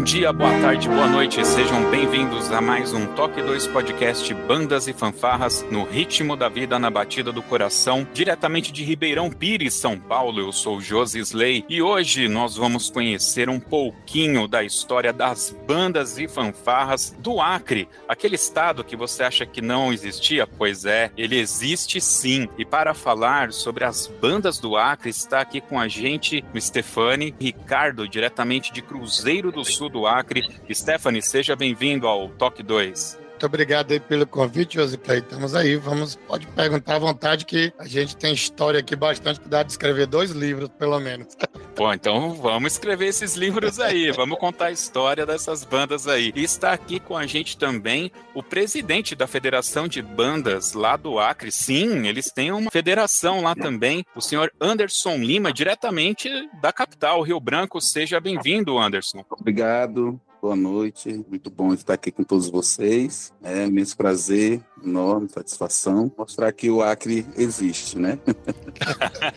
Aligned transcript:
Bom 0.00 0.04
dia, 0.04 0.32
boa 0.32 0.58
tarde, 0.62 0.88
boa 0.88 1.06
noite, 1.06 1.46
sejam 1.46 1.90
bem-vindos 1.90 2.50
a 2.50 2.58
mais 2.58 2.94
um 2.94 3.06
Toque 3.08 3.42
2 3.42 3.66
Podcast 3.66 4.32
Bandas 4.32 4.88
e 4.88 4.94
Fanfarras 4.94 5.62
no 5.70 5.84
ritmo 5.84 6.34
da 6.34 6.48
vida 6.48 6.78
na 6.78 6.88
batida 6.88 7.30
do 7.30 7.42
coração, 7.42 8.08
diretamente 8.14 8.72
de 8.72 8.82
Ribeirão 8.82 9.28
Pires, 9.28 9.74
São 9.74 10.00
Paulo. 10.00 10.40
Eu 10.40 10.52
sou 10.52 10.80
Josi 10.80 11.18
Slay 11.18 11.66
e 11.68 11.82
hoje 11.82 12.28
nós 12.28 12.56
vamos 12.56 12.88
conhecer 12.88 13.50
um 13.50 13.60
pouquinho 13.60 14.48
da 14.48 14.64
história 14.64 15.12
das 15.12 15.54
bandas 15.68 16.18
e 16.18 16.26
fanfarras 16.26 17.14
do 17.18 17.38
Acre, 17.38 17.86
aquele 18.08 18.36
estado 18.36 18.82
que 18.82 18.96
você 18.96 19.22
acha 19.22 19.44
que 19.44 19.60
não 19.60 19.92
existia? 19.92 20.46
Pois 20.46 20.86
é, 20.86 21.10
ele 21.14 21.38
existe 21.38 22.00
sim. 22.00 22.48
E 22.56 22.64
para 22.64 22.94
falar 22.94 23.52
sobre 23.52 23.84
as 23.84 24.06
bandas 24.06 24.58
do 24.58 24.78
Acre, 24.78 25.10
está 25.10 25.42
aqui 25.42 25.60
com 25.60 25.78
a 25.78 25.88
gente 25.88 26.42
o 26.54 26.58
Stefani 26.58 27.34
Ricardo, 27.38 28.08
diretamente 28.08 28.72
de 28.72 28.80
Cruzeiro 28.80 29.52
do 29.52 29.62
Sul 29.62 29.89
do 29.90 30.06
Acre. 30.06 30.48
Stephanie, 30.72 31.20
seja 31.22 31.54
bem-vindo 31.54 32.06
ao 32.06 32.28
Toque 32.28 32.62
2. 32.62 33.19
Muito 33.40 33.54
obrigado 33.54 33.92
aí 33.92 33.98
pelo 33.98 34.26
convite, 34.26 34.74
Josiplay. 34.74 35.20
Estamos 35.20 35.54
aí, 35.54 35.74
vamos, 35.74 36.14
pode 36.14 36.46
perguntar 36.48 36.96
à 36.96 36.98
vontade 36.98 37.46
que 37.46 37.72
a 37.78 37.86
gente 37.86 38.14
tem 38.14 38.34
história 38.34 38.80
aqui 38.80 38.94
bastante 38.94 39.40
que 39.40 39.48
dá 39.48 39.62
de 39.62 39.72
escrever 39.72 40.06
dois 40.06 40.30
livros, 40.30 40.68
pelo 40.78 41.00
menos. 41.00 41.28
Bom, 41.74 41.90
então 41.90 42.34
vamos 42.34 42.72
escrever 42.72 43.06
esses 43.06 43.36
livros 43.36 43.80
aí, 43.80 44.12
vamos 44.12 44.38
contar 44.38 44.66
a 44.66 44.70
história 44.70 45.24
dessas 45.24 45.64
bandas 45.64 46.06
aí. 46.06 46.34
E 46.36 46.44
está 46.44 46.74
aqui 46.74 47.00
com 47.00 47.16
a 47.16 47.26
gente 47.26 47.56
também 47.56 48.12
o 48.34 48.42
presidente 48.42 49.14
da 49.14 49.26
Federação 49.26 49.88
de 49.88 50.02
Bandas 50.02 50.74
lá 50.74 50.94
do 50.98 51.18
Acre. 51.18 51.50
Sim, 51.50 52.06
eles 52.06 52.30
têm 52.30 52.52
uma 52.52 52.70
federação 52.70 53.40
lá 53.40 53.54
também, 53.54 54.04
o 54.14 54.20
senhor 54.20 54.52
Anderson 54.60 55.16
Lima, 55.16 55.50
diretamente 55.50 56.28
da 56.60 56.74
capital, 56.74 57.22
Rio 57.22 57.40
Branco. 57.40 57.80
Seja 57.80 58.20
bem-vindo, 58.20 58.78
Anderson. 58.78 59.24
Obrigado, 59.30 60.20
boa 60.40 60.56
noite. 60.56 61.24
Muito 61.28 61.50
bom 61.50 61.74
estar 61.74 61.94
aqui 61.94 62.10
com 62.10 62.24
todos 62.24 62.48
vocês. 62.48 63.32
É 63.42 63.66
imenso 63.66 63.96
prazer, 63.96 64.60
enorme 64.82 65.28
satisfação 65.28 66.10
mostrar 66.16 66.52
que 66.52 66.70
o 66.70 66.82
Acre 66.82 67.26
existe, 67.36 67.98
né? 67.98 68.18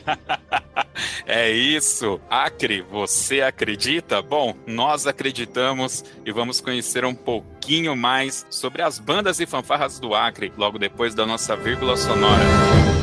é 1.26 1.52
isso. 1.52 2.20
Acre, 2.30 2.82
você 2.82 3.42
acredita? 3.42 4.22
Bom, 4.22 4.56
nós 4.66 5.06
acreditamos 5.06 6.04
e 6.26 6.32
vamos 6.32 6.62
conhecer 6.62 7.04
um 7.04 7.16
pouquinho 7.16 7.96
mais 7.96 8.46
sobre 8.50 8.82
as 8.82 9.00
bandas 9.00 9.40
e 9.40 9.46
fanfarras 9.46 10.00
do 10.00 10.16
Acre 10.16 10.54
logo 10.58 10.80
depois 10.80 11.14
da 11.14 11.26
nossa 11.26 11.56
vírgula 11.56 11.98
sonora. 11.98 13.03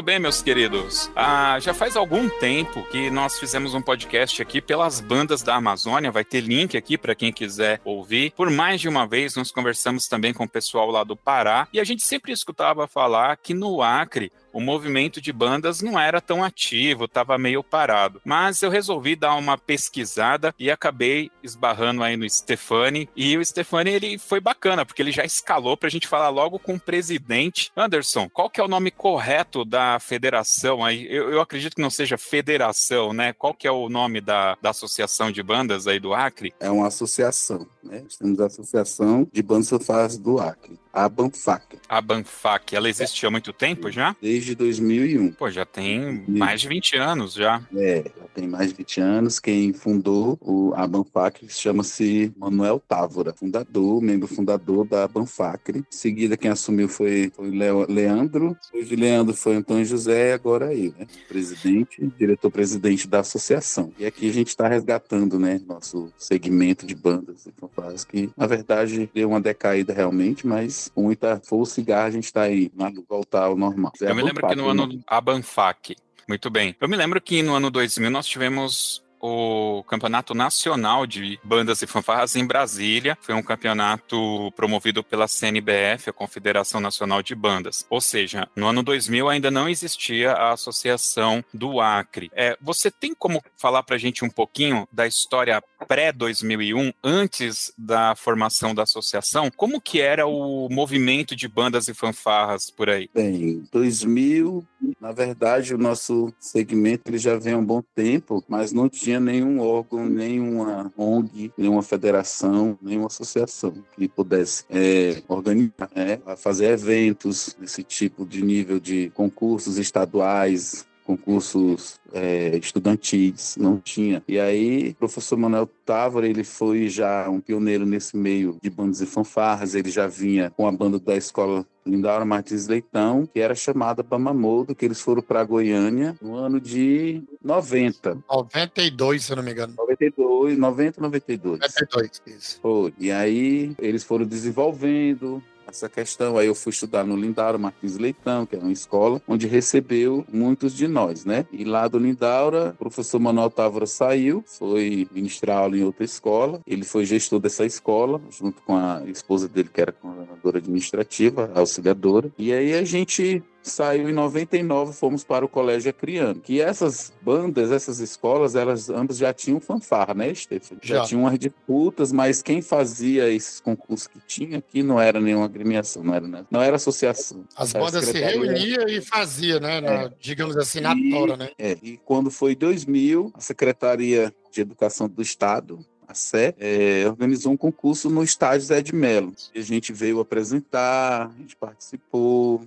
Muito 0.00 0.06
bem, 0.06 0.18
meus 0.18 0.40
queridos. 0.40 1.10
Ah, 1.14 1.60
já 1.60 1.74
faz 1.74 1.94
algum 1.94 2.26
tempo 2.26 2.82
que 2.84 3.10
nós 3.10 3.38
fizemos 3.38 3.74
um 3.74 3.82
podcast 3.82 4.40
aqui 4.40 4.58
pelas 4.58 4.98
bandas 4.98 5.42
da 5.42 5.56
Amazônia. 5.56 6.10
Vai 6.10 6.24
ter 6.24 6.40
link 6.40 6.74
aqui 6.74 6.96
para 6.96 7.14
quem 7.14 7.30
quiser 7.30 7.82
ouvir. 7.84 8.32
Por 8.34 8.48
mais 8.48 8.80
de 8.80 8.88
uma 8.88 9.06
vez, 9.06 9.36
nós 9.36 9.52
conversamos 9.52 10.08
também 10.08 10.32
com 10.32 10.44
o 10.44 10.48
pessoal 10.48 10.90
lá 10.90 11.04
do 11.04 11.14
Pará 11.14 11.68
e 11.70 11.78
a 11.78 11.84
gente 11.84 12.02
sempre 12.02 12.32
escutava 12.32 12.88
falar 12.88 13.36
que 13.36 13.52
no 13.52 13.82
Acre 13.82 14.32
o 14.52 14.60
movimento 14.60 15.20
de 15.20 15.32
bandas 15.32 15.80
não 15.80 15.98
era 15.98 16.20
tão 16.20 16.42
ativo, 16.42 17.04
estava 17.04 17.38
meio 17.38 17.62
parado. 17.62 18.20
Mas 18.24 18.62
eu 18.62 18.70
resolvi 18.70 19.16
dar 19.16 19.34
uma 19.36 19.56
pesquisada 19.56 20.54
e 20.58 20.70
acabei 20.70 21.30
esbarrando 21.42 22.02
aí 22.02 22.16
no 22.16 22.28
Stefani. 22.28 23.08
E 23.16 23.36
o 23.36 23.44
Stefani, 23.44 23.90
ele 23.90 24.18
foi 24.18 24.40
bacana, 24.40 24.84
porque 24.84 25.02
ele 25.02 25.12
já 25.12 25.24
escalou 25.24 25.76
para 25.76 25.86
a 25.86 25.90
gente 25.90 26.08
falar 26.08 26.28
logo 26.28 26.58
com 26.58 26.74
o 26.74 26.80
presidente. 26.80 27.70
Anderson, 27.76 28.28
qual 28.28 28.50
que 28.50 28.60
é 28.60 28.64
o 28.64 28.68
nome 28.68 28.90
correto 28.90 29.64
da 29.64 29.98
federação 30.00 30.84
aí? 30.84 31.06
Eu, 31.08 31.30
eu 31.30 31.40
acredito 31.40 31.76
que 31.76 31.82
não 31.82 31.90
seja 31.90 32.18
federação, 32.18 33.12
né? 33.12 33.32
Qual 33.32 33.54
que 33.54 33.66
é 33.66 33.72
o 33.72 33.88
nome 33.88 34.20
da, 34.20 34.56
da 34.60 34.70
associação 34.70 35.30
de 35.30 35.42
bandas 35.42 35.86
aí 35.86 35.98
do 36.00 36.14
Acre? 36.14 36.52
É 36.60 36.70
uma 36.70 36.88
associação, 36.88 37.66
né? 37.82 38.00
Nós 38.02 38.16
temos 38.16 38.40
a 38.40 38.46
Associação 38.46 39.26
de 39.32 39.42
Bandas 39.42 39.68
Fanfarras 39.68 40.18
do 40.18 40.38
Acre 40.40 40.78
a 40.92 41.08
Banfac. 41.08 41.78
A 41.88 42.00
Banfac, 42.00 42.74
ela 42.74 42.88
existe 42.88 43.24
há 43.24 43.30
muito 43.30 43.52
tempo 43.52 43.90
já? 43.90 44.14
Desde 44.20 44.54
2001. 44.54 45.32
Pô, 45.32 45.50
já 45.50 45.64
tem 45.64 46.24
mais 46.26 46.60
de 46.60 46.68
20 46.68 46.96
anos 46.96 47.34
já. 47.34 47.62
É, 47.74 48.04
já 48.04 48.28
tem 48.34 48.48
mais 48.48 48.70
de 48.70 48.76
20 48.76 49.00
anos. 49.00 49.38
Quem 49.38 49.72
fundou 49.72 50.38
o, 50.40 50.72
a 50.74 50.86
Banfac 50.86 51.46
chama-se 51.48 52.32
Manuel 52.36 52.82
Távora, 52.86 53.32
fundador, 53.32 54.00
membro 54.02 54.28
fundador 54.28 54.86
da 54.86 55.06
Banfac. 55.06 55.70
Em 55.70 55.84
seguida, 55.90 56.36
quem 56.36 56.50
assumiu 56.50 56.88
foi, 56.88 57.30
foi 57.34 57.50
Leo, 57.50 57.86
Leandro. 57.88 58.56
Depois 58.66 58.88
de 58.88 58.96
Leandro 58.96 59.34
foi 59.34 59.56
Antônio 59.56 59.84
José, 59.84 60.32
agora 60.32 60.66
aí, 60.68 60.92
né? 60.98 61.06
Presidente, 61.28 62.10
diretor-presidente 62.18 63.06
da 63.06 63.20
associação. 63.20 63.92
E 63.98 64.06
aqui 64.06 64.28
a 64.28 64.32
gente 64.32 64.48
está 64.48 64.68
resgatando, 64.68 65.38
né, 65.38 65.60
nosso 65.66 66.12
segmento 66.18 66.86
de 66.86 66.94
bandas 66.94 67.46
e 67.46 67.52
fanfarras, 67.52 68.04
que 68.04 68.30
na 68.36 68.46
verdade 68.46 69.10
deu 69.14 69.28
uma 69.28 69.40
decaída 69.40 69.92
realmente, 69.92 70.46
mas 70.46 70.79
muita 70.96 71.40
força 71.40 71.80
e 71.80 71.84
garra 71.84 72.06
a 72.06 72.10
gente 72.10 72.24
está 72.24 72.42
aí, 72.42 72.70
né, 72.74 72.92
voltar 73.08 73.44
ao 73.44 73.56
normal. 73.56 73.92
É 74.00 74.10
Eu 74.10 74.14
me 74.14 74.22
lembro 74.22 74.46
que 74.46 74.54
no 74.54 74.68
ano. 74.68 74.86
Né? 74.86 75.00
A 75.06 75.20
Banfac. 75.20 75.96
Muito 76.28 76.48
bem. 76.48 76.76
Eu 76.80 76.88
me 76.88 76.96
lembro 76.96 77.20
que 77.20 77.42
no 77.42 77.54
ano 77.54 77.70
2000 77.70 78.10
nós 78.10 78.26
tivemos 78.26 79.02
o 79.20 79.84
Campeonato 79.84 80.34
Nacional 80.34 81.06
de 81.06 81.38
Bandas 81.44 81.82
e 81.82 81.86
Fanfarras 81.86 82.36
em 82.36 82.46
Brasília. 82.46 83.16
Foi 83.20 83.34
um 83.34 83.42
campeonato 83.42 84.50
promovido 84.56 85.04
pela 85.04 85.28
CNBF, 85.28 86.10
a 86.10 86.12
Confederação 86.12 86.80
Nacional 86.80 87.22
de 87.22 87.34
Bandas. 87.34 87.86
Ou 87.90 88.00
seja, 88.00 88.48
no 88.56 88.66
ano 88.66 88.82
2000 88.82 89.28
ainda 89.28 89.50
não 89.50 89.68
existia 89.68 90.32
a 90.32 90.52
Associação 90.52 91.44
do 91.52 91.80
Acre. 91.80 92.30
É, 92.34 92.56
você 92.60 92.90
tem 92.90 93.14
como 93.14 93.42
falar 93.56 93.82
para 93.82 93.96
a 93.96 93.98
gente 93.98 94.24
um 94.24 94.30
pouquinho 94.30 94.88
da 94.92 95.06
história 95.06 95.62
pré-2001, 95.86 96.94
antes 97.02 97.72
da 97.76 98.14
formação 98.14 98.74
da 98.74 98.82
associação? 98.82 99.50
Como 99.56 99.80
que 99.80 100.00
era 100.00 100.26
o 100.26 100.68
movimento 100.70 101.34
de 101.34 101.48
bandas 101.48 101.88
e 101.88 101.94
fanfarras 101.94 102.70
por 102.70 102.88
aí? 102.88 103.08
Bem, 103.14 103.64
2000, 103.72 104.64
na 105.00 105.12
verdade, 105.12 105.74
o 105.74 105.78
nosso 105.78 106.32
segmento 106.38 107.10
ele 107.10 107.18
já 107.18 107.36
vem 107.36 107.54
há 107.54 107.58
um 107.58 107.64
bom 107.64 107.82
tempo, 107.94 108.44
mas 108.48 108.72
não 108.72 108.88
tinha 108.88 109.09
tinha 109.10 109.18
nenhum 109.18 109.58
órgão, 109.58 110.08
nenhuma 110.08 110.92
ONG, 110.96 111.52
nenhuma 111.58 111.82
federação, 111.82 112.78
nenhuma 112.80 113.08
associação 113.08 113.74
que 113.96 114.06
pudesse 114.06 114.64
é, 114.70 115.20
organizar, 115.26 115.90
né, 115.94 116.20
fazer 116.36 116.66
eventos 116.66 117.56
desse 117.58 117.82
tipo 117.82 118.24
de 118.24 118.40
nível 118.42 118.78
de 118.78 119.10
concursos 119.10 119.78
estaduais, 119.78 120.86
concursos 121.16 121.98
é, 122.12 122.56
estudantis, 122.56 123.56
não 123.56 123.78
tinha. 123.78 124.22
E 124.28 124.38
aí, 124.38 124.90
o 124.90 124.94
professor 124.94 125.36
Manuel 125.36 125.68
Távora, 125.84 126.26
ele 126.26 126.44
foi 126.44 126.88
já 126.88 127.28
um 127.28 127.40
pioneiro 127.40 127.84
nesse 127.84 128.16
meio 128.16 128.58
de 128.62 128.70
bandas 128.70 129.00
e 129.00 129.06
fanfarras, 129.06 129.74
ele 129.74 129.90
já 129.90 130.06
vinha 130.06 130.50
com 130.50 130.68
a 130.68 130.72
banda 130.72 131.00
da 131.00 131.16
escola 131.16 131.66
Lindaura 131.84 132.24
Martins 132.24 132.68
Leitão, 132.68 133.26
que 133.26 133.40
era 133.40 133.54
chamada 133.54 134.02
Bamamodo, 134.02 134.74
que 134.74 134.84
eles 134.84 135.00
foram 135.00 135.22
para 135.22 135.42
Goiânia 135.42 136.14
no 136.20 136.36
ano 136.36 136.60
de 136.60 137.22
90. 137.42 138.18
92, 138.30 139.24
se 139.24 139.32
eu 139.32 139.36
não 139.36 139.42
me 139.42 139.50
engano. 139.50 139.74
92, 139.76 140.58
90, 140.58 141.00
92. 141.00 141.60
92, 141.60 142.22
isso. 142.26 142.60
Foi. 142.60 142.94
E 142.98 143.10
aí, 143.10 143.74
eles 143.78 144.04
foram 144.04 144.24
desenvolvendo, 144.24 145.42
essa 145.70 145.88
questão. 145.88 146.36
Aí 146.36 146.46
eu 146.46 146.54
fui 146.54 146.70
estudar 146.70 147.04
no 147.04 147.16
Lindaura 147.16 147.58
Martins 147.58 147.96
Leitão, 147.96 148.44
que 148.44 148.56
é 148.56 148.58
uma 148.58 148.72
escola 148.72 149.20
onde 149.26 149.46
recebeu 149.46 150.24
muitos 150.32 150.74
de 150.74 150.86
nós, 150.86 151.24
né? 151.24 151.46
E 151.52 151.64
lá 151.64 151.88
do 151.88 151.98
Lindaura, 151.98 152.74
o 152.74 152.78
professor 152.78 153.18
Manuel 153.18 153.50
Távora 153.50 153.86
saiu, 153.86 154.44
foi 154.46 155.08
ministrar 155.12 155.58
aula 155.58 155.76
em 155.76 155.82
outra 155.82 156.04
escola. 156.04 156.60
Ele 156.66 156.84
foi 156.84 157.04
gestor 157.04 157.40
dessa 157.40 157.64
escola, 157.64 158.20
junto 158.30 158.60
com 158.62 158.76
a 158.76 159.02
esposa 159.06 159.48
dele, 159.48 159.70
que 159.72 159.80
era 159.80 159.92
coordenadora 159.92 160.58
administrativa, 160.58 161.50
auxiliadora. 161.54 162.30
E 162.38 162.52
aí 162.52 162.74
a 162.74 162.84
gente 162.84 163.42
saiu 163.62 164.08
em 164.08 164.12
99, 164.12 164.92
fomos 164.92 165.24
para 165.24 165.44
o 165.44 165.48
Colégio 165.48 165.90
Acriano. 165.90 166.40
Que 166.40 166.60
essas 166.60 167.12
bandas, 167.22 167.70
essas 167.70 168.00
escolas, 168.00 168.54
elas 168.54 168.88
ambas 168.88 169.18
já 169.18 169.32
tinham 169.32 169.60
fanfarra, 169.60 170.14
né, 170.14 170.34
Stefan? 170.34 170.76
Já, 170.82 170.96
já 170.96 171.04
tinham 171.04 171.22
umas 171.22 171.38
disputas, 171.38 172.12
mas 172.12 172.42
quem 172.42 172.62
fazia 172.62 173.28
esses 173.28 173.60
concursos 173.60 174.06
que 174.06 174.18
tinha 174.26 174.58
aqui 174.58 174.82
não 174.82 175.00
era 175.00 175.20
nenhuma 175.20 175.44
agremiação, 175.44 176.02
não 176.02 176.14
era, 176.14 176.26
né? 176.26 176.44
não 176.50 176.62
era 176.62 176.76
associação. 176.76 177.44
As 177.56 177.72
bandas 177.72 178.06
se 178.06 178.18
reuniam 178.18 178.88
e 178.88 179.00
faziam, 179.00 179.60
né? 179.60 179.80
Na, 179.80 179.92
é. 179.92 180.12
Digamos 180.20 180.56
assim, 180.56 180.80
na 180.80 180.94
tora, 181.10 181.36
né? 181.36 181.50
É, 181.58 181.76
e 181.82 181.98
quando 182.04 182.30
foi 182.30 182.54
2000, 182.54 183.32
a 183.34 183.40
Secretaria 183.40 184.34
de 184.50 184.60
Educação 184.60 185.08
do 185.08 185.22
Estado 185.22 185.78
a 186.10 186.14
Sé, 186.14 186.54
é, 186.58 187.04
organizou 187.06 187.52
um 187.52 187.56
concurso 187.56 188.10
no 188.10 188.22
estádio 188.22 188.66
Zé 188.66 188.82
de 188.82 188.94
Mello. 188.94 189.32
A 189.54 189.60
gente 189.60 189.92
veio 189.92 190.18
apresentar, 190.18 191.26
a 191.28 191.40
gente 191.40 191.56
participou, 191.56 192.64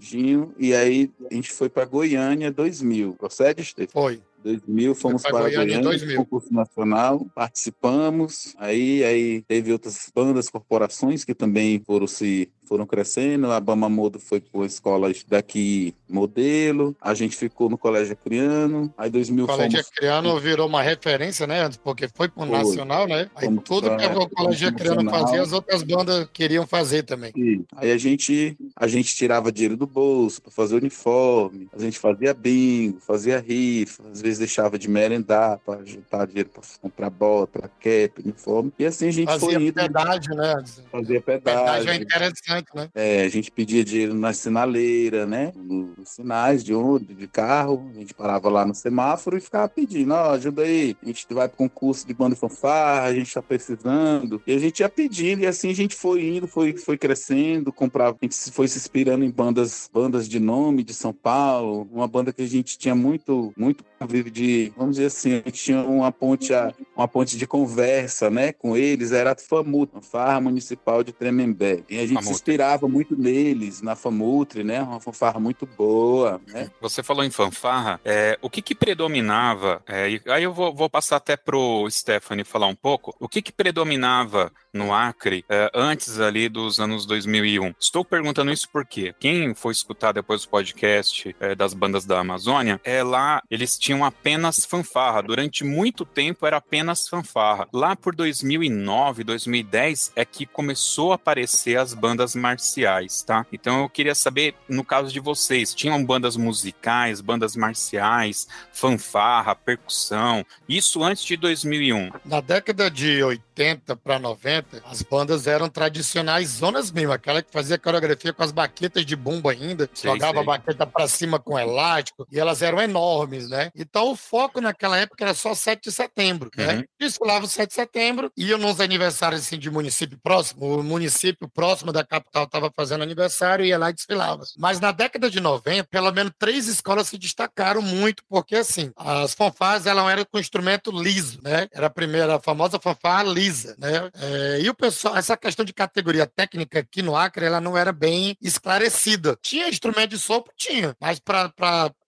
e 0.58 0.74
aí 0.74 1.12
a 1.30 1.34
gente 1.34 1.52
foi 1.52 1.68
para 1.68 1.86
Goiânia 1.86 2.52
2000. 2.52 3.16
Procede, 3.16 3.64
Stefan? 3.64 3.92
Foi. 3.92 4.22
2000, 4.44 4.96
fomos 4.96 5.22
para 5.22 5.40
Goiânia, 5.40 5.82
Goiânia 5.82 6.18
concurso 6.18 6.54
nacional, 6.54 7.26
participamos, 7.34 8.54
aí, 8.58 9.04
aí 9.04 9.42
teve 9.44 9.72
outras 9.72 10.12
bandas, 10.14 10.50
corporações 10.50 11.24
que 11.24 11.34
também 11.34 11.82
foram 11.86 12.06
se 12.08 12.50
foram 12.74 12.88
crescendo, 12.88 13.52
a 13.52 13.60
Bama 13.60 13.88
Modo 13.88 14.20
foi 14.20 14.42
para 14.42 14.66
escolas 14.66 15.24
daqui 15.28 15.94
modelo, 16.10 16.96
a 17.00 17.14
gente 17.14 17.36
ficou 17.38 17.70
no 17.70 17.78
Colégio 17.78 18.14
Acriano, 18.14 18.92
aí 18.98 19.12
2000 19.12 19.44
O 19.44 19.48
Colégio 19.48 19.72
fomos... 19.74 19.88
Acriano 19.88 20.40
virou 20.40 20.68
uma 20.68 20.82
referência, 20.82 21.46
né, 21.46 21.70
porque 21.84 22.08
foi 22.08 22.28
para 22.28 22.44
o 22.44 22.46
Nacional, 22.48 23.08
né, 23.08 23.30
aí 23.36 23.46
fomos 23.46 23.64
tudo 23.64 23.90
pra, 23.90 23.98
que 23.98 24.18
o 24.18 24.28
Colégio 24.28 24.70
Acriano 24.70 25.08
fazia, 25.08 25.44
as 25.44 25.54
outras 25.54 25.84
bandas 25.84 26.28
queriam 26.34 26.66
fazer 26.66 27.04
também. 27.04 27.32
Sim. 27.32 27.64
Aí 27.76 27.92
a 27.92 27.98
gente, 27.98 28.58
a 28.76 28.88
gente 28.88 29.16
tirava 29.16 29.52
dinheiro 29.52 29.78
do 29.78 29.86
bolso 29.86 30.42
para 30.42 30.52
fazer 30.52 30.76
uniforme, 30.76 31.70
a 31.72 31.80
gente 31.80 32.00
fazia 32.00 32.34
bingo, 32.34 33.00
fazia 33.02 33.40
rifa, 33.40 34.02
às 34.12 34.20
vezes 34.20 34.40
deixava 34.40 34.80
de 34.80 34.90
merendar 34.90 35.60
para 35.64 35.86
juntar 35.86 36.26
dinheiro 36.26 36.50
para 36.50 36.64
comprar 36.82 37.12
bota, 37.12 37.70
cap, 37.80 38.14
uniforme. 38.24 38.74
E 38.80 38.86
assim 38.86 39.10
a 39.10 39.12
gente 39.12 39.28
Fazia 39.28 39.50
foi 39.52 39.64
indo. 39.64 39.74
pedágio, 39.74 40.36
né? 40.36 40.64
Fazia 40.92 41.22
pedágio. 41.22 41.62
Pedágio 41.62 41.90
é 41.92 41.96
interessante, 41.96 42.63
né? 42.74 42.90
É, 42.94 43.24
a 43.24 43.30
gente 43.30 43.52
pedia 43.52 43.84
dinheiro 43.84 44.14
na 44.14 44.34
sinaleira, 44.34 45.26
né? 45.26 45.52
Nos 45.56 46.10
sinais 46.10 46.64
de 46.64 46.74
onde, 46.74 47.14
de 47.14 47.28
carro. 47.28 47.90
A 47.96 48.00
gente 48.00 48.14
parava 48.14 48.50
lá 48.50 48.66
no 48.66 48.76
semáforo 48.76 49.38
e 49.38 49.42
ficava 49.42 49.68
pedindo, 49.68 50.14
ó, 50.14 50.30
oh, 50.30 50.34
ajuda 50.34 50.64
aí. 50.64 50.96
A 51.02 51.06
gente 51.08 51.26
vai 51.34 51.48
para 51.48 51.58
concurso 51.58 52.06
de 52.06 52.14
banda 52.14 52.36
e 52.36 52.38
fanfarra, 52.38 53.08
a 53.08 53.14
gente 53.14 53.28
está 53.28 53.42
precisando. 53.42 54.42
E 54.46 54.54
a 54.54 54.60
gente 54.60 54.80
ia 54.80 54.90
pedindo, 54.90 55.42
e 55.42 55.48
assim 55.48 55.70
a 55.70 55.76
gente 55.76 55.96
foi 55.96 56.24
indo, 56.26 56.48
foi, 56.48 56.74
foi 56.78 56.98
crescendo, 56.98 57.72
comprava, 57.72 58.18
a 58.22 58.26
gente 58.26 58.36
foi 58.52 58.68
se 58.68 58.78
inspirando 58.78 59.24
em 59.24 59.32
bandas, 59.32 59.90
bandas 59.92 60.28
de 60.28 60.40
nome 60.40 60.84
de 60.84 60.94
São 60.94 61.14
Paulo, 61.14 61.88
uma 61.92 62.08
banda 62.08 62.34
que 62.34 62.42
a 62.42 62.48
gente 62.48 62.78
tinha 62.78 62.96
muito, 62.96 63.54
muito 63.58 63.84
de, 64.32 64.74
vamos 64.76 64.96
dizer 64.96 65.08
assim, 65.08 65.34
a 65.34 65.36
gente 65.36 65.54
tinha 65.54 65.82
uma 65.82 66.12
ponte, 66.12 66.52
uma 66.96 67.08
ponte 67.08 67.38
de 67.38 67.48
conversa, 67.48 68.30
né, 68.30 68.52
com 68.52 68.76
eles, 68.76 69.12
era 69.12 69.32
a 69.32 69.36
FAMUT, 69.36 69.90
a 69.96 70.02
Farra 70.02 70.42
Municipal 70.42 71.04
de 71.04 71.14
Tremembé. 71.14 71.84
E 71.90 71.98
a 71.98 72.02
gente 72.02 72.16
Famutre. 72.16 72.36
se 72.36 72.43
inspirava 72.44 72.90
muito 72.90 73.16
neles, 73.16 73.82
na 73.82 73.96
FAMUTRE, 73.96 74.66
né, 74.66 74.82
uma 74.82 75.00
fanfarra 75.00 75.40
muito 75.40 75.66
boa, 75.66 76.42
né. 76.48 76.70
Você 76.82 77.02
falou 77.02 77.24
em 77.24 77.32
fanfarra, 77.32 78.02
é, 78.04 78.38
o 78.42 78.50
que 78.50 78.62
que 78.62 78.76
predominava, 78.76 79.82
é, 79.88 80.20
aí 80.28 80.44
eu 80.44 80.54
vou, 80.54 80.74
vou 80.74 80.90
passar 80.90 81.16
até 81.16 81.38
pro 81.38 81.88
Stephanie 81.90 82.44
falar 82.44 82.68
um 82.68 82.76
pouco, 82.76 83.16
o 83.18 83.30
que 83.30 83.42
que 83.42 83.52
predominava 83.52 84.52
no 84.74 84.94
Acre 84.94 85.46
é, 85.48 85.72
antes 85.74 86.20
ali 86.20 86.50
dos 86.50 86.80
anos 86.80 87.06
2001? 87.06 87.76
Estou 87.80 88.04
perguntando 88.04 88.52
isso 88.52 88.68
porque 88.70 89.16
quem 89.20 89.54
foi 89.54 89.72
escutar 89.72 90.12
depois 90.12 90.42
do 90.42 90.50
podcast 90.50 91.34
é, 91.40 91.56
das 91.56 91.74
bandas 91.74 92.06
da 92.06 92.20
Amazônia, 92.20 92.82
é 92.84 93.02
lá 93.04 93.42
eles 93.50 93.78
tinham 93.78 94.04
apenas 94.04 94.66
fanfarra. 94.66 95.22
Durante 95.22 95.64
muito 95.64 96.04
tempo 96.06 96.46
era 96.46 96.58
apenas 96.58 97.08
fanfarra. 97.08 97.68
Lá 97.72 97.96
por 97.96 98.16
2009, 98.16 99.24
2010 99.24 100.12
é 100.16 100.26
que 100.26 100.46
começou 100.46 101.12
a 101.12 101.16
aparecer 101.16 101.78
as 101.78 101.94
bandas 101.94 102.33
marciais, 102.36 103.24
tá? 103.24 103.46
Então 103.52 103.84
eu 103.84 103.90
queria 103.90 104.16
saber, 104.16 104.56
no 104.68 104.84
caso 104.84 105.12
de 105.12 105.20
vocês, 105.20 105.74
tinham 105.74 106.04
bandas 106.04 106.36
musicais, 106.36 107.22
bandas 107.22 107.56
marciais, 107.56 108.48
fanfarra, 108.72 109.56
percussão, 109.56 110.46
isso 110.68 111.04
antes 111.04 111.24
de 111.24 111.38
2001? 111.38 112.12
Na 112.26 112.42
década 112.42 112.90
de 112.90 113.24
80 113.24 113.96
para 113.98 114.20
90, 114.20 114.82
as 114.86 115.02
bandas 115.02 115.48
eram 115.48 115.70
tradicionais 115.70 116.50
zonas 116.50 116.92
mesmo, 116.92 117.12
aquela 117.12 117.42
que 117.42 117.52
fazia 117.52 117.78
coreografia 117.78 118.34
com 118.34 118.44
as 118.44 118.52
baquetas 118.52 119.06
de 119.06 119.16
bumbo 119.16 119.50
ainda, 119.50 119.90
sei, 119.94 120.12
jogava 120.12 120.34
sei. 120.34 120.42
a 120.42 120.46
baqueta 120.46 120.88
para 120.88 121.08
cima 121.08 121.40
com 121.40 121.58
elástico, 121.58 122.28
e 122.32 122.40
elas 122.40 122.62
eram 122.62 122.82
enormes, 122.82 123.50
né? 123.50 123.72
Então 123.76 124.12
o 124.12 124.16
foco 124.16 124.60
naquela 124.60 124.98
época 124.98 125.24
era 125.24 125.34
só 125.34 125.54
7 125.54 125.84
de 125.84 125.92
setembro, 125.92 126.50
né? 126.56 126.68
uhum. 126.68 126.78
né? 126.80 126.84
Desfilava 127.00 127.46
o 127.46 127.48
7 127.48 127.70
de 127.70 127.76
setembro, 127.76 128.32
iam 128.36 128.58
nos 128.58 128.80
aniversários 128.80 129.42
assim, 129.42 129.58
de 129.58 129.70
município 129.70 130.18
próximo, 130.22 130.80
o 130.80 130.84
município 130.84 131.48
próximo 131.48 131.92
da 131.92 132.04
capital 132.04 132.23
estava 132.34 132.72
fazendo 132.76 133.04
aniversário, 133.04 133.66
ia 133.66 133.78
lá 133.78 133.90
e 133.90 133.94
desfilava. 133.94 134.44
Mas 134.58 134.80
na 134.80 134.92
década 134.92 135.30
de 135.30 135.40
90, 135.40 135.86
pelo 135.86 136.12
menos 136.12 136.34
três 136.38 136.68
escolas 136.68 137.08
se 137.08 137.18
destacaram 137.18 137.82
muito, 137.82 138.24
porque 138.28 138.56
assim, 138.56 138.92
as 138.96 139.34
fanfarras 139.34 139.86
elas 139.86 140.10
eram 140.10 140.26
com 140.26 140.40
instrumento 140.40 140.92
liso, 140.92 141.40
né? 141.42 141.68
Era 141.72 141.88
a 141.88 141.90
primeira, 141.90 142.36
a 142.36 142.42
famosa 142.42 142.80
fanfarra 142.80 143.24
lisa, 143.24 143.76
né? 143.78 144.10
É, 144.20 144.62
e 144.62 144.70
o 144.70 144.74
pessoal, 144.74 145.16
essa 145.16 145.38
questão 145.38 145.66
de 145.66 145.74
categoria 145.74 146.26
técnica 146.26 146.80
aqui 146.80 147.02
no 147.02 147.16
Acre, 147.16 147.46
ela 147.46 147.62
não 147.62 147.78
era 147.78 147.92
bem 147.92 148.36
esclarecida. 148.42 149.38
Tinha 149.42 149.70
instrumento 149.70 150.12
de 150.12 150.20
sopro? 150.20 150.54
Tinha, 150.58 150.96
mas 151.00 151.20
para 151.20 151.50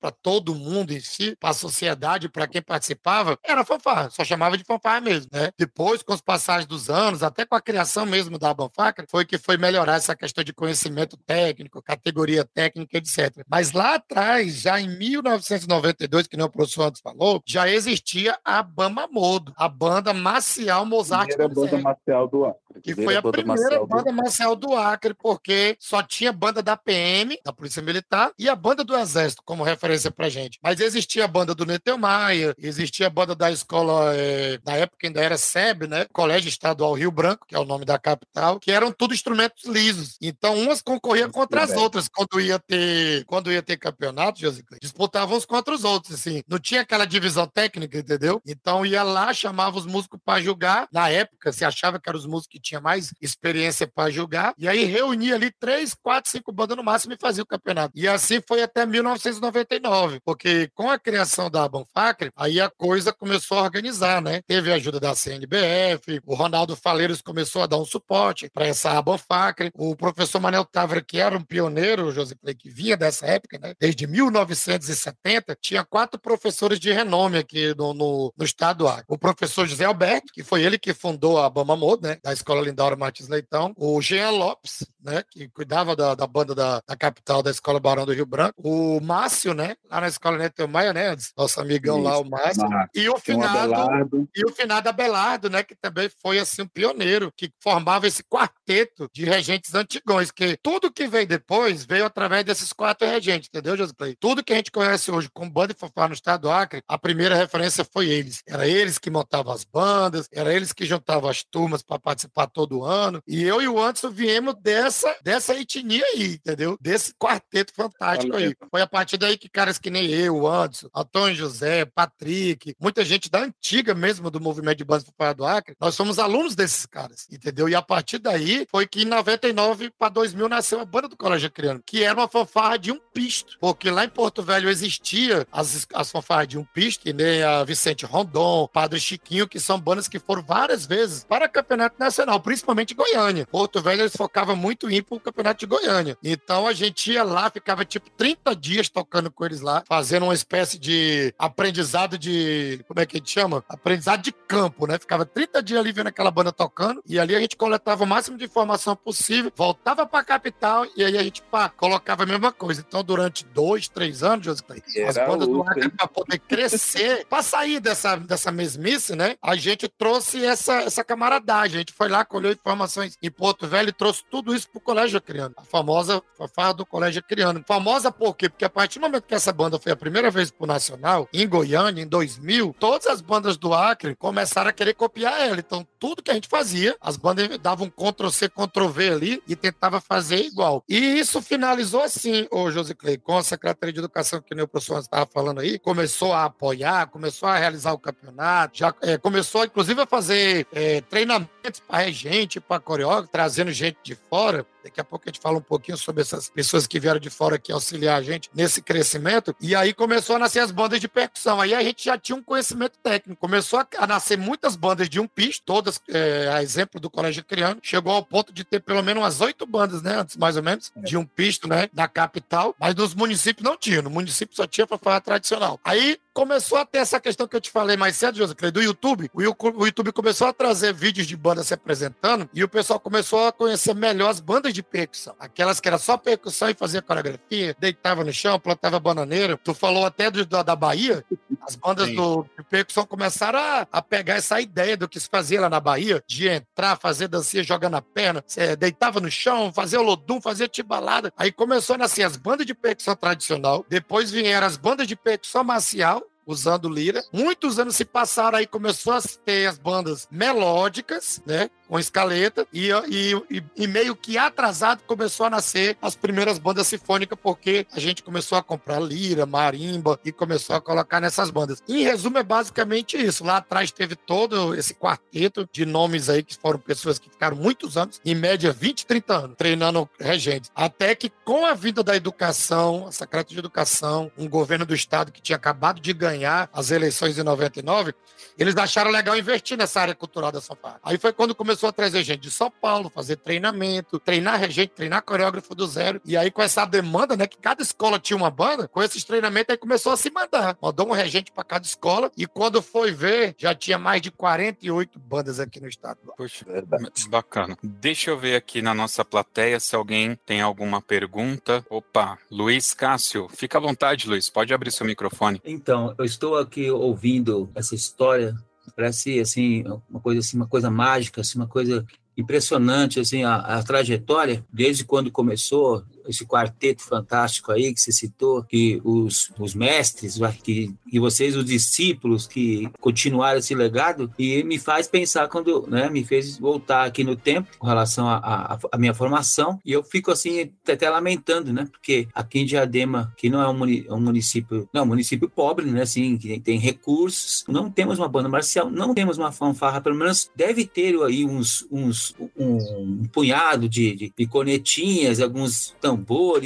para 0.05 0.11
todo 0.21 0.53
mundo 0.53 0.91
em 0.91 0.99
si, 0.99 1.35
para 1.39 1.49
a 1.49 1.53
sociedade, 1.53 2.29
para 2.29 2.47
quem 2.47 2.61
participava, 2.61 3.39
era 3.43 3.65
fanfarra, 3.65 4.11
só 4.11 4.23
chamava 4.23 4.55
de 4.55 4.63
fanfarra 4.63 5.01
mesmo, 5.01 5.27
né? 5.31 5.49
Depois, 5.57 6.03
com 6.03 6.13
os 6.13 6.21
passagens 6.21 6.67
dos 6.67 6.91
anos, 6.91 7.23
até 7.23 7.43
com 7.43 7.55
a 7.55 7.61
criação 7.61 8.05
mesmo 8.05 8.37
da 8.37 8.53
Banfaca, 8.53 9.03
foi 9.09 9.25
que 9.25 9.39
foi 9.39 9.57
melhorar 9.57 9.99
essa 10.05 10.15
questão 10.15 10.43
de 10.43 10.53
conhecimento 10.53 11.17
técnico, 11.17 11.81
categoria 11.81 12.45
técnica, 12.45 12.97
etc. 12.97 13.43
Mas 13.49 13.71
lá 13.71 13.95
atrás, 13.95 14.61
já 14.61 14.79
em 14.79 14.87
1992, 14.97 16.27
que 16.27 16.37
nem 16.37 16.45
o 16.45 16.49
professor 16.49 16.87
antes 16.87 17.01
falou, 17.01 17.41
já 17.45 17.67
existia 17.67 18.37
a 18.45 18.61
Bama 18.61 19.07
Modo, 19.11 19.51
a 19.57 19.67
banda 19.67 20.13
marcial 20.13 20.85
Mozart. 20.85 21.33
A 21.39 21.47
banda 21.47 21.77
marcial 21.79 22.27
do 22.27 22.45
Acre. 22.45 22.64
Que 22.83 22.95
foi 22.95 23.15
a 23.15 23.21
primeira 23.21 23.85
banda 23.85 24.11
marcial 24.11 24.55
do 24.55 24.75
Acre, 24.75 25.13
porque 25.13 25.75
só 25.79 26.01
tinha 26.01 26.31
banda 26.31 26.61
da 26.61 26.75
PM, 26.75 27.39
da 27.43 27.53
Polícia 27.53 27.81
Militar, 27.81 28.31
e 28.37 28.49
a 28.49 28.55
banda 28.55 28.83
do 28.83 28.95
Exército 28.95 29.41
como 29.45 29.63
referência 29.63 30.11
pra 30.11 30.29
gente. 30.29 30.59
Mas 30.61 30.79
existia 30.79 31.25
a 31.25 31.27
banda 31.27 31.53
do 31.53 31.65
Neteu 31.65 31.97
Maia, 31.97 32.55
existia 32.57 33.07
a 33.07 33.09
banda 33.09 33.35
da 33.35 33.51
escola, 33.51 34.15
é, 34.15 34.59
na 34.65 34.73
época 34.73 35.07
ainda 35.07 35.21
era 35.21 35.37
SEB, 35.37 35.87
né? 35.87 36.05
Colégio 36.11 36.49
Estadual 36.49 36.93
Rio 36.93 37.11
Branco, 37.11 37.45
que 37.47 37.55
é 37.55 37.59
o 37.59 37.65
nome 37.65 37.85
da 37.85 37.97
capital, 37.97 38.59
que 38.59 38.71
eram 38.71 38.91
tudo 38.91 39.13
instrumentos 39.13 39.65
lisos. 39.65 40.17
Então, 40.21 40.57
umas 40.57 40.81
concorriam 40.81 41.29
contra 41.29 41.63
as 41.63 41.71
outras. 41.71 42.07
Quando 42.07 42.39
ia 42.39 42.59
ter, 42.59 43.25
quando 43.25 43.51
ia 43.51 43.61
ter 43.61 43.77
campeonato, 43.77 44.39
disputavam 44.81 45.37
uns 45.37 45.45
contra 45.45 45.73
os 45.73 45.83
outros, 45.83 46.13
assim. 46.15 46.41
Não 46.47 46.59
tinha 46.59 46.81
aquela 46.81 47.05
divisão 47.05 47.47
técnica, 47.47 47.97
entendeu? 47.99 48.41
Então, 48.45 48.85
ia 48.85 49.03
lá, 49.03 49.33
chamava 49.33 49.77
os 49.77 49.85
músicos 49.85 50.19
para 50.23 50.41
julgar. 50.41 50.87
Na 50.91 51.09
época, 51.09 51.51
se 51.51 51.65
achava 51.65 51.99
que 51.99 52.09
eram 52.09 52.19
os 52.19 52.25
músicos 52.25 52.47
que 52.51 52.59
tinha 52.65 52.81
mais 52.81 53.13
experiência 53.21 53.87
para 53.87 54.09
jogar. 54.09 54.53
E 54.57 54.67
aí 54.67 54.83
reunia 54.83 55.35
ali 55.35 55.51
três, 55.51 55.93
quatro, 55.93 56.31
cinco 56.31 56.51
bandas 56.51 56.75
no 56.75 56.83
máximo 56.83 57.13
e 57.13 57.17
fazia 57.19 57.43
o 57.43 57.47
campeonato. 57.47 57.93
E 57.95 58.07
assim 58.07 58.41
foi 58.45 58.61
até 58.61 58.85
1999, 58.85 60.19
porque 60.25 60.69
com 60.73 60.89
a 60.89 60.97
criação 60.97 61.49
da 61.49 61.67
Banfacre, 61.67 62.31
aí 62.35 62.59
a 62.59 62.69
coisa 62.69 63.13
começou 63.13 63.59
a 63.59 63.63
organizar, 63.63 64.21
né? 64.21 64.41
Teve 64.47 64.71
a 64.71 64.75
ajuda 64.75 64.99
da 64.99 65.15
CNBF, 65.15 66.21
o 66.25 66.35
Ronaldo 66.35 66.75
Faleiros 66.75 67.21
começou 67.21 67.61
a 67.61 67.67
dar 67.67 67.77
um 67.77 67.85
suporte 67.85 68.49
para 68.53 68.65
essa 68.65 69.01
Banfacre, 69.01 69.71
o 69.75 69.95
professor 69.95 70.39
Manel 70.39 70.65
Távora, 70.65 71.01
que 71.01 71.19
era 71.19 71.37
um 71.37 71.43
pioneiro, 71.43 72.11
José 72.11 72.35
Clay, 72.41 72.55
que 72.55 72.69
vinha 72.69 72.97
dessa 72.97 73.27
época, 73.27 73.59
né? 73.59 73.73
Desde 73.79 74.07
1970, 74.07 75.55
tinha 75.61 75.83
quatro 75.83 76.19
professores 76.19 76.79
de 76.79 76.91
renome 76.91 77.37
aqui 77.37 77.75
no, 77.77 77.93
no, 77.93 78.33
no 78.35 78.45
estado. 78.45 78.85
O 79.07 79.17
professor 79.17 79.67
José 79.67 79.85
Alberto, 79.85 80.33
que 80.33 80.43
foi 80.43 80.63
ele 80.63 80.77
que 80.77 80.93
fundou 80.93 81.39
a 81.39 81.49
Bamamod, 81.49 82.01
né? 82.01 82.17
Da 82.23 82.33
Escola 82.33 82.54
Lindaura 82.61 82.95
Martins 82.95 83.27
Leitão. 83.27 83.73
O 83.77 84.01
Jean 84.01 84.31
Lopes, 84.31 84.85
né? 85.03 85.23
Que 85.29 85.47
cuidava 85.49 85.95
da, 85.95 86.15
da 86.15 86.27
banda 86.27 86.55
da, 86.55 86.81
da, 86.87 86.95
capital 86.95 87.41
da 87.43 87.51
Escola 87.51 87.79
Barão 87.79 88.05
do 88.05 88.13
Rio 88.13 88.25
Branco. 88.25 88.55
O 88.57 88.99
Márcio, 89.01 89.53
né? 89.53 89.75
Lá 89.89 90.01
na 90.01 90.07
Escola 90.07 90.37
Neto 90.37 90.67
Maia, 90.67 90.93
né? 90.93 91.15
Nosso 91.37 91.59
amigão 91.59 91.97
Isso, 91.97 92.05
lá, 92.05 92.17
o 92.19 92.29
Márcio. 92.29 92.67
E 92.93 93.09
o 93.09 93.17
finado, 93.17 94.29
e 94.35 94.45
o 94.45 94.51
finado 94.51 94.89
Abelardo, 94.89 95.49
né? 95.49 95.63
Que 95.63 95.75
também 95.75 96.09
foi, 96.21 96.39
assim, 96.39 96.63
um 96.63 96.67
pioneiro, 96.67 97.31
que 97.35 97.51
formava 97.61 98.07
esse 98.07 98.23
quarteto 98.23 99.09
de 99.13 99.25
regentes 99.25 99.73
antigões, 99.75 100.31
que 100.31 100.57
tudo 100.61 100.91
que 100.91 101.07
veio 101.07 101.27
depois 101.27 101.85
veio 101.85 102.05
através 102.05 102.43
desses 102.43 102.73
quatro 102.73 103.07
regentes, 103.07 103.49
entendeu, 103.49 103.77
José 103.77 103.93
Clay? 103.97 104.15
Tudo 104.19 104.43
que 104.43 104.53
a 104.53 104.55
gente 104.55 104.71
conhece 104.71 105.11
hoje 105.11 105.29
com 105.33 105.49
banda 105.49 105.73
e 105.73 105.79
fanfarra 105.79 106.09
no 106.09 106.13
estado 106.13 106.41
do 106.41 106.51
Acre, 106.51 106.81
a 106.87 106.97
primeira 106.97 107.35
referência 107.35 107.85
foi 107.85 108.09
eles. 108.09 108.41
Era 108.47 108.67
eles 108.67 108.97
que 108.97 109.09
montavam 109.09 109.53
as 109.53 109.63
bandas, 109.63 110.27
era 110.31 110.53
eles 110.53 110.73
que 110.73 110.85
juntavam 110.85 111.29
as 111.29 111.43
turmas 111.43 111.81
para 111.81 111.99
participar 111.99 112.44
todo 112.47 112.83
ano. 112.83 113.21
E 113.27 113.43
eu 113.43 113.61
e 113.61 113.67
o 113.67 113.79
Anderson 113.79 114.09
viemos 114.09 114.55
dessa, 114.61 115.15
dessa 115.23 115.55
etnia 115.55 116.03
aí, 116.13 116.33
entendeu? 116.33 116.77
Desse 116.79 117.13
quarteto 117.13 117.73
fantástico 117.73 118.35
aí. 118.35 118.55
Foi 118.69 118.81
a 118.81 118.87
partir 118.87 119.17
daí 119.17 119.37
que 119.37 119.49
caras 119.49 119.77
que 119.77 119.89
nem 119.89 120.09
eu, 120.09 120.37
o 120.37 120.47
Anderson, 120.47 120.89
Antônio 120.95 121.35
José, 121.35 121.85
Patrick, 121.85 122.75
muita 122.79 123.03
gente 123.03 123.29
da 123.29 123.39
antiga 123.39 123.93
mesmo 123.93 124.29
do 124.29 124.39
movimento 124.39 124.77
de 124.77 124.85
bandas 124.85 125.05
fanfarra 125.05 125.33
do 125.33 125.45
Acre, 125.45 125.75
nós 125.79 125.95
somos 125.95 126.19
alunos 126.19 126.55
desses 126.55 126.85
caras, 126.85 127.27
entendeu? 127.31 127.69
E 127.69 127.75
a 127.75 127.81
partir 127.81 128.19
daí 128.19 128.65
foi 128.69 128.87
que 128.87 129.03
em 129.03 129.05
99 129.05 129.91
para 129.97 130.09
2000 130.09 130.49
nasceu 130.49 130.79
a 130.79 130.85
banda 130.85 131.07
do 131.07 131.17
Colégio 131.17 131.51
Criano, 131.51 131.81
que 131.85 132.03
era 132.03 132.19
uma 132.19 132.27
fanfarra 132.27 132.77
de 132.77 132.91
um 132.91 132.99
pisto, 133.13 133.57
porque 133.59 133.89
lá 133.89 134.05
em 134.05 134.09
Porto 134.09 134.43
Velho 134.43 134.69
existia 134.69 135.47
as, 135.51 135.87
as 135.93 136.11
fanfarras 136.11 136.47
de 136.47 136.57
um 136.57 136.65
pisto, 136.65 137.03
que 137.03 137.13
nem 137.13 137.43
a 137.43 137.63
Vicente 137.63 138.05
Rondon, 138.05 138.67
Padre 138.67 138.99
Chiquinho, 138.99 139.47
que 139.47 139.59
são 139.59 139.79
bandas 139.79 140.07
que 140.07 140.19
foram 140.19 140.43
várias 140.43 140.85
vezes 140.85 141.23
para 141.23 141.47
campeonato 141.47 141.95
nacional, 141.99 142.34
principalmente 142.39 142.93
Goiânia. 142.93 143.45
Porto 143.45 143.81
Velho 143.81 144.01
eles 144.01 144.15
focavam 144.15 144.55
muito 144.55 144.89
em 144.89 144.95
ir 144.95 145.01
para 145.03 145.15
o 145.15 145.19
campeonato 145.19 145.59
de 145.59 145.65
Goiânia. 145.65 146.17
Então 146.23 146.67
a 146.67 146.73
gente 146.73 147.11
ia 147.11 147.23
lá, 147.23 147.49
ficava 147.49 147.85
tipo 147.85 148.09
30 148.11 148.55
dias 148.55 148.89
tocando 148.89 149.31
com 149.31 149.45
eles 149.45 149.61
lá, 149.61 149.83
fazendo 149.87 150.23
uma 150.23 150.33
espécie 150.33 150.77
de 150.77 151.33
aprendizado 151.37 152.17
de. 152.17 152.83
Como 152.87 152.99
é 152.99 153.05
que 153.05 153.17
a 153.17 153.19
gente 153.19 153.31
chama? 153.31 153.63
Aprendizado 153.69 154.21
de 154.21 154.31
campo, 154.31 154.87
né? 154.87 154.99
Ficava 154.99 155.25
30 155.25 155.63
dias 155.63 155.79
ali 155.79 155.91
vendo 155.91 156.07
aquela 156.07 156.31
banda 156.31 156.51
tocando 156.51 157.01
e 157.07 157.19
ali 157.19 157.35
a 157.35 157.39
gente 157.39 157.55
coletava 157.55 158.03
o 158.03 158.07
máximo 158.07 158.37
de 158.37 158.45
informação 158.45 158.95
possível, 158.95 159.51
voltava 159.55 160.05
para 160.05 160.19
a 160.19 160.23
capital 160.23 160.85
e 160.95 161.03
aí 161.03 161.17
a 161.17 161.23
gente 161.23 161.41
pá, 161.43 161.69
colocava 161.69 162.23
a 162.23 162.25
mesma 162.25 162.51
coisa. 162.51 162.83
Então 162.85 163.03
durante 163.03 163.45
dois, 163.45 163.87
três 163.87 164.23
anos, 164.23 164.45
José 164.45 164.65
as 165.07 165.15
bandas 165.15 165.47
do 165.47 165.61
Acre, 165.61 165.89
para 165.89 166.07
poder 166.07 166.39
crescer, 166.39 167.25
para 167.27 167.43
sair 167.43 167.79
dessa, 167.79 168.15
dessa 168.15 168.51
mesmice, 168.51 169.15
né? 169.15 169.35
A 169.41 169.55
gente 169.55 169.87
trouxe 169.87 170.43
essa, 170.43 170.81
essa 170.81 171.03
camaradagem. 171.03 171.75
A 171.75 171.79
gente 171.79 171.93
foi 171.93 172.09
lá, 172.09 172.14
colheu 172.23 172.51
informações 172.51 173.17
em 173.21 173.31
Porto 173.31 173.67
Velho 173.67 173.89
e 173.89 173.93
trouxe 173.93 174.23
tudo 174.29 174.55
isso 174.55 174.69
pro 174.69 174.79
Colégio 174.79 175.19
Criano. 175.19 175.53
A 175.57 175.63
famosa 175.63 176.21
fanfarra 176.37 176.73
do 176.75 176.85
Colégio 176.85 177.23
Criano. 177.23 177.63
Famosa 177.67 178.11
por 178.11 178.35
quê? 178.35 178.47
Porque 178.47 178.63
a 178.63 178.69
partir 178.69 178.99
do 178.99 179.01
momento 179.01 179.23
que 179.23 179.35
essa 179.35 179.51
banda 179.51 179.79
foi 179.79 179.91
a 179.91 179.95
primeira 179.95 180.29
vez 180.31 180.51
pro 180.51 180.67
Nacional, 180.67 181.27
em 181.33 181.47
Goiânia, 181.47 182.01
em 182.01 182.07
2000, 182.07 182.75
todas 182.79 183.07
as 183.07 183.21
bandas 183.21 183.57
do 183.57 183.73
Acre 183.73 184.15
começaram 184.15 184.69
a 184.69 184.73
querer 184.73 184.93
copiar 184.93 185.41
ela. 185.41 185.59
Então, 185.59 185.85
tudo 185.99 186.21
que 186.21 186.31
a 186.31 186.33
gente 186.33 186.47
fazia, 186.47 186.95
as 187.01 187.17
bandas 187.17 187.49
davam 187.57 187.87
um 187.87 187.89
Ctrl-C, 187.89 188.49
Ctrl-V 188.49 189.09
ali 189.09 189.43
e 189.47 189.55
tentava 189.55 189.99
fazer 189.99 190.41
igual. 190.45 190.83
E 190.87 190.97
isso 190.97 191.41
finalizou 191.41 192.01
assim, 192.01 192.47
ô 192.51 192.69
José 192.71 192.93
Clay, 192.93 193.17
com 193.17 193.37
a 193.37 193.43
Secretaria 193.43 193.93
de 193.93 193.99
Educação, 193.99 194.41
que 194.41 194.53
nem 194.53 194.63
o 194.63 194.67
professor 194.67 194.99
estava 194.99 195.25
falando 195.25 195.61
aí, 195.61 195.79
começou 195.79 196.33
a 196.33 196.45
apoiar, 196.45 197.07
começou 197.07 197.49
a 197.49 197.57
realizar 197.57 197.93
o 197.93 197.99
campeonato, 197.99 198.77
já 198.77 198.93
é, 199.01 199.17
começou, 199.17 199.65
inclusive, 199.65 200.01
a 200.01 200.05
fazer 200.05 200.67
é, 200.71 201.01
treinamentos 201.01 201.79
para 201.87 202.04
regente, 202.05 202.59
para 202.59 202.79
coreógrafo, 202.79 203.29
trazendo 203.31 203.71
gente 203.71 203.97
de 204.03 204.15
fora. 204.15 204.65
Daqui 204.85 205.01
a 205.01 205.03
pouco 205.03 205.25
a 205.25 205.29
gente 205.29 205.41
fala 205.41 205.57
um 205.57 205.61
pouquinho 205.61 205.97
sobre 205.97 206.21
essas 206.21 206.47
pessoas 206.47 206.85
que 206.85 206.99
vieram 206.99 207.19
de 207.19 207.31
fora 207.31 207.55
aqui 207.55 207.71
auxiliar 207.71 208.19
a 208.19 208.21
gente 208.21 208.51
nesse 208.53 208.83
crescimento. 208.83 209.55
E 209.59 209.75
aí 209.75 209.95
começou 209.95 210.35
a 210.35 210.39
nascer 210.39 210.59
as 210.59 210.69
bandas 210.69 210.99
de 211.01 211.07
percussão. 211.07 211.59
Aí 211.59 211.73
a 211.73 211.81
gente 211.81 212.05
já 212.05 212.19
tinha 212.19 212.35
um 212.35 212.43
conhecimento 212.43 212.99
técnico. 213.01 213.41
Começou 213.41 213.83
a 213.97 214.05
nascer 214.05 214.37
muitas 214.37 214.75
bandas 214.75 215.09
de 215.09 215.19
um 215.19 215.27
piso, 215.27 215.59
todas 215.65 215.99
é, 216.07 216.51
a 216.53 216.61
exemplo 216.61 217.01
do 217.01 217.09
Colégio 217.09 217.43
Criano. 217.43 217.79
Chegou 217.81 218.13
ao 218.13 218.23
ponto 218.23 218.53
de 218.53 218.63
ter 218.63 218.79
pelo 218.79 219.01
menos 219.01 219.23
umas 219.23 219.41
oito 219.41 219.65
bandas, 219.65 220.03
né? 220.03 220.19
Antes, 220.19 220.37
mais 220.37 220.55
ou 220.55 220.61
menos, 220.61 220.91
de 220.95 221.17
um 221.17 221.25
pisto, 221.25 221.67
né? 221.67 221.89
Da 221.91 222.07
capital. 222.07 222.75
Mas 222.79 222.93
nos 222.93 223.15
municípios 223.15 223.63
não 223.63 223.75
tinha. 223.75 224.03
No 224.03 224.11
município 224.11 224.55
só 224.55 224.67
tinha 224.67 224.85
para 224.85 224.99
falar 224.99 225.19
tradicional. 225.19 225.79
Aí 225.83 226.19
começou 226.31 226.77
a 226.77 226.85
ter 226.85 226.99
essa 226.99 227.19
questão 227.19 227.47
que 227.47 227.55
eu 227.55 227.61
te 227.61 227.71
falei 227.71 227.97
mais 227.97 228.17
cedo, 228.17 228.37
José, 228.37 228.53
do 228.69 228.83
YouTube. 228.83 229.31
O 229.33 229.41
YouTube 229.41 230.11
começou 230.11 230.45
a 230.45 230.53
trazer 230.53 230.93
vídeos 230.93 231.25
de 231.25 231.35
bandas 231.35 231.67
se 231.67 231.73
apresentando 231.73 232.47
e 232.53 232.63
o 232.63 232.67
pessoal 232.67 232.99
começou 232.99 233.47
a 233.47 233.53
conhecer 233.53 233.95
melhor 233.95 234.29
as 234.29 234.41
bandas 234.41 234.74
de 234.75 234.83
percussão. 234.83 235.35
Aquelas 235.39 235.79
que 235.79 235.87
era 235.87 235.97
só 235.97 236.17
percussão 236.17 236.69
e 236.69 236.73
fazia 236.73 237.01
coreografia, 237.01 237.75
deitava 237.79 238.23
no 238.23 238.33
chão, 238.33 238.59
plantava 238.59 238.99
bananeira. 238.99 239.57
Tu 239.57 239.73
falou 239.73 240.05
até 240.05 240.29
do, 240.29 240.45
da, 240.45 240.61
da 240.61 240.75
Bahia, 240.75 241.23
as 241.61 241.75
bandas 241.75 242.13
do, 242.13 242.43
de 242.57 242.63
percussão 242.63 243.05
começaram 243.05 243.57
a, 243.57 243.87
a, 243.91 244.01
pegar 244.01 244.35
essa 244.35 244.59
ideia 244.59 244.95
do 244.95 245.07
que 245.07 245.19
se 245.19 245.29
fazia 245.29 245.61
lá 245.61 245.69
na 245.69 245.79
Bahia, 245.79 246.23
de 246.27 246.47
entrar, 246.47 246.97
fazer 246.97 247.27
dancinha 247.27 247.63
jogando 247.63 247.95
a 247.95 248.01
perna, 248.01 248.43
é, 248.57 248.75
deitava 248.75 249.19
no 249.19 249.31
chão, 249.31 249.71
fazia 249.73 249.99
o 249.99 250.03
lodum, 250.03 250.41
fazia 250.41 250.67
tibalada. 250.67 251.33
Aí 251.37 251.51
começou 251.51 251.95
a 251.95 251.99
nascer 251.99 252.23
as 252.23 252.35
bandas 252.35 252.65
de 252.65 252.73
percussão 252.73 253.15
tradicional, 253.15 253.85
depois 253.89 254.29
vieram 254.29 254.67
as 254.67 254.77
bandas 254.77 255.07
de 255.07 255.15
percussão 255.15 255.63
marcial, 255.63 256.21
usando 256.45 256.87
lira. 256.87 257.23
Muitos 257.33 257.79
anos 257.79 257.95
se 257.95 258.05
passaram 258.05 258.57
aí, 258.57 258.67
começou 258.67 259.13
a 259.13 259.21
ter 259.43 259.65
as 259.67 259.77
bandas 259.77 260.27
melódicas, 260.31 261.41
né? 261.45 261.69
Com 261.87 261.99
escaleta, 261.99 262.67
e, 262.73 262.89
e, 263.09 263.63
e, 263.75 263.87
meio 263.87 264.15
que 264.15 264.37
atrasado 264.37 265.03
começou 265.05 265.45
a 265.45 265.49
nascer 265.49 265.97
as 266.01 266.15
primeiras 266.15 266.57
bandas 266.57 266.87
sinfônicas, 266.87 267.37
porque 267.41 267.85
a 267.93 267.99
gente 267.99 268.23
começou 268.23 268.57
a 268.57 268.63
comprar 268.63 268.99
lira, 268.99 269.45
marimba 269.45 270.19
e 270.25 270.31
começou 270.31 270.75
a 270.75 270.81
colocar 270.81 271.19
nessas 271.19 271.49
bandas. 271.49 271.81
Em 271.87 272.03
resumo, 272.03 272.37
é 272.37 272.43
basicamente 272.43 273.17
isso. 273.17 273.43
Lá 273.43 273.57
atrás 273.57 273.91
teve 273.91 274.15
todo 274.15 274.73
esse 274.75 274.93
quarteto 274.93 275.67
de 275.71 275.85
nomes 275.85 276.29
aí 276.29 276.43
que 276.43 276.57
foram 276.57 276.79
pessoas 276.79 277.19
que 277.19 277.29
ficaram 277.29 277.55
muitos 277.55 277.97
anos, 277.97 278.19
em 278.25 278.35
média 278.35 278.71
20, 278.71 279.05
30 279.05 279.33
anos, 279.33 279.57
treinando 279.57 280.09
regentes. 280.19 280.71
Até 280.75 281.15
que 281.15 281.31
com 281.43 281.65
a 281.65 281.73
vinda 281.73 282.03
da 282.03 282.15
educação, 282.15 283.07
a 283.07 283.11
Secretaria 283.11 283.55
de 283.55 283.59
Educação, 283.59 284.31
um 284.37 284.49
governo 284.49 284.85
do 284.85 284.95
estado 284.95 285.31
que 285.31 285.41
tinha 285.41 285.55
acabado 285.55 285.99
de 286.01 286.13
ganhar 286.13 286.69
as 286.73 286.91
eleições 286.91 287.35
de 287.35 287.43
99, 287.43 288.13
eles 288.57 288.75
acharam 288.77 289.11
legal 289.11 289.37
investir 289.37 289.77
nessa 289.77 290.01
área 290.01 290.15
cultural 290.15 290.51
da 290.51 290.61
São 290.61 290.75
Paulo. 290.75 290.97
Aí 291.03 291.17
foi 291.17 291.33
quando 291.33 291.53
começou 291.53 291.74
começou 291.75 291.89
a 291.89 291.91
trazer 291.91 292.23
gente 292.23 292.39
de 292.39 292.51
São 292.51 292.71
Paulo, 292.71 293.09
fazer 293.09 293.35
treinamento, 293.35 294.17
treinar 294.17 294.57
regente, 294.57 294.93
treinar 294.95 295.21
coreógrafo 295.21 295.75
do 295.75 295.85
zero. 295.85 296.21
E 296.23 296.37
aí, 296.37 296.49
com 296.49 296.61
essa 296.61 296.85
demanda, 296.85 297.35
né, 297.35 297.47
que 297.47 297.57
cada 297.57 297.81
escola 297.81 298.17
tinha 298.17 298.37
uma 298.37 298.49
banda, 298.49 298.87
com 298.87 299.03
esses 299.03 299.25
treinamentos, 299.25 299.71
aí 299.71 299.77
começou 299.77 300.13
a 300.13 300.17
se 300.17 300.31
mandar. 300.31 300.77
Mandou 300.81 301.09
um 301.09 301.11
regente 301.11 301.51
para 301.51 301.65
cada 301.65 301.85
escola. 301.85 302.31
E 302.37 302.47
quando 302.47 302.81
foi 302.81 303.11
ver, 303.11 303.55
já 303.57 303.75
tinha 303.75 303.97
mais 303.97 304.21
de 304.21 304.31
48 304.31 305.19
bandas 305.19 305.59
aqui 305.59 305.81
no 305.81 305.87
estado. 305.89 306.17
Poxa, 306.37 306.65
Verdade. 306.65 307.27
bacana. 307.27 307.77
Deixa 307.83 308.31
eu 308.31 308.39
ver 308.39 308.55
aqui 308.55 308.81
na 308.81 308.93
nossa 308.93 309.25
plateia 309.25 309.77
se 309.79 309.95
alguém 309.95 310.39
tem 310.45 310.61
alguma 310.61 311.01
pergunta. 311.01 311.85
Opa, 311.89 312.37
Luiz 312.49 312.93
Cássio, 312.93 313.49
fica 313.49 313.77
à 313.77 313.81
vontade, 313.81 314.29
Luiz, 314.29 314.49
pode 314.49 314.73
abrir 314.73 314.91
seu 314.91 315.05
microfone. 315.05 315.61
Então, 315.65 316.15
eu 316.17 316.23
estou 316.23 316.57
aqui 316.57 316.89
ouvindo 316.89 317.69
essa 317.75 317.95
história 317.95 318.55
parece 318.95 319.39
assim 319.39 319.83
uma 320.09 320.19
coisa 320.19 320.39
assim, 320.39 320.57
uma 320.57 320.67
coisa 320.67 320.89
mágica, 320.89 321.41
assim, 321.41 321.57
uma 321.57 321.67
coisa 321.67 322.05
impressionante 322.37 323.19
assim 323.19 323.43
a, 323.43 323.55
a 323.55 323.83
trajetória 323.83 324.65
desde 324.71 325.03
quando 325.03 325.31
começou 325.31 326.03
esse 326.27 326.45
quarteto 326.45 327.03
fantástico 327.03 327.71
aí 327.71 327.93
que 327.93 328.01
você 328.01 328.11
citou, 328.11 328.63
que 328.63 329.01
os, 329.03 329.51
os 329.59 329.73
mestres, 329.73 330.39
que, 330.63 330.93
e 331.11 331.19
vocês, 331.19 331.55
os 331.55 331.65
discípulos 331.65 332.47
que 332.47 332.89
continuaram 332.99 333.59
esse 333.59 333.75
legado, 333.75 334.31
e 334.37 334.63
me 334.63 334.77
faz 334.77 335.07
pensar 335.07 335.47
quando, 335.47 335.85
né, 335.87 336.09
me 336.09 336.23
fez 336.23 336.57
voltar 336.57 337.05
aqui 337.05 337.23
no 337.23 337.35
tempo 337.35 337.69
com 337.77 337.87
relação 337.87 338.27
à 338.27 338.97
minha 338.97 339.13
formação, 339.13 339.79
e 339.85 339.91
eu 339.91 340.03
fico 340.03 340.31
assim, 340.31 340.71
até 340.87 341.09
lamentando, 341.09 341.71
né, 341.71 341.87
porque 341.91 342.27
aqui 342.33 342.59
em 342.59 342.65
Diadema, 342.65 343.33
que 343.37 343.49
não 343.49 343.61
é 343.61 343.69
um, 343.69 344.19
município, 344.19 344.87
não, 344.93 345.01
é 345.01 345.03
um 345.03 345.07
município 345.07 345.49
pobre, 345.49 345.85
né, 345.85 346.01
assim, 346.01 346.37
que 346.37 346.59
tem 346.59 346.79
recursos, 346.79 347.63
não 347.67 347.89
temos 347.89 348.19
uma 348.19 348.27
banda 348.27 348.49
marcial, 348.49 348.89
não 348.89 349.13
temos 349.13 349.37
uma 349.37 349.51
fanfarra, 349.51 350.01
pelo 350.01 350.15
menos 350.15 350.49
deve 350.55 350.85
ter 350.85 351.15
aí 351.23 351.45
uns, 351.45 351.87
uns 351.91 352.35
um, 352.57 352.77
um 352.77 353.23
punhado 353.31 353.87
de, 353.87 354.15
de, 354.15 354.33
de 354.35 354.47
cornetinhas, 354.47 355.39
alguns 355.39 355.95
tambores, 356.01 356.14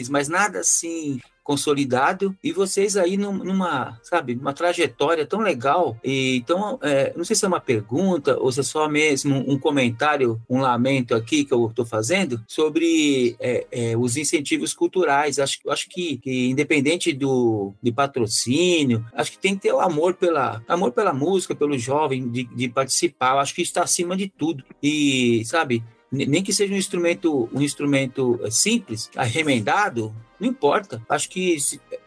mas 0.09 0.27
nada 0.27 0.59
assim 0.59 1.19
consolidado 1.49 2.37
e 2.43 2.51
vocês 2.51 2.95
aí 2.95 3.17
numa, 3.17 3.99
sabe, 4.03 4.35
uma 4.35 4.53
trajetória 4.53 5.25
tão 5.25 5.39
legal. 5.39 5.97
E, 6.03 6.35
então, 6.35 6.77
é, 6.79 7.11
não 7.17 7.25
sei 7.25 7.35
se 7.35 7.43
é 7.43 7.47
uma 7.47 7.59
pergunta 7.59 8.37
ou 8.37 8.51
se 8.51 8.59
é 8.59 8.63
só 8.63 8.87
mesmo 8.87 9.43
um 9.51 9.57
comentário, 9.57 10.39
um 10.47 10.59
lamento 10.59 11.15
aqui 11.15 11.43
que 11.43 11.51
eu 11.51 11.65
estou 11.65 11.83
fazendo 11.83 12.39
sobre 12.47 13.35
é, 13.39 13.65
é, 13.71 13.97
os 13.97 14.15
incentivos 14.15 14.75
culturais. 14.75 15.39
Acho, 15.39 15.57
acho 15.69 15.89
que, 15.89 16.17
que 16.17 16.49
independente 16.51 17.11
do 17.11 17.73
de 17.81 17.91
patrocínio, 17.91 19.03
acho 19.11 19.31
que 19.31 19.39
tem 19.39 19.55
que 19.55 19.61
ter 19.61 19.73
o 19.73 19.79
amor 19.79 20.13
pela 20.13 20.61
amor 20.67 20.91
pela 20.91 21.13
música, 21.13 21.55
pelo 21.55 21.79
jovem 21.79 22.29
de, 22.29 22.43
de 22.43 22.69
participar. 22.69 23.39
Acho 23.39 23.55
que 23.55 23.63
está 23.63 23.81
acima 23.81 24.15
de 24.15 24.29
tudo. 24.29 24.63
E 24.83 25.43
sabe, 25.45 25.83
nem 26.11 26.43
que 26.43 26.53
seja 26.53 26.73
um 26.73 26.77
instrumento 26.77 27.49
um 27.53 27.61
instrumento 27.61 28.39
simples, 28.49 29.09
arremendado, 29.15 30.13
não 30.39 30.47
importa. 30.47 31.01
Acho 31.09 31.29
que 31.29 31.57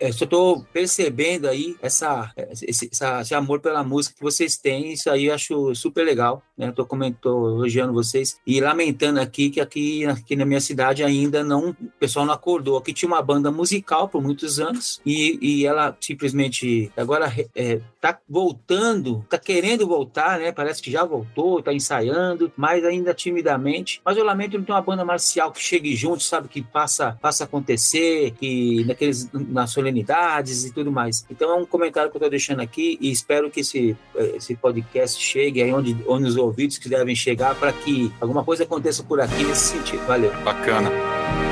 é, 0.01 0.11
só 0.11 0.25
estou 0.25 0.65
percebendo 0.73 1.49
aí 1.49 1.77
essa, 1.83 2.33
esse, 2.63 2.89
essa, 2.91 3.21
esse, 3.21 3.35
amor 3.35 3.61
pela 3.61 3.85
música 3.85 4.17
que 4.17 4.23
vocês 4.23 4.57
têm. 4.57 4.93
Isso 4.93 5.11
aí 5.11 5.27
eu 5.27 5.35
acho 5.35 5.75
super 5.75 6.05
legal. 6.05 6.43
Né? 6.57 6.69
Estou 6.69 7.51
elogiando 7.51 7.93
vocês 7.93 8.39
e 8.47 8.61
lamentando 8.61 9.21
aqui 9.21 9.51
que 9.51 9.61
aqui, 9.61 10.05
aqui 10.07 10.37
na 10.37 10.45
minha 10.45 10.61
cidade 10.61 11.05
ainda 11.05 11.45
não, 11.45 11.71
o 11.71 11.77
pessoal 11.99 12.25
não 12.25 12.35
acordou. 12.35 12.79
Aqui 12.79 12.93
tinha 12.93 13.09
uma 13.09 13.23
banda 13.23 13.51
musical 13.51 14.09
por 14.09 14.23
muitos 14.23 14.59
anos 14.59 15.01
e, 15.05 15.39
e 15.41 15.67
ela 15.67 15.97
simplesmente 16.01 16.91
agora 16.97 17.33
é, 17.55 17.81
tá 18.01 18.19
voltando, 18.29 19.21
está 19.25 19.39
querendo 19.39 19.87
voltar, 19.87 20.39
né? 20.39 20.53
Parece 20.53 20.83
que 20.83 20.91
já 20.91 21.05
voltou, 21.05 21.59
está 21.59 21.73
ensaiando, 21.73 22.53
mas 22.57 22.85
ainda 22.85 23.13
timidamente. 23.15 24.01
Mas 24.05 24.17
eu 24.17 24.25
lamento 24.25 24.57
não 24.57 24.65
ter 24.65 24.73
uma 24.73 24.83
banda 24.83 25.05
marcial 25.05 25.53
que 25.53 25.61
chegue 25.61 25.95
junto, 25.95 26.23
sabe, 26.23 26.49
que 26.49 26.63
passa, 26.63 27.19
passa 27.21 27.45
a 27.45 27.47
acontecer 27.47 28.22
que 28.31 28.85
naqueles, 28.85 29.29
nas 29.33 29.71
solenidades 29.71 30.65
e 30.65 30.73
tudo 30.73 30.91
mais. 30.91 31.25
Então 31.31 31.51
é 31.51 31.55
um 31.55 31.67
comentário 31.67 32.11
que 32.11 32.17
eu 32.17 32.19
estou 32.19 32.31
deixando 32.31 32.61
aqui 32.61 32.99
e 33.01 33.11
espero 33.11 33.51
que 33.51 33.61
esse, 33.61 33.97
esse 34.35 34.55
podcast 34.55 35.21
chegue 35.23 35.63
aí 35.63 35.73
onde, 35.73 35.97
onde 36.07 36.27
os 36.27 36.37
ouvidos 36.37 36.79
que 36.79 36.89
devem 36.89 37.15
chegar 37.15 37.55
para 37.55 37.73
que 37.73 38.13
alguma 38.21 38.45
coisa 38.45 38.65
aconteça 38.65 39.03
por 39.03 39.21
aqui 39.21 39.45
nesse 39.45 39.77
sentido. 39.77 40.05
Valeu. 40.07 40.33
Bacana. 40.43 41.52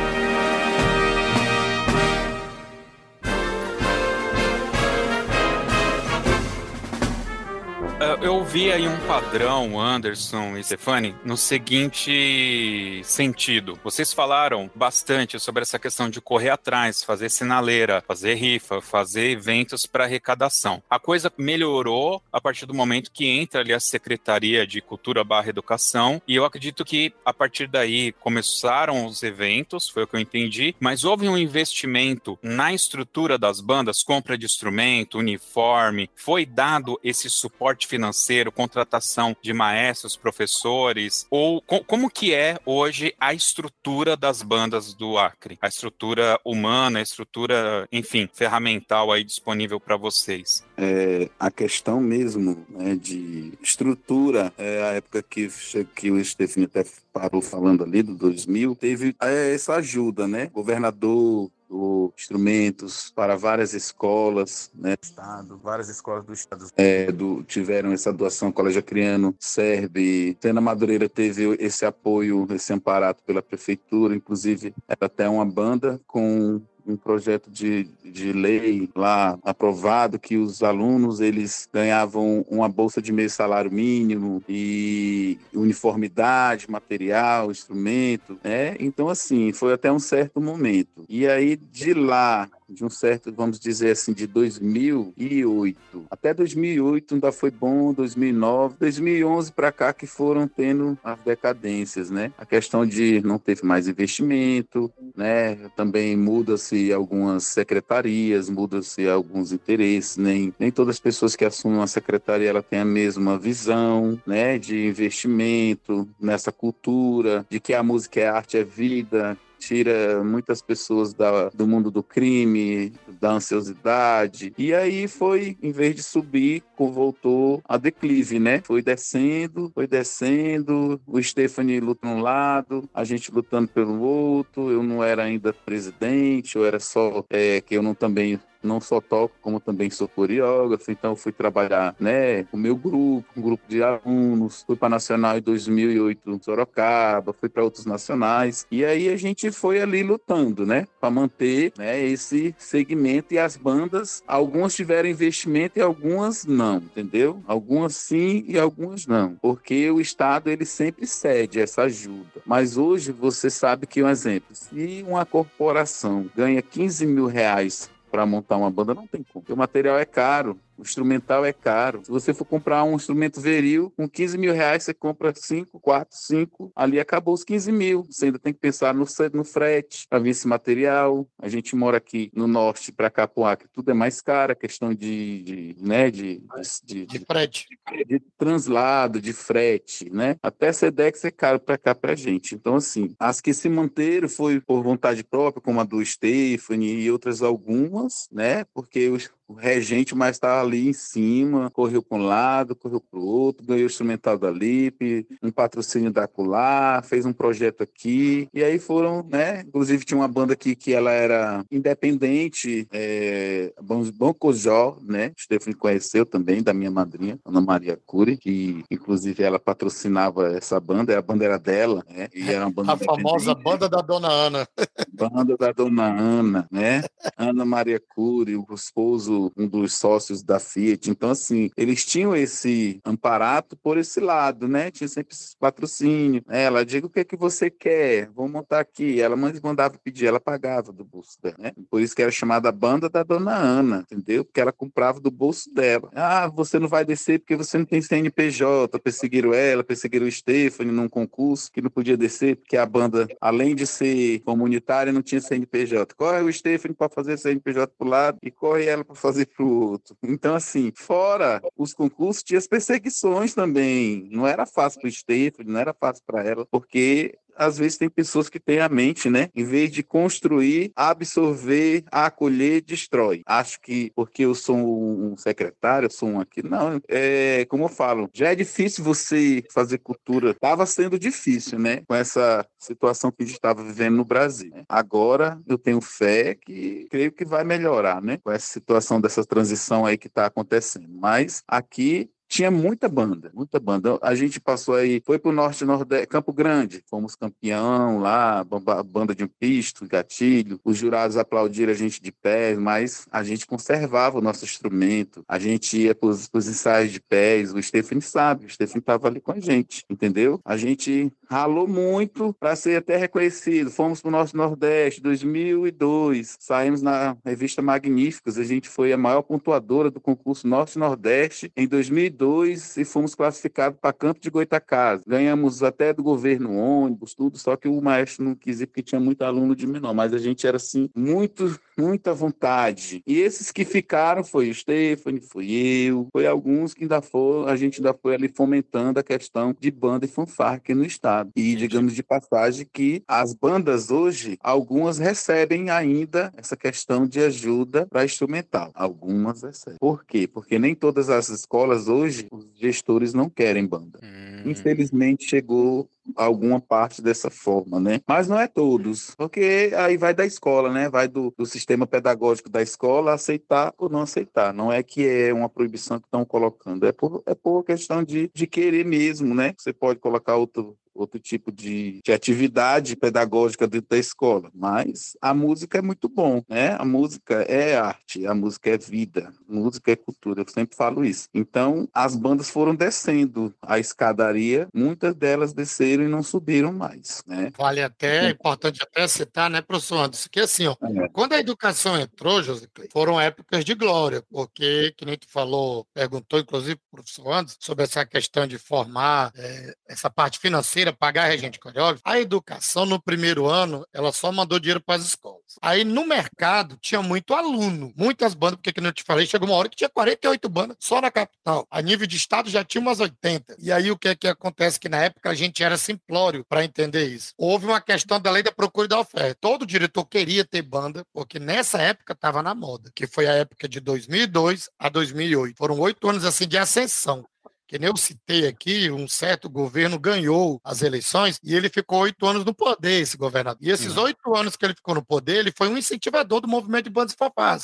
Vi 8.53 8.73
aí 8.73 8.89
um 8.89 8.99
padrão, 9.07 9.81
Anderson 9.81 10.57
e 10.57 10.65
Stefani, 10.65 11.15
no 11.25 11.37
seguinte 11.37 13.01
sentido. 13.05 13.79
Vocês 13.85 14.13
falaram 14.13 14.69
bastante 14.75 15.39
sobre 15.39 15.63
essa 15.63 15.79
questão 15.79 16.11
de 16.11 16.21
correr 16.21 16.51
atrás, 16.51 17.05
fazer 17.05 17.31
sinaleira, 17.31 18.03
fazer 18.09 18.35
rifa, 18.35 18.81
fazer 18.81 19.31
eventos 19.31 19.87
para 19.87 20.03
arrecadação. 20.03 20.83
A 20.91 20.99
coisa 20.99 21.33
melhorou 21.39 22.21
a 22.33 22.41
partir 22.41 22.67
do 22.67 22.75
momento 22.75 23.13
que 23.13 23.25
entra 23.25 23.61
ali 23.61 23.73
a 23.73 23.79
Secretaria 23.79 24.67
de 24.67 24.81
Cultura 24.81 25.23
barra 25.23 25.51
Educação, 25.51 26.21
e 26.27 26.35
eu 26.35 26.45
acredito 26.45 26.85
que 26.85 27.13
a 27.25 27.33
partir 27.33 27.69
daí 27.69 28.11
começaram 28.19 29.07
os 29.07 29.23
eventos, 29.23 29.89
foi 29.89 30.03
o 30.03 30.09
que 30.09 30.17
eu 30.17 30.21
entendi, 30.21 30.75
mas 30.81 31.05
houve 31.05 31.29
um 31.29 31.39
investimento 31.39 32.37
na 32.43 32.75
estrutura 32.75 33.39
das 33.39 33.61
bandas, 33.61 34.03
compra 34.03 34.37
de 34.37 34.47
instrumento, 34.47 35.19
uniforme, 35.19 36.11
foi 36.17 36.45
dado 36.45 36.99
esse 37.05 37.31
suporte 37.31 37.87
financeiro 37.87 38.40
financeiro, 38.41 38.53
contratação 38.53 39.37
de 39.43 39.53
maestros, 39.53 40.17
professores, 40.17 41.27
ou 41.31 41.61
co 41.63 41.85
como 41.85 42.11
que 42.11 42.33
é 42.33 42.59
hoje 42.65 43.15
a 43.19 43.35
estrutura 43.35 44.17
das 44.17 44.43
bandas 44.43 44.95
do 44.95 45.19
Acre? 45.19 45.59
A 45.61 45.69
estrutura 45.69 46.39
humana, 46.45 46.99
a 46.99 47.03
estrutura, 47.03 47.87
enfim, 47.93 48.29
ferramental 48.33 49.13
aí 49.13 49.25
disponível 49.25 49.79
para 49.79 49.97
vocês? 49.97 50.65
É, 50.77 51.29
a 51.39 51.51
questão 51.51 52.01
mesmo 52.01 52.65
né, 52.69 52.97
de 52.97 53.53
estrutura, 53.63 54.53
é 54.57 54.83
a 54.83 54.93
época 54.95 55.23
que, 55.23 55.49
que 55.95 56.11
o 56.11 56.25
Stephen 56.25 56.65
até 56.65 56.85
parou 57.13 57.43
falando 57.43 57.85
ali, 57.85 58.03
do 58.03 58.15
2000, 58.15 58.75
teve 58.77 59.15
é, 59.21 59.55
essa 59.55 59.75
ajuda, 59.75 60.27
né? 60.27 60.47
Governador 60.53 61.51
do 61.71 62.13
instrumentos 62.19 63.13
para 63.15 63.37
várias 63.37 63.73
escolas, 63.73 64.71
né, 64.75 64.97
estado, 65.01 65.57
várias 65.63 65.89
escolas 65.89 66.25
do 66.25 66.33
estado. 66.33 66.67
É, 66.77 67.13
do, 67.13 67.45
tiveram 67.45 67.93
essa 67.93 68.13
doação, 68.13 68.51
Colégio 68.51 68.81
Acriano 68.81 69.35
serve, 69.39 70.37
Tena 70.41 70.61
Madureira 70.61 71.09
teve 71.09 71.57
esse 71.61 71.87
apoio, 71.87 72.47
esse 72.51 72.73
amparado 72.73 73.23
pela 73.25 73.41
prefeitura, 73.41 74.17
inclusive 74.17 74.75
era 74.89 75.07
até 75.07 75.29
uma 75.29 75.47
banda 75.47 76.01
com 76.09 76.61
um 76.87 76.97
projeto 76.97 77.51
de, 77.51 77.89
de 78.05 78.33
lei 78.33 78.89
lá 78.95 79.39
aprovado 79.43 80.19
que 80.19 80.37
os 80.37 80.63
alunos 80.63 81.21
eles 81.21 81.69
ganhavam 81.73 82.45
uma 82.49 82.69
bolsa 82.69 83.01
de 83.01 83.13
meio 83.13 83.31
salário 83.31 83.71
mínimo 83.71 84.43
e 84.49 85.39
uniformidade, 85.55 86.71
material, 86.71 87.51
instrumento, 87.51 88.39
né? 88.43 88.77
Então 88.79 89.09
assim, 89.09 89.53
foi 89.53 89.73
até 89.73 89.91
um 89.91 89.99
certo 89.99 90.41
momento. 90.41 91.05
E 91.09 91.27
aí 91.27 91.57
de 91.57 91.95
lá 91.95 92.49
de 92.71 92.85
um 92.85 92.91
certo, 92.91 93.33
vamos 93.33 93.59
dizer 93.59 93.91
assim, 93.91 94.13
de 94.13 94.27
2008. 94.27 96.07
Até 96.11 96.33
2008 96.33 97.15
ainda 97.15 97.33
foi 97.33 97.51
bom, 97.51 97.93
2009, 97.93 98.77
2011 98.79 99.53
para 99.53 99.73
cá 99.73 99.93
que 99.93 100.07
foram 100.07 100.47
tendo 100.47 100.99
as 101.03 101.21
decadências, 101.21 102.11
né? 102.11 102.33
A 102.39 102.47
questão 102.47 102.87
de 102.87 103.21
não 103.23 103.39
ter 103.39 103.59
mais 103.63 103.89
investimento, 103.89 104.93
né? 105.17 105.57
Também 105.77 106.17
muda-se 106.17 106.93
algumas 106.93 107.45
secretarias, 107.45 108.49
muda-se 108.49 109.09
alguns 109.09 109.53
interesses, 109.53 110.17
nem, 110.17 110.55
nem 110.59 110.71
todas 110.71 110.97
as 110.97 111.01
pessoas 111.01 111.37
que 111.37 111.45
assumem 111.45 111.79
uma 111.79 111.87
secretaria 111.87 112.51
ela 112.51 112.63
tem 112.63 112.81
a 112.81 112.85
mesma 112.85 113.39
visão, 113.39 114.21
né? 114.27 114.59
De 114.59 114.87
investimento 114.87 116.09
nessa 116.21 116.53
cultura, 116.53 117.45
de 117.49 117.61
que 117.61 117.75
a 117.75 117.83
música 117.83 118.21
é 118.21 118.29
arte, 118.29 118.57
é 118.57 118.65
vida, 118.65 119.37
tira 119.61 120.25
muitas 120.25 120.63
pessoas 120.63 121.13
da, 121.13 121.51
do 121.51 121.67
mundo 121.67 121.91
do 121.91 122.03
crime, 122.03 122.93
da 123.21 123.33
ansiosidade. 123.33 124.53
E 124.57 124.73
aí 124.75 125.07
foi, 125.07 125.57
em 125.63 125.71
vez 125.71 125.95
de 125.95 126.03
subir, 126.03 126.65
voltou 126.79 127.63
a 127.69 127.77
declive, 127.77 128.39
né? 128.39 128.63
Foi 128.65 128.83
descendo, 128.83 129.71
foi 129.75 129.87
descendo, 129.87 130.99
o 131.07 131.23
Stephanie 131.23 131.79
luta 131.79 132.09
um 132.09 132.23
lado, 132.23 132.89
a 132.95 133.05
gente 133.05 133.31
lutando 133.31 133.69
pelo 133.69 134.01
outro. 134.01 134.71
Eu 134.71 134.83
não 134.83 135.05
era 135.05 135.25
ainda 135.25 135.53
presidente, 135.53 136.57
eu 136.57 136.65
era 136.65 136.81
só 136.81 137.23
é, 137.29 137.61
que 137.61 137.77
eu 137.77 137.83
não 137.83 137.95
também 137.95 138.41
não 138.63 138.81
só 138.81 139.01
toco, 139.01 139.35
como 139.41 139.61
também 139.61 139.91
sou 139.91 140.09
coreógrafo, 140.09 140.91
então 140.91 141.17
fui 141.17 141.33
trabalhar, 141.33 141.95
né, 141.99 142.45
com 142.45 142.57
o 142.57 142.61
meu 142.61 142.77
grupo, 142.77 143.25
um 143.37 143.43
grupo 143.43 143.65
de 143.69 143.83
alunos, 143.83 144.65
fui 144.67 144.77
para 144.77 144.89
Nacional 144.89 145.39
em 145.39 145.43
2008 145.43 146.31
em 146.31 146.43
Sorocaba, 146.43 147.33
fui 147.33 147.49
para 147.49 147.65
outros 147.65 147.87
nacionais, 147.87 148.67
e 148.71 148.85
aí 148.85 149.09
a 149.09 149.17
gente 149.17 149.51
foi 149.51 149.81
ali 149.81 150.03
lutando, 150.03 150.67
né, 150.67 150.87
para 151.01 151.11
manter, 151.11 151.73
né, 151.79 152.03
esse 152.03 152.55
segmento 152.59 153.35
e 153.35 153.39
as 153.39 153.57
bandas, 153.57 154.23
algumas 154.27 154.75
tiveram 154.75 155.09
investimento 155.09 155.79
e 155.79 155.83
algumas 155.83 156.45
não, 156.45 156.77
entendeu? 156.77 157.43
Algumas 157.47 157.97
sim 157.97 158.45
e 158.47 158.59
algumas 158.59 159.07
não, 159.07 159.37
porque 159.37 159.91
o 159.91 160.01
Estado 160.01 160.51
ele 160.51 160.65
sempre 160.65 161.07
cede 161.07 161.61
essa 161.61 161.83
ajuda, 161.83 162.43
mas 162.45 162.77
hoje 162.77 163.13
você 163.13 163.49
sabe 163.49 163.87
que 163.87 164.03
um 164.03 164.09
exemplo, 164.09 164.49
se 164.55 165.05
uma 165.07 165.25
corporação 165.25 166.29
ganha 166.37 166.63
15 166.63 167.07
mil 167.07 167.27
reais 167.27 167.91
para 168.11 168.27
montar 168.27 168.57
uma 168.57 168.71
banda 168.71 168.95
não 168.95 169.07
tem 169.07 169.25
como. 169.33 169.45
O 169.49 169.57
material 169.57 169.99
é 169.99 170.05
caro, 170.05 170.59
O 170.81 170.83
instrumental 170.83 171.45
é 171.45 171.53
caro. 171.53 172.01
Se 172.03 172.11
você 172.11 172.33
for 172.33 172.47
comprar 172.47 172.83
um 172.85 172.97
instrumento 172.97 173.39
veril, 173.39 173.93
com 173.95 174.09
15 174.09 174.39
mil 174.39 174.55
reais, 174.55 174.83
você 174.83 174.95
compra 174.95 175.33
5, 175.35 175.79
4, 175.79 176.17
5. 176.17 176.73
Ali 176.75 176.99
acabou 176.99 177.35
os 177.35 177.45
15 177.45 177.71
mil. 177.71 178.05
Você 178.05 178.27
ainda 178.27 178.39
tem 178.39 178.53
que 178.53 178.59
pensar 178.59 178.95
no, 178.95 179.05
no 179.35 179.45
frete 179.45 180.07
para 180.09 180.19
vir 180.19 180.31
esse 180.31 180.49
material. 180.49 181.29
A 181.39 181.49
gente 181.51 181.77
mora 181.77 181.99
aqui 181.99 182.31
no 182.35 182.47
norte 182.47 182.91
para 182.91 183.11
Capoá, 183.11 183.57
que 183.57 183.69
tudo 183.69 183.91
é 183.91 183.95
mais 183.95 184.23
caro, 184.23 184.53
a 184.53 184.57
questão 184.57 184.95
de, 184.95 185.43
de 185.43 185.77
né, 185.79 186.11
de, 186.11 186.43
de, 186.85 187.05
de, 187.05 187.07
de 187.07 187.19
frete. 187.27 187.67
De, 188.07 188.19
translado, 188.39 189.21
de 189.21 189.35
frete, 189.35 190.09
né? 190.11 190.37
Até 190.43 190.73
Sedex 190.73 191.23
é 191.27 191.31
caro 191.31 191.61
para 191.61 191.77
cá 191.77 191.95
para 191.95 192.15
gente. 192.15 192.55
Então, 192.55 192.77
assim, 192.77 193.15
as 193.19 193.41
que 193.43 193.53
se 193.53 193.69
manteram 193.69 194.31
foi 194.31 194.61
por 194.61 194.83
vontade 194.83 195.23
própria, 195.23 195.61
como 195.61 195.79
a 195.79 195.85
do 195.85 196.05
Stephanie 196.05 197.03
e 197.03 197.11
outras 197.11 197.43
algumas, 197.43 198.29
né? 198.33 198.65
Porque 198.73 199.11
os, 199.11 199.31
regente 199.55 200.15
mais 200.15 200.37
estava 200.37 200.61
ali 200.61 200.89
em 200.89 200.93
cima, 200.93 201.71
correu 201.71 202.03
para 202.03 202.19
um 202.19 202.23
lado, 202.23 202.77
correu 202.77 203.01
para 203.01 203.19
o 203.19 203.25
outro, 203.25 203.67
ganhou 203.67 203.85
o 203.85 203.87
instrumental 203.87 204.39
da 204.39 204.51
LIP, 204.51 205.27
um 205.43 205.51
patrocínio 205.51 206.11
da 206.11 206.27
Cular, 206.27 207.05
fez 207.05 207.27
um 207.27 207.33
projeto 207.33 207.83
aqui, 207.83 208.49
e 208.53 208.63
aí 208.63 208.79
foram, 208.79 209.27
né? 209.29 209.63
Inclusive 209.67 210.05
tinha 210.05 210.19
uma 210.19 210.29
banda 210.29 210.53
aqui 210.53 210.75
que 210.75 210.93
ela 210.93 211.11
era 211.11 211.65
independente, 211.71 212.87
é, 212.93 213.73
Bancojó, 214.15 214.99
né? 215.03 215.33
Stephanie 215.39 215.77
conheceu 215.77 216.25
também, 216.25 216.63
da 216.63 216.73
minha 216.73 216.91
madrinha, 216.91 217.39
Ana 217.45 217.61
Maria 217.61 217.99
Cury, 218.07 218.37
que 218.37 218.85
inclusive 218.91 219.43
ela 219.43 219.59
patrocinava 219.59 220.49
essa 220.57 220.79
banda, 220.79 221.17
a 221.19 221.23
banda 221.23 221.45
era 221.45 221.59
dela, 221.59 222.05
né? 222.09 222.29
E 222.35 222.51
era 222.51 222.65
uma 222.65 222.73
banda 222.73 222.93
a 222.93 222.97
famosa 222.97 223.55
banda 223.55 223.89
da 223.89 224.01
Dona 224.01 224.29
Ana. 224.29 224.69
Banda 225.13 225.57
da 225.57 225.73
Dona 225.73 226.05
Ana, 226.05 226.67
né? 226.71 227.03
Ana 227.37 227.65
Maria 227.65 228.01
Cury, 228.15 228.57
o 228.57 228.67
esposo 228.75 229.40
um 229.57 229.67
dos 229.67 229.95
sócios 229.95 230.43
da 230.43 230.59
Fiat. 230.59 231.11
Então, 231.11 231.31
assim, 231.31 231.71
eles 231.77 232.05
tinham 232.05 232.35
esse 232.35 233.01
amparato 233.05 233.77
por 233.77 233.99
esse 233.99 234.21
lado, 234.21 234.69
né? 234.69 234.91
Tinha 234.91 235.09
sempre 235.09 235.35
esse 235.35 235.57
patrocínio. 235.57 236.43
Ela, 236.49 236.85
diga 236.85 237.07
o 237.07 237.11
que 237.11 237.21
é 237.21 237.25
que 237.25 237.37
você 237.37 237.71
quer, 237.71 238.29
vou 238.31 238.49
montar 238.49 238.81
aqui. 238.81 239.21
Ela 239.21 239.37
mandava 239.37 239.97
pedir, 240.03 240.27
ela 240.27 240.41
pagava 240.41 240.93
do 240.93 241.05
bolso 241.05 241.41
dela, 241.43 241.57
né? 241.59 241.73
Por 241.91 242.01
isso 242.01 242.15
que 242.15 242.23
era 242.23 242.31
chamada 242.31 242.73
Banda 242.73 243.09
da 243.09 243.23
Dona 243.23 243.55
Ana, 243.55 244.05
entendeu? 244.11 244.45
Porque 244.45 244.61
ela 244.61 244.73
comprava 244.73 245.21
do 245.21 245.31
bolso 245.31 245.73
dela. 245.73 246.11
Ah, 246.15 246.49
você 246.49 246.79
não 246.79 246.89
vai 246.89 247.05
descer 247.05 247.39
porque 247.39 247.57
você 247.57 247.79
não 247.79 247.85
tem 247.85 248.01
CNPJ. 248.01 248.99
Perseguiram 248.99 249.55
ela, 249.55 249.85
perseguiram 249.85 250.27
o 250.27 250.33
Stephanie 250.33 250.93
num 250.93 251.09
concurso 251.09 251.71
que 251.71 251.81
não 251.81 251.91
podia 251.91 252.17
descer 252.17 252.57
porque 252.57 252.77
a 252.77 252.87
banda, 252.87 253.29
além 253.41 253.75
de 253.75 253.87
ser 253.87 254.41
comunitária, 254.41 255.13
não 255.13 255.23
tinha 255.23 255.41
CNPJ. 255.41 256.15
Corre 256.15 256.43
o 256.43 256.53
Stephanie 256.53 256.97
para 256.97 257.09
fazer 257.09 257.39
CNPJ 257.39 257.93
pro 257.99 258.09
lado 258.09 258.39
e 258.43 258.51
corre 258.51 258.87
ela 258.87 259.05
para 259.05 259.15
fazer 259.15 259.30
fazer 259.31 259.47
para 259.47 259.65
o 259.65 259.91
outro. 259.91 260.17
Então, 260.23 260.55
assim, 260.55 260.93
fora 260.95 261.63
os 261.77 261.95
concursos, 261.95 262.43
tinha 262.43 262.59
as 262.59 262.67
perseguições 262.67 263.55
também. 263.55 264.29
Não 264.31 264.47
era 264.47 264.67
fácil 264.67 265.01
para 265.01 265.11
Stephanie, 265.11 265.73
não 265.73 265.81
era 265.81 265.95
fácil 265.95 266.23
para 266.27 266.45
ela, 266.45 266.67
porque 266.67 267.39
às 267.61 267.77
vezes 267.77 267.99
tem 267.99 268.09
pessoas 268.09 268.49
que 268.49 268.59
têm 268.59 268.81
a 268.81 268.89
mente, 268.89 269.29
né? 269.29 269.51
Em 269.55 269.65
vez 269.65 269.91
de 269.91 270.03
construir, 270.03 270.91
absorver, 270.97 272.05
acolher, 272.11 272.81
destrói. 272.81 273.43
Acho 273.45 273.81
que 273.81 274.11
porque 274.15 274.45
eu 274.45 274.55
sou 274.55 274.77
um 274.77 275.37
secretário, 275.37 276.07
eu 276.07 276.11
sou 276.11 276.31
um 276.31 276.41
aqui. 276.41 276.63
Não, 276.63 277.01
é 277.09 277.67
como 277.67 277.85
eu 277.85 277.89
falo, 277.89 278.31
já 278.33 278.51
é 278.51 278.55
difícil 278.55 279.05
você 279.05 279.63
fazer 279.71 279.99
cultura. 279.99 280.53
Estava 280.53 280.87
sendo 280.87 281.19
difícil, 281.19 281.79
né? 281.79 282.03
Com 282.09 282.15
essa 282.15 282.67
situação 282.79 283.31
que 283.31 283.43
a 283.43 283.47
gente 283.47 283.57
estava 283.57 283.85
vivendo 283.85 284.17
no 284.17 284.25
Brasil. 284.25 284.71
Né? 284.71 284.85
Agora 284.89 285.61
eu 285.67 285.77
tenho 285.77 286.01
fé 286.01 286.55
que 286.55 287.07
creio 287.11 287.31
que 287.31 287.45
vai 287.45 287.63
melhorar, 287.63 288.23
né? 288.23 288.39
Com 288.43 288.51
essa 288.51 288.67
situação 288.67 289.21
dessa 289.21 289.45
transição 289.45 290.07
aí 290.07 290.17
que 290.17 290.29
está 290.29 290.47
acontecendo. 290.47 291.09
Mas 291.11 291.63
aqui 291.69 292.31
tinha 292.51 292.69
muita 292.69 293.09
banda, 293.09 293.49
muita 293.55 293.79
banda. 293.79 294.19
A 294.21 294.35
gente 294.35 294.61
passou 294.61 294.97
aí, 294.97 295.23
foi 295.25 295.39
para 295.39 295.51
o 295.51 295.55
norte 295.55 295.85
nordeste, 295.85 296.27
Campo 296.27 296.53
Grande, 296.53 297.01
fomos 297.09 297.37
campeão 297.37 298.19
lá, 298.19 298.65
banda 299.07 299.37
de 299.37 299.45
um 299.45 299.49
pisto, 299.49 300.05
gatilho. 300.05 300.81
Os 300.85 300.99
jurados 300.99 301.37
aplaudiram 301.37 301.93
a 301.93 301.95
gente 301.95 302.21
de 302.21 302.33
pé, 302.33 302.75
mas 302.75 303.29
a 303.31 303.45
gente 303.45 303.65
conservava 303.65 304.39
o 304.39 304.41
nosso 304.41 304.65
instrumento. 304.65 305.45
A 305.47 305.61
gente 305.61 305.97
ia 305.97 306.13
para 306.13 306.29
os 306.29 306.69
ensaios 306.69 307.13
de 307.13 307.21
pés. 307.21 307.73
O 307.73 307.81
Stephen 307.81 308.21
sabe, 308.21 308.67
o 308.67 308.69
Stephen 308.69 308.99
estava 308.99 309.29
ali 309.29 309.41
com 309.41 309.53
a 309.53 309.61
gente, 309.61 310.05
entendeu? 310.11 310.61
A 310.65 310.77
gente 310.77 311.33
ralou 311.49 311.87
muito 311.87 312.53
para 312.59 312.75
ser 312.75 312.97
até 312.97 313.17
reconhecido. 313.17 313.93
Fomos 313.93 314.21
para 314.21 314.29
o 314.29 314.33
nosso 314.33 314.57
nordeste, 314.57 315.23
2002. 315.23 316.57
Saímos 316.59 317.01
na 317.01 317.37
revista 317.45 317.81
Magníficos. 317.81 318.59
A 318.59 318.65
gente 318.65 318.89
foi 318.89 319.13
a 319.13 319.17
maior 319.17 319.43
pontuadora 319.43 320.11
do 320.11 320.21
concurso 320.21 320.67
Norte-Nordeste 320.67 321.71
em 321.77 321.87
2002 321.87 322.40
2002 322.41 322.97
e 322.97 323.05
fomos 323.05 323.35
classificados 323.35 323.99
para 324.01 324.13
Campo 324.13 324.41
de 324.41 324.49
Goitacazes. 324.49 325.25
Ganhamos 325.27 325.83
até 325.83 326.13
do 326.13 326.23
governo 326.23 326.75
ônibus, 326.75 327.35
tudo, 327.35 327.59
só 327.59 327.77
que 327.77 327.87
o 327.87 328.01
maestro 328.01 328.45
não 328.45 328.55
quis 328.55 328.81
ir 328.81 328.87
porque 328.87 329.03
tinha 329.03 329.21
muito 329.21 329.43
aluno 329.43 329.77
de 329.77 329.87
menor, 329.87 330.15
mas 330.15 330.33
a 330.33 330.39
gente 330.39 330.67
era 330.67 330.79
assim, 330.79 331.11
muito, 331.15 331.79
muita 331.99 332.33
vontade. 332.33 333.23
E 333.27 333.39
esses 333.39 333.71
que 333.71 333.85
ficaram 333.85 334.43
foi 334.43 334.71
o 334.71 334.75
Stephanie, 334.75 335.41
foi 335.41 335.71
eu, 335.71 336.27
foi 336.33 336.47
alguns 336.47 336.95
que 336.95 337.05
ainda 337.05 337.21
foi, 337.21 337.71
a 337.71 337.77
gente 337.77 338.01
ainda 338.01 338.15
foi 338.15 338.35
ali 338.35 338.49
fomentando 338.49 339.21
a 339.21 339.23
questão 339.23 339.75
de 339.79 339.91
banda 339.91 340.25
e 340.25 340.29
fanfarra 340.29 340.77
aqui 340.77 340.95
no 340.95 341.05
estado. 341.05 341.51
E 341.55 341.75
digamos 341.75 342.15
de 342.15 342.23
passagem 342.23 342.87
que 342.91 343.23
as 343.29 343.53
bandas 343.53 344.11
hoje, 344.11 344.57
algumas 344.63 345.19
recebem 345.19 345.91
ainda 345.91 346.51
essa 346.57 346.77
questão 346.77 347.27
de 347.27 347.41
ajuda 347.41 348.07
para 348.07 348.25
instrumental. 348.25 348.91
Algumas 348.95 349.63
recebem. 349.63 349.99
Por 349.99 350.25
quê? 350.25 350.49
Porque 350.49 350.79
nem 350.79 350.95
todas 350.95 351.29
as 351.29 351.49
escolas 351.51 352.09
hoje 352.09 352.30
hoje 352.31 352.49
os 352.51 352.67
gestores 352.79 353.35
não 353.35 353.49
querem 353.49 353.87
banda. 353.87 354.19
Hum. 354.23 354.71
Infelizmente 354.71 355.45
chegou 355.45 356.09
alguma 356.37 356.81
parte 356.81 357.21
dessa 357.23 357.51
forma, 357.51 357.99
né? 357.99 358.21
Mas 358.27 358.49
não 358.49 358.59
é 358.59 358.67
todos, 358.67 359.35
porque 359.37 359.93
aí 359.97 360.17
vai 360.17 360.35
da 360.35 360.47
escola, 360.47 360.93
né? 360.93 361.09
Vai 361.09 361.29
do, 361.29 361.53
do 361.57 361.67
sistema 361.67 362.07
pedagógico 362.07 362.71
da 362.71 362.83
escola 362.83 363.35
aceitar 363.35 363.93
ou 363.99 364.09
não 364.09 364.21
aceitar. 364.21 364.73
Não 364.73 364.93
é 364.93 365.03
que 365.03 365.27
é 365.27 365.53
uma 365.53 365.69
proibição 365.69 366.19
que 366.19 366.27
estão 366.27 366.45
colocando, 366.45 367.07
é 367.07 367.13
por, 367.13 367.43
é 367.47 367.55
por 367.55 367.85
questão 367.85 368.23
de, 368.23 368.51
de 368.55 368.67
querer 368.67 369.05
mesmo, 369.05 369.55
né? 369.55 369.75
Você 369.77 369.93
pode 369.93 370.21
colocar 370.21 370.57
outro, 370.57 370.97
outro 371.23 371.41
tipo 371.41 371.71
de, 371.71 372.21
de 372.25 372.33
atividade 372.33 373.17
pedagógica 373.17 373.87
dentro 373.87 374.09
da 374.11 374.19
escola, 374.19 374.71
mas 374.75 375.37
a 375.41 375.55
música 375.55 375.99
é 375.99 376.03
muito 376.03 376.29
bom, 376.29 376.63
né? 376.69 376.97
A 376.99 377.05
música 377.05 377.63
é 377.63 377.97
arte, 377.97 378.47
a 378.47 378.55
música 378.55 378.91
é 378.91 378.99
vida, 378.99 379.53
música 379.69 380.13
é 380.13 380.17
cultura, 380.17 380.63
eu 380.63 380.69
sempre 380.69 380.97
falo 380.97 381.25
isso. 381.25 381.49
Então, 381.55 382.09
as 382.13 382.37
bandas 382.37 382.71
foram 382.71 382.95
descendo 382.95 383.75
a 383.83 383.99
escadaria, 383.99 384.89
muitas 384.95 385.35
delas 385.35 385.73
desceram 385.73 386.25
e 386.25 386.29
não 386.29 386.43
subiram 386.43 386.93
mais, 386.93 387.43
né? 387.47 387.71
Vale 387.77 388.03
até, 388.03 388.47
é 388.47 388.51
importante 388.51 389.03
até 389.03 389.27
citar, 389.29 389.71
né, 389.71 389.81
professor 389.81 390.19
Anderson, 390.19 390.49
que 390.51 390.61
assim, 390.61 390.87
ó, 390.87 390.97
é. 391.03 391.29
quando 391.29 391.53
a 391.53 391.59
educação 391.59 392.19
entrou, 392.19 392.63
José 392.63 392.87
foram 393.13 393.41
épocas 393.41 393.85
de 393.85 393.95
glória, 393.95 394.43
porque, 394.51 395.13
que 395.17 395.25
nem 395.25 395.37
tu 395.37 395.49
falou, 395.49 396.07
perguntou, 396.13 396.59
inclusive, 396.59 396.95
o 396.95 397.17
professor 397.17 397.53
Anderson, 397.53 397.77
sobre 397.81 398.05
essa 398.05 398.25
questão 398.25 398.67
de 398.67 398.79
formar 398.79 399.53
é, 399.57 399.95
essa 400.09 400.31
parte 400.31 400.59
financeira 400.59 401.10
pagar 401.13 401.47
regente 401.47 401.79
coreógrafo, 401.79 402.23
a 402.25 402.41
educação 402.41 403.07
no 403.07 403.21
primeiro 403.21 403.67
ano, 403.67 404.07
ela 404.13 404.33
só 404.33 404.51
mandou 404.53 404.79
dinheiro 404.79 405.01
para 405.01 405.17
as 405.17 405.27
escolas. 405.27 405.61
Aí 405.81 406.05
no 406.05 406.27
mercado 406.27 406.97
tinha 407.01 407.23
muito 407.23 407.55
aluno, 407.55 408.13
muitas 408.17 408.55
bandas, 408.55 408.77
porque 408.77 408.93
que 408.93 409.01
eu 409.01 409.13
te 409.13 409.23
falei, 409.23 409.47
chegou 409.47 409.69
uma 409.69 409.77
hora 409.77 409.89
que 409.89 409.97
tinha 409.97 410.09
48 410.09 410.69
bandas 410.69 410.97
só 411.01 411.21
na 411.21 411.31
capital. 411.31 411.87
A 411.91 412.03
nível 412.03 412.27
de 412.27 412.37
estado 412.37 412.69
já 412.69 412.85
tinha 412.85 413.01
umas 413.01 413.21
80. 413.21 413.77
E 413.79 413.93
aí 413.93 414.11
o 414.11 414.19
que 414.19 414.29
é 414.29 414.35
que 414.35 414.49
acontece 414.49 414.99
que 414.99 415.09
na 415.09 415.19
época 415.19 415.51
a 415.51 415.55
gente 415.55 415.83
era 415.83 415.97
simplório 415.97 416.65
para 416.69 416.85
entender 416.85 417.27
isso. 417.27 417.53
Houve 417.57 417.87
uma 417.87 418.01
questão 418.01 418.41
da 418.41 418.51
lei 418.51 418.63
da 418.63 418.73
procura 418.73 419.07
e 419.07 419.09
da 419.09 419.21
oferta. 419.21 419.57
Todo 419.61 419.87
diretor 419.87 420.25
queria 420.25 420.65
ter 420.65 420.83
banda, 420.83 421.25
porque 421.33 421.59
nessa 421.59 422.01
época 422.01 422.33
estava 422.33 422.63
na 422.63 422.75
moda, 422.75 423.11
que 423.15 423.27
foi 423.27 423.47
a 423.47 423.53
época 423.53 423.89
de 423.89 424.01
2002 424.01 424.89
a 424.99 425.09
2008. 425.09 425.77
Foram 425.77 425.99
oito 426.01 426.29
anos 426.29 426.45
assim 426.45 426.67
de 426.67 426.79
ascensão 426.79 427.45
que 427.91 427.99
nem 427.99 428.09
eu 428.09 428.17
citei 428.17 428.69
aqui, 428.69 429.11
um 429.11 429.27
certo 429.27 429.69
governo 429.69 430.17
ganhou 430.17 430.81
as 430.85 431.03
eleições 431.03 431.59
e 431.61 431.75
ele 431.75 431.89
ficou 431.89 432.21
oito 432.21 432.47
anos 432.47 432.65
no 432.65 432.73
poder, 432.73 433.21
esse 433.21 433.37
governador. 433.37 433.81
E 433.83 433.91
esses 433.91 434.17
oito 434.17 434.55
anos 434.55 434.77
que 434.77 434.85
ele 434.85 434.95
ficou 434.95 435.13
no 435.13 435.25
poder, 435.25 435.57
ele 435.57 435.73
foi 435.77 435.89
um 435.89 435.99
incentivador 435.99 436.61
do 436.61 436.69
movimento 436.69 437.07
de 437.07 437.11
bandas 437.11 437.35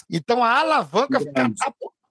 e 0.08 0.16
Então 0.16 0.44
a 0.44 0.60
alavanca 0.60 1.18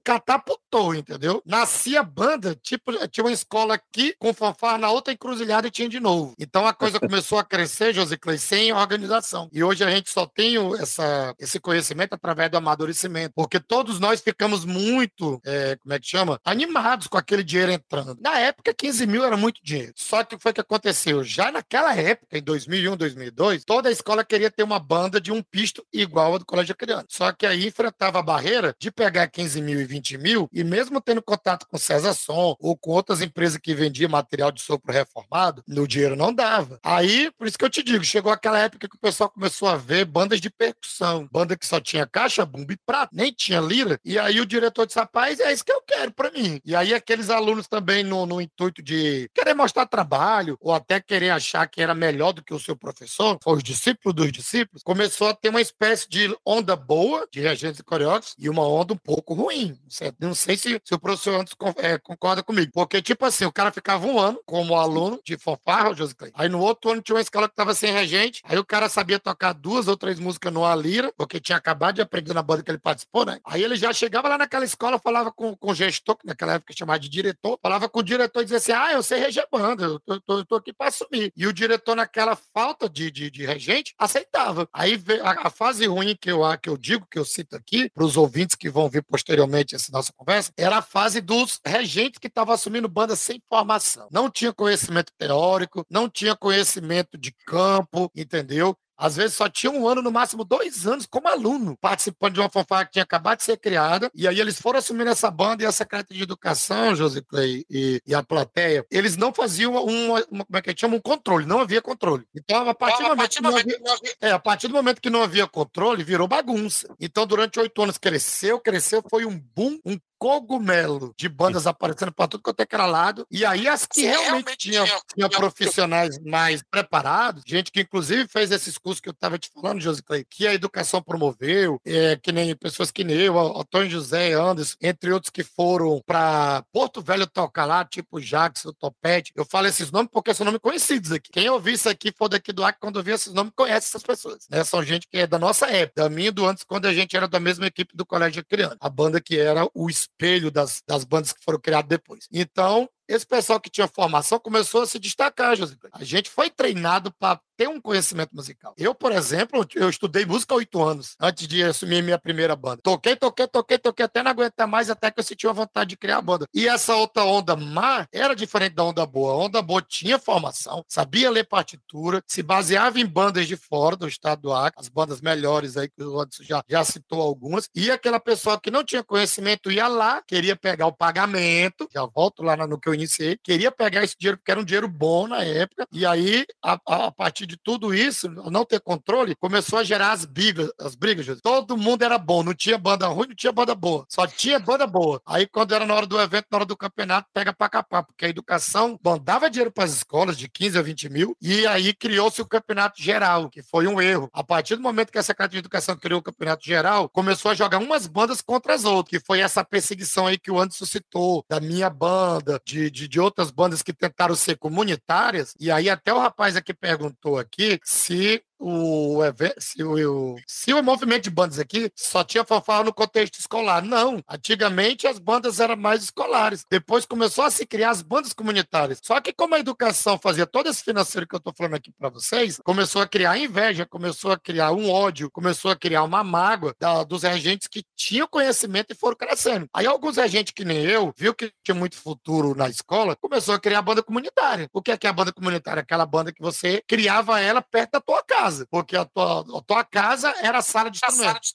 catapultou, 0.05 0.93
entendeu? 0.93 1.41
Nascia 1.43 2.03
banda, 2.03 2.55
tipo, 2.55 2.91
tinha 3.07 3.23
uma 3.23 3.31
escola 3.31 3.73
aqui 3.73 4.15
com 4.19 4.31
fanfarra 4.35 4.77
na 4.77 4.91
outra 4.91 5.11
encruzilhada 5.11 5.67
e 5.67 5.71
tinha 5.71 5.89
de 5.89 5.99
novo. 5.99 6.35
Então 6.37 6.67
a 6.67 6.73
coisa 6.73 6.99
começou 7.01 7.39
a 7.39 7.43
crescer, 7.43 7.91
José 7.91 8.15
Clay, 8.15 8.37
sem 8.37 8.71
organização. 8.71 9.49
E 9.51 9.63
hoje 9.63 9.83
a 9.83 9.89
gente 9.89 10.11
só 10.11 10.27
tem 10.27 10.57
essa, 10.79 11.33
esse 11.39 11.59
conhecimento 11.59 12.13
através 12.13 12.51
do 12.51 12.57
amadurecimento, 12.57 13.33
porque 13.35 13.59
todos 13.59 13.99
nós 13.99 14.21
ficamos 14.21 14.63
muito, 14.63 15.41
é, 15.43 15.75
como 15.77 15.93
é 15.93 15.99
que 15.99 16.07
chama? 16.07 16.39
Animados 16.45 17.07
com 17.07 17.17
aquele 17.17 17.43
dinheiro 17.43 17.71
entrando. 17.71 18.15
Na 18.21 18.37
época, 18.37 18.73
15 18.73 19.07
mil 19.07 19.23
era 19.23 19.35
muito 19.35 19.59
dinheiro. 19.63 19.93
Só 19.95 20.23
que 20.23 20.37
foi 20.37 20.53
que 20.53 20.61
aconteceu? 20.61 21.23
Já 21.23 21.51
naquela 21.51 21.95
época, 21.95 22.37
em 22.37 22.43
2001, 22.43 22.95
2002, 22.95 23.65
toda 23.65 23.89
a 23.89 23.91
escola 23.91 24.23
queria 24.23 24.51
ter 24.51 24.61
uma 24.61 24.77
banda 24.79 25.19
de 25.19 25.31
um 25.31 25.41
pisto 25.41 25.83
igual 25.91 26.33
ao 26.33 26.39
do 26.39 26.45
Colégio 26.45 26.75
Criança. 26.75 27.07
Só 27.09 27.31
que 27.31 27.47
aí 27.47 27.65
enfrentava 27.65 28.19
a 28.19 28.23
barreira 28.23 28.75
de 28.79 28.91
pegar 28.91 29.27
15 29.27 29.61
mil 29.61 29.81
e 29.81 29.85
20 29.85 29.94
mil, 30.17 30.49
e 30.51 30.63
mesmo 30.63 31.01
tendo 31.01 31.21
contato 31.21 31.67
com 31.67 31.77
César 31.77 32.13
Som 32.13 32.55
ou 32.59 32.77
com 32.77 32.91
outras 32.91 33.21
empresas 33.21 33.57
que 33.57 33.73
vendiam 33.73 34.09
material 34.09 34.51
de 34.51 34.61
sopro 34.61 34.91
reformado, 34.91 35.63
no 35.67 35.87
dinheiro 35.87 36.15
não 36.15 36.33
dava. 36.33 36.79
Aí, 36.83 37.31
por 37.37 37.47
isso 37.47 37.57
que 37.57 37.65
eu 37.65 37.69
te 37.69 37.83
digo, 37.83 38.03
chegou 38.03 38.31
aquela 38.31 38.59
época 38.59 38.87
que 38.87 38.95
o 38.95 38.99
pessoal 38.99 39.29
começou 39.29 39.67
a 39.67 39.75
ver 39.75 40.05
bandas 40.05 40.39
de 40.41 40.49
percussão, 40.49 41.27
banda 41.31 41.57
que 41.57 41.65
só 41.65 41.79
tinha 41.79 42.05
caixa, 42.05 42.45
bumbo 42.45 42.71
e 42.71 42.77
prato, 42.77 43.15
nem 43.15 43.31
tinha 43.31 43.59
lira, 43.59 43.99
e 44.03 44.17
aí 44.17 44.39
o 44.39 44.45
diretor 44.45 44.85
disse, 44.85 44.99
rapaz, 44.99 45.39
é 45.39 45.51
isso 45.51 45.65
que 45.65 45.71
eu 45.71 45.81
quero 45.81 46.11
para 46.11 46.31
mim. 46.31 46.59
E 46.65 46.75
aí 46.75 46.93
aqueles 46.93 47.29
alunos 47.29 47.67
também 47.67 48.03
no, 48.03 48.25
no 48.25 48.41
intuito 48.41 48.81
de 48.81 49.29
querer 49.33 49.53
mostrar 49.53 49.85
trabalho, 49.85 50.57
ou 50.59 50.73
até 50.73 50.99
querer 50.99 51.29
achar 51.29 51.67
que 51.67 51.81
era 51.81 51.93
melhor 51.93 52.31
do 52.31 52.43
que 52.43 52.53
o 52.53 52.59
seu 52.59 52.75
professor, 52.75 53.37
foi 53.43 53.57
os 53.57 53.63
discípulos 53.63 54.15
dos 54.15 54.31
discípulos, 54.31 54.83
começou 54.83 55.27
a 55.27 55.33
ter 55.33 55.49
uma 55.49 55.61
espécie 55.61 56.07
de 56.09 56.35
onda 56.45 56.75
boa 56.75 57.27
de 57.31 57.41
regentes 57.41 57.79
e 57.79 57.83
coreógrafos 57.83 58.35
e 58.37 58.49
uma 58.49 58.67
onda 58.67 58.93
um 58.93 58.97
pouco 58.97 59.33
ruim. 59.33 59.77
Não 60.19 60.33
sei 60.33 60.57
se, 60.57 60.81
se 60.83 60.93
o 60.93 60.99
professor 60.99 61.39
antes 61.39 61.53
é, 61.77 61.97
concorda 61.97 62.41
comigo, 62.43 62.71
porque, 62.73 63.01
tipo 63.01 63.25
assim, 63.25 63.45
o 63.45 63.51
cara 63.51 63.71
ficava 63.71 64.05
um 64.05 64.19
ano 64.19 64.39
como 64.45 64.75
aluno 64.75 65.19
de 65.23 65.37
fanfarra, 65.37 65.91
o 65.91 65.95
José 65.95 66.13
Clay. 66.17 66.31
Aí 66.35 66.49
no 66.49 66.59
outro 66.59 66.91
ano 66.91 67.01
tinha 67.01 67.15
uma 67.15 67.21
escola 67.21 67.47
que 67.47 67.53
estava 67.53 67.73
sem 67.73 67.91
regente, 67.91 68.41
aí 68.45 68.57
o 68.57 68.65
cara 68.65 68.89
sabia 68.89 69.19
tocar 69.19 69.53
duas 69.53 69.87
ou 69.87 69.95
três 69.97 70.19
músicas 70.19 70.51
no 70.51 70.65
Alira, 70.65 71.13
porque 71.17 71.39
tinha 71.39 71.57
acabado 71.57 71.95
de 71.95 72.01
aprender 72.01 72.33
na 72.33 72.41
banda 72.41 72.63
que 72.63 72.71
ele 72.71 72.77
participou, 72.77 73.25
né? 73.25 73.39
Aí 73.45 73.63
ele 73.63 73.75
já 73.75 73.93
chegava 73.93 74.27
lá 74.27 74.37
naquela 74.37 74.65
escola, 74.65 74.99
falava 74.99 75.31
com, 75.31 75.55
com 75.55 75.71
o 75.71 75.75
gestor, 75.75 76.17
que 76.17 76.25
naquela 76.25 76.53
época 76.53 76.73
chamava 76.75 76.99
de 76.99 77.09
diretor, 77.09 77.59
falava 77.61 77.87
com 77.87 77.99
o 77.99 78.03
diretor 78.03 78.41
e 78.41 78.45
dizia 78.45 78.57
assim: 78.57 78.71
Ah, 78.71 78.93
eu 78.93 79.03
sei 79.03 79.19
reger 79.19 79.47
banda, 79.51 79.85
eu 79.85 79.99
tô, 79.99 80.21
tô, 80.21 80.45
tô 80.45 80.55
aqui 80.55 80.73
para 80.73 80.87
assumir. 80.87 81.31
E 81.35 81.47
o 81.47 81.53
diretor, 81.53 81.95
naquela 81.95 82.35
falta 82.35 82.89
de, 82.89 83.11
de, 83.11 83.29
de 83.29 83.45
regente, 83.45 83.93
aceitava. 83.97 84.67
Aí 84.73 85.01
a, 85.23 85.47
a, 85.47 85.49
fase 85.49 85.85
ruim 85.85 86.15
que 86.19 86.31
eu, 86.31 86.41
que 86.57 86.69
eu 86.69 86.77
digo, 86.77 87.07
que 87.09 87.19
eu 87.19 87.25
cito 87.25 87.55
aqui, 87.55 87.89
para 87.89 88.03
os 88.03 88.17
ouvintes 88.17 88.55
que 88.55 88.69
vão 88.69 88.89
vir 88.89 89.03
posteriormente 89.03 89.74
essa 89.75 89.91
nossa 89.91 90.11
conversa, 90.15 90.51
era 90.57 90.77
a 90.77 90.81
fase 90.81 91.21
dos 91.21 91.59
regentes 91.65 92.19
que 92.19 92.27
estavam 92.27 92.53
assumindo 92.53 92.87
banda 92.87 93.15
sem 93.15 93.41
formação. 93.49 94.07
Não 94.11 94.29
tinha 94.29 94.53
conhecimento 94.53 95.11
teórico, 95.17 95.85
não 95.89 96.09
tinha 96.09 96.35
conhecimento 96.35 97.17
de 97.17 97.33
campo, 97.45 98.11
entendeu? 98.15 98.75
Às 98.97 99.15
vezes 99.15 99.35
só 99.35 99.49
tinha 99.49 99.71
um 99.71 99.87
ano, 99.87 100.01
no 100.01 100.11
máximo 100.11 100.43
dois 100.43 100.87
anos, 100.87 101.05
como 101.05 101.27
aluno, 101.27 101.77
participando 101.79 102.35
de 102.35 102.39
uma 102.39 102.49
fanfarra 102.49 102.85
que 102.85 102.93
tinha 102.93 103.03
acabado 103.03 103.39
de 103.39 103.43
ser 103.43 103.57
criada. 103.57 104.09
E 104.13 104.27
aí 104.27 104.39
eles 104.39 104.59
foram 104.59 104.79
assumindo 104.79 105.09
essa 105.09 105.29
banda 105.29 105.63
e 105.63 105.65
a 105.65 105.71
Secretaria 105.71 106.17
de 106.17 106.23
Educação, 106.23 106.95
José 106.95 107.21
Clay, 107.27 107.65
e, 107.69 108.01
e, 108.05 108.15
a 108.15 108.23
plateia, 108.23 108.85
eles 108.89 109.17
não 109.17 109.33
faziam 109.33 109.73
uma, 109.73 110.21
como 110.23 110.45
é 110.53 110.61
que 110.61 110.79
chama? 110.79 110.95
Um 110.95 111.01
controle, 111.01 111.45
não 111.45 111.59
havia 111.59 111.81
controle. 111.81 112.23
Então, 112.33 112.67
a 112.69 112.73
partir, 112.73 113.03
do, 113.03 113.09
momento 113.09 113.41
não 113.41 113.57
havia, 113.57 113.79
é, 114.21 114.31
a 114.31 114.39
partir 114.39 114.67
do 114.67 114.73
momento 114.73 115.01
que 115.01 115.09
não 115.09 115.23
havia 115.23 115.47
controle, 115.47 116.03
virou 116.03 116.27
bagunça. 116.27 116.93
Então, 116.99 117.25
durante 117.25 117.59
oito 117.59 117.81
anos, 117.81 117.97
cresceu, 117.97 118.59
cresceu, 118.59 119.03
foi 119.09 119.25
um 119.25 119.37
boom, 119.37 119.79
um 119.85 119.97
cogumelo 120.17 121.13
de 121.17 121.27
bandas 121.29 121.67
aparecendo 121.67 122.11
para 122.11 122.27
tudo 122.27 122.43
quanto 122.43 122.59
é 122.59 122.65
que 122.65 122.75
era 122.75 122.85
lado. 122.85 123.25
E 123.29 123.45
aí 123.45 123.67
as 123.67 123.85
que 123.85 124.01
realmente, 124.01 124.25
realmente 124.25 124.57
tinham, 124.57 124.85
tinham 125.13 125.29
profissionais 125.29 126.19
mais 126.19 126.63
preparados, 126.69 127.43
gente 127.45 127.71
que 127.71 127.81
inclusive 127.81 128.27
fez 128.27 128.51
esses 128.51 128.77
cursos 128.77 128.99
que 128.99 129.09
eu 129.09 129.13
estava 129.13 129.37
te 129.37 129.49
falando, 129.53 129.81
José 129.81 130.01
Clay, 130.05 130.25
que 130.29 130.47
a 130.47 130.53
educação 130.53 131.01
promoveu, 131.01 131.79
é, 131.85 132.15
que 132.15 132.31
nem 132.31 132.55
pessoas 132.55 132.91
que 132.91 133.03
nem 133.03 133.17
eu, 133.17 133.37
Antônio 133.39 133.89
José 133.89 134.33
Anderson, 134.33 134.75
entre 134.81 135.11
outros 135.11 135.29
que 135.29 135.43
foram 135.43 136.01
para 136.05 136.63
Porto 136.71 137.01
Velho 137.01 137.27
tocar 137.27 137.65
lá, 137.65 137.85
tipo 137.85 138.19
Jackson, 138.19 138.71
Topete. 138.73 139.31
Eu 139.35 139.45
falo 139.45 139.67
esses 139.67 139.91
nomes 139.91 140.09
porque 140.11 140.33
são 140.33 140.45
nomes 140.45 140.61
conhecidos 140.61 141.11
aqui. 141.11 141.29
Quem 141.31 141.49
ouvir 141.49 141.73
isso 141.73 141.89
aqui 141.89 142.13
for 142.15 142.27
daqui 142.27 142.51
do 142.51 142.63
Acre, 142.63 142.79
quando 142.79 142.97
ouvir 142.97 143.11
esses 143.11 143.33
nomes, 143.33 143.53
conhece 143.55 143.87
essas 143.87 144.03
pessoas. 144.03 144.47
Né? 144.49 144.63
São 144.63 144.83
gente 144.83 145.07
que 145.07 145.17
é 145.17 145.27
da 145.27 145.39
nossa 145.39 145.67
época, 145.67 146.03
da 146.03 146.09
minha 146.09 146.29
e 146.29 146.31
do 146.31 146.45
antes, 146.45 146.63
quando 146.63 146.85
a 146.85 146.93
gente 146.93 147.15
era 147.15 147.27
da 147.27 147.39
mesma 147.39 147.67
equipe 147.67 147.95
do 147.95 148.05
Colégio 148.05 148.43
Criando. 148.45 148.77
A 148.79 148.89
banda 148.89 149.21
que 149.21 149.37
era 149.37 149.67
o 149.73 149.89
espelho 150.05 150.51
das, 150.51 150.81
das 150.87 151.03
bandas 151.03 151.33
que 151.33 151.43
foram 151.43 151.59
criadas 151.59 151.89
depois. 151.89 152.27
Então, 152.31 152.89
esse 153.07 153.25
pessoal 153.25 153.59
que 153.59 153.69
tinha 153.69 153.87
formação 153.87 154.39
começou 154.39 154.81
a 154.81 154.87
se 154.87 154.99
destacar, 154.99 155.55
José. 155.55 155.75
A 155.91 156.03
gente 156.03 156.29
foi 156.29 156.49
treinado 156.49 157.11
para 157.11 157.39
ter 157.57 157.69
um 157.69 157.79
conhecimento 157.79 158.35
musical. 158.35 158.73
Eu, 158.77 158.93
por 158.93 159.11
exemplo, 159.11 159.65
eu 159.75 159.89
estudei 159.89 160.25
música 160.25 160.53
há 160.53 160.57
oito 160.57 160.81
anos, 160.81 161.15
antes 161.19 161.47
de 161.47 161.63
assumir 161.63 162.03
minha 162.03 162.19
primeira 162.19 162.55
banda. 162.55 162.81
Toquei, 162.83 163.15
toquei, 163.15 163.47
toquei, 163.47 163.77
toquei, 163.77 164.05
até 164.05 164.21
não 164.21 164.31
aguentar 164.31 164.67
mais, 164.67 164.89
até 164.89 165.09
que 165.09 165.19
eu 165.19 165.23
senti 165.23 165.47
a 165.47 165.53
vontade 165.53 165.91
de 165.91 165.97
criar 165.97 166.17
a 166.17 166.21
banda. 166.21 166.45
E 166.53 166.67
essa 166.67 166.95
outra 166.95 167.23
onda 167.23 167.55
má 167.55 168.07
era 168.11 168.35
diferente 168.35 168.73
da 168.73 168.83
onda 168.83 169.05
boa. 169.05 169.33
A 169.33 169.37
onda 169.37 169.61
boa 169.61 169.81
tinha 169.81 170.19
formação, 170.19 170.83
sabia 170.87 171.29
ler 171.29 171.45
partitura, 171.45 172.21
se 172.27 172.43
baseava 172.43 172.99
em 172.99 173.05
bandas 173.05 173.47
de 173.47 173.55
fora 173.55 173.95
do 173.95 174.07
estado 174.07 174.41
do 174.41 174.53
Acre, 174.53 174.79
as 174.79 174.89
bandas 174.89 175.21
melhores 175.21 175.77
aí, 175.77 175.87
que 175.87 176.03
o 176.03 176.19
Anderson 176.19 176.43
já, 176.43 176.63
já 176.67 176.83
citou 176.83 177.21
algumas, 177.21 177.69
e 177.73 177.89
aquela 177.89 178.19
pessoa 178.19 178.59
que 178.59 178.69
não 178.69 178.83
tinha 178.83 179.03
conhecimento 179.03 179.71
ia 179.71 179.87
lá, 179.87 180.21
queria 180.27 180.55
pegar 180.55 180.87
o 180.87 180.91
pagamento, 180.91 181.87
já 181.93 182.05
volto 182.05 182.43
lá 182.43 182.55
no 182.67 182.79
que 182.79 182.89
eu 182.89 182.94
iniciei, 182.95 183.37
queria 183.41 183.71
pegar 183.71 184.03
esse 184.03 184.15
dinheiro, 184.17 184.37
porque 184.37 184.51
era 184.51 184.59
um 184.59 184.63
dinheiro 184.63 184.87
bom 184.87 185.27
na 185.27 185.43
época, 185.43 185.87
e 185.91 186.05
aí, 186.05 186.45
a, 186.63 186.79
a 186.85 187.11
partir 187.11 187.45
de 187.45 187.57
tudo 187.57 187.93
isso, 187.93 188.29
não 188.29 188.65
ter 188.65 188.79
controle, 188.79 189.35
começou 189.35 189.79
a 189.79 189.83
gerar 189.83 190.11
as 190.11 190.25
brigas, 190.25 190.69
as 190.79 190.95
brigas. 190.95 191.39
Todo 191.41 191.77
mundo 191.77 192.03
era 192.03 192.17
bom, 192.17 192.43
não 192.43 192.53
tinha 192.53 192.77
banda 192.77 193.07
ruim, 193.07 193.27
não 193.27 193.35
tinha 193.35 193.51
banda 193.51 193.75
boa, 193.75 194.05
só 194.09 194.25
tinha 194.27 194.59
banda 194.59 194.87
boa. 194.87 195.21
Aí, 195.25 195.47
quando 195.47 195.73
era 195.73 195.85
na 195.85 195.93
hora 195.93 196.05
do 196.05 196.19
evento, 196.19 196.47
na 196.51 196.57
hora 196.57 196.65
do 196.65 196.77
campeonato, 196.77 197.27
pega 197.33 197.53
pra 197.53 197.69
capar, 197.69 198.05
porque 198.05 198.25
a 198.25 198.29
educação 198.29 198.99
mandava 199.03 199.49
dinheiro 199.49 199.71
para 199.71 199.83
as 199.83 199.93
escolas 199.93 200.37
de 200.37 200.47
15 200.49 200.77
a 200.77 200.81
20 200.81 201.09
mil, 201.09 201.37
e 201.41 201.65
aí 201.67 201.93
criou-se 201.93 202.41
o 202.41 202.45
campeonato 202.45 203.01
geral, 203.01 203.49
que 203.49 203.61
foi 203.61 203.87
um 203.87 204.01
erro. 204.01 204.29
A 204.33 204.43
partir 204.43 204.75
do 204.75 204.81
momento 204.81 205.11
que 205.11 205.17
a 205.17 205.23
Secretaria 205.23 205.61
de 205.61 205.65
Educação 205.65 205.95
criou 205.95 206.19
o 206.19 206.23
campeonato 206.23 206.65
geral, 206.65 207.09
começou 207.09 207.51
a 207.51 207.55
jogar 207.55 207.77
umas 207.77 208.07
bandas 208.07 208.41
contra 208.41 208.73
as 208.73 208.85
outras, 208.85 209.19
que 209.19 209.25
foi 209.25 209.39
essa 209.39 209.63
perseguição 209.63 210.27
aí 210.27 210.37
que 210.37 210.51
o 210.51 210.59
Anderson 210.59 210.85
citou, 210.85 211.43
da 211.49 211.59
minha 211.59 211.89
banda, 211.89 212.61
de, 212.65 212.84
de, 212.89 213.07
de 213.07 213.19
outras 213.19 213.51
bandas 213.51 213.81
que 213.81 213.93
tentaram 213.93 214.35
ser 214.35 214.57
comunitárias, 214.57 215.55
e 215.59 215.71
aí 215.71 215.89
até 215.89 216.13
o 216.13 216.19
rapaz 216.19 216.55
aqui 216.55 216.73
perguntou 216.73 217.37
aqui 217.37 217.79
se 217.83 218.43
o, 218.59 219.19
se, 219.59 219.83
o, 219.83 220.35
se 220.47 220.73
o 220.73 220.83
movimento 220.83 221.23
de 221.23 221.29
bandas 221.29 221.59
aqui 221.59 221.91
só 221.95 222.23
tinha 222.23 222.43
fanfarra 222.43 222.85
no 222.85 222.93
contexto 222.93 223.39
escolar. 223.39 223.83
Não. 223.83 224.23
Antigamente 224.29 225.07
as 225.07 225.19
bandas 225.19 225.59
eram 225.59 225.75
mais 225.75 226.03
escolares. 226.03 226.65
Depois 226.69 227.05
começou 227.05 227.43
a 227.43 227.51
se 227.51 227.65
criar 227.65 227.91
as 227.91 228.01
bandas 228.01 228.33
comunitárias. 228.33 228.99
Só 229.03 229.19
que 229.19 229.33
como 229.33 229.55
a 229.55 229.59
educação 229.59 230.17
fazia 230.17 230.45
todo 230.45 230.69
esse 230.69 230.83
financeiro 230.83 231.27
que 231.27 231.35
eu 231.35 231.39
estou 231.39 231.53
falando 231.55 231.75
aqui 231.75 231.91
para 231.91 232.09
vocês, 232.09 232.59
começou 232.63 233.01
a 233.01 233.07
criar 233.07 233.37
inveja, 233.37 233.85
começou 233.85 234.31
a 234.31 234.39
criar 234.39 234.71
um 234.71 234.89
ódio, 234.89 235.29
começou 235.31 235.71
a 235.71 235.75
criar 235.75 236.03
uma 236.03 236.23
mágoa 236.23 236.73
da, 236.79 237.03
dos 237.03 237.23
regentes 237.23 237.67
que 237.67 237.83
tinham 237.95 238.27
conhecimento 238.27 238.91
e 238.91 238.95
foram 238.95 239.17
crescendo. 239.17 239.67
Aí 239.73 239.85
alguns 239.85 240.17
regentes 240.17 240.53
que 240.53 240.65
nem 240.65 240.77
eu, 240.77 241.13
viu 241.17 241.33
que 241.33 241.51
tinha 241.63 241.75
muito 241.75 241.97
futuro 241.97 242.55
na 242.55 242.69
escola, 242.69 243.15
começou 243.15 243.53
a 243.55 243.59
criar 243.59 243.79
a 243.79 243.81
banda 243.81 244.01
comunitária. 244.01 244.69
O 244.73 244.81
que 244.81 244.91
é, 244.91 244.97
que 244.97 245.07
é 245.07 245.09
a 245.09 245.13
banda 245.13 245.33
comunitária? 245.33 245.81
Aquela 245.81 246.05
banda 246.05 246.31
que 246.31 246.41
você 246.41 246.81
criava 246.87 247.39
ela 247.39 247.61
perto 247.61 247.91
da 247.93 248.01
tua 248.01 248.23
casa 248.23 248.44
casa, 248.45 248.67
porque 248.69 248.95
a 248.95 249.05
tua, 249.05 249.41
a 249.41 249.61
tua 249.61 249.83
casa 249.83 250.33
era 250.41 250.59
a 250.59 250.61
sala 250.61 250.89
de 250.89 250.97
instrumentos. 250.97 251.53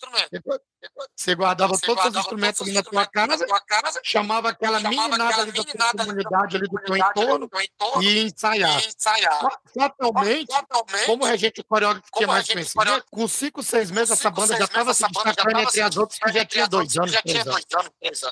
Você 1.16 1.34
guardava 1.34 1.74
você 1.74 1.86
todos 1.86 2.04
os 2.06 2.16
instrumentos 2.16 2.62
ali 2.62 2.72
na 2.72 2.82
tua 2.82 3.06
casa, 3.06 3.46
casa, 3.66 4.00
chamava 4.02 4.48
aquela 4.48 4.80
meninada 4.80 5.42
ali 5.42 5.52
da 5.52 5.64
tua 5.64 6.04
comunidade 6.04 6.56
ali 6.56 6.68
do 6.68 6.78
teu 6.78 6.96
entorno, 6.96 7.50
e 8.00 8.22
ensaiava. 8.22 8.80
Fatalmente, 9.74 10.48
como 11.06 11.24
regente 11.24 11.62
coreógrafo 11.62 12.08
tinha 12.14 12.26
mais 12.26 12.48
conhecimento, 12.48 13.04
com 13.10 13.28
cinco, 13.28 13.62
seis 13.62 13.90
meses 13.90 14.10
essa 14.10 14.30
banda 14.30 14.56
já 14.56 14.64
estava 14.64 14.94
se 14.94 15.06
destacando 15.06 15.60
entre 15.60 15.80
as 15.80 15.96
outras 15.96 16.18
que 16.18 16.32
já 16.32 16.44
tinha 16.46 16.68
dois 16.68 16.96
anos. 16.96 17.12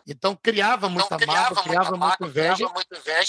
Então 0.07 0.35
criava 0.35 0.89
muita 0.89 1.17
então, 1.17 1.35
mágoa, 1.35 1.63
criava 1.63 1.97
muita 1.97 2.27
inveja, 2.27 2.71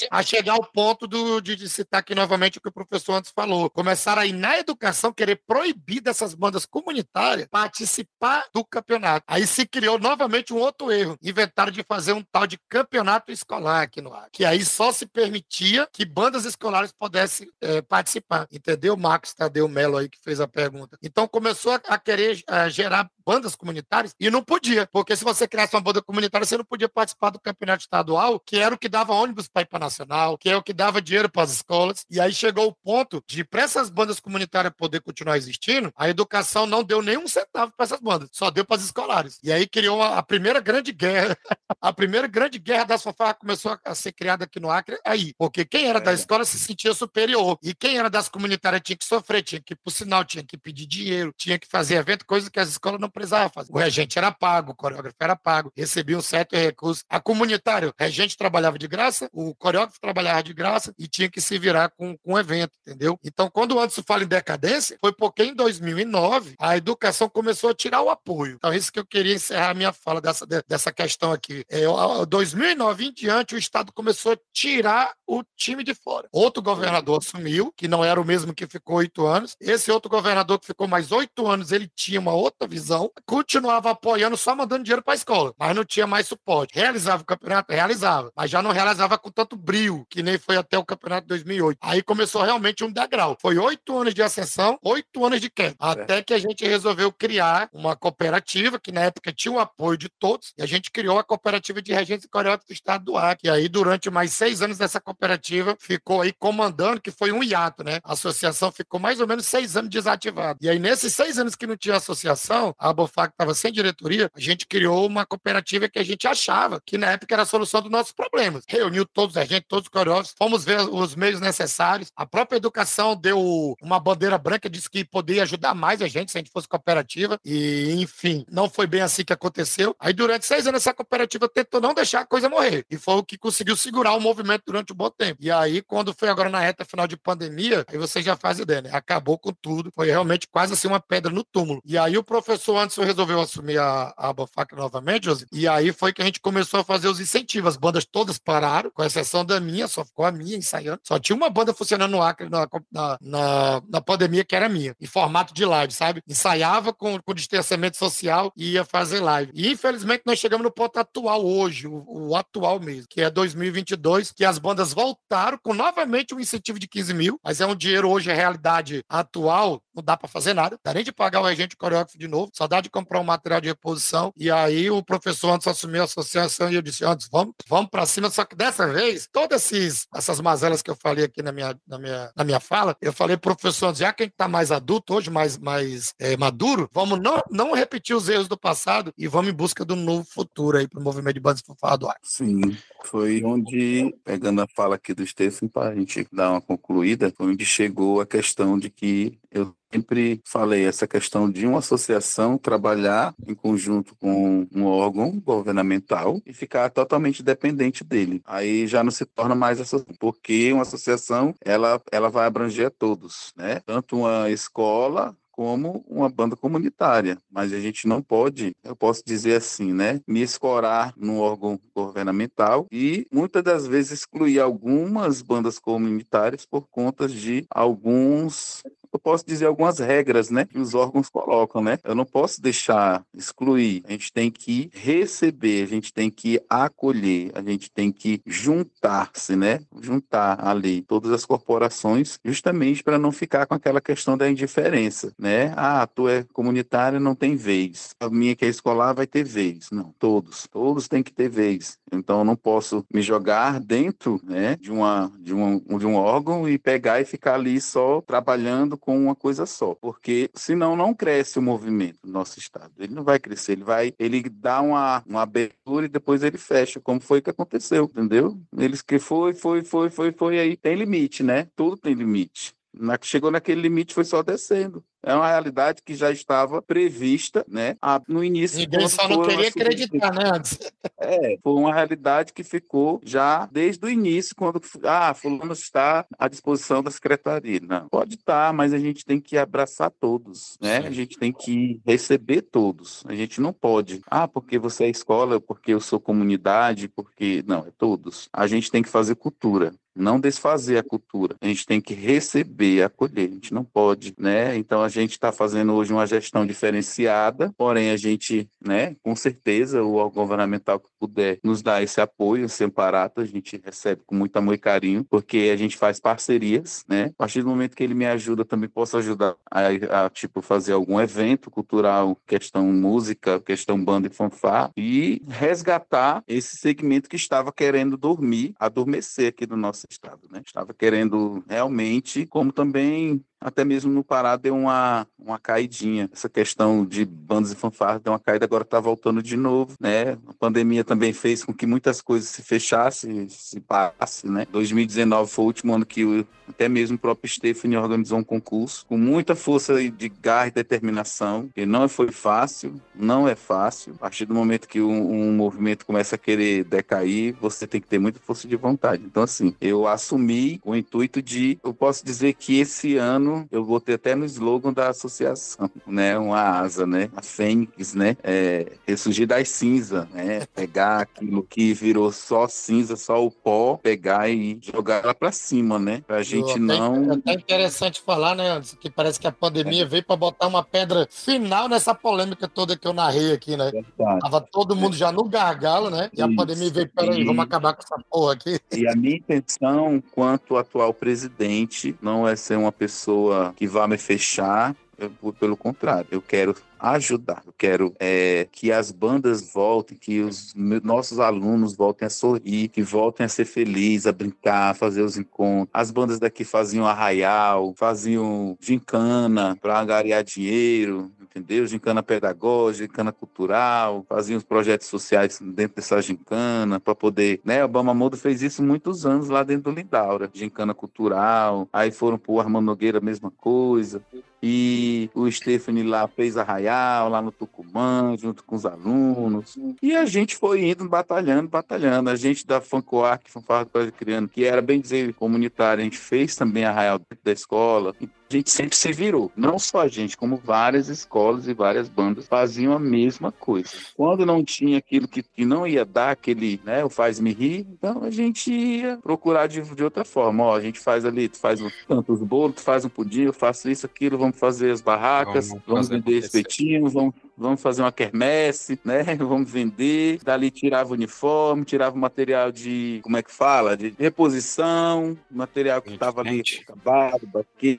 a 0.10 0.24
chegar 0.24 0.54
ao 0.54 0.64
ponto 0.64 1.08
do, 1.08 1.42
de, 1.42 1.56
de 1.56 1.70
citar 1.70 2.00
aqui 2.00 2.16
novamente 2.16 2.58
o 2.58 2.62
que 2.62 2.70
o 2.70 2.72
professor 2.72 3.14
antes 3.14 3.32
falou. 3.32 3.70
Começaram 3.70 4.22
aí 4.22 4.32
na 4.32 4.58
educação 4.58 5.12
querer 5.12 5.42
proibir 5.48 6.02
dessas 6.02 6.34
bandas 6.34 6.66
comunitárias 6.66 7.48
participar 7.50 8.46
do 8.54 8.64
campeonato. 8.64 9.09
Aí 9.28 9.46
se 9.48 9.66
criou 9.66 9.98
novamente 10.00 10.54
um 10.54 10.58
outro 10.58 10.92
erro. 10.92 11.18
Inventaram 11.22 11.72
de 11.72 11.84
fazer 11.84 12.14
um 12.14 12.24
tal 12.32 12.46
de 12.46 12.58
campeonato 12.70 13.32
escolar 13.32 13.82
aqui 13.82 14.02
no 14.02 14.14
ar, 14.14 14.30
que 14.32 14.46
aí 14.46 14.64
só 14.64 14.92
se 14.92 15.06
permitia 15.06 15.88
que 15.92 16.06
bandas 16.06 16.46
escolares 16.46 16.92
pudessem 16.92 17.50
é, 17.62 17.82
participar. 17.82 18.48
Entendeu? 18.52 18.96
Marcos 18.96 19.34
Tadeu 19.34 19.68
Melo 19.68 19.98
aí 19.98 20.10
que 20.10 20.20
fez 20.24 20.40
a 20.40 20.48
pergunta. 20.48 20.98
Então 21.02 21.28
começou 21.28 21.74
a, 21.74 21.82
a 21.88 21.98
querer 21.98 22.42
a 22.48 22.70
gerar 22.70 23.10
bandas 23.30 23.56
comunitárias 23.56 24.16
e 24.20 24.28
não 24.32 24.44
podia, 24.44 24.90
porque 24.92 25.16
se 25.16 25.24
você 25.24 25.48
criasse 25.48 25.76
uma 25.76 25.82
banda 25.82 26.02
comunitária, 26.02 26.48
você 26.48 26.58
não 26.58 26.66
podia 26.66 26.90
participar 26.90 27.30
do 27.30 27.40
campeonato 27.40 27.84
estadual, 27.84 28.40
que 28.40 28.58
era 28.58 28.74
o 28.74 28.78
que 28.78 28.90
dava 28.90 29.14
ônibus 29.14 29.48
para 29.48 29.62
ir 29.62 29.66
para 29.68 29.78
nacional, 29.78 30.36
que 30.36 30.50
é 30.50 30.58
o 30.58 30.64
que 30.64 30.74
dava 30.74 31.00
dinheiro 31.00 31.30
para 31.30 31.44
as 31.44 31.52
escolas. 31.52 32.04
E 32.10 32.20
aí 32.20 32.34
chegou 32.34 32.70
o 32.70 32.74
ponto 32.74 33.24
de, 33.28 33.44
para 33.44 33.62
essas 33.62 33.92
bandas 33.92 34.20
comunitárias 34.20 34.74
poder 34.76 35.02
continuar 35.02 35.38
existindo, 35.38 35.94
a 35.96 36.10
educação 36.10 36.66
não 36.66 36.84
deu 36.84 37.04
nenhum 37.04 37.28
centavo 37.28 37.72
para 37.78 37.84
essas 37.84 38.00
bandas, 38.00 38.30
só 38.32 38.50
deu 38.50 38.66
para 38.66 38.78
as 38.78 38.84
escolares. 38.86 39.38
E 39.44 39.52
aí 39.52 39.68
criou 39.68 40.02
a, 40.02 40.18
a 40.18 40.24
primeira 40.24 40.60
grande 40.60 40.92
guerra, 40.92 41.38
a 41.80 41.94
primeira 41.94 42.26
grande 42.26 42.58
guerra 42.58 42.86
das 42.86 43.04
fanfarras 43.04 43.38
começou 43.38 43.74
a, 43.74 43.80
a, 43.86 43.94
ser 43.94 44.12
criada 44.12 44.46
aqui 44.46 44.60
no 44.60 44.72
Acre 44.72 45.00
aí, 45.06 45.36
porque 45.38 45.64
quem 45.66 45.86
era 45.86 46.00
é. 46.00 46.02
da 46.02 46.14
escola 46.14 46.44
se 46.46 46.58
sentia 46.58 46.96
superior 46.96 47.60
e 47.62 47.76
quem 47.76 48.00
era 48.00 48.10
das 48.10 48.28
comunitárias 48.28 48.82
tinha 48.84 48.98
que 48.98 49.06
sofrer, 49.06 49.44
tinha 49.44 49.62
que 49.62 49.74
ir 49.74 49.78
pro 49.78 49.94
sinal, 49.94 50.26
tinha 50.26 50.44
que 50.44 50.58
pedir 50.58 50.88
dinheiro, 50.88 51.32
tinha 51.38 51.60
que 51.60 51.68
fazer 51.68 51.94
evento, 51.98 52.26
coisa 52.26 52.50
que 52.50 52.60
as 52.60 52.70
escolas 52.70 53.00
não 53.00 53.19
precisava 53.20 53.50
fazer. 53.50 53.72
O 53.72 53.78
regente 53.78 54.18
era 54.18 54.32
pago, 54.32 54.72
o 54.72 54.76
coreógrafo 54.76 55.16
era 55.20 55.36
pago, 55.36 55.72
recebia 55.76 56.18
um 56.18 56.22
certo 56.22 56.56
recurso. 56.56 57.04
A 57.10 57.20
comunitário, 57.20 57.90
o 57.90 57.94
regente 58.04 58.38
trabalhava 58.38 58.78
de 58.78 58.88
graça, 58.88 59.30
o 59.32 59.54
coreógrafo 59.56 60.00
trabalhava 60.00 60.44
de 60.44 60.54
graça 60.54 60.94
e 60.98 61.08
tinha 61.08 61.30
que 61.30 61.42
se 61.42 61.58
virar 61.58 61.90
com, 61.90 62.18
com 62.18 62.34
o 62.34 62.40
evento, 62.40 62.72
entendeu? 62.82 63.20
Então, 63.24 63.50
quando 63.50 63.74
o 63.74 63.80
Anderson 63.80 64.04
fala 64.06 64.24
em 64.24 64.28
decadência, 64.28 64.98
foi 65.00 65.14
porque 65.14 65.44
em 65.44 65.54
2009 65.54 66.56
a 66.60 66.78
educação 66.78 67.30
começou 67.30 67.70
a 67.70 67.74
tirar 67.74 68.02
o 68.02 68.10
apoio. 68.10 68.56
Então, 68.56 68.74
isso 68.74 68.92
que 68.92 69.00
eu 69.00 69.06
queria 69.06 69.36
encerrar 69.36 69.72
a 69.72 69.74
minha 69.74 69.94
fala 69.94 70.22
dessa, 70.22 70.46
dessa 70.46 70.92
questão 70.92 71.32
aqui. 71.32 71.64
É, 71.70 71.82
2009 72.28 73.06
em 73.06 73.14
diante, 73.14 73.56
o 73.56 73.58
Estado 73.58 73.92
começou 73.92 74.34
a 74.34 74.38
tirar 74.54 75.14
o 75.28 75.44
time 75.56 75.84
de 75.84 75.94
fora. 75.94 76.28
Outro 76.32 76.62
governador 76.62 77.20
assumiu, 77.20 77.74
que 77.76 77.88
não 77.88 78.04
era 78.04 78.20
o 78.20 78.26
mesmo 78.26 78.54
que 78.54 78.68
ficou 78.68 78.98
oito 78.98 79.26
anos. 79.26 79.56
Esse 79.60 79.92
outro 79.92 80.10
governador 80.10 80.60
que 80.60 80.68
ficou 80.68 80.88
mais 80.88 81.12
oito 81.12 81.48
anos, 81.48 81.72
ele 81.72 81.90
tinha 81.96 82.20
uma 82.20 82.34
outra 82.34 82.68
visão, 82.68 83.09
continuava 83.26 83.92
apoiando, 83.92 84.38
só 84.38 84.56
mandando 84.56 84.84
dinheiro 84.84 85.04
para 85.04 85.14
a 85.14 85.16
escola, 85.16 85.54
mas 85.58 85.76
não 85.76 85.86
tinha 85.86 86.08
mais 86.08 86.28
suporte. 86.28 86.76
Realizava 86.76 87.24
o 87.24 87.26
campeonato? 87.26 87.72
Realizava, 87.72 88.32
mas 88.36 88.50
já 88.50 88.62
não 88.62 88.72
realizava 88.72 89.18
com 89.18 89.30
tanto 89.30 89.56
brilho, 89.56 90.06
que 90.10 90.24
nem 90.24 90.38
foi 90.38 90.58
até 90.58 90.78
o 90.78 90.86
campeonato 90.86 91.24
de 91.24 91.30
2008. 91.30 91.78
Aí 91.82 92.02
começou 92.02 92.42
realmente 92.42 92.84
um 92.84 92.92
degrau. 92.92 93.38
Foi 93.42 93.58
oito 93.58 93.98
anos 93.98 94.14
de 94.14 94.22
ascensão, 94.22 94.78
oito 94.84 95.26
anos 95.26 95.42
de 95.42 95.50
queda, 95.50 95.76
até 95.80 96.22
que 96.22 96.34
a 96.34 96.40
gente 96.40 96.66
resolveu 96.66 97.12
criar 97.12 97.70
uma 97.74 97.96
cooperativa, 97.96 98.80
que 98.80 98.92
na 98.92 99.02
época 99.02 99.32
tinha 99.32 99.52
o 99.52 99.60
apoio 99.60 99.98
de 99.98 100.10
todos, 100.10 100.54
e 100.58 100.64
a 100.64 100.66
gente 100.66 100.92
criou 100.92 101.20
a 101.20 101.24
cooperativa 101.24 101.82
de 101.82 101.94
regentes 101.94 102.26
e 102.26 102.30
coreógrafos 102.30 102.68
do 102.68 102.74
estado 102.74 103.06
do 103.06 103.18
Acre. 103.18 103.48
E 103.48 103.50
aí, 103.50 103.70
durante 103.70 104.10
mais 104.10 104.34
seis 104.34 104.62
anos 104.62 104.78
dessa 104.78 105.00
cooperativa, 105.00 105.76
ficou 105.80 106.22
aí 106.22 106.34
comandando, 106.34 107.02
que 107.02 107.12
foi 107.12 107.32
um 107.32 107.44
hiato, 107.44 107.84
né? 107.84 108.00
A 108.04 108.14
associação 108.14 108.72
ficou 108.72 109.00
mais 109.00 109.20
ou 109.20 109.28
menos 109.28 109.46
seis 109.46 109.76
anos 109.76 109.90
desativada. 109.90 110.60
E 110.62 110.70
aí, 110.70 110.80
nesses 110.80 111.14
seis 111.14 111.38
anos 111.38 111.56
que 111.56 111.68
não 111.68 111.78
tinha 111.78 111.96
associação, 111.96 112.74
a 112.78 112.89
Bofac 112.94 113.34
estava 113.34 113.54
sem 113.54 113.72
diretoria, 113.72 114.30
a 114.36 114.40
gente 114.40 114.66
criou 114.66 115.06
uma 115.06 115.26
cooperativa 115.26 115.90
que 115.90 116.00
a 116.00 116.04
gente 116.04 116.28
achava 116.28 116.82
que 116.86 116.98
na 116.98 117.12
época 117.12 117.34
era 117.34 117.44
a 117.44 117.46
solução 117.46 117.82
dos 117.82 117.92
nossos 117.92 118.12
problemas. 118.12 118.64
Reuniu 118.68 119.06
todos 119.06 119.38
a 119.38 119.46
gente, 119.46 119.66
todos 119.68 119.86
os 119.86 119.90
coreógrafos, 119.90 120.36
fomos 120.38 120.64
ver 120.64 120.80
os 120.82 121.16
meios 121.16 121.40
necessários. 121.40 122.12
A 122.16 122.26
própria 122.26 122.58
educação 122.58 123.16
deu 123.16 123.76
uma 123.82 124.00
bandeira 124.00 124.38
branca, 124.38 124.70
disse 124.70 124.90
que 124.90 125.04
poderia 125.04 125.44
ajudar 125.44 125.74
mais 125.74 126.02
a 126.02 126.08
gente 126.08 126.32
se 126.32 126.38
a 126.38 126.42
gente 126.42 126.52
fosse 126.52 126.68
cooperativa. 126.68 127.40
E, 127.44 127.94
enfim, 128.02 128.46
não 128.50 128.70
foi 128.70 128.88
bem 128.88 129.02
assim 129.02 129.24
que 129.24 129.34
aconteceu. 129.34 129.96
Aí, 130.00 130.14
durante 130.14 130.46
seis 130.46 130.68
anos, 130.68 130.82
essa 130.82 130.94
cooperativa 130.94 131.48
tentou 131.48 131.82
não 131.82 131.94
deixar 131.94 132.22
a 132.22 132.26
coisa 132.26 132.50
morrer. 132.50 132.86
E 132.90 132.98
foi 132.98 133.16
o 133.16 133.24
que 133.24 133.38
conseguiu 133.38 133.76
segurar 133.76 134.14
o 134.14 134.20
movimento 134.20 134.64
durante 134.66 134.94
um 134.94 134.96
bom 134.96 135.10
tempo. 135.10 135.38
E 135.42 135.52
aí, 135.52 135.82
quando 135.82 136.14
foi 136.14 136.30
agora 136.30 136.50
na 136.50 136.60
reta 136.60 136.86
final 136.86 137.08
de 137.08 137.18
pandemia, 137.18 137.86
aí 137.88 137.98
você 137.98 138.22
já 138.22 138.36
faz 138.36 138.60
ideia, 138.60 138.82
né? 138.82 138.90
Acabou 138.94 139.38
com 139.38 139.52
tudo. 139.52 139.92
Foi 139.96 140.08
realmente 140.08 140.48
quase 140.48 140.74
assim 140.74 140.88
uma 140.88 141.00
pedra 141.00 141.32
no 141.32 141.44
túmulo. 141.44 141.82
E 141.86 141.98
aí 141.98 142.18
o 142.18 142.24
professor 142.24 142.78
Anderson 142.80 143.04
resolveu 143.04 143.40
assumir 143.42 143.80
a, 143.80 144.14
a 144.18 144.34
Bofac 144.34 144.76
novamente, 144.76 145.26
José, 145.26 145.46
e 145.52 145.68
aí 145.68 145.92
foi 145.92 146.14
que 146.14 146.22
a 146.22 146.26
gente 146.26 146.40
começou 146.40 146.80
a 146.80 146.84
fazer 146.84 147.08
os 147.08 147.20
incentivos. 147.20 147.70
As 147.70 147.78
bandas 147.78 148.06
todas 148.06 148.38
pararam, 148.38 148.90
com 148.92 149.04
exceção 149.04 149.44
da 149.46 149.60
minha, 149.60 149.88
só 149.88 150.04
ficou 150.04 150.26
a 150.26 150.32
minha 150.32 150.58
ensaiando. 150.58 151.00
Só 151.04 151.20
tinha 151.20 151.36
uma 151.36 151.50
banda 151.50 151.74
funcionando 151.74 152.12
no 152.12 152.22
Acre 152.22 152.50
na, 152.50 152.68
na, 152.92 153.18
na, 153.22 153.82
na 153.88 154.02
pandemia 154.02 154.44
que 154.44 154.56
era 154.56 154.70
minha, 154.70 154.96
em 155.00 155.06
formato 155.06 155.54
de 155.54 155.66
live, 155.66 155.94
sabe? 155.94 156.22
Ensaiava 156.28 156.94
com, 156.94 157.20
com 157.22 157.34
distanciamento 157.34 157.98
social 157.98 158.52
e 158.56 158.74
ia 158.74 158.86
fazer 158.86 159.20
live. 159.20 159.52
E 159.54 159.72
infelizmente 159.72 160.24
nós 160.26 160.40
chegamos 160.40 160.64
no 160.64 160.72
ponto 160.72 160.98
atual 160.98 161.46
hoje, 161.46 161.88
o, 161.88 162.04
o 162.08 162.36
atual 162.36 162.80
mesmo, 162.80 163.08
que 163.10 163.22
é 163.22 163.30
2022, 163.30 164.32
que 164.32 164.46
as 164.46 164.58
bandas 164.58 164.94
voltaram 164.94 165.58
com 165.62 165.74
novamente 165.74 166.34
um 166.34 166.40
incentivo 166.40 166.80
de 166.80 166.88
15 166.88 167.14
mil, 167.14 167.40
mas 167.44 167.62
é 167.62 167.66
um 167.66 167.76
dinheiro 167.76 168.10
hoje, 168.10 168.32
é 168.32 168.34
realidade 168.34 169.04
atual, 169.08 169.82
não 170.00 170.04
dá 170.04 170.18
para 170.18 170.28
fazer 170.28 170.54
nada, 170.54 170.80
dá 170.84 170.94
nem 170.94 171.04
de 171.04 171.12
pagar 171.12 171.42
o 171.42 171.46
regente 171.46 171.76
coreógrafo 171.76 172.18
de 172.18 172.28
novo, 172.28 172.52
só 172.54 172.68
dá 172.68 172.82
de 172.82 172.90
comprar 172.90 173.20
um 173.20 173.24
material 173.24 173.62
de 173.62 173.68
reposição. 173.68 174.34
E 174.38 174.50
aí 174.50 174.90
o 174.90 175.04
professor 175.04 175.52
antes 175.52 175.68
assumiu 175.68 176.02
a 176.02 176.06
associação 176.06 176.72
e 176.72 176.76
eu 176.76 176.82
disse: 176.82 177.06
antes, 177.06 177.28
vamos, 177.32 177.54
vamos 177.68 177.90
para 177.90 178.06
cima. 178.06 178.30
Só 178.30 178.46
que 178.46 178.56
dessa 178.56 178.88
vez, 178.88 179.28
todas 179.32 179.70
essas 180.14 180.40
mazelas 180.42 180.82
que 180.82 180.90
eu 180.90 180.96
falei 180.96 181.26
aqui 181.26 181.42
na 181.42 181.52
minha, 181.52 181.78
na 181.88 181.98
minha, 181.98 182.32
na 182.36 182.44
minha 182.44 182.60
fala, 182.60 182.96
eu 183.02 183.14
falei, 183.14 183.38
professor, 183.38 183.96
já 183.96 184.14
que 184.14 184.24
a 184.24 184.26
gente 184.26 184.34
está 184.34 184.48
mais 184.48 184.72
adulto 184.72 185.14
hoje, 185.14 185.30
mais, 185.30 185.58
mais 185.58 186.14
é, 186.20 186.36
maduro, 186.38 186.90
vamos 186.94 187.20
não, 187.20 187.42
não 187.50 187.74
repetir 187.74 188.16
os 188.16 188.30
erros 188.30 188.48
do 188.48 188.58
passado 188.58 189.14
e 189.18 189.28
vamos 189.28 189.52
em 189.52 189.56
busca 189.56 189.84
do 189.84 189.96
novo 189.96 190.26
futuro 190.30 190.78
aí 190.78 190.88
para 190.88 191.00
o 191.00 191.04
movimento 191.04 191.36
de 191.36 191.40
bandas 191.40 191.62
do 191.62 192.08
ar. 192.08 192.18
Sim, 192.24 192.78
foi 193.06 193.44
onde, 193.44 194.14
pegando 194.24 194.62
a 194.62 194.68
fala 194.68 194.96
aqui 194.96 195.14
do 195.14 195.26
Stephen, 195.26 195.68
para 195.68 195.90
a 195.90 195.96
gente 195.96 196.26
dar 196.32 196.52
uma 196.52 196.62
concluída, 196.62 197.34
foi 197.36 197.48
onde 197.48 197.66
chegou 197.66 198.22
a 198.22 198.26
questão 198.26 198.78
de 198.78 198.90
que 198.90 199.38
eu 199.52 199.74
sempre 199.92 200.42
falei 200.46 200.86
essa 200.86 201.08
questão 201.08 201.50
de 201.50 201.66
uma 201.66 201.80
associação 201.80 202.58
trabalhar 202.58 203.34
em 203.48 203.56
conjunto 203.56 204.16
com 204.16 204.68
um 204.74 204.86
órgão 204.86 205.40
governamental 205.40 206.40
e 206.46 206.54
ficar 206.54 206.90
totalmente 206.90 207.42
dependente 207.42 208.04
dele. 208.04 208.42
Aí 208.46 208.86
já 208.86 209.04
não 209.04 209.12
se 209.12 209.26
torna 209.26 209.56
mais 209.56 209.80
associação, 209.80 210.16
porque 210.20 210.72
uma 210.72 210.84
associação 210.84 211.56
ela, 211.64 212.02
ela 212.12 212.30
vai 212.30 212.46
abranger 212.46 212.88
a 212.88 212.92
todos, 212.92 213.52
né? 213.58 213.82
Tanto 213.86 214.18
uma 214.18 214.50
escola 214.50 215.36
como 215.60 216.06
uma 216.08 216.30
banda 216.30 216.56
comunitária, 216.56 217.38
mas 217.52 217.74
a 217.74 217.82
gente 217.82 218.08
não 218.08 218.22
pode, 218.22 218.74
eu 218.82 218.96
posso 218.96 219.22
dizer 219.26 219.58
assim, 219.58 219.92
né, 219.92 220.22
me 220.26 220.42
escorar 220.42 221.14
no 221.18 221.40
órgão 221.40 221.78
governamental 221.94 222.88
e 222.90 223.28
muitas 223.30 223.62
das 223.62 223.86
vezes 223.86 224.20
excluir 224.20 224.62
algumas 224.62 225.42
bandas 225.42 225.78
comunitárias 225.78 226.66
por 226.66 226.88
conta 226.88 227.28
de 227.28 227.66
alguns 227.70 228.82
eu 229.12 229.20
posso 229.20 229.46
dizer 229.46 229.66
algumas 229.66 230.00
regras, 230.00 230.50
né, 230.50 230.66
que 230.66 230.78
os 230.78 230.94
órgãos 230.94 231.30
colocam, 231.30 231.82
né? 231.82 231.98
Eu 232.04 232.16
não 232.16 232.26
posso 232.26 232.62
deixar 232.62 233.24
excluir. 233.34 234.04
A 234.08 234.12
gente 234.12 234.32
tem 234.32 234.52
que 234.52 234.90
receber, 234.94 235.84
a 235.84 235.88
gente 235.88 236.14
tem 236.14 236.30
que 236.30 236.62
acolher, 236.70 237.52
a 237.56 237.62
gente 237.62 237.92
tem 237.92 238.12
que 238.12 238.42
juntar-se, 238.46 239.56
né? 239.56 239.80
Juntar 240.02 240.66
ali 240.66 241.02
todas 241.02 241.32
as 241.32 241.46
corporações, 241.46 242.40
justamente 242.44 243.04
para 243.04 243.18
não 243.18 243.32
ficar 243.32 243.66
com 243.66 243.74
aquela 243.74 244.02
questão 244.02 244.38
da 244.38 244.50
indiferença, 244.50 245.34
né? 245.38 245.74
Ah, 245.76 246.08
tu 246.08 246.28
é 246.28 246.46
comunitária, 246.54 247.20
não 247.20 247.36
tem 247.36 247.56
vez. 247.56 248.16
A 248.20 248.30
minha 248.30 248.56
que 248.56 248.66
é 248.66 248.68
escolar 248.68 249.14
vai 249.14 249.26
ter 249.26 249.44
vez. 249.44 249.90
Não, 249.92 250.14
todos, 250.20 250.68
todos 250.72 251.08
têm 251.08 251.24
que 251.24 251.34
ter 251.34 251.50
vez. 251.50 251.98
Então 252.12 252.40
eu 252.40 252.46
não 252.46 252.56
posso 252.56 253.06
me 253.14 253.22
jogar 253.22 253.80
dentro, 253.80 254.40
né, 254.44 254.76
de 254.76 254.92
uma 254.92 255.32
de 255.40 255.54
um 255.54 255.80
de 255.98 256.06
um 256.06 256.16
órgão 256.16 256.68
e 256.68 256.78
pegar 256.78 257.22
e 257.22 257.26
ficar 257.26 257.56
ali 257.56 257.80
só 257.80 258.22
trabalhando 258.22 258.98
com 259.00 259.18
uma 259.18 259.36
coisa 259.36 259.66
só, 259.66 259.96
porque 259.96 260.50
senão 260.54 260.96
não 260.96 261.14
cresce 261.14 261.58
o 261.58 261.62
movimento 261.62 262.20
no 262.24 262.32
nosso 262.32 262.60
estado. 262.60 262.92
Ele 262.98 263.14
não 263.14 263.24
vai 263.24 263.40
crescer, 263.40 263.74
ele 263.74 263.84
vai, 263.84 264.14
ele 264.20 264.42
dá 264.50 264.82
uma, 264.82 265.24
uma 265.26 265.42
abertura 265.42 266.06
e 266.06 266.10
depois 266.10 266.44
ele 266.44 266.58
fecha, 266.58 267.00
como 267.00 267.20
foi 267.20 267.42
que 267.42 267.50
aconteceu, 267.50 268.06
entendeu? 268.06 268.60
Eles 268.78 269.02
que 269.02 269.20
foi, 269.20 269.54
foi, 269.54 269.84
foi, 269.84 270.10
foi, 270.10 270.32
foi 270.32 270.60
aí. 270.60 270.78
Tem 270.78 270.96
limite, 270.96 271.44
né? 271.44 271.68
Tudo 271.76 271.98
tem 271.98 272.14
limite. 272.14 272.74
Na, 272.94 273.18
chegou 273.22 273.52
naquele 273.52 273.82
limite, 273.82 274.14
foi 274.14 274.26
só 274.26 274.42
descendo. 274.42 275.04
É 275.24 275.34
uma 275.34 275.48
realidade 275.48 276.02
que 276.04 276.16
já 276.16 276.32
estava 276.32 276.82
prevista, 276.82 277.66
né? 277.68 277.96
no 278.28 278.44
início. 278.44 278.80
Ninguém 278.80 279.08
só 279.08 279.28
não 279.28 279.44
queria 279.44 279.68
acreditar, 279.68 280.34
né? 280.34 280.52
Antes. 280.54 280.80
É, 281.20 281.58
foi 281.62 281.74
uma 281.74 281.94
realidade 281.94 282.54
que 282.54 282.64
ficou 282.64 283.20
já 283.24 283.68
desde 283.72 284.06
o 284.06 284.10
início, 284.10 284.56
quando 284.56 284.82
ah, 285.04 285.34
fulano 285.34 285.74
está 285.74 286.26
à 286.38 286.48
disposição 286.48 287.04
da 287.04 287.12
secretaria. 287.12 287.80
Não, 287.82 288.08
pode 288.08 288.36
estar, 288.36 288.74
mas 288.74 288.94
a 288.94 288.98
gente 288.98 289.26
tem 289.26 289.40
que 289.40 289.58
abraçar 289.58 290.12
todos, 290.20 290.78
né? 290.82 291.02
Sim. 291.02 291.08
A 291.08 291.12
gente 291.12 291.38
tem 291.38 291.52
que 291.52 292.00
receber 292.06 292.62
todos. 292.62 293.24
A 293.28 293.36
gente 293.36 293.60
não 293.60 293.74
pode, 293.74 294.22
ah, 294.28 294.48
porque 294.48 294.80
você 294.80 295.06
é 295.06 295.10
escola, 295.10 295.60
porque 295.60 295.94
eu 295.94 296.00
sou 296.00 296.20
comunidade, 296.20 297.08
porque 297.08 297.64
não, 297.68 297.80
é 297.80 297.92
todos. 297.98 298.50
A 298.54 298.68
gente 298.68 298.90
tem 298.90 299.04
que 299.04 299.10
fazer 299.10 299.36
cultura 299.36 299.94
não 300.20 300.40
desfazer 300.40 300.98
a 300.98 301.04
cultura. 301.04 301.56
A 301.62 301.68
gente 301.68 301.86
tem 301.86 302.02
que 302.02 302.14
receber, 302.14 303.04
acolher. 303.04 303.50
A 303.50 303.54
gente 303.54 303.74
não 303.74 303.84
pode, 303.84 304.34
né? 304.38 304.78
Então 304.78 305.02
a 305.02 305.10
gente 305.10 305.32
está 305.32 305.52
fazendo 305.52 305.94
hoje 305.94 306.14
uma 306.14 306.28
gestão 306.28 306.66
diferenciada, 306.66 307.74
porém 307.78 308.12
a 308.12 308.18
gente, 308.18 308.70
né, 308.84 309.16
com 309.24 309.36
certeza, 309.36 310.04
o 310.04 310.16
órgão 310.16 310.44
governamental 310.44 311.00
que 311.00 311.10
puder 311.20 311.60
nos 311.64 311.82
dar 311.82 312.02
esse 312.04 312.20
apoio, 312.22 312.66
esse 312.66 312.84
amparato, 312.84 313.42
a 313.42 313.46
gente 313.46 313.82
recebe 313.84 314.22
com 314.26 314.36
muito 314.36 314.56
amor 314.58 314.74
e 314.74 314.78
carinho, 314.78 315.24
porque 315.24 315.70
a 315.74 315.76
gente 315.76 315.98
faz 315.98 316.20
parcerias, 316.20 317.04
né? 317.08 317.26
A 317.26 317.38
partir 317.38 317.62
do 317.62 317.70
momento 317.70 317.96
que 317.96 318.04
ele 318.04 318.14
me 318.14 318.26
ajuda, 318.26 318.66
também 318.66 318.90
posso 318.90 319.18
ajudar 319.18 319.56
a, 319.70 320.26
a 320.26 320.30
tipo, 320.30 320.62
fazer 320.62 320.94
algum 320.94 321.20
evento 321.20 321.70
cultural, 321.70 322.38
questão 322.48 322.86
música, 322.92 323.60
questão 323.60 324.04
banda 324.04 324.28
e 324.28 324.34
fanfar, 324.34 324.92
e 324.98 325.42
resgatar 325.48 326.44
esse 326.48 326.78
segmento 326.78 327.30
que 327.30 327.36
estava 327.36 327.72
querendo 327.72 328.18
dormir, 328.18 328.74
adormecer 328.80 329.50
aqui 329.50 329.68
no 329.68 329.78
nosso 329.78 330.08
estado, 330.10 330.48
né? 330.50 330.62
Estava 330.66 330.94
querendo 330.94 331.64
realmente, 331.68 332.46
como 332.46 332.72
também 332.72 333.44
até 333.60 333.84
mesmo 333.84 334.12
no 334.12 334.24
Pará 334.24 334.56
deu 334.56 334.76
uma, 334.76 335.28
uma 335.38 335.60
caidinha. 335.60 336.30
Essa 336.32 336.50
questão 336.50 337.06
de 337.06 337.26
bandas 337.26 337.72
e 337.72 337.76
fanfarras 337.76 338.22
deu 338.22 338.32
uma 338.32 338.40
caída, 338.40 338.66
agora 338.66 338.84
está 338.84 339.00
voltando 339.00 339.44
de 339.44 339.58
novo, 339.58 339.96
né? 340.00 340.38
A 340.48 340.54
pandemia 340.58 341.04
também 341.04 341.34
fez 341.34 341.64
com 341.64 341.74
que 341.74 341.86
muitas 341.86 342.22
coisas 342.22 342.50
se 342.50 342.62
fechassem, 342.62 343.50
se 343.50 343.80
parassem, 343.80 344.50
né? 344.50 344.68
2019 344.72 345.52
foi 345.52 345.64
o 345.64 345.68
último 345.68 345.94
ano 345.94 346.06
que 346.06 346.46
até 346.68 346.88
mesmo 346.88 347.16
o 347.16 347.20
próprio 347.20 347.50
Stephanie 347.50 347.98
organizou 347.98 348.38
um 348.38 348.44
concurso 348.44 349.06
com 349.08 349.18
muita 349.18 349.56
força 349.56 349.96
de 350.10 350.30
garra 350.30 350.68
e 350.68 350.72
determinação, 350.72 351.70
que 351.74 351.86
não 351.86 352.08
foi 352.08 352.32
fácil, 352.32 353.02
não 353.16 353.48
é 353.48 353.56
fácil. 353.56 354.14
A 354.16 354.20
partir 354.20 354.46
do 354.46 354.54
momento 354.54 354.88
que 354.88 355.02
um, 355.02 355.50
um 355.50 355.52
movimento 355.52 356.06
começa 356.06 356.36
a 356.36 356.38
querer 356.38 356.84
decair, 356.84 357.56
você 357.60 357.88
tem 357.88 358.00
que 358.00 358.08
ter 358.08 358.20
muita 358.20 358.40
força 358.40 358.68
de 358.68 358.76
vontade. 358.76 359.24
Então, 359.26 359.44
assim, 359.44 359.76
eu 359.82 360.08
assumi 360.08 360.80
o 360.86 360.96
intuito 360.96 361.42
de, 361.42 361.80
eu 361.84 361.94
posso 361.94 362.24
dizer 362.24 362.54
que 362.54 362.80
esse 362.80 363.18
ano 363.18 363.49
eu 363.72 363.84
botei 363.84 364.16
até 364.16 364.36
no 364.36 364.46
slogan 364.46 364.94
da 364.94 365.10
associação, 365.10 365.90
né? 366.06 366.38
Uma 366.38 366.62
asa, 366.62 367.06
né? 367.06 367.30
A 367.36 367.42
Fênix, 367.42 368.14
né? 368.14 368.36
É, 368.44 368.94
ressurgir 369.08 369.48
das 369.48 369.70
cinzas, 369.70 370.28
né? 370.30 370.66
Pegar 370.74 371.22
aquilo 371.22 371.64
que 371.64 371.94
virou 371.94 372.32
só 372.32 372.68
cinza, 372.68 373.16
só 373.16 373.44
o 373.46 373.52
pó, 373.52 373.98
pegar 373.98 374.50
e 374.50 374.80
jogar 374.82 375.24
ela 375.24 375.34
para 375.34 375.52
cima, 375.52 376.00
né? 376.00 376.22
Pra 376.26 376.42
gente 376.42 376.72
até, 376.72 376.80
não. 376.80 377.32
É 377.32 377.36
até 377.36 377.54
interessante 377.54 378.22
falar, 378.22 378.56
né? 378.56 378.82
Que 379.00 379.10
parece 379.10 379.40
que 379.40 379.48
a 379.48 379.52
pandemia 379.52 380.04
é. 380.04 380.06
veio 380.06 380.24
para 380.24 380.36
botar 380.36 380.68
uma 380.68 380.84
pedra 380.84 381.28
final 381.30 381.88
nessa 381.88 382.14
polêmica 382.14 382.68
toda 382.68 382.98
que 382.98 383.08
eu 383.08 383.14
narrei 383.14 383.52
aqui, 383.52 383.76
né? 383.76 383.92
Verdade. 383.92 384.40
Tava 384.40 384.62
todo 384.62 384.96
mundo 384.96 385.16
já 385.16 385.32
no 385.32 385.44
gargalo, 385.44 386.10
né? 386.10 386.30
E 386.34 386.42
Isso. 386.42 386.44
a 386.44 386.56
pandemia 386.56 386.90
veio, 386.90 387.10
peraí, 387.10 387.44
vamos 387.44 387.64
acabar 387.64 387.94
com 387.94 388.04
essa 388.04 388.24
porra 388.30 388.54
aqui. 388.54 388.80
E 388.92 389.08
a 389.08 389.16
minha 389.16 389.38
intenção, 389.38 390.22
quanto 390.32 390.78
atual 390.78 391.14
presidente, 391.14 392.16
não 392.22 392.48
é 392.48 392.56
ser 392.56 392.78
uma 392.78 392.92
pessoa 392.92 393.39
que 393.76 393.88
vá 393.88 394.08
me 394.08 394.18
fechar, 394.18 394.96
eu, 395.18 395.32
pelo 395.54 395.78
contrário, 395.78 396.28
eu 396.32 396.42
quero 396.42 396.76
ajudar, 397.00 397.64
eu 397.66 397.74
quero 397.78 398.14
é, 398.20 398.68
que 398.72 398.92
as 398.92 399.12
bandas 399.12 399.74
voltem, 399.74 400.18
que 400.18 400.42
os 400.42 400.74
nossos 400.76 401.40
alunos 401.40 401.96
voltem 401.96 402.26
a 402.26 402.30
sorrir, 402.30 402.90
que 402.90 403.02
voltem 403.02 403.46
a 403.46 403.50
ser 403.50 403.66
felizes, 403.66 404.28
a 404.28 404.32
brincar, 404.32 404.92
a 404.92 404.94
fazer 404.94 405.22
os 405.22 405.38
encontros. 405.38 405.90
As 405.94 406.12
bandas 406.12 406.40
daqui 406.40 406.64
faziam 406.64 407.08
arraial, 407.08 407.94
faziam 407.96 408.78
gincana 408.80 409.78
para 409.82 410.00
angariar 410.00 410.44
dinheiro, 410.44 411.32
entendeu? 411.60 411.86
Gincana 411.86 412.24
pedagógica, 412.24 413.06
gincana 413.06 413.32
cultural, 413.32 414.26
faziam 414.28 414.58
os 414.58 414.64
projetos 414.64 415.08
sociais 415.08 415.60
dentro 415.62 415.96
dessa 415.96 416.22
gincana 416.22 417.00
para 417.00 417.16
poder, 417.16 417.60
né? 417.64 417.84
Obama 417.84 418.14
Modo 418.14 418.38
fez 418.38 418.62
isso 418.62 418.84
muitos 418.84 419.26
anos 419.26 419.50
lá 419.50 419.64
dentro 419.64 419.92
do 419.92 420.00
Lindaura, 420.00 420.50
gincana 420.54 420.94
cultural. 420.94 421.88
Aí 421.92 422.12
foram 422.12 422.38
para 422.38 422.52
o 422.52 422.60
Armando 422.60 422.86
Nogueira, 422.86 423.20
mesma 423.20 423.52
coisa. 423.52 424.22
E 424.62 425.30
o 425.34 425.50
Stephanie 425.50 426.04
lá 426.04 426.28
fez 426.28 426.58
arraial, 426.58 426.89
lá 426.92 427.42
no 427.42 427.52
Tucumã, 427.52 428.36
junto 428.38 428.64
com 428.64 428.76
os 428.76 428.86
alunos. 428.86 429.78
E 430.02 430.16
a 430.16 430.26
gente 430.26 430.56
foi 430.56 430.90
indo, 430.90 431.08
batalhando, 431.08 431.70
batalhando. 431.70 432.30
A 432.30 432.36
gente 432.36 432.66
da 432.66 432.82
Fancoarc, 432.82 433.50
Fanfarra 433.50 433.86
do 433.86 434.12
Criando, 434.12 434.50
que 434.50 434.66
era 434.66 434.82
bem 434.82 435.00
dizer 435.00 435.34
comunitária, 435.34 436.02
a 436.02 436.04
gente 436.04 436.18
fez 436.18 436.56
também 436.56 436.86
arraial 436.86 437.20
dentro 437.20 437.44
da 437.44 437.52
escola 437.52 438.14
a 438.52 438.56
gente 438.56 438.72
sempre 438.72 438.96
se 438.96 439.12
virou. 439.14 439.52
Não 439.56 439.78
só 439.78 440.02
a 440.02 440.08
gente, 440.08 440.36
como 440.36 440.58
várias 440.58 441.08
escolas 441.08 441.68
e 441.68 441.74
várias 441.74 442.10
bandas 442.10 442.48
faziam 442.48 442.94
a 442.94 443.00
mesma 443.00 443.52
coisa. 443.52 443.92
Quando 444.16 444.46
não 444.46 444.64
tinha 444.64 444.98
aquilo 444.98 445.28
que, 445.28 445.44
que 445.44 445.66
não 445.66 445.86
ia 445.86 446.04
dar 446.04 446.32
aquele, 446.32 446.82
né, 446.84 447.04
o 447.04 447.10
faz-me 447.10 447.54
rir, 447.54 447.88
então 447.92 448.24
a 448.24 448.32
gente 448.32 448.72
ia 448.72 449.18
procurar 449.18 449.68
de, 449.68 449.82
de 449.82 450.04
outra 450.04 450.26
forma. 450.26 450.64
Ó, 450.64 450.76
a 450.76 450.82
gente 450.82 451.00
faz 451.00 451.26
ali, 451.26 451.48
tu 451.48 451.60
faz 451.60 451.80
um, 451.80 451.90
tanto 452.08 452.34
os 452.34 452.42
bolos, 452.42 452.78
tu 452.78 452.82
faz 452.82 453.06
um 453.06 453.10
pudim, 453.10 453.44
eu 453.44 453.54
faço 453.54 453.90
isso, 453.90 454.06
aquilo, 454.06 454.38
vamos 454.38 454.58
fazer 454.58 454.92
as 454.92 455.02
barracas, 455.02 455.70
vamos, 455.70 455.84
vamos 455.86 456.10
vender 456.10 456.38
espetinhos, 456.38 457.14
vamos 457.14 457.36
vamos 457.60 457.82
fazer 457.82 458.02
uma 458.02 458.12
quermesse, 458.12 459.00
né? 459.04 459.24
Vamos 459.38 459.70
vender. 459.70 460.40
Dali 460.44 460.72
tirava 460.72 461.12
o 461.12 461.14
uniforme, 461.14 461.84
tirava 461.84 462.16
o 462.16 462.20
material 462.20 462.72
de, 462.72 463.20
como 463.24 463.38
é 463.38 463.44
que 463.44 463.52
fala? 463.52 463.98
De 463.98 464.14
reposição, 464.18 465.38
material 465.52 466.02
que 466.02 466.14
estava 466.14 466.42
ali 466.42 466.62
acabado, 466.82 467.48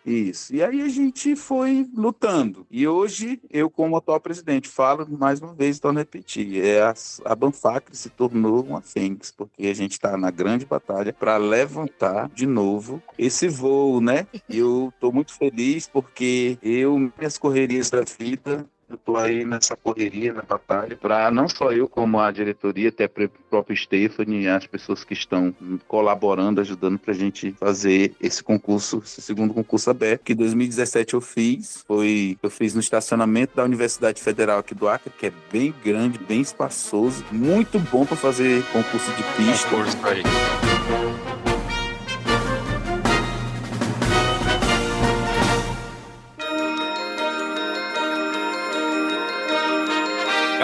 isso. 0.04 0.54
E 0.54 0.62
aí 0.62 0.80
a 0.82 0.88
gente 0.88 1.36
foi 1.36 1.88
lutando. 1.94 2.66
E 2.70 2.86
hoje, 2.86 3.40
eu, 3.50 3.68
como 3.68 3.96
atual 3.96 4.20
presidente, 4.20 4.68
falo 4.68 5.06
mais 5.10 5.40
uma 5.40 5.54
vez, 5.54 5.78
torno 5.78 5.98
a 5.98 6.02
repetir, 6.02 6.64
é 6.64 6.82
a, 6.82 6.94
a 7.24 7.34
Banfacre 7.34 7.96
se 7.96 8.08
tornou 8.08 8.62
uma 8.62 8.80
fênix, 8.80 9.30
porque 9.30 9.66
a 9.66 9.74
gente 9.74 9.92
está 9.92 10.16
na 10.16 10.30
grande 10.30 10.64
batalha 10.64 11.12
para 11.12 11.36
levantar 11.36 12.30
de 12.34 12.46
novo 12.46 13.02
esse 13.18 13.48
voo, 13.48 14.00
né? 14.00 14.26
E 14.48 14.58
eu 14.58 14.92
estou 14.94 15.12
muito 15.12 15.34
feliz 15.34 15.88
porque 15.88 16.58
eu, 16.62 16.98
minhas 16.98 17.36
correrias 17.38 17.90
da 17.90 18.02
vida, 18.02 18.66
eu 18.90 18.96
estou 18.96 19.16
aí 19.16 19.44
nessa 19.44 19.76
correria, 19.76 20.32
na 20.32 20.42
batalha, 20.42 20.96
para 20.96 21.30
não 21.30 21.48
só 21.48 21.72
eu, 21.72 21.88
como 21.88 22.18
a 22.18 22.30
diretoria, 22.30 22.88
até 22.88 23.06
o 23.06 23.28
próprio 23.48 23.76
Stephanie, 23.76 24.48
as 24.48 24.66
pessoas 24.66 25.04
que 25.04 25.14
estão 25.14 25.54
colaborando, 25.86 26.60
ajudando 26.60 26.98
para 26.98 27.12
a 27.12 27.16
gente 27.16 27.52
fazer 27.52 28.14
esse 28.20 28.42
concurso, 28.42 29.00
esse 29.04 29.22
segundo 29.22 29.54
concurso 29.54 29.90
aberto, 29.90 30.22
que 30.24 30.32
em 30.32 30.36
2017 30.36 31.14
eu 31.14 31.20
fiz, 31.20 31.84
foi, 31.86 32.36
eu 32.42 32.50
fiz 32.50 32.74
no 32.74 32.80
estacionamento 32.80 33.54
da 33.56 33.64
Universidade 33.64 34.20
Federal 34.20 34.58
aqui 34.58 34.74
do 34.74 34.88
Acre, 34.88 35.12
que 35.16 35.26
é 35.26 35.32
bem 35.52 35.72
grande, 35.84 36.18
bem 36.18 36.40
espaçoso, 36.40 37.24
muito 37.30 37.78
bom 37.78 38.04
para 38.04 38.16
fazer 38.16 38.64
concurso 38.72 39.10
de 39.12 39.22
pista. 39.36 39.68
Concurso 39.68 39.98
aí. 40.04 40.22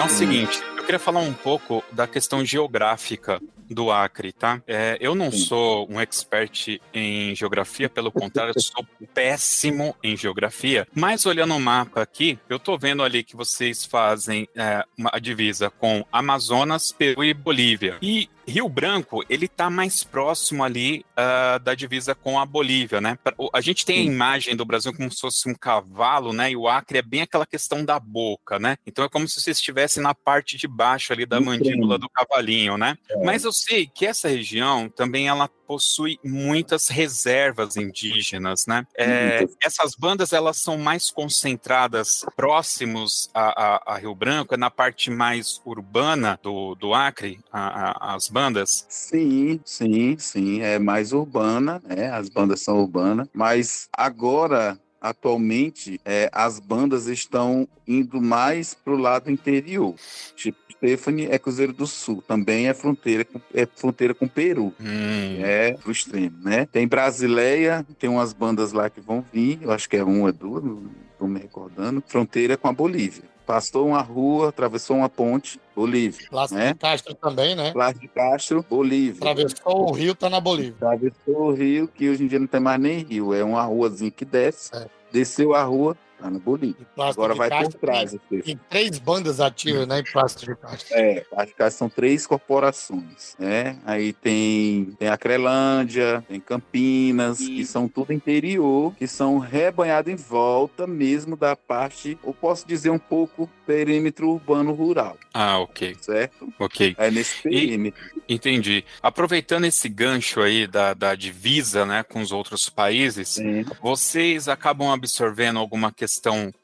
O 0.07 0.09
seguinte, 0.09 0.63
eu 0.77 0.83
queria 0.85 0.99
falar 0.99 1.19
um 1.19 1.33
pouco 1.33 1.83
da 1.91 2.07
questão 2.07 2.43
geográfica 2.43 3.41
do 3.69 3.91
Acre, 3.91 4.31
tá? 4.31 4.61
É, 4.65 4.97
eu 5.01 5.13
não 5.13 5.29
sou 5.29 5.85
um 5.91 5.99
expert 5.99 6.79
em 6.93 7.35
geografia, 7.35 7.89
pelo 7.89 8.09
contrário, 8.09 8.53
eu 8.55 8.61
sou 8.61 8.87
péssimo 9.13 9.93
em 10.01 10.15
geografia. 10.15 10.87
Mas 10.95 11.25
olhando 11.25 11.53
o 11.55 11.59
mapa 11.59 12.01
aqui, 12.01 12.39
eu 12.47 12.57
tô 12.57 12.77
vendo 12.77 13.03
ali 13.03 13.21
que 13.21 13.35
vocês 13.35 13.83
fazem 13.83 14.47
é, 14.55 14.85
uma, 14.97 15.09
a 15.11 15.19
divisa 15.19 15.69
com 15.69 16.05
Amazonas, 16.09 16.93
Peru 16.93 17.21
e 17.21 17.33
Bolívia. 17.33 17.97
E 18.01 18.29
Rio 18.47 18.69
Branco, 18.69 19.23
ele 19.29 19.47
tá 19.47 19.69
mais 19.69 20.03
próximo 20.03 20.63
ali 20.63 21.05
uh, 21.11 21.59
da 21.59 21.75
divisa 21.75 22.15
com 22.15 22.39
a 22.39 22.45
Bolívia, 22.45 23.01
né? 23.01 23.19
A 23.53 23.59
gente 23.59 23.85
tem 23.85 23.99
a 23.99 24.03
imagem 24.03 24.55
do 24.55 24.63
Brasil 24.65 24.93
como 24.93 25.11
se 25.11 25.19
fosse 25.19 25.49
um 25.49 25.53
cavalo, 25.53 26.31
né? 26.31 26.51
E 26.51 26.55
o 26.55 26.67
Acre 26.67 26.99
é 26.99 27.01
bem 27.01 27.21
aquela 27.21 27.45
questão 27.45 27.83
da 27.83 27.99
boca, 27.99 28.57
né? 28.57 28.77
Então 28.85 29.03
é 29.03 29.09
como 29.09 29.27
se 29.27 29.41
você 29.41 29.51
estivesse 29.51 29.99
na 29.99 30.15
parte 30.15 30.55
de 30.55 30.67
baixo 30.67 31.11
ali 31.11 31.25
da 31.25 31.41
mandíbula 31.41 31.97
do 31.97 32.09
cavalinho, 32.09 32.77
né? 32.77 32.97
É. 33.09 33.23
Mas 33.23 33.43
eu 33.43 33.51
sei 33.51 33.85
que 33.85 34.05
essa 34.05 34.29
região 34.29 34.87
também 34.89 35.27
ela 35.27 35.49
possui 35.67 36.17
muitas 36.23 36.87
reservas 36.87 37.75
indígenas, 37.75 38.65
né? 38.65 38.85
É, 38.97 39.45
essas 39.61 39.93
bandas 39.95 40.31
elas 40.31 40.57
são 40.57 40.77
mais 40.77 41.11
concentradas 41.11 42.25
próximos 42.35 43.29
a, 43.33 43.65
a, 43.75 43.93
a, 43.93 43.97
Rio 43.97 44.15
Branco, 44.15 44.53
é 44.53 44.57
na 44.57 44.71
parte 44.71 45.11
mais 45.11 45.61
urbana 45.65 46.39
do, 46.41 46.75
do 46.75 46.93
Acre, 46.93 47.39
a, 47.51 48.15
as 48.15 48.29
bandas? 48.29 48.85
Sim, 48.87 49.59
sim, 49.65 50.17
sim, 50.17 50.61
é 50.61 50.79
mais 50.79 51.11
urbana, 51.11 51.81
né? 51.83 52.09
As 52.11 52.29
bandas 52.29 52.61
são 52.61 52.79
urbanas, 52.79 53.27
mas 53.33 53.89
agora 53.91 54.79
atualmente 55.01 55.99
é, 56.05 56.29
as 56.31 56.59
bandas 56.59 57.07
estão 57.07 57.67
indo 57.87 58.21
mais 58.21 58.73
para 58.73 58.93
o 58.93 58.97
lado 58.97 59.31
interior. 59.31 59.95
Tipo, 60.35 60.57
Stephanie 60.77 61.27
é 61.29 61.39
Cruzeiro 61.39 61.73
do 61.73 61.87
Sul, 61.87 62.23
também 62.27 62.67
é 62.67 62.73
fronteira 62.73 63.25
com, 63.25 63.41
é 63.53 63.65
fronteira 63.65 64.13
com 64.13 64.27
Peru, 64.27 64.73
hum. 64.79 65.41
é 65.41 65.73
pro 65.73 65.91
extremo, 65.91 66.37
né? 66.43 66.67
Tem 66.67 66.87
Brasileia, 66.87 67.85
tem 67.97 68.09
umas 68.09 68.31
bandas 68.31 68.71
lá 68.73 68.89
que 68.89 69.01
vão 69.01 69.25
vir, 69.33 69.59
eu 69.61 69.71
acho 69.71 69.89
que 69.89 69.97
é 69.97 70.03
uma, 70.03 70.31
duas, 70.31 70.63
não 70.63 70.91
estou 71.11 71.27
me 71.27 71.39
recordando, 71.39 72.03
fronteira 72.05 72.55
com 72.55 72.67
a 72.67 72.73
Bolívia. 72.73 73.36
Passou 73.47 73.87
uma 73.87 74.01
rua, 74.01 74.49
atravessou 74.49 74.97
uma 74.97 75.07
ponte, 75.07 75.57
Bolívia. 75.73 76.27
Plástico 76.29 76.59
né? 76.59 76.73
de 76.73 76.79
Castro 76.79 77.15
também, 77.15 77.55
né? 77.55 77.71
Plástico 77.71 78.01
de 78.01 78.07
Castro, 78.09 78.65
Bolívia. 78.69 79.15
Atravessou 79.21 79.89
o 79.89 79.91
rio, 79.93 80.13
tá 80.13 80.29
na 80.29 80.41
Bolívia. 80.41 80.75
Atravessou 80.75 81.47
o 81.47 81.53
rio, 81.53 81.87
que 81.87 82.09
hoje 82.09 82.25
em 82.25 82.27
dia 82.27 82.39
não 82.39 82.45
tem 82.45 82.59
mais 82.59 82.77
nem 82.77 82.99
rio, 82.99 83.33
é 83.33 83.41
uma 83.45 83.63
ruazinha 83.63 84.11
que 84.11 84.25
desce. 84.25 84.75
É. 84.75 84.85
Desceu 85.13 85.55
a 85.55 85.63
rua, 85.63 85.95
Tá 86.19 86.31
na 86.31 86.39
Bolívia. 86.39 86.85
Agora 86.97 87.35
vai 87.35 87.49
por 87.49 87.73
trás. 87.75 88.15
Tem, 88.29 88.41
tem, 88.41 88.59
três 88.69 88.97
bandas 88.97 89.39
ativas, 89.39 89.87
né, 89.87 89.99
em 89.99 90.03
plástico 90.03 90.51
de 90.51 90.59
Castro. 90.59 90.95
É, 90.95 91.19
plástico 91.21 91.63
de 91.63 91.71
são 91.71 91.89
três 91.89 92.25
corporações, 92.25 93.35
né? 93.37 93.77
Aí 93.85 94.13
tem, 94.13 94.95
tem 94.97 95.09
a 95.09 95.17
Crelândia, 95.17 96.23
tem 96.27 96.39
Campinas, 96.39 97.39
e... 97.39 97.57
que 97.57 97.65
são 97.65 97.87
tudo 97.87 98.13
interior, 98.13 98.95
que 98.95 99.07
são 99.07 99.37
rebanhados 99.37 100.11
em 100.11 100.15
volta 100.15 100.87
mesmo 100.87 101.35
da 101.37 101.55
parte, 101.55 102.17
eu 102.23 102.33
posso 102.33 102.67
dizer 102.67 102.89
um 102.89 102.99
pouco, 102.99 103.47
perímetro 103.65 104.29
urbano 104.29 104.73
rural. 104.73 105.17
Ah, 105.33 105.59
ok. 105.59 105.95
Certo? 106.01 106.51
Ok. 106.57 106.95
É 106.97 107.11
nesse 107.11 107.43
perímetro. 107.43 108.01
E, 108.27 108.33
entendi. 108.33 108.83
Aproveitando 109.03 109.65
esse 109.65 109.87
gancho 109.89 110.41
aí 110.41 110.65
da, 110.65 110.93
da 110.93 111.13
divisa, 111.13 111.85
né, 111.85 112.01
com 112.01 112.21
os 112.21 112.31
outros 112.31 112.69
países, 112.69 113.29
Sim. 113.29 113.65
vocês 113.81 114.47
acabam 114.47 114.89
absorvendo 114.89 115.59
alguma 115.59 115.91
questão 115.91 116.06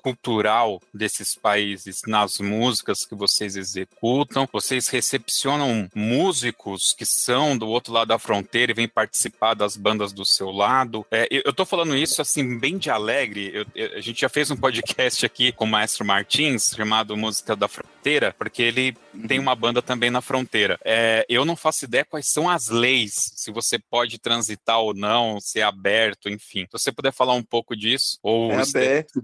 cultural 0.02 0.82
desses 0.94 1.36
países 1.36 2.02
nas 2.08 2.40
músicas 2.40 3.06
que 3.06 3.16
vocês 3.16 3.56
executam? 3.56 4.48
Vocês 4.52 4.88
recepcionam 4.88 5.90
músicos 5.94 6.94
que 6.94 7.06
são 7.06 7.58
do 7.58 7.68
outro 7.68 7.94
lado 7.94 8.10
da 8.10 8.20
fronteira 8.20 8.72
e 8.72 8.76
vêm 8.76 8.88
participar 8.88 9.54
das 9.54 9.76
bandas 9.76 10.12
do 10.12 10.26
seu 10.26 10.52
lado? 10.52 11.06
É, 11.12 11.28
eu, 11.30 11.54
tô 11.54 11.66
falando 11.66 11.96
isso 11.96 12.22
assim, 12.22 12.58
bem 12.58 12.78
de 12.78 12.90
alegre. 12.90 13.52
Eu, 13.54 13.66
eu, 13.76 13.98
a 13.98 14.02
gente 14.02 14.22
já 14.22 14.30
fez 14.30 14.50
um 14.52 14.58
podcast 14.58 15.26
aqui 15.26 15.52
com 15.52 15.66
o 15.66 15.68
Maestro 15.68 16.06
Martins, 16.06 16.74
chamado 16.76 17.16
Música 17.18 17.56
da 17.56 17.68
Fronteira, 17.68 17.93
porque 18.38 18.62
ele 18.62 18.96
tem 19.28 19.40
uma 19.40 19.56
banda 19.56 19.82
também 19.82 20.10
na 20.10 20.22
fronteira. 20.22 20.80
É, 20.84 21.26
eu 21.30 21.46
não 21.46 21.56
faço 21.56 21.86
ideia 21.86 22.06
quais 22.06 22.28
são 22.30 22.50
as 22.50 22.68
leis, 22.68 23.14
se 23.36 23.52
você 23.52 23.78
pode 23.80 24.20
transitar 24.20 24.80
ou 24.80 24.94
não, 24.94 25.40
se 25.40 25.60
é 25.60 25.64
aberto, 25.64 26.30
enfim. 26.30 26.66
Se 26.66 26.72
você 26.72 26.92
puder 26.92 27.12
falar 27.12 27.34
um 27.34 27.44
pouco 27.44 27.76
disso, 27.76 28.18
ou 28.22 28.52
é 28.52 28.62
aberto, 28.62 29.22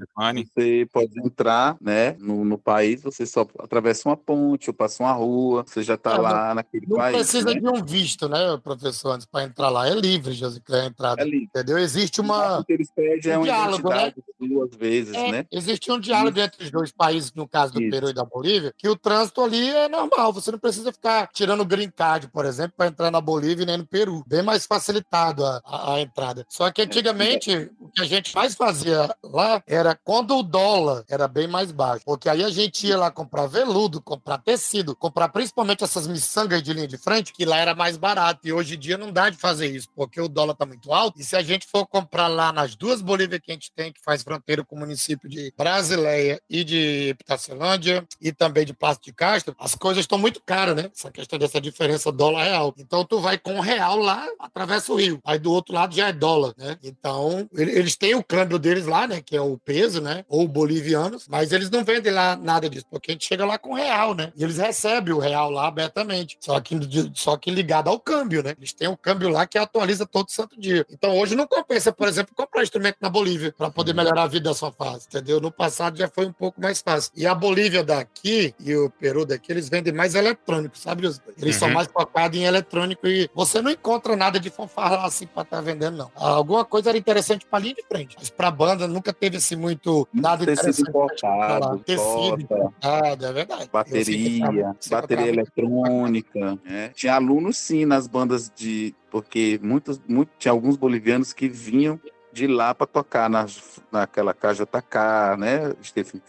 você 0.56 0.88
pode 0.92 1.20
entrar, 1.20 1.78
né, 1.82 2.16
no, 2.20 2.46
no, 2.46 2.58
país, 2.58 3.02
você 3.02 3.26
só 3.26 3.48
atravessa 3.60 4.08
uma 4.08 4.18
ponte 4.18 4.70
ou 4.70 4.74
passa 4.74 5.04
uma 5.04 5.14
rua, 5.14 5.64
você 5.66 5.82
já 5.82 5.96
está 5.96 6.18
lá 6.18 6.54
naquele 6.54 6.88
não 6.88 6.98
país. 6.98 7.14
Não 7.14 7.20
precisa 7.20 7.54
né? 7.54 7.60
de 7.60 7.68
um 7.68 7.84
visto, 7.84 8.30
né, 8.30 8.58
professor, 8.64 9.12
antes 9.12 9.26
para 9.26 9.46
entrar 9.46 9.70
lá. 9.70 9.88
É 9.88 9.94
livre, 9.94 10.34
Jesus, 10.34 10.62
a 10.70 10.86
entrada. 10.86 11.22
É 11.22 11.26
livre. 11.26 11.46
Entendeu? 11.46 11.78
Existe 11.78 12.22
uma. 12.22 12.60
O 12.60 12.66
que 12.66 12.74
eles 12.74 12.92
pedem 12.92 13.32
é 13.32 13.38
um 13.38 13.44
diálogo, 13.44 13.90
né? 13.90 14.14
duas 14.40 14.76
vezes, 14.76 15.14
é, 15.14 15.32
né? 15.32 15.46
Existe 15.52 15.92
um 15.92 16.00
diálogo 16.00 16.40
entre 16.40 16.64
os 16.64 16.72
dois 16.72 16.92
países, 16.92 17.34
no 17.34 17.48
caso 17.48 17.74
do 17.74 17.82
Isso. 17.82 17.92
Peru 17.92 18.10
e 18.10 18.14
da 18.14 18.24
Bolívia, 18.24 18.69
que 18.78 18.88
o 18.88 18.96
trânsito 18.96 19.42
ali 19.42 19.70
é 19.70 19.88
normal. 19.88 20.34
Você 20.34 20.52
não 20.52 20.60
precisa 20.60 20.92
ficar 20.92 21.30
tirando 21.34 21.66
green 21.66 21.90
card, 21.90 22.28
por 22.28 22.46
exemplo, 22.46 22.74
para 22.78 22.88
entrar 22.88 23.12
na 23.12 23.22
Bolívia 23.22 23.64
e 23.64 23.66
nem 23.66 23.78
no 23.78 23.86
Peru. 23.86 24.24
Bem 24.28 24.42
mais 24.42 24.66
facilitado 24.66 25.46
a, 25.46 25.62
a, 25.66 25.94
a 25.96 26.02
entrada. 26.02 26.46
Só 26.50 26.72
que 26.72 26.82
antigamente, 26.82 27.72
o 27.80 27.90
que 27.90 28.02
a 28.02 28.06
gente 28.06 28.36
mais 28.36 28.56
fazia 28.56 29.14
lá 29.24 29.62
era 29.68 29.96
quando 30.04 30.38
o 30.38 30.44
dólar 30.44 31.04
era 31.10 31.28
bem 31.28 31.48
mais 31.48 31.72
baixo. 31.72 32.04
Porque 32.06 32.30
aí 32.30 32.44
a 32.44 32.50
gente 32.50 32.88
ia 32.88 32.98
lá 32.98 33.12
comprar 33.12 33.48
veludo, 33.48 34.02
comprar 34.02 34.38
tecido, 34.40 34.96
comprar 34.96 35.30
principalmente 35.30 35.84
essas 35.84 36.08
miçangas 36.08 36.62
de 36.62 36.74
linha 36.74 36.88
de 36.88 36.98
frente, 36.98 37.34
que 37.34 37.46
lá 37.46 37.58
era 37.58 37.76
mais 37.76 37.98
barato. 37.98 38.48
E 38.48 38.54
hoje 38.54 38.76
em 38.76 38.80
dia 38.80 38.98
não 38.98 39.12
dá 39.12 39.30
de 39.30 39.38
fazer 39.38 39.68
isso, 39.68 39.90
porque 39.96 40.20
o 40.20 40.28
dólar 40.28 40.56
tá 40.56 40.66
muito 40.66 40.92
alto. 40.94 41.20
E 41.20 41.24
se 41.24 41.36
a 41.36 41.42
gente 41.42 41.68
for 41.68 41.86
comprar 41.86 42.28
lá 42.28 42.52
nas 42.52 42.76
duas 42.76 43.02
Bolívias 43.02 43.42
que 43.44 43.52
a 43.52 43.54
gente 43.54 43.72
tem, 43.76 43.92
que 43.92 44.02
faz 44.02 44.24
fronteira 44.24 44.64
com 44.64 44.76
o 44.76 44.80
município 44.80 45.30
de 45.30 45.54
Brasileia 45.58 46.42
e 46.50 46.64
de 46.64 47.10
Epitacelândia, 47.10 48.06
e 48.22 48.32
também 48.32 48.59
de 48.66 48.74
Passo 48.74 49.00
de 49.02 49.14
Castro, 49.14 49.56
as 49.60 49.76
coisas 49.76 50.02
estão 50.02 50.18
muito 50.18 50.42
caras, 50.46 50.76
né? 50.76 50.90
Essa 50.96 51.12
questão 51.12 51.40
dessa 51.40 51.60
diferença 51.60 52.12
dólar-real. 52.12 52.74
Então 52.78 53.04
tu 53.06 53.20
vai 53.20 53.38
com 53.38 53.54
um 53.54 53.60
real 53.60 53.98
lá, 53.98 54.28
atravessa 54.40 54.92
o 54.92 54.96
rio. 54.96 55.20
Aí 55.24 55.40
do 55.40 55.52
outro 55.52 55.74
lado 55.74 55.96
já 55.96 56.08
é 56.08 56.14
dólar, 56.14 56.54
né? 56.58 56.78
Então 56.84 57.50
eles 57.54 57.96
têm 57.96 58.16
o 58.16 58.24
câmbio 58.24 58.60
deles 58.60 58.86
lá, 58.86 59.08
né? 59.08 59.22
Que 59.22 59.36
é 59.36 59.42
o 59.42 59.58
peso, 59.58 60.02
né? 60.02 60.26
Ou 60.28 60.48
bolivianos, 60.48 61.28
mas 61.28 61.52
eles 61.52 61.70
não 61.70 61.84
vendem 61.84 62.12
lá 62.12 62.36
nada 62.36 62.70
disso, 62.70 62.86
porque 62.90 63.12
a 63.12 63.14
gente 63.14 63.26
chega 63.26 63.46
lá 63.46 63.58
com 63.58 63.74
real, 63.74 64.14
né? 64.14 64.32
E 64.36 64.44
eles 64.44 64.58
recebem 64.58 65.14
o 65.14 65.20
real 65.20 65.50
lá 65.50 65.68
abertamente. 65.68 66.38
Só 66.40 66.60
que, 66.60 66.76
só 67.14 67.38
que 67.38 67.52
ligado 67.52 67.90
ao 67.90 68.00
câmbio, 68.00 68.44
né? 68.44 68.56
Eles 68.58 68.74
têm 68.74 68.88
um 68.88 68.96
câmbio 68.96 69.30
lá 69.30 69.46
que 69.46 69.58
atualiza 69.58 70.06
todo 70.06 70.30
santo 70.30 70.60
dia. 70.60 70.86
Então 70.90 71.18
hoje 71.18 71.36
não 71.36 71.48
compensa, 71.48 71.92
por 71.92 72.08
exemplo, 72.08 72.34
comprar 72.36 72.64
instrumento 72.64 72.98
na 73.02 73.10
Bolívia 73.10 73.54
para 73.58 73.70
poder 73.70 73.94
melhorar 73.94 74.24
a 74.24 74.28
vida 74.28 74.50
da 74.50 74.56
sua 74.56 74.72
fase, 74.72 75.08
entendeu? 75.08 75.40
No 75.40 75.52
passado 75.52 75.98
já 75.98 76.08
foi 76.08 76.26
um 76.26 76.34
pouco 76.34 76.62
mais 76.62 76.82
fácil. 76.82 77.12
E 77.16 77.26
a 77.26 77.36
Bolívia 77.36 77.84
daqui 77.84 78.49
e 78.60 78.76
o 78.76 78.90
Peru 78.90 79.26
daqui, 79.26 79.52
eles 79.52 79.70
vendem 79.70 79.94
mais 79.94 80.16
eletrônico, 80.16 80.78
sabe? 80.78 81.06
Eles 81.06 81.56
uhum. 81.56 81.60
são 81.60 81.70
mais 81.70 81.88
focados 81.88 82.38
em 82.38 82.44
eletrônico 82.44 83.08
e 83.08 83.30
você 83.34 83.62
não 83.62 83.72
encontra 83.72 84.16
nada 84.16 84.40
de 84.40 84.50
fanfarra 84.50 84.98
lá 84.98 85.06
assim 85.06 85.28
para 85.28 85.44
estar 85.44 85.58
tá 85.58 85.62
vendendo, 85.62 85.98
não. 85.98 86.12
Alguma 86.16 86.66
coisa 86.66 86.90
era 86.90 86.98
interessante 86.98 87.46
para 87.46 87.60
linha 87.60 87.76
de 87.76 87.84
frente, 87.84 88.16
mas 88.18 88.30
para 88.30 88.52
banda 88.52 88.88
nunca 88.88 89.14
teve 89.14 89.38
assim 89.38 89.56
muito 89.56 90.08
nada 90.14 90.46
tecido 90.46 90.62
interessante. 90.62 90.90
Importado, 90.90 91.80
tecido 91.80 92.42
importado, 92.42 93.26
é 93.26 93.34
verdade. 93.34 93.70
Bateria, 93.72 94.76
bateria 94.90 95.28
eletrônica. 95.28 96.60
Né? 96.64 96.90
Tinha 96.94 97.16
alunos 97.16 97.58
sim 97.58 97.86
nas 97.86 98.08
bandas 98.08 98.52
de 98.56 98.96
porque 99.10 99.60
muitos, 99.62 100.00
muito, 100.08 100.32
tinha 100.38 100.52
alguns 100.52 100.78
bolivianos 100.78 101.34
que 101.34 101.48
vinham 101.48 102.00
de 102.32 102.48
lá 102.48 102.74
para 102.74 102.88
tocar 102.88 103.30
nas, 103.30 103.80
naquela 103.92 104.34
KJK, 104.34 105.38
né? 105.38 105.74
Stephen 105.84 106.22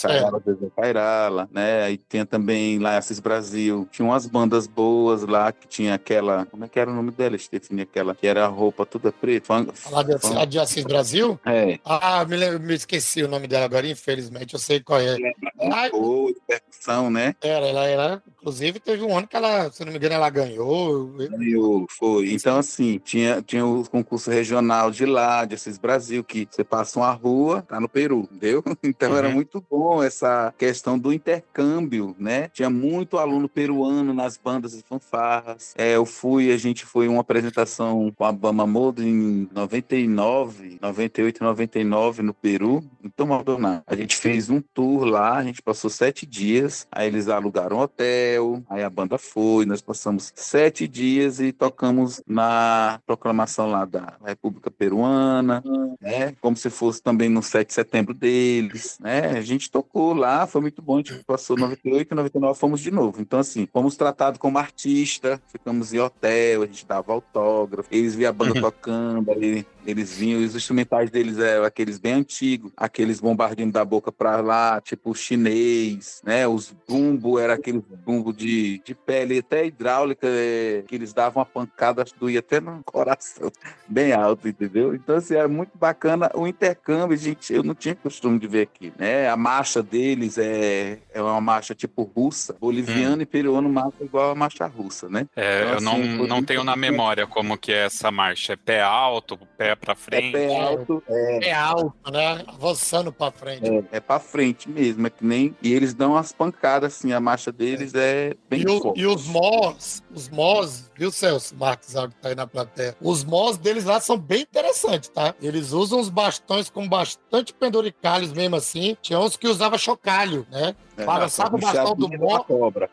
Cairala, 0.00 0.42
é. 0.46 0.80
Cairala, 0.80 1.48
né? 1.52 1.82
Aí 1.84 1.98
tinha 2.08 2.24
também 2.24 2.78
lá 2.78 2.96
Assis 2.96 3.20
Brasil. 3.20 3.88
Tinha 3.90 4.06
umas 4.06 4.26
bandas 4.26 4.66
boas 4.66 5.22
lá 5.22 5.52
que 5.52 5.66
tinha 5.66 5.94
aquela. 5.94 6.46
Como 6.46 6.64
é 6.64 6.68
que 6.68 6.78
era 6.78 6.90
o 6.90 6.94
nome 6.94 7.10
dela, 7.10 7.36
Stephen? 7.36 7.80
Aquela 7.80 8.14
que 8.14 8.26
era 8.26 8.44
a 8.44 8.48
roupa 8.48 8.86
toda 8.86 9.12
preta. 9.12 9.46
Fun, 9.46 9.66
lá 9.90 10.02
de, 10.02 10.18
fun... 10.18 10.46
de 10.46 10.58
Assis 10.58 10.84
Brasil? 10.84 11.38
É. 11.44 11.78
Ah, 11.84 12.24
me, 12.24 12.36
lembro, 12.36 12.60
me 12.60 12.74
esqueci 12.74 13.22
o 13.22 13.28
nome 13.28 13.46
dela 13.46 13.64
agora, 13.64 13.86
infelizmente. 13.86 14.54
Eu 14.54 14.60
sei 14.60 14.80
qual 14.80 15.00
é. 15.00 15.16
Ela 15.58 15.90
boa, 15.90 16.32
percussão, 16.46 17.10
né? 17.10 17.34
Era, 17.42 17.66
ela 17.66 17.84
era. 17.84 18.22
Inclusive, 18.40 18.80
teve 18.80 19.02
um 19.02 19.16
ano 19.16 19.26
que 19.26 19.36
ela, 19.36 19.70
se 19.70 19.84
não 19.84 19.92
me 19.92 19.98
engano, 19.98 20.14
ela 20.14 20.30
ganhou. 20.30 21.06
Ganhou, 21.08 21.86
foi. 21.90 22.32
Então, 22.32 22.58
assim, 22.58 22.98
tinha, 22.98 23.42
tinha 23.42 23.66
o 23.66 23.84
concurso 23.88 24.30
regional 24.30 24.90
de 24.90 25.04
lá, 25.04 25.44
de 25.44 25.57
Assis 25.58 25.76
Brasil, 25.76 26.22
que 26.22 26.46
você 26.48 26.62
passa 26.62 27.00
uma 27.00 27.10
rua, 27.10 27.62
tá 27.62 27.80
no 27.80 27.88
Peru, 27.88 28.28
entendeu? 28.30 28.62
Então 28.82 29.10
uhum. 29.10 29.16
era 29.16 29.28
muito 29.28 29.62
bom 29.68 30.02
essa 30.02 30.54
questão 30.56 30.98
do 30.98 31.12
intercâmbio, 31.12 32.14
né? 32.18 32.48
Tinha 32.48 32.70
muito 32.70 33.18
aluno 33.18 33.48
peruano 33.48 34.14
nas 34.14 34.36
bandas 34.36 34.72
e 34.72 34.82
fanfarras. 34.82 35.74
É, 35.76 35.96
eu 35.96 36.06
fui, 36.06 36.52
a 36.52 36.56
gente 36.56 36.86
foi 36.86 37.08
uma 37.08 37.20
apresentação 37.20 38.12
com 38.16 38.24
a 38.24 38.32
Bama 38.32 38.66
Modo 38.66 39.02
em 39.02 39.48
99, 39.52 40.78
98, 40.80 41.42
99 41.42 42.22
no 42.22 42.32
Peru, 42.32 42.84
então 43.02 43.26
Maldonado. 43.26 43.82
A 43.86 43.96
gente 43.96 44.16
fez 44.16 44.48
um 44.48 44.60
tour 44.60 45.04
lá, 45.04 45.36
a 45.36 45.44
gente 45.44 45.60
passou 45.60 45.90
sete 45.90 46.24
dias, 46.24 46.86
aí 46.90 47.08
eles 47.08 47.28
alugaram 47.28 47.78
um 47.78 47.80
hotel, 47.80 48.62
aí 48.70 48.82
a 48.82 48.90
banda 48.90 49.18
foi, 49.18 49.66
nós 49.66 49.82
passamos 49.82 50.32
sete 50.34 50.86
dias 50.86 51.40
e 51.40 51.52
tocamos 51.52 52.22
na 52.26 53.00
proclamação 53.06 53.70
lá 53.70 53.84
da 53.84 54.14
República 54.24 54.70
Peruana, 54.70 55.37
né? 55.42 56.34
Como 56.40 56.56
se 56.56 56.70
fosse 56.70 57.02
também 57.02 57.28
no 57.28 57.42
7 57.42 57.68
de 57.68 57.74
setembro 57.74 58.14
deles, 58.14 58.98
né? 59.00 59.38
A 59.38 59.40
gente 59.40 59.70
tocou 59.70 60.14
lá, 60.14 60.46
foi 60.46 60.60
muito 60.60 60.82
bom, 60.82 60.94
a 60.94 60.98
gente 60.98 61.24
passou 61.24 61.56
98 61.56 62.12
e 62.12 62.14
99 62.14 62.58
fomos 62.58 62.80
de 62.80 62.90
novo. 62.90 63.20
Então, 63.20 63.38
assim, 63.38 63.68
fomos 63.72 63.96
tratados 63.96 64.38
como 64.38 64.58
artista, 64.58 65.40
ficamos 65.48 65.92
em 65.92 65.98
hotel, 65.98 66.62
a 66.62 66.66
gente 66.66 66.86
dava 66.86 67.12
autógrafo, 67.12 67.88
eles 67.90 68.14
viam 68.14 68.30
a 68.30 68.32
banda 68.32 68.54
tocando, 68.60 69.30
ali, 69.30 69.66
eles 69.88 70.14
vinham, 70.14 70.44
os 70.44 70.54
instrumentais 70.54 71.10
deles 71.10 71.38
eram 71.38 71.64
aqueles 71.64 71.98
bem 71.98 72.12
antigos, 72.12 72.70
aqueles 72.76 73.20
bombardinhos 73.20 73.72
da 73.72 73.82
boca 73.82 74.12
pra 74.12 74.42
lá, 74.42 74.82
tipo 74.82 75.14
chinês, 75.14 76.20
né? 76.22 76.46
Os 76.46 76.74
bumbo 76.86 77.38
era 77.38 77.54
aquele 77.54 77.82
bumbo 78.04 78.30
de, 78.30 78.82
de 78.84 78.94
pele 78.94 79.38
até 79.38 79.64
hidráulica, 79.64 80.26
é, 80.26 80.84
que 80.86 80.94
eles 80.94 81.14
davam 81.14 81.40
uma 81.40 81.46
pancada, 81.46 82.04
doía 82.20 82.40
até 82.40 82.60
no 82.60 82.82
coração, 82.84 83.50
bem 83.88 84.12
alto, 84.12 84.46
entendeu? 84.46 84.94
Então, 84.94 85.16
assim, 85.16 85.34
era 85.34 85.48
muito 85.48 85.70
bacana 85.74 86.30
o 86.34 86.46
intercâmbio, 86.46 87.16
gente, 87.16 87.50
eu 87.50 87.62
não 87.62 87.74
tinha 87.74 87.94
costume 87.94 88.38
de 88.38 88.46
ver 88.46 88.62
aqui, 88.62 88.92
né? 88.98 89.30
A 89.30 89.38
marcha 89.38 89.82
deles 89.82 90.36
é, 90.36 90.98
é 91.14 91.22
uma 91.22 91.40
marcha 91.40 91.74
tipo 91.74 92.02
russa, 92.02 92.54
boliviana 92.60 93.16
hum. 93.16 93.22
e 93.22 93.26
peruano 93.26 93.70
marcha 93.70 94.04
igual 94.04 94.32
a 94.32 94.34
marcha 94.34 94.66
russa, 94.66 95.08
né? 95.08 95.26
É, 95.34 95.62
então, 95.62 95.70
eu 95.70 95.76
assim, 95.76 96.16
não, 96.18 96.26
não 96.26 96.42
tenho 96.42 96.62
na 96.62 96.76
memória 96.76 97.26
como 97.26 97.56
que 97.56 97.72
é 97.72 97.86
essa 97.86 98.10
marcha, 98.10 98.52
é 98.52 98.56
pé 98.56 98.82
alto, 98.82 99.38
pé 99.56 99.77
para 99.78 99.94
frente? 99.94 100.36
É 100.36 100.48
pé 100.48 100.60
alto, 100.60 101.02
é... 101.08 101.38
Pé 101.40 101.52
alto, 101.52 102.10
né? 102.10 102.44
Avançando 102.46 103.12
para 103.12 103.32
frente. 103.32 103.68
É, 103.68 103.84
é 103.92 104.00
para 104.00 104.20
frente 104.20 104.68
mesmo, 104.68 105.06
é 105.06 105.10
que 105.10 105.24
nem... 105.24 105.56
E 105.62 105.72
eles 105.72 105.94
dão 105.94 106.16
as 106.16 106.32
pancadas, 106.32 106.94
assim, 106.94 107.12
a 107.12 107.20
marcha 107.20 107.52
deles 107.52 107.94
é, 107.94 108.30
é 108.30 108.36
bem 108.48 108.62
e 108.62 108.80
forte. 108.80 109.00
e 109.00 109.06
os 109.06 109.26
mós, 109.26 110.02
os 110.14 110.28
mós, 110.28 110.90
viu, 110.96 111.10
Celso 111.10 111.54
Marques, 111.56 111.88
que 111.88 111.94
tá 111.94 112.28
aí 112.28 112.34
na 112.34 112.46
plateia, 112.46 112.96
os 113.00 113.24
mós 113.24 113.56
deles 113.56 113.84
lá 113.84 114.00
são 114.00 114.18
bem 114.18 114.42
interessantes, 114.42 115.08
tá? 115.08 115.34
Eles 115.40 115.72
usam 115.72 116.00
os 116.00 116.08
bastões 116.08 116.70
com 116.70 116.88
bastante 116.88 117.52
penduricalhos 117.52 118.32
mesmo 118.32 118.56
assim. 118.56 118.96
Tinha 119.00 119.18
uns 119.18 119.36
que 119.36 119.46
usava 119.46 119.78
chocalho, 119.78 120.46
né? 120.50 120.74
É, 120.98 121.04
Balançava 121.04 121.54
o 121.54 121.60
bastão 121.60 121.94
do 121.94 122.08
mó, 122.18 122.44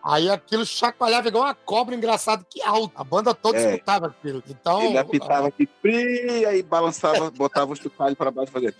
aí 0.03 0.29
aquilo 0.29 0.63
chacoalhava 0.63 1.27
igual 1.27 1.45
uma 1.45 1.55
cobra 1.55 1.95
engraçado 1.95 2.45
que 2.47 2.61
alto. 2.61 2.91
A 2.95 3.03
banda 3.03 3.33
toda 3.33 3.57
é. 3.57 3.71
escutava 3.73 4.07
aquilo. 4.07 4.43
Então, 4.47 4.83
ele 4.83 4.97
apitava 4.97 5.47
aqui, 5.47 5.67
aí 6.47 6.61
balançava, 6.61 7.31
botava 7.31 7.73
o 7.73 7.75
chocalho 7.75 8.15
para 8.15 8.29
baixo 8.29 8.51
e 8.51 8.53
fazia 8.53 8.71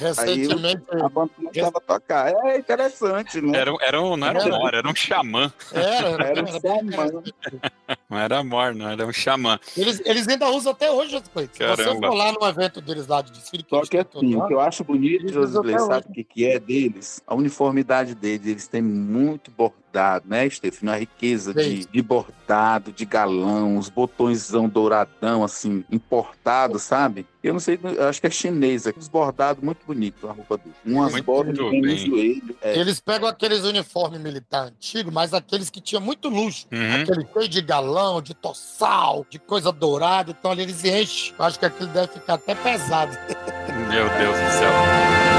Recentemente. 0.00 0.82
Aí, 0.90 1.02
a 1.02 1.08
banda 1.08 1.30
começava 1.36 1.78
a 1.78 1.80
tocar. 1.80 2.32
É 2.46 2.58
interessante, 2.58 3.40
né? 3.40 3.58
Era, 3.58 3.72
era 3.82 4.00
um, 4.00 4.16
não 4.16 4.26
era, 4.26 4.40
era 4.40 4.54
um 4.54 4.58
mor, 4.58 4.74
era 4.74 4.88
um 4.88 4.94
xamã. 4.94 5.52
Era, 5.72 6.08
era 6.24 6.42
um 6.42 6.46
xamã. 6.46 7.22
Não 8.08 8.18
era 8.18 8.44
mor, 8.44 8.72
não, 8.74 8.88
era 8.88 9.04
um 9.04 9.12
xamã. 9.12 9.58
Eles, 9.76 10.00
eles 10.04 10.28
ainda 10.28 10.48
usam 10.48 10.72
até 10.72 10.90
hoje 10.90 11.16
as 11.16 11.26
coisas. 11.26 11.56
Se 11.56 11.66
você 11.66 11.84
for 11.84 12.14
lá 12.14 12.32
no 12.32 12.46
evento 12.46 12.80
deles 12.80 13.06
lá 13.08 13.20
de 13.20 13.32
desfile, 13.32 13.64
Só 13.68 13.82
que 13.82 13.98
assim, 13.98 14.36
o 14.36 14.46
que 14.46 14.54
eu 14.54 14.60
acho 14.60 14.84
bonito, 14.84 15.32
José, 15.32 15.78
sabe 15.78 16.06
o 16.08 16.12
que, 16.12 16.22
que 16.24 16.46
é 16.46 16.58
deles? 16.58 17.20
A 17.26 17.34
uniformidade 17.34 18.14
deles, 18.14 18.46
eles 18.46 18.68
têm 18.68 18.82
muito 18.82 19.50
bordado, 19.90 20.28
né, 20.28 20.48
Stefano? 20.48 20.92
A 20.92 20.96
riqueza 20.96 21.52
de, 21.52 21.84
de, 21.84 22.02
bordado, 22.02 22.92
de 22.92 23.04
galão, 23.04 23.76
os 23.76 23.88
botõesão 23.88 24.68
douradão, 24.68 25.42
assim, 25.42 25.84
importado, 25.90 26.78
sabe? 26.78 27.26
Eu 27.42 27.54
não 27.54 27.60
sei, 27.60 27.78
eu 27.82 28.08
acho 28.08 28.20
que 28.20 28.26
é 28.26 28.30
chinesa, 28.30 28.94
os 28.96 29.08
bordados 29.08 29.62
muito 29.62 29.84
bonito 29.86 30.28
a 30.28 30.32
roupa 30.32 30.58
dele. 30.58 30.74
Umas 30.84 31.12
muito 31.12 31.24
botas 31.24 31.56
no 31.56 31.96
joelho. 31.96 32.56
É. 32.62 32.78
Eles 32.78 33.00
pegam 33.00 33.28
aqueles 33.28 33.64
uniformes 33.64 34.20
militar 34.20 34.66
antigos, 34.66 35.12
mas 35.12 35.34
aqueles 35.34 35.70
que 35.70 35.80
tinham 35.80 36.02
muito 36.02 36.28
luxo. 36.28 36.66
Uhum. 36.70 37.02
Aquele 37.02 37.26
cheio 37.32 37.48
de 37.48 37.62
galão, 37.62 38.22
de 38.22 38.34
tossal, 38.34 39.26
de 39.28 39.38
coisa 39.38 39.72
dourada, 39.72 40.30
então 40.38 40.50
ali 40.50 40.62
eles 40.62 40.84
enchem. 40.84 41.34
Eu 41.38 41.44
acho 41.44 41.58
que 41.58 41.66
aquilo 41.66 41.88
deve 41.88 42.12
ficar 42.12 42.34
até 42.34 42.54
pesado. 42.54 43.16
Meu 43.88 44.08
Deus 44.08 44.36
do 44.36 44.50
céu. 44.58 45.29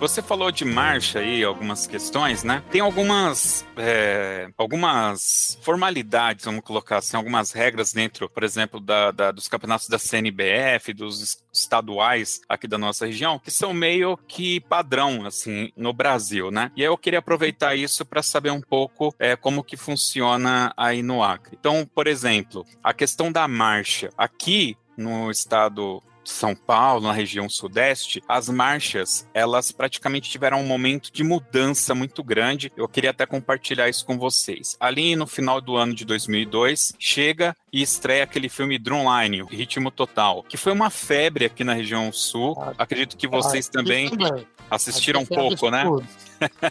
Você 0.00 0.22
falou 0.22 0.52
de 0.52 0.64
marcha 0.64 1.18
aí, 1.18 1.42
algumas 1.42 1.84
questões, 1.84 2.44
né? 2.44 2.62
Tem 2.70 2.80
algumas, 2.80 3.66
é, 3.76 4.48
algumas 4.56 5.58
formalidades, 5.60 6.44
vamos 6.44 6.62
colocar 6.62 6.98
assim, 6.98 7.16
algumas 7.16 7.50
regras 7.50 7.92
dentro, 7.92 8.28
por 8.28 8.44
exemplo, 8.44 8.78
da, 8.78 9.10
da, 9.10 9.32
dos 9.32 9.48
campeonatos 9.48 9.88
da 9.88 9.98
CNBF, 9.98 10.92
dos 10.94 11.42
estaduais 11.52 12.40
aqui 12.48 12.68
da 12.68 12.78
nossa 12.78 13.06
região, 13.06 13.40
que 13.40 13.50
são 13.50 13.74
meio 13.74 14.16
que 14.16 14.60
padrão, 14.60 15.26
assim, 15.26 15.72
no 15.76 15.92
Brasil, 15.92 16.52
né? 16.52 16.70
E 16.76 16.82
aí 16.82 16.86
eu 16.86 16.96
queria 16.96 17.18
aproveitar 17.18 17.74
isso 17.74 18.06
para 18.06 18.22
saber 18.22 18.52
um 18.52 18.60
pouco 18.60 19.12
é, 19.18 19.34
como 19.34 19.64
que 19.64 19.76
funciona 19.76 20.72
aí 20.76 21.02
no 21.02 21.24
Acre. 21.24 21.56
Então, 21.58 21.84
por 21.92 22.06
exemplo, 22.06 22.64
a 22.84 22.94
questão 22.94 23.32
da 23.32 23.48
marcha. 23.48 24.10
Aqui 24.16 24.76
no 24.96 25.30
estado 25.30 26.02
são 26.30 26.54
Paulo, 26.54 27.06
na 27.06 27.12
região 27.12 27.48
sudeste, 27.48 28.22
as 28.28 28.48
marchas, 28.48 29.26
elas 29.32 29.72
praticamente 29.72 30.30
tiveram 30.30 30.60
um 30.60 30.66
momento 30.66 31.12
de 31.12 31.24
mudança 31.24 31.94
muito 31.94 32.22
grande. 32.22 32.72
Eu 32.76 32.88
queria 32.88 33.10
até 33.10 33.26
compartilhar 33.26 33.88
isso 33.88 34.04
com 34.04 34.18
vocês. 34.18 34.76
Ali 34.78 35.16
no 35.16 35.26
final 35.26 35.60
do 35.60 35.76
ano 35.76 35.94
de 35.94 36.04
2002, 36.04 36.94
chega 36.98 37.56
e 37.72 37.82
estreia 37.82 38.24
aquele 38.24 38.48
filme 38.48 38.78
Drumline, 38.78 39.44
Ritmo 39.50 39.90
Total, 39.90 40.42
que 40.42 40.56
foi 40.56 40.72
uma 40.72 40.90
febre 40.90 41.44
aqui 41.44 41.64
na 41.64 41.74
região 41.74 42.12
sul. 42.12 42.56
Ah, 42.60 42.74
Acredito 42.78 43.16
que 43.16 43.26
vocês 43.26 43.68
ah, 43.68 43.72
também, 43.72 44.08
também 44.10 44.46
assistiram 44.70 45.22
um 45.22 45.26
pouco, 45.26 45.70
né? 45.70 45.84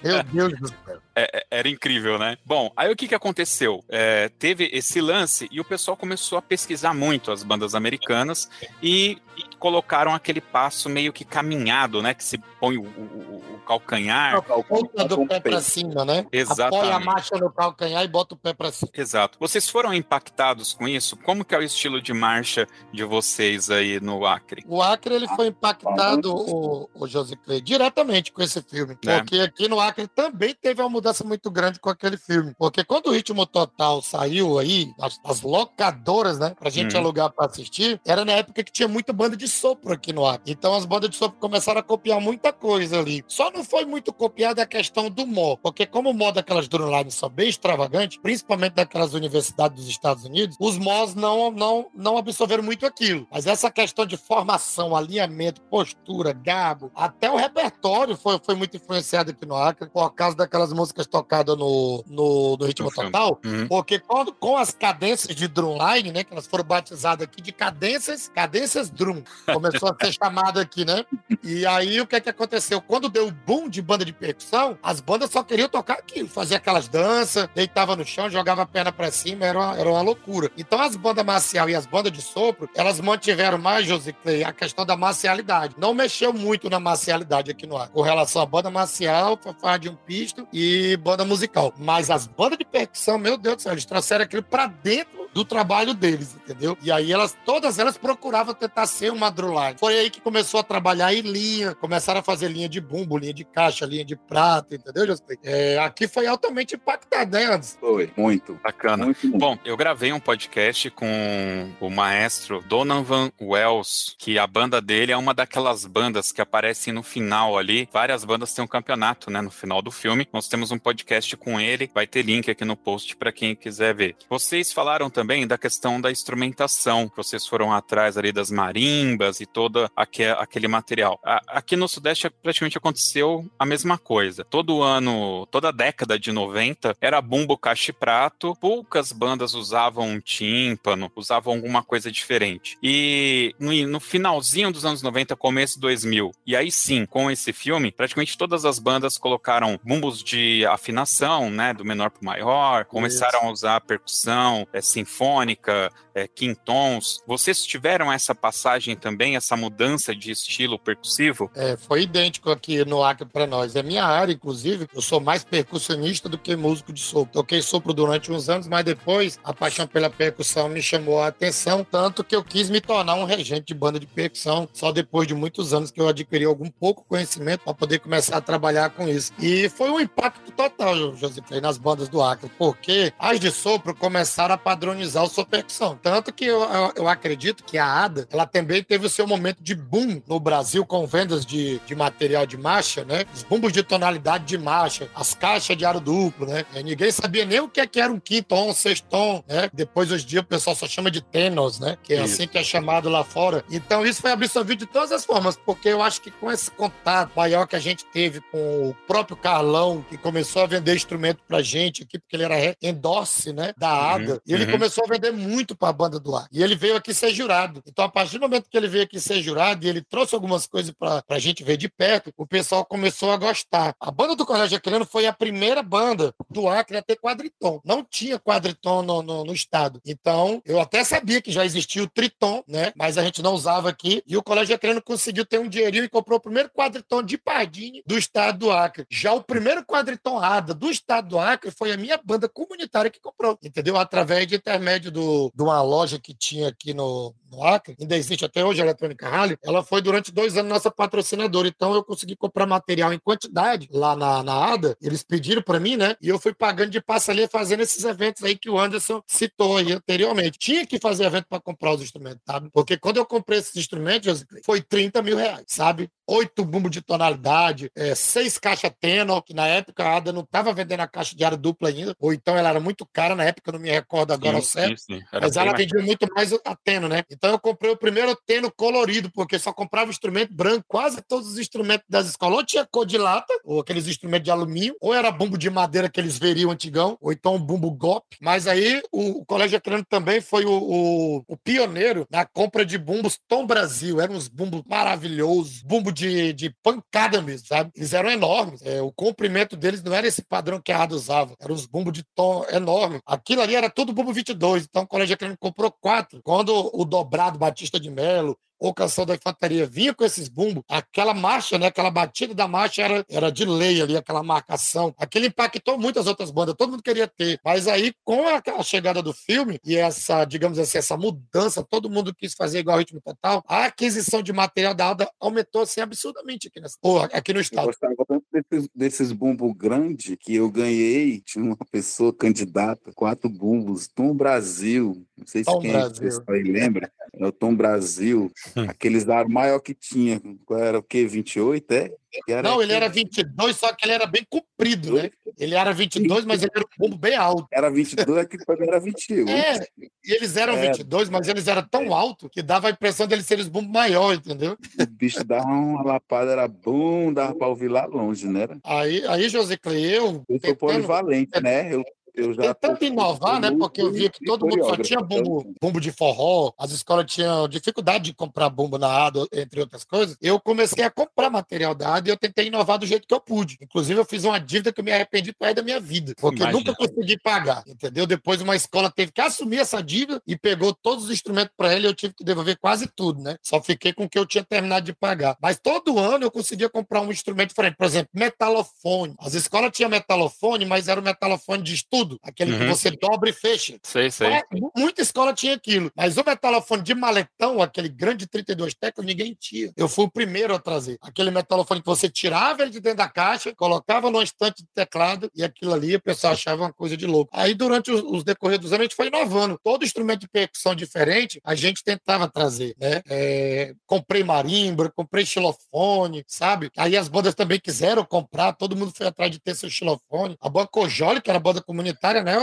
Meu 0.03 0.23
Deus 0.23 0.59
do 0.59 0.67
céu. 0.67 1.01
É, 1.19 1.39
é, 1.39 1.47
era 1.49 1.67
incrível, 1.67 2.19
né? 2.19 2.37
Bom, 2.45 2.71
aí 2.77 2.91
o 2.91 2.95
que, 2.95 3.07
que 3.07 3.15
aconteceu? 3.15 3.83
É, 3.89 4.29
teve 4.37 4.69
esse 4.71 5.01
lance 5.01 5.47
e 5.49 5.59
o 5.59 5.65
pessoal 5.65 5.97
começou 5.97 6.37
a 6.37 6.43
pesquisar 6.43 6.93
muito 6.93 7.31
as 7.31 7.41
bandas 7.41 7.73
americanas 7.73 8.47
e, 8.83 9.17
e 9.25 9.26
colocaram 9.59 10.13
aquele 10.13 10.41
passo 10.41 10.89
meio 10.89 11.11
que 11.11 11.25
caminhado, 11.25 12.01
né? 12.01 12.13
Que 12.13 12.23
se 12.23 12.37
põe 12.59 12.77
o, 12.77 12.83
o, 12.83 13.56
calcanhar. 13.67 14.41
Ponta 14.41 15.03
do 15.05 15.27
pé 15.27 15.39
para 15.39 15.61
cima, 15.61 16.05
né? 16.05 16.25
Exatamente. 16.31 16.77
Apoia 16.77 16.95
a 16.95 16.99
marcha 16.99 17.37
no 17.37 17.51
calcanhar 17.51 18.03
e 18.03 18.07
bota 18.07 18.33
o 18.35 18.37
pé 18.37 18.53
para 18.53 18.71
cima. 18.71 18.91
Exato. 18.93 19.37
Vocês 19.39 19.69
foram 19.69 19.93
impactados 19.93 20.73
com 20.73 20.87
isso? 20.87 21.17
Como 21.17 21.43
que 21.43 21.53
é 21.53 21.57
o 21.57 21.63
estilo 21.63 22.01
de 22.01 22.13
marcha 22.13 22.67
de 22.93 23.03
vocês 23.03 23.69
aí 23.69 23.99
no 23.99 24.25
Acre? 24.25 24.63
O 24.67 24.81
Acre 24.81 25.15
ele 25.15 25.27
foi 25.29 25.47
impactado, 25.47 26.33
o, 26.33 26.89
o 26.93 27.07
José 27.07 27.35
Clay, 27.35 27.61
diretamente 27.61 28.31
com 28.31 28.41
esse 28.41 28.61
filme. 28.61 28.97
É. 29.05 29.17
Porque 29.17 29.39
aqui 29.39 29.67
no 29.67 29.79
Acre 29.79 30.07
também 30.07 30.55
teve 30.55 30.81
uma 30.81 30.89
mudança 30.89 31.23
muito 31.23 31.51
grande 31.51 31.79
com 31.79 31.89
aquele 31.89 32.17
filme. 32.17 32.53
Porque 32.57 32.83
quando 32.83 33.07
o 33.07 33.11
Ritmo 33.11 33.45
Total 33.45 34.01
saiu 34.01 34.57
aí, 34.57 34.93
as, 34.99 35.19
as 35.25 35.41
locadoras, 35.41 36.39
né, 36.39 36.55
pra 36.57 36.69
gente 36.69 36.95
uhum. 36.95 37.01
alugar 37.01 37.31
para 37.31 37.47
assistir, 37.47 37.99
era 38.05 38.23
na 38.23 38.33
época 38.33 38.63
que 38.63 38.71
tinha 38.71 38.87
muita 38.87 39.11
banda 39.11 39.35
de 39.35 39.47
sopro 39.47 39.91
aqui 39.91 40.13
no 40.13 40.25
Acre. 40.25 40.51
Então 40.51 40.73
as 40.73 40.85
bandas 40.85 41.09
de 41.09 41.17
sopro 41.17 41.39
começaram 41.39 41.79
a 41.79 41.83
copiar 41.83 42.21
muita 42.21 42.53
coisa 42.53 42.99
ali. 42.99 43.23
Só 43.27 43.51
não 43.57 43.63
foi 43.63 43.85
muito 43.85 44.13
copiada 44.13 44.61
a 44.61 44.65
questão 44.65 45.09
do 45.09 45.25
mó, 45.25 45.55
porque 45.55 45.85
como 45.85 46.11
o 46.11 46.13
mó 46.13 46.31
daquelas 46.31 46.67
drumlines 46.67 47.15
são 47.15 47.27
bem 47.27 47.49
extravagantes, 47.49 48.17
principalmente 48.17 48.73
daquelas 48.73 49.13
universidades 49.13 49.77
dos 49.77 49.89
Estados 49.89 50.25
Unidos, 50.25 50.55
os 50.59 50.77
mós 50.77 51.15
não, 51.15 51.49
não, 51.49 51.87
não 51.93 52.17
absorveram 52.17 52.63
muito 52.63 52.85
aquilo. 52.85 53.27
Mas 53.31 53.47
essa 53.47 53.71
questão 53.71 54.05
de 54.05 54.15
formação, 54.15 54.95
alinhamento, 54.95 55.61
postura, 55.61 56.33
gabo, 56.33 56.91
até 56.95 57.31
o 57.31 57.35
repertório 57.35 58.15
foi, 58.15 58.39
foi 58.43 58.55
muito 58.55 58.77
influenciado 58.77 59.31
aqui 59.31 59.45
no 59.45 59.55
Acre, 59.55 59.89
por 59.89 60.11
causa 60.11 60.37
daquelas 60.37 60.71
músicas 60.71 61.07
tocadas 61.07 61.57
no, 61.57 62.03
no, 62.07 62.57
no 62.57 62.65
Ritmo 62.65 62.91
Total, 62.91 63.39
uhum. 63.43 63.67
porque 63.67 63.99
quando, 63.99 64.31
com 64.33 64.55
as 64.55 64.71
cadências 64.71 65.35
de 65.35 65.47
drumline, 65.47 66.11
né, 66.11 66.23
que 66.23 66.31
elas 66.31 66.45
foram 66.45 66.63
batizadas 66.63 67.23
aqui 67.23 67.41
de 67.41 67.51
cadências, 67.51 68.29
cadências 68.29 68.89
drum, 68.89 69.23
começou 69.51 69.89
a 69.89 70.05
ser 70.05 70.13
chamado 70.21 70.59
aqui, 70.59 70.85
né? 70.85 71.03
E 71.43 71.65
aí 71.65 71.99
o 71.99 72.05
que 72.05 72.15
é 72.15 72.19
que 72.19 72.29
aconteceu? 72.29 72.81
Quando 72.81 73.09
deu 73.09 73.27
o 73.27 73.31
boom 73.47 73.69
de 73.69 73.81
banda 73.81 74.03
de 74.03 74.11
percussão, 74.11 74.77
as 74.83 74.99
bandas 74.99 75.31
só 75.31 75.41
queriam 75.41 75.69
tocar 75.69 75.93
aquilo, 75.93 76.27
fazia 76.27 76.57
aquelas 76.57 76.89
danças, 76.89 77.47
deitava 77.55 77.95
no 77.95 78.05
chão, 78.05 78.29
jogava 78.29 78.63
a 78.63 78.65
perna 78.65 78.91
para 78.91 79.09
cima, 79.09 79.45
era 79.45 79.57
uma, 79.57 79.77
era 79.77 79.89
uma 79.89 80.01
loucura. 80.01 80.51
Então 80.57 80.81
as 80.81 80.97
bandas 80.97 81.23
marcial 81.23 81.69
e 81.69 81.75
as 81.75 81.85
bandas 81.85 82.11
de 82.11 82.21
sopro, 82.21 82.69
elas 82.75 82.99
mantiveram 82.99 83.57
mais, 83.57 83.87
José 83.87 84.11
Clay, 84.11 84.43
a 84.43 84.51
questão 84.51 84.85
da 84.85 84.97
marcialidade. 84.97 85.75
Não 85.77 85.93
mexeu 85.93 86.33
muito 86.33 86.69
na 86.69 86.77
marcialidade 86.77 87.49
aqui 87.49 87.65
no 87.65 87.77
ar, 87.77 87.87
com 87.87 88.01
relação 88.01 88.41
à 88.41 88.45
banda 88.45 88.69
marcial, 88.69 89.39
faz 89.61 89.79
de 89.79 89.87
um 89.87 89.95
pisto 89.95 90.45
e 90.51 90.97
banda 90.97 91.23
musical. 91.23 91.73
Mas 91.77 92.09
as 92.09 92.27
bandas 92.27 92.57
de 92.57 92.65
percussão, 92.65 93.17
meu 93.17 93.37
Deus 93.37 93.55
do 93.55 93.61
céu, 93.61 93.71
eles 93.71 93.85
trouxeram 93.85 94.25
aquilo 94.25 94.43
para 94.43 94.67
dentro 94.67 95.26
do 95.37 95.45
trabalho 95.45 95.93
deles, 95.93 96.35
entendeu? 96.35 96.75
E 96.81 96.91
aí 96.91 97.11
elas, 97.11 97.37
todas 97.45 97.77
elas 97.77 97.95
procuravam 97.95 98.55
tentar 98.55 98.87
ser 98.87 99.11
uma 99.11 99.29
drumline. 99.29 99.75
Foi 99.79 99.95
aí 99.95 100.09
que 100.09 100.19
começou 100.19 100.59
a 100.59 100.63
trabalhar 100.63 101.13
em 101.13 101.21
linha, 101.21 101.75
começaram 101.75 102.21
a 102.21 102.23
fazer 102.23 102.47
linha 102.47 102.67
de 102.67 102.81
bumbo, 102.81 103.19
linha 103.19 103.35
de 103.35 103.43
caixa, 103.43 103.85
linha 103.85 104.03
de 104.03 104.15
prata, 104.15 104.73
entendeu, 104.73 105.15
É, 105.43 105.77
aqui 105.77 106.07
foi 106.07 106.25
altamente 106.25 106.73
impactado, 106.73 107.37
né, 107.37 107.45
Anderson? 107.45 107.77
Foi, 107.79 108.11
muito. 108.17 108.59
Bacana. 108.63 109.05
Muito, 109.05 109.27
muito. 109.27 109.37
Bom, 109.37 109.59
eu 109.63 109.77
gravei 109.77 110.11
um 110.11 110.19
podcast 110.19 110.89
com 110.89 111.69
o 111.79 111.89
maestro 111.91 112.63
Donovan 112.67 113.31
Wells, 113.39 114.15
que 114.17 114.39
a 114.39 114.47
banda 114.47 114.81
dele 114.81 115.11
é 115.11 115.17
uma 115.17 115.35
daquelas 115.35 115.85
bandas 115.85 116.31
que 116.31 116.41
aparecem 116.41 116.91
no 116.91 117.03
final 117.03 117.59
ali. 117.59 117.87
Várias 117.93 118.25
bandas 118.25 118.55
têm 118.55 118.65
um 118.65 118.67
campeonato, 118.67 119.29
né, 119.29 119.39
no 119.39 119.51
final 119.51 119.83
do 119.83 119.91
filme. 119.91 120.27
Nós 120.33 120.47
temos 120.47 120.71
um 120.71 120.79
podcast 120.79 121.37
com 121.37 121.59
ele, 121.59 121.91
vai 121.93 122.07
ter 122.07 122.23
link 122.23 122.49
aqui 122.49 122.65
no 122.65 122.75
post 122.75 123.15
para 123.15 123.31
quem 123.31 123.55
quiser 123.55 123.93
ver. 123.93 124.15
Vocês 124.27 124.73
falaram 124.73 125.11
também 125.11 125.26
também 125.27 125.45
da 125.45 125.57
questão 125.57 125.99
da 125.99 126.09
instrumentação, 126.09 127.09
que 127.09 127.17
vocês 127.17 127.45
foram 127.45 127.73
atrás 127.73 128.17
ali 128.17 128.31
das 128.31 128.49
marimbas 128.49 129.41
e 129.41 129.45
todo 129.45 129.91
aquele 129.93 130.69
material. 130.69 131.19
Aqui 131.21 131.75
no 131.75 131.85
Sudeste 131.85 132.29
praticamente 132.29 132.77
aconteceu 132.77 133.45
a 133.59 133.65
mesma 133.65 133.97
coisa. 133.97 134.45
Todo 134.45 134.81
ano, 134.81 135.45
toda 135.47 135.73
década 135.73 136.17
de 136.17 136.31
90 136.31 136.95
era 137.01 137.21
bumbo 137.21 137.57
caixa 137.57 137.91
prato, 137.91 138.55
poucas 138.61 139.11
bandas 139.11 139.53
usavam 139.53 140.07
um 140.07 140.19
tímpano, 140.21 141.11
usavam 141.13 141.55
alguma 141.55 141.83
coisa 141.83 142.09
diferente. 142.09 142.77
E 142.81 143.53
no, 143.59 143.99
finalzinho 143.99 144.71
dos 144.71 144.85
anos 144.85 145.01
90, 145.01 145.35
começo 145.35 145.77
2000, 145.77 146.31
e 146.45 146.55
aí 146.55 146.71
sim, 146.71 147.05
com 147.05 147.29
esse 147.29 147.51
filme, 147.51 147.91
praticamente 147.91 148.37
todas 148.37 148.63
as 148.63 148.79
bandas 148.79 149.17
colocaram 149.17 149.77
bumbos 149.83 150.23
de 150.23 150.65
afinação, 150.67 151.49
né, 151.49 151.73
do 151.73 151.83
menor 151.83 152.11
para 152.11 152.21
o 152.21 152.25
maior, 152.25 152.85
começaram 152.85 153.39
Isso. 153.39 153.47
a 153.47 153.51
usar 153.51 153.81
percussão, 153.81 154.65
é, 154.71 154.79
sinfônica, 155.07 155.89
é, 156.13 156.27
quintons. 156.27 157.21
Vocês 157.25 157.63
tiveram 157.63 158.11
essa 158.11 158.35
passagem 158.35 158.95
também, 158.95 159.35
essa 159.35 159.55
mudança 159.55 160.13
de 160.13 160.31
estilo 160.31 160.77
percussivo? 160.77 161.49
É, 161.55 161.77
foi 161.77 162.03
idêntico 162.03 162.51
aqui 162.51 162.83
no 162.83 163.03
Acre 163.03 163.25
para 163.25 163.47
nós. 163.47 163.75
É 163.75 163.81
minha 163.81 164.03
área, 164.03 164.33
inclusive. 164.33 164.87
Eu 164.93 165.01
sou 165.01 165.19
mais 165.19 165.43
percussionista 165.43 166.27
do 166.27 166.37
que 166.37 166.55
músico 166.55 166.91
de 166.91 166.99
sopro. 166.99 167.31
Toquei 167.33 167.61
sopro 167.61 167.93
durante 167.93 168.31
uns 168.31 168.49
anos, 168.49 168.67
mas 168.67 168.83
depois 168.83 169.39
a 169.43 169.53
paixão 169.53 169.87
pela 169.87 170.09
percussão 170.09 170.67
me 170.67 170.81
chamou 170.81 171.21
a 171.21 171.27
atenção, 171.27 171.85
tanto 171.89 172.23
que 172.23 172.35
eu 172.35 172.43
quis 172.43 172.69
me 172.69 172.81
tornar 172.81 173.15
um 173.15 173.25
regente 173.25 173.67
de 173.67 173.73
banda 173.73 173.99
de 173.99 174.07
percussão 174.07 174.67
só 174.73 174.91
depois 174.91 175.27
de 175.27 175.33
muitos 175.33 175.73
anos 175.73 175.91
que 175.91 176.01
eu 176.01 176.07
adquiri 176.07 176.45
algum 176.45 176.69
pouco 176.69 177.05
conhecimento 177.07 177.61
para 177.61 177.73
poder 177.73 177.99
começar 177.99 178.37
a 178.37 178.41
trabalhar 178.41 178.89
com 178.89 179.07
isso. 179.07 179.31
E 179.39 179.69
foi 179.69 179.89
um 179.89 179.99
impacto 179.99 180.51
total, 180.51 181.15
José 181.15 181.41
nas 181.61 181.77
bandas 181.77 182.09
do 182.09 182.21
Acre, 182.21 182.49
porque 182.57 183.13
as 183.19 183.39
de 183.39 183.51
sopro 183.51 183.95
começaram 183.95 184.55
a 184.55 184.57
padronizar 184.57 184.96
padronizar 184.97 185.23
o 185.23 185.29
sua 185.29 185.45
percussão. 185.45 185.97
Tanto 186.01 186.33
que 186.33 186.45
eu, 186.45 186.61
eu, 186.61 186.93
eu, 186.95 187.07
acredito 187.07 187.63
que 187.63 187.77
a 187.77 187.85
ADA, 187.85 188.27
ela 188.31 188.45
também 188.45 188.83
teve 188.83 189.05
o 189.05 189.09
seu 189.09 189.27
momento 189.27 189.61
de 189.61 189.75
boom 189.75 190.21
no 190.27 190.39
Brasil 190.39 190.85
com 190.85 191.05
vendas 191.05 191.45
de, 191.45 191.79
de 191.85 191.95
material 191.95 192.45
de 192.45 192.57
marcha, 192.57 193.05
né? 193.05 193.25
Os 193.33 193.43
bumbos 193.43 193.71
de 193.71 193.83
tonalidade 193.83 194.45
de 194.45 194.57
marcha, 194.57 195.09
as 195.15 195.33
caixas 195.33 195.77
de 195.77 195.85
aro 195.85 195.99
duplo, 195.99 196.47
né? 196.47 196.65
E 196.73 196.83
ninguém 196.83 197.11
sabia 197.11 197.45
nem 197.45 197.59
o 197.59 197.69
que, 197.69 197.79
é 197.79 197.87
que 197.87 197.99
era 197.99 198.11
um 198.11 198.19
quinto 198.19 198.47
tom, 198.47 198.69
um 198.69 198.73
sexto 198.73 199.07
tom, 199.09 199.43
né? 199.47 199.69
Depois, 199.73 200.11
hoje 200.11 200.23
em 200.23 200.27
dia, 200.27 200.39
o 200.39 200.45
pessoal 200.45 200.75
só 200.75 200.87
chama 200.87 201.11
de 201.11 201.21
tenos, 201.21 201.79
né? 201.79 201.97
Que 202.01 202.13
é 202.13 202.23
isso. 202.23 202.33
assim 202.33 202.47
que 202.47 202.57
é 202.57 202.63
chamado 202.63 203.09
lá 203.09 203.23
fora. 203.23 203.63
Então, 203.69 204.05
isso 204.05 204.21
foi 204.21 204.31
absorvido 204.31 204.79
de 204.79 204.85
todas 204.85 205.11
as 205.11 205.25
formas, 205.25 205.57
porque 205.57 205.89
eu 205.89 206.01
acho 206.01 206.21
que 206.21 206.31
com 206.31 206.51
esse 206.51 206.71
contato 206.71 207.31
maior 207.35 207.67
que 207.67 207.75
a 207.75 207.79
gente 207.79 208.05
teve 208.05 208.41
com 208.51 208.89
o 208.89 208.95
próprio 209.05 209.35
Carlão, 209.35 210.05
que 210.09 210.17
começou 210.17 210.63
a 210.63 210.65
vender 210.65 210.95
instrumento 210.95 211.41
pra 211.47 211.61
gente 211.61 212.03
aqui, 212.03 212.17
porque 212.17 212.35
ele 212.35 212.43
era 212.43 212.75
endorse, 212.81 213.51
né? 213.51 213.73
Da 213.77 213.91
uhum, 213.91 214.09
ADA, 214.09 214.33
uhum, 214.33 214.39
e 214.47 214.53
ele 214.53 214.65
uhum. 214.65 214.71
começou 214.71 214.86
a 215.05 215.07
vender 215.07 215.31
muito 215.31 215.75
pra 215.75 215.91
banda 215.91 216.19
do 216.19 216.35
ar. 216.35 216.47
E 216.51 216.63
ele 216.63 216.75
veio 216.75 216.95
aqui 216.95 217.13
ser 217.13 217.33
jurado. 217.33 217.81
Então, 217.85 218.05
a 218.05 218.09
partir 218.09 218.37
do 218.37 218.41
momento 218.41 218.69
que 218.69 218.77
ele 218.77 218.87
veio 218.87 219.03
aqui 219.03 219.19
ser 219.19 219.41
jurado 219.41 219.85
e 219.85 219.89
ele 219.89 220.01
trouxe 220.01 220.35
algumas 220.35 220.67
coisas 220.67 220.91
pra, 220.91 221.21
pra 221.21 221.39
gente 221.39 221.63
ver 221.63 221.77
de 221.77 221.89
perto, 221.89 222.31
o 222.37 222.45
pessoal 222.45 222.85
começou 222.85 223.31
a 223.31 223.37
gostar. 223.37 223.95
A 223.99 224.11
banda 224.11 224.35
do 224.35 224.45
Colégio 224.45 224.77
Aquilano 224.77 225.05
foi 225.05 225.25
a 225.25 225.33
primeira 225.33 225.81
banda 225.81 226.33
do 226.49 226.67
Acre 226.67 226.97
a 226.97 227.01
ter 227.01 227.17
quadriton. 227.17 227.81
Não 227.83 228.03
tinha 228.03 228.39
quadriton 228.39 229.01
no, 229.01 229.21
no, 229.21 229.43
no, 229.43 229.53
estado. 229.53 229.99
Então, 230.05 230.61
eu 230.65 230.79
até 230.79 231.03
sabia 231.03 231.41
que 231.41 231.51
já 231.51 231.65
existia 231.65 232.03
o 232.03 232.09
triton, 232.09 232.63
né? 232.67 232.91
Mas 232.95 233.17
a 233.17 233.23
gente 233.23 233.41
não 233.41 233.53
usava 233.53 233.89
aqui. 233.89 234.21
E 234.25 234.37
o 234.37 234.43
Colégio 234.43 234.75
Acreano 234.75 235.01
conseguiu 235.01 235.45
ter 235.45 235.59
um 235.59 235.67
dinheirinho 235.67 236.03
e 236.03 236.09
comprou 236.09 236.37
o 236.37 236.41
primeiro 236.41 236.69
quadriton 236.69 237.23
de 237.23 237.37
Pardini 237.37 238.03
do 238.05 238.17
estado 238.17 238.57
do 238.59 238.71
Acre. 238.71 239.05
Já 239.09 239.33
o 239.33 239.43
primeiro 239.43 239.85
quadriton 239.85 240.39
Ada 240.39 240.73
do 240.73 240.89
estado 240.89 241.29
do 241.29 241.39
Acre 241.39 241.71
foi 241.71 241.91
a 241.91 241.97
minha 241.97 242.19
banda 242.23 242.47
comunitária 242.47 243.11
que 243.11 243.19
comprou, 243.19 243.57
entendeu? 243.63 243.97
Através 243.97 244.47
de 244.47 244.59
intermédio 244.77 245.11
do, 245.11 245.51
de 245.53 245.63
uma 245.63 245.81
loja 245.81 246.19
que 246.19 246.33
tinha 246.33 246.69
aqui 246.69 246.93
no, 246.93 247.33
no 247.51 247.63
Acre, 247.63 247.95
ainda 247.99 248.15
existe 248.15 248.45
até 248.45 248.63
hoje 248.63 248.81
a 248.81 248.85
Eletrônica 248.85 249.27
Rally, 249.27 249.57
ela 249.63 249.83
foi 249.83 250.01
durante 250.01 250.31
dois 250.31 250.57
anos 250.57 250.71
nossa 250.71 250.91
patrocinadora. 250.91 251.67
Então 251.67 251.93
eu 251.93 252.03
consegui 252.03 252.35
comprar 252.35 252.65
material 252.65 253.13
em 253.13 253.19
quantidade 253.19 253.87
lá 253.91 254.15
na, 254.15 254.43
na 254.43 254.73
ADA. 254.73 254.97
Eles 255.01 255.23
pediram 255.23 255.61
para 255.61 255.79
mim, 255.79 255.97
né? 255.97 256.15
E 256.21 256.29
eu 256.29 256.39
fui 256.39 256.53
pagando 256.53 256.91
de 256.91 257.01
passa 257.01 257.31
ali 257.31 257.47
fazendo 257.47 257.81
esses 257.81 258.03
eventos 258.03 258.43
aí 258.43 258.57
que 258.57 258.69
o 258.69 258.79
Anderson 258.79 259.21
citou 259.27 259.77
aí 259.77 259.91
anteriormente. 259.91 260.57
Tinha 260.57 260.85
que 260.85 260.99
fazer 260.99 261.25
evento 261.25 261.45
para 261.49 261.59
comprar 261.59 261.93
os 261.93 262.01
instrumentos, 262.01 262.41
sabe? 262.45 262.69
Porque 262.71 262.97
quando 262.97 263.17
eu 263.17 263.25
comprei 263.25 263.59
esses 263.59 263.75
instrumentos, 263.75 264.45
foi 264.65 264.81
30 264.81 265.21
mil 265.21 265.37
reais, 265.37 265.63
sabe? 265.67 266.09
Oito 266.27 266.65
bumbos 266.65 266.91
de 266.91 267.01
tonalidade, 267.01 267.89
é, 267.95 268.13
seis 268.13 268.57
caixas 268.57 268.91
Tenor, 268.99 269.41
que 269.41 269.53
na 269.53 269.67
época 269.67 270.03
a 270.03 270.17
ADA 270.17 270.33
não 270.33 270.41
estava 270.41 270.73
vendendo 270.73 271.01
a 271.01 271.07
caixa 271.07 271.35
de 271.35 271.43
ar 271.43 271.55
dupla 271.55 271.89
ainda, 271.89 272.15
ou 272.19 272.33
então 272.33 272.57
ela 272.57 272.69
era 272.69 272.79
muito 272.79 273.05
cara 273.05 273.35
na 273.35 273.43
época, 273.43 273.69
eu 273.69 273.73
não 273.73 273.79
me 273.79 273.89
recordo 273.89 274.33
agora 274.33 274.59
sim, 274.61 274.67
certo. 274.67 274.99
Sim, 274.99 275.19
sim. 275.19 275.23
Mas 275.31 275.55
ela 275.55 275.73
vendia 275.73 276.01
muito 276.01 276.27
mais 276.33 276.51
a 276.53 276.75
Tenor, 276.83 277.09
né? 277.09 277.23
Então 277.29 277.46
eu 277.51 277.59
comprei 277.59 277.91
o 277.91 277.97
primeiro 277.97 278.35
teno 278.45 278.71
colorido, 278.71 279.31
porque 279.31 279.59
só 279.59 279.73
comprava 279.73 280.09
instrumento 280.09 280.53
branco. 280.53 280.85
Quase 280.87 281.21
todos 281.21 281.47
os 281.47 281.57
instrumentos 281.57 282.05
das 282.09 282.27
escolas 282.27 282.57
ou 282.57 282.65
tinha 282.65 282.85
cor 282.85 283.05
de 283.05 283.17
lata, 283.17 283.53
ou 283.63 283.79
aqueles 283.79 284.07
instrumentos 284.07 284.45
de 284.45 284.51
alumínio, 284.51 284.95
ou 285.01 285.13
era 285.13 285.31
bumbo 285.31 285.57
de 285.57 285.69
madeira 285.69 286.09
que 286.09 286.19
eles 286.19 286.37
veriam 286.37 286.71
antigão, 286.71 287.17
ou 287.21 287.31
então 287.31 287.55
um 287.55 287.59
bumbo 287.59 287.91
GOP. 287.91 288.37
Mas 288.41 288.67
aí 288.67 289.01
o, 289.11 289.41
o 289.41 289.45
Colégio 289.45 289.77
Acreano 289.77 290.05
também 290.09 290.41
foi 290.41 290.65
o, 290.65 290.71
o, 290.71 291.43
o, 291.47 291.57
pioneiro 291.57 292.25
na 292.29 292.45
compra 292.45 292.85
de 292.85 292.97
bumbos 292.97 293.39
Tom 293.47 293.65
Brasil. 293.65 294.19
Eram 294.19 294.35
uns 294.35 294.47
bumbos 294.47 294.81
maravilhosos, 294.87 295.81
bumbo 295.83 296.11
de, 296.11 296.53
de 296.53 296.73
pancada 296.83 297.41
mesmo, 297.41 297.67
sabe? 297.67 297.91
Eles 297.95 298.13
eram 298.13 298.29
enormes. 298.29 298.81
É, 298.83 299.01
o 299.01 299.11
comprimento 299.11 299.75
deles 299.75 300.03
não 300.03 300.13
era 300.13 300.27
esse 300.27 300.41
padrão 300.41 300.81
que 300.81 300.91
a 300.91 301.03
Ada 301.03 301.15
usava, 301.15 301.55
eram 301.59 301.75
os 301.75 301.85
bumbos 301.85 302.13
de 302.13 302.23
tom 302.35 302.65
enorme. 302.71 303.19
Aquilo 303.25 303.61
ali 303.61 303.75
era 303.75 303.89
tudo 303.89 304.13
bumbo 304.13 304.33
22, 304.33 304.83
então 304.83 305.03
o 305.03 305.07
Colégio 305.07 305.35
Acreano 305.35 305.57
comprou 305.59 305.91
quatro. 305.91 306.41
Quando 306.43 306.69
o 306.93 307.05
dobrado 307.27 307.59
Batista 307.59 307.99
de 307.99 308.09
Melo, 308.09 308.57
ou 308.79 308.93
Canção 308.93 309.25
da 309.25 309.35
Infantaria 309.35 309.85
vinha 309.85 310.13
com 310.13 310.23
esses 310.23 310.47
bumbos, 310.47 310.83
aquela 310.87 311.33
marcha, 311.33 311.77
né, 311.77 311.87
aquela 311.87 312.11
batida 312.11 312.53
da 312.53 312.67
marcha 312.67 313.01
era, 313.01 313.25
era 313.29 313.51
de 313.51 313.65
lei 313.65 314.01
ali, 314.01 314.15
aquela 314.15 314.43
marcação. 314.43 315.13
Aquilo 315.17 315.45
impactou 315.45 315.97
muitas 315.97 316.27
outras 316.27 316.51
bandas, 316.51 316.75
todo 316.75 316.91
mundo 316.91 317.03
queria 317.03 317.27
ter. 317.27 317.59
Mas 317.63 317.87
aí, 317.87 318.13
com 318.23 318.47
a, 318.47 318.61
a 318.79 318.83
chegada 318.83 319.21
do 319.21 319.33
filme 319.33 319.79
e 319.83 319.95
essa, 319.95 320.45
digamos 320.45 320.79
assim, 320.79 320.97
essa 320.97 321.17
mudança, 321.17 321.83
todo 321.83 322.09
mundo 322.09 322.33
quis 322.33 322.53
fazer 322.53 322.79
igual 322.79 322.97
ritmo 322.97 323.21
total, 323.21 323.63
a 323.67 323.85
aquisição 323.85 324.41
de 324.41 324.53
material 324.53 324.93
da 324.93 325.05
Alda 325.05 325.29
aumentou 325.39 325.81
assim 325.81 326.01
absurdamente 326.01 326.67
aqui, 326.67 326.79
nessa, 326.79 326.97
aqui 327.33 327.53
no 327.53 327.59
estado. 327.59 327.83
Eu 327.83 327.87
gostava 327.87 328.15
tanto 328.27 328.45
desses, 328.51 328.89
desses 328.93 329.31
bumbos 329.31 329.73
grandes 329.75 330.35
que 330.39 330.55
eu 330.55 330.69
ganhei, 330.69 331.41
tinha 331.41 331.63
uma 331.63 331.77
pessoa 331.91 332.33
candidata, 332.33 333.11
quatro 333.13 333.49
bumbos, 333.49 334.07
Tom 334.07 334.33
Brasil, 334.33 335.25
não 335.37 335.45
sei 335.45 335.63
se 335.63 335.71
Tom 335.71 335.79
quem 335.79 335.91
Brasil. 335.91 336.29
aí 336.49 336.63
lembra, 336.63 337.11
é 337.33 337.45
o 337.45 337.51
Tom 337.51 337.75
Brasil. 337.75 338.51
Aqueles 338.87 339.27
aros 339.27 339.51
maior 339.51 339.79
que 339.79 339.93
tinha. 339.93 340.41
Era 340.71 340.99
o 340.99 341.03
quê? 341.03 341.25
28, 341.25 341.91
é? 341.91 342.11
Era 342.47 342.61
não, 342.61 342.81
ele 342.81 342.93
era 342.93 343.09
22, 343.09 343.75
só 343.75 343.93
que 343.93 344.05
ele 344.05 344.13
era 344.13 344.25
bem 344.25 344.45
comprido, 344.49 345.13
né? 345.13 345.31
Ele 345.57 345.73
era 345.73 345.91
22, 345.91 346.45
mas 346.45 346.61
ele 346.61 346.71
era 346.75 346.85
um 346.85 346.89
bumbo 346.97 347.17
bem 347.17 347.35
alto. 347.35 347.67
Era 347.71 347.89
22, 347.89 348.37
aquele 348.37 348.63
também 348.63 348.87
era 348.87 348.99
21. 348.99 349.49
É, 349.49 349.87
e 349.97 350.33
eles 350.33 350.55
eram 350.55 350.75
é. 350.75 350.87
22, 350.87 351.29
mas 351.29 351.47
eles 351.47 351.67
eram 351.67 351.83
tão 351.87 352.13
altos 352.13 352.49
que 352.51 352.61
dava 352.61 352.87
a 352.87 352.91
impressão 352.91 353.27
deles 353.27 353.45
serem 353.45 353.63
os 353.63 353.69
bumbos 353.69 353.91
maiores, 353.91 354.39
entendeu? 354.39 354.77
O 354.99 355.05
bicho 355.07 355.43
dava 355.43 355.67
uma 355.67 356.03
lapada, 356.03 356.51
era 356.51 356.67
bom, 356.67 357.33
dava 357.33 357.55
para 357.55 357.67
ouvir 357.67 357.87
lá 357.87 358.05
longe, 358.05 358.47
né? 358.47 358.67
Aí, 358.83 359.25
aí 359.25 359.49
José 359.49 359.77
Cleo... 359.77 360.43
Eu 360.47 360.59
sou 360.63 360.75
polivalente, 360.75 361.59
né? 361.61 361.93
Eu 361.93 362.03
eu 362.37 362.53
já 362.53 362.73
Tentando 362.75 363.03
inovar, 363.03 363.59
né? 363.59 363.71
Porque 363.71 364.01
eu 364.01 364.11
via 364.11 364.29
que 364.29 364.45
todo 364.45 364.67
mundo 364.67 364.83
só 364.85 364.95
tinha 364.97 365.19
bumbo, 365.19 365.73
bumbo 365.81 365.99
de 365.99 366.11
forró, 366.11 366.71
as 366.77 366.91
escolas 366.91 367.25
tinham 367.25 367.67
dificuldade 367.67 368.25
de 368.25 368.33
comprar 368.33 368.69
bumbo 368.69 368.97
na 368.97 369.25
ADA, 369.25 369.47
entre 369.51 369.79
outras 369.79 370.03
coisas. 370.03 370.37
Eu 370.39 370.59
comecei 370.59 371.03
a 371.03 371.09
comprar 371.09 371.49
material 371.49 371.95
da 371.95 372.15
ADA 372.15 372.29
e 372.29 372.31
eu 372.31 372.37
tentei 372.37 372.67
inovar 372.67 372.99
do 372.99 373.07
jeito 373.07 373.27
que 373.27 373.33
eu 373.33 373.41
pude. 373.41 373.77
Inclusive, 373.81 374.19
eu 374.19 374.25
fiz 374.25 374.43
uma 374.43 374.59
dívida 374.59 374.93
que 374.93 375.01
eu 375.01 375.03
me 375.03 375.11
arrependi 375.11 375.51
pro 375.51 375.73
da 375.73 375.81
minha 375.81 375.99
vida, 375.99 376.33
porque 376.39 376.61
Imagina. 376.61 376.77
nunca 376.77 376.95
consegui 376.95 377.37
pagar, 377.39 377.83
entendeu? 377.87 378.25
Depois, 378.25 378.61
uma 378.61 378.75
escola 378.75 379.11
teve 379.11 379.31
que 379.31 379.41
assumir 379.41 379.79
essa 379.79 380.01
dívida 380.01 380.41
e 380.45 380.55
pegou 380.55 380.93
todos 380.93 381.25
os 381.25 381.31
instrumentos 381.31 381.73
para 381.75 381.93
ele 381.93 382.07
e 382.07 382.09
eu 382.09 382.13
tive 382.13 382.33
que 382.33 382.43
devolver 382.43 382.77
quase 382.79 383.07
tudo, 383.07 383.41
né? 383.41 383.57
Só 383.61 383.81
fiquei 383.81 384.13
com 384.13 384.25
o 384.25 384.29
que 384.29 384.37
eu 384.37 384.45
tinha 384.45 384.63
terminado 384.63 385.05
de 385.05 385.13
pagar. 385.13 385.57
Mas 385.61 385.79
todo 385.79 386.19
ano 386.19 386.45
eu 386.45 386.51
conseguia 386.51 386.89
comprar 386.89 387.21
um 387.21 387.31
instrumento 387.31 387.69
diferente. 387.69 387.97
Por 387.97 388.05
exemplo, 388.05 388.29
metalofone. 388.33 389.35
As 389.39 389.55
escolas 389.55 389.91
tinham 389.91 390.09
metalofone, 390.09 390.85
mas 390.85 391.07
era 391.07 391.19
o 391.19 391.23
metalofone 391.23 391.83
de 391.83 391.93
estudo 391.93 392.26
aquele 392.43 392.73
uhum. 392.73 392.79
que 392.79 392.85
você 392.87 393.11
dobra 393.11 393.49
e 393.49 393.53
fecha. 393.53 393.97
Sei, 394.03 394.29
sei. 394.29 394.47
É, 394.47 394.63
muita 394.95 395.21
escola 395.21 395.53
tinha 395.53 395.75
aquilo, 395.75 396.11
mas 396.15 396.37
o 396.37 396.43
metalofone 396.45 397.01
de 397.01 397.13
maletão, 397.13 397.81
aquele 397.81 398.09
grande 398.09 398.47
32 398.47 398.93
teclas, 398.93 399.25
ninguém 399.25 399.55
tinha. 399.59 399.91
Eu 399.95 400.07
fui 400.07 400.25
o 400.25 400.31
primeiro 400.31 400.73
a 400.73 400.79
trazer. 400.79 401.17
Aquele 401.21 401.51
metalofone 401.51 402.01
que 402.01 402.07
você 402.07 402.29
tirava 402.29 402.81
ele 402.81 402.91
de 402.91 402.99
dentro 402.99 403.19
da 403.19 403.29
caixa, 403.29 403.73
colocava 403.75 404.29
no 404.29 404.41
estante 404.41 404.83
de 404.83 404.89
teclado 404.93 405.49
e 405.55 405.63
aquilo 405.63 405.93
ali 405.93 406.15
o 406.15 406.21
pessoal 406.21 406.53
achava 406.53 406.83
uma 406.83 406.93
coisa 406.93 407.15
de 407.15 407.25
louco. 407.25 407.51
Aí 407.53 407.73
durante 407.73 408.11
os, 408.11 408.21
os 408.21 408.43
decorrer 408.43 408.79
dos 408.79 408.91
anos 408.91 409.01
a 409.01 409.03
gente 409.03 409.15
foi 409.15 409.27
inovando. 409.27 409.79
Todo 409.83 410.03
instrumento 410.05 410.41
de 410.41 410.47
percussão 410.47 410.95
diferente 410.95 411.59
a 411.63 411.75
gente 411.75 412.03
tentava 412.03 412.47
trazer, 412.47 412.95
né? 412.99 413.21
É, 413.29 413.93
comprei 414.05 414.43
marimba, 414.43 415.11
comprei 415.15 415.45
xilofone, 415.45 416.43
sabe? 416.47 416.89
Aí 416.97 417.15
as 417.15 417.27
bandas 417.27 417.55
também 417.55 417.79
quiseram 417.79 418.23
comprar, 418.25 418.73
todo 418.73 418.95
mundo 418.95 419.13
foi 419.15 419.27
atrás 419.27 419.51
de 419.51 419.59
ter 419.59 419.75
seu 419.75 419.89
xilofone. 419.89 420.57
A 420.61 420.69
banda 420.69 420.87
Cojole, 420.87 421.41
que 421.41 421.49
era 421.49 421.57
a 421.57 421.61
banda 421.61 421.81
comunitária 421.81 422.16
comunitária, 422.17 422.43
né? 422.43 422.55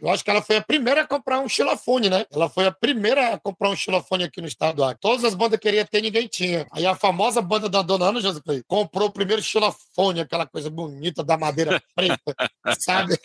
Eu 0.00 0.10
acho 0.10 0.24
que 0.24 0.30
ela 0.30 0.40
foi 0.40 0.56
a 0.56 0.62
primeira 0.62 1.02
a 1.02 1.06
comprar 1.06 1.40
um 1.40 1.48
xilofone, 1.48 2.08
né? 2.08 2.24
Ela 2.32 2.48
foi 2.48 2.66
a 2.66 2.72
primeira 2.72 3.34
a 3.34 3.38
comprar 3.38 3.70
um 3.70 3.76
xilofone 3.76 4.24
aqui 4.24 4.40
no 4.40 4.46
estado. 4.46 4.82
Todas 5.00 5.24
as 5.24 5.34
bandas 5.34 5.58
queriam 5.58 5.84
ter, 5.84 6.00
ninguém 6.00 6.26
tinha. 6.26 6.66
Aí 6.72 6.86
a 6.86 6.94
famosa 6.94 7.42
banda 7.42 7.68
da 7.68 7.82
Dona 7.82 8.06
Ana 8.06 8.20
José 8.20 8.40
comprou 8.66 9.08
o 9.08 9.12
primeiro 9.12 9.42
xilofone, 9.42 10.20
aquela 10.20 10.46
coisa 10.46 10.70
bonita 10.70 11.22
da 11.22 11.36
madeira 11.36 11.82
preta, 11.94 12.34
sabe? 12.80 13.18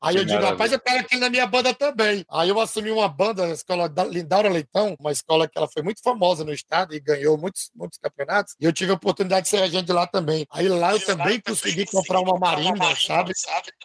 Aí 0.00 0.14
que 0.14 0.20
eu 0.20 0.24
digo, 0.24 0.42
rapaz, 0.42 0.72
eu 0.72 0.80
quero 0.80 1.00
aqui 1.00 1.16
na 1.16 1.30
minha 1.30 1.46
banda 1.46 1.72
também. 1.74 2.24
Aí 2.30 2.48
eu 2.48 2.60
assumi 2.60 2.90
uma 2.90 3.08
banda, 3.08 3.44
a 3.44 3.50
escola 3.50 3.88
da 3.88 4.04
Lindaura 4.04 4.48
Leitão, 4.48 4.96
uma 5.00 5.10
escola 5.10 5.48
que 5.48 5.56
ela 5.56 5.68
foi 5.68 5.82
muito 5.82 6.02
famosa 6.02 6.44
no 6.44 6.52
estado 6.52 6.94
e 6.94 7.00
ganhou 7.00 7.38
muitos, 7.38 7.70
muitos 7.74 7.98
campeonatos. 7.98 8.54
E 8.60 8.64
eu 8.64 8.72
tive 8.72 8.92
a 8.92 8.94
oportunidade 8.94 9.44
de 9.44 9.48
ser 9.48 9.62
agente 9.62 9.90
lá 9.92 10.06
também. 10.06 10.46
Aí 10.50 10.68
lá 10.68 10.92
eu 10.92 11.04
também 11.04 11.40
consegui 11.40 11.86
comprar 11.86 12.20
uma 12.20 12.38
marimba, 12.38 12.94
sabe? 12.96 13.32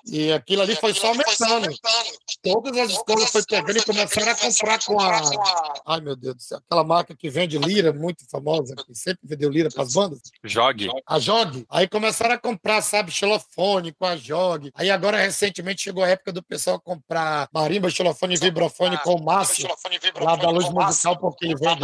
E 0.05 0.31
aquilo 0.33 0.61
ali 0.61 0.75
foi 0.75 0.93
só 0.93 1.07
aumentando. 1.07 1.73
Todas 2.43 2.77
as 2.77 2.91
escolas 2.91 3.31
foi 3.31 3.43
pegando 3.45 3.77
e 3.77 3.83
começaram 3.83 4.31
a 4.31 4.35
comprar 4.35 4.83
com 4.85 4.99
a. 4.99 5.21
Ai, 5.87 6.01
meu 6.01 6.15
Deus 6.15 6.35
do 6.35 6.41
céu. 6.41 6.57
Aquela 6.57 6.83
marca 6.83 7.15
que 7.15 7.29
vende 7.29 7.57
lira, 7.57 7.93
muito 7.93 8.29
famosa, 8.29 8.75
que 8.75 8.93
sempre 8.93 9.21
vendeu 9.23 9.49
lira 9.49 9.69
para 9.69 9.83
as 9.83 9.93
bandas. 9.93 10.19
Jog. 10.43 10.89
A 11.07 11.19
Jog. 11.19 11.65
Aí 11.69 11.87
começaram 11.87 12.35
a 12.35 12.37
comprar, 12.37 12.81
sabe, 12.81 13.11
xilofone 13.11 13.93
com 13.93 14.05
a 14.05 14.15
Jog. 14.15 14.71
Aí 14.75 14.89
agora, 14.89 15.17
recentemente, 15.17 15.83
chegou 15.83 16.00
chegou 16.01 16.03
a 16.03 16.09
época 16.09 16.31
do 16.31 16.43
pessoal 16.43 16.79
comprar 16.79 17.47
marimba, 17.53 17.89
xilofone 17.89 18.35
e 18.35 18.39
vibrofone 18.39 18.97
com 18.99 19.21
massa 19.21 19.67
lá 20.19 20.35
da 20.35 20.49
luz 20.49 20.69
musical, 20.69 21.17
porque 21.17 21.45
ele 21.45 21.55
vende 21.55 21.81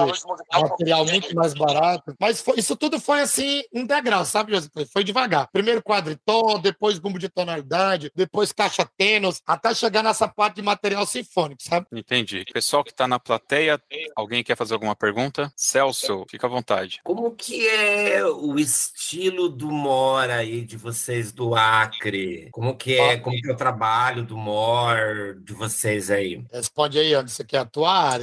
material 0.51 1.05
muito 1.05 1.35
mais 1.35 1.53
barato. 1.53 2.15
Mas 2.19 2.41
foi, 2.41 2.59
isso 2.59 2.75
tudo 2.75 2.99
foi 2.99 3.21
assim, 3.21 3.63
um 3.73 3.85
degrau, 3.85 4.25
sabe, 4.25 4.53
José? 4.53 4.69
Foi 4.91 5.03
devagar. 5.03 5.49
Primeiro 5.51 5.81
quadriton, 5.81 6.59
depois 6.59 6.99
bumbo 6.99 7.19
de 7.19 7.29
tonalidade, 7.29 8.11
depois 8.15 8.51
caixa 8.51 8.87
tênis, 8.97 9.41
até 9.45 9.73
chegar 9.73 10.03
nessa 10.03 10.27
parte 10.27 10.55
de 10.55 10.61
material 10.61 11.05
sinfônico, 11.05 11.61
sabe? 11.63 11.87
Entendi. 11.91 12.45
Pessoal 12.51 12.83
que 12.83 12.91
está 12.91 13.07
na 13.07 13.19
plateia, 13.19 13.79
alguém 14.15 14.43
quer 14.43 14.55
fazer 14.55 14.73
alguma 14.73 14.95
pergunta? 14.95 15.51
Celso, 15.55 16.25
fica 16.29 16.47
à 16.47 16.49
vontade. 16.49 16.99
Como 17.03 17.31
que 17.31 17.67
é 17.67 18.25
o 18.25 18.57
estilo 18.57 19.49
do 19.49 19.71
Mora 19.71 20.37
aí 20.37 20.65
de 20.65 20.77
vocês 20.77 21.31
do 21.31 21.55
Acre? 21.55 22.49
Como 22.51 22.75
que 22.75 22.97
é, 22.97 23.17
como 23.17 23.39
que 23.39 23.49
é 23.49 23.53
o 23.53 23.57
trabalho 23.57 24.06
do 24.15 24.37
Mor 24.37 25.35
de 25.43 25.53
vocês 25.53 26.09
aí? 26.09 26.43
Responde 26.51 26.99
aí, 26.99 27.15
onde 27.15 27.31
você 27.31 27.43
quer 27.43 27.59
atuar? 27.59 28.19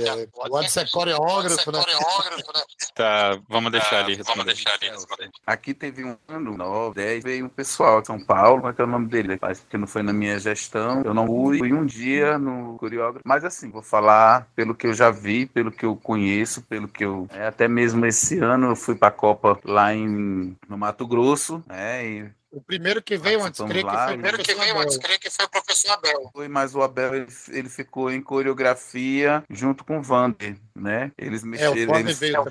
Onde 0.51 0.71
você 0.71 0.81
é 0.81 0.87
coreógrafo, 0.87 1.73
né? 1.73 1.81
Tá, 2.95 3.41
vamos 3.49 3.73
deixar 3.73 4.05
ali 4.05 4.15
responder. 4.15 4.55
Aqui 5.45 5.75
teve 5.75 6.05
um 6.05 6.17
ano, 6.29 6.57
9, 6.57 6.95
10, 6.95 7.25
veio 7.25 7.47
um 7.47 7.49
pessoal 7.49 8.01
de 8.01 8.07
São 8.07 8.25
Paulo, 8.25 8.61
qual 8.61 8.71
é, 8.71 8.75
que 8.75 8.81
é 8.81 8.85
o 8.85 8.89
nome 8.89 9.09
dele? 9.09 9.37
Parece 9.37 9.63
que 9.69 9.77
não 9.77 9.87
foi 9.87 10.03
na 10.03 10.13
minha 10.13 10.39
gestão. 10.39 11.03
Eu 11.05 11.13
não 11.13 11.27
fui, 11.27 11.59
fui 11.59 11.73
um 11.73 11.85
dia 11.85 12.39
no 12.39 12.77
coreógrafo, 12.79 13.27
mas 13.27 13.45
assim, 13.45 13.69
vou 13.69 13.83
falar 13.83 14.47
pelo 14.55 14.77
que 14.77 14.87
eu 14.87 14.95
já 14.95 15.11
vi, 15.11 15.45
pelo 15.47 15.73
que 15.73 15.85
eu 15.85 15.97
conheço, 15.97 16.63
pelo 16.63 16.87
que 16.87 17.05
eu. 17.05 17.27
É, 17.31 17.49
até 17.49 17.67
mesmo 17.67 18.07
esse 18.07 18.39
ano 18.39 18.69
eu 18.69 18.77
fui 18.77 18.95
para 18.95 19.09
a 19.09 19.13
Copa 19.13 19.59
lá 19.65 19.93
em, 19.93 20.57
no 20.69 20.79
Mato 20.79 21.05
Grosso, 21.05 21.65
né? 21.67 22.07
E 22.07 22.31
o 22.55 22.61
primeiro 22.61 23.03
que 23.03 23.17
veio 23.17 23.43
antes, 23.43 23.61
creio 23.61 23.85
que 23.85 23.93
foi 23.93 24.05
o 24.05 24.09
primeiro 24.09 24.39
que 24.39 24.55
veio 24.55 24.79
antes, 24.79 24.97
creio 24.99 25.19
que 25.19 25.31
foi 25.31 25.45
o 25.45 25.49
professor 25.49 25.91
Abel. 25.91 26.31
Mas 26.49 26.75
o 26.75 26.83
Abel 26.83 27.15
ele, 27.15 27.27
ele 27.51 27.69
ficou 27.69 28.11
em 28.11 28.23
coreografia 28.23 29.43
junto 29.51 29.85
com 29.85 29.99
o 29.99 30.03
Vander, 30.03 30.57
né? 30.75 31.13
Eles 31.17 31.45
mexeram, 31.45 31.73
é, 31.73 31.87
o 31.87 31.97
eles, 31.97 32.19
fizeram, 32.19 32.45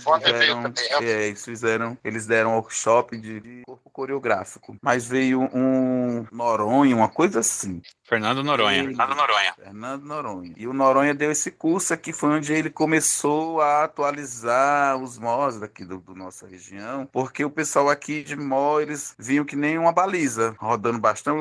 é, 1.01 1.27
eles 1.27 1.45
fizeram, 1.45 1.97
eles 2.03 2.25
deram 2.25 2.51
um 2.51 2.55
workshop 2.55 3.17
de, 3.17 3.39
de 3.39 3.61
corpo 3.65 3.89
coreográfico, 3.89 4.77
mas 4.81 5.05
veio 5.05 5.41
um 5.53 6.25
Noronha, 6.31 6.95
uma 6.95 7.09
coisa 7.09 7.41
assim. 7.41 7.81
Fernando 8.03 8.43
Noronha. 8.43 8.79
Ele, 8.79 8.95
Fernando 8.95 9.15
Noronha. 9.15 9.53
Fernando 9.53 10.03
Noronha. 10.03 10.53
E 10.55 10.67
o 10.67 10.73
Noronha 10.73 11.13
deu 11.13 11.31
esse 11.31 11.51
curso 11.51 11.93
aqui, 11.93 12.13
foi 12.13 12.29
onde 12.29 12.53
ele 12.53 12.69
começou 12.69 13.61
a 13.61 13.83
atualizar 13.83 14.97
os 14.97 15.17
MOS 15.17 15.59
daqui 15.59 15.83
do, 15.83 15.99
do 15.99 16.15
nossa 16.15 16.47
região, 16.47 17.05
porque 17.11 17.43
o 17.43 17.49
pessoal 17.49 17.89
aqui 17.89 18.23
de 18.23 18.35
Mó, 18.35 18.79
eles 18.79 19.15
vinham 19.17 19.45
que 19.45 19.55
nem 19.55 19.77
uma 19.77 19.91
baliza, 19.91 20.55
rodando 20.57 20.99
bastante, 20.99 21.39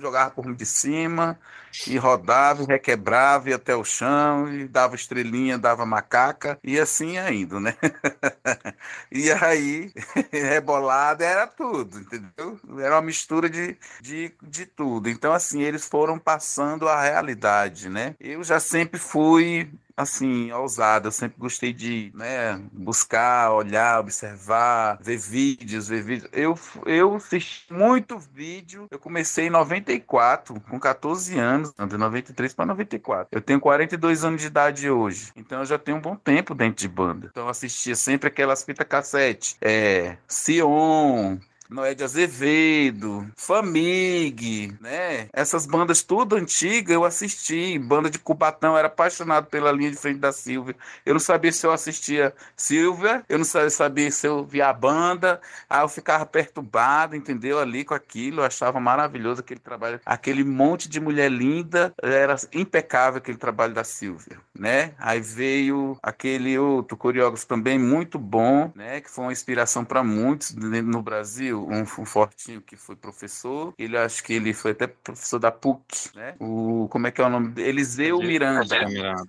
jogava 0.00 0.30
por 0.30 0.52
de 0.54 0.66
cima, 0.66 1.38
e 1.86 1.96
rodava, 1.96 2.62
e 2.62 2.66
requebrava, 2.66 3.48
ia 3.48 3.56
até 3.56 3.74
o 3.74 3.84
chão, 3.84 4.52
e 4.52 4.68
dava 4.68 4.94
dava 5.58 5.86
macaca, 5.86 6.58
e 6.62 6.78
assim 6.78 7.18
ainda, 7.18 7.58
né? 7.60 7.74
e 9.10 9.30
aí, 9.30 9.92
rebolada 10.32 11.24
era 11.24 11.46
tudo, 11.46 11.98
entendeu? 12.00 12.58
Era 12.78 12.96
uma 12.96 13.02
mistura 13.02 13.48
de, 13.48 13.76
de, 14.00 14.32
de 14.42 14.66
tudo. 14.66 15.08
Então, 15.08 15.32
assim, 15.32 15.62
eles 15.62 15.86
foram 15.86 16.18
passando 16.18 16.88
a 16.88 17.00
realidade, 17.00 17.88
né? 17.88 18.14
Eu 18.20 18.42
já 18.44 18.60
sempre 18.60 18.98
fui 18.98 19.70
assim, 19.96 20.50
ousada. 20.52 21.08
Eu 21.08 21.12
sempre 21.12 21.38
gostei 21.38 21.72
de 21.72 22.12
né, 22.14 22.60
buscar, 22.72 23.52
olhar, 23.52 24.00
observar, 24.00 24.98
ver 25.00 25.18
vídeos, 25.18 25.88
ver 25.88 26.02
vídeos. 26.02 26.30
Eu, 26.32 26.58
eu 26.86 27.16
assisti 27.16 27.72
muito 27.72 28.18
vídeo. 28.18 28.86
Eu 28.90 28.98
comecei 28.98 29.46
em 29.46 29.50
94, 29.50 30.60
com 30.60 30.78
14 30.78 31.38
anos, 31.38 31.72
de 31.72 31.96
93 31.96 32.54
para 32.54 32.66
94. 32.66 33.28
Eu 33.32 33.40
tenho 33.40 33.60
42 33.60 34.24
anos 34.24 34.40
de 34.40 34.46
idade 34.46 34.90
hoje. 34.90 35.32
Então 35.36 35.60
eu 35.60 35.66
já 35.66 35.78
tenho 35.78 35.98
um 35.98 36.00
bom 36.00 36.16
tempo 36.16 36.54
dentro 36.54 36.80
de 36.80 36.88
banda. 36.88 37.28
Então 37.30 37.44
eu 37.44 37.48
assistia 37.50 37.94
sempre 37.94 38.28
aquelas 38.28 38.62
fitas 38.62 38.86
cassete. 38.86 39.56
É, 39.60 40.16
Sion, 40.26 41.38
Noé 41.72 41.94
de 41.94 42.04
Azevedo, 42.04 43.26
Famig, 43.34 44.76
né? 44.80 45.28
Essas 45.32 45.66
bandas 45.66 46.02
tudo 46.02 46.36
antigas 46.36 46.94
eu 46.94 47.04
assisti. 47.04 47.78
Banda 47.78 48.10
de 48.10 48.18
Cubatão, 48.18 48.76
era 48.76 48.88
apaixonado 48.88 49.46
pela 49.46 49.72
linha 49.72 49.90
de 49.90 49.96
frente 49.96 50.18
da 50.18 50.32
Silvia. 50.32 50.76
Eu 51.06 51.14
não 51.14 51.20
sabia 51.20 51.50
se 51.50 51.66
eu 51.66 51.72
assistia 51.72 52.34
Silvia, 52.54 53.24
eu 53.28 53.38
não 53.38 53.44
sabia 53.44 54.10
se 54.10 54.26
eu 54.26 54.44
via 54.44 54.68
a 54.68 54.72
banda. 54.72 55.40
Aí 55.68 55.80
eu 55.80 55.88
ficava 55.88 56.26
perturbado, 56.26 57.16
entendeu? 57.16 57.58
Ali 57.58 57.84
com 57.84 57.94
aquilo, 57.94 58.40
eu 58.40 58.44
achava 58.44 58.78
maravilhoso 58.78 59.40
aquele 59.40 59.60
trabalho. 59.60 60.00
Aquele 60.04 60.44
monte 60.44 60.88
de 60.88 61.00
mulher 61.00 61.30
linda, 61.30 61.94
era 62.02 62.36
impecável 62.52 63.18
aquele 63.18 63.38
trabalho 63.38 63.72
da 63.72 63.84
Silvia, 63.84 64.38
né? 64.58 64.92
Aí 64.98 65.20
veio 65.20 65.96
aquele 66.02 66.58
outro 66.58 66.96
coreógrafo 66.96 67.46
também 67.46 67.78
muito 67.78 68.18
bom, 68.18 68.70
né? 68.74 69.00
Que 69.00 69.10
foi 69.10 69.24
uma 69.24 69.32
inspiração 69.32 69.84
para 69.84 70.04
muitos 70.04 70.54
no 70.54 71.02
Brasil 71.02 71.61
um, 71.68 71.82
um, 71.82 72.06
fortinho 72.06 72.60
que 72.60 72.76
foi 72.76 72.96
professor, 72.96 73.74
ele 73.78 73.96
acho 73.96 74.22
que 74.22 74.32
ele 74.32 74.52
foi 74.52 74.72
até 74.72 74.86
professor 74.86 75.38
da 75.38 75.50
PUC, 75.50 76.10
né? 76.14 76.34
O, 76.38 76.88
como 76.90 77.06
é 77.06 77.10
que 77.10 77.20
é 77.20 77.24
o 77.24 77.30
nome 77.30 77.48
dele? 77.48 77.68
Eliseu 77.68 78.18
Miranda. 78.18 78.86
Miranda. 78.86 79.24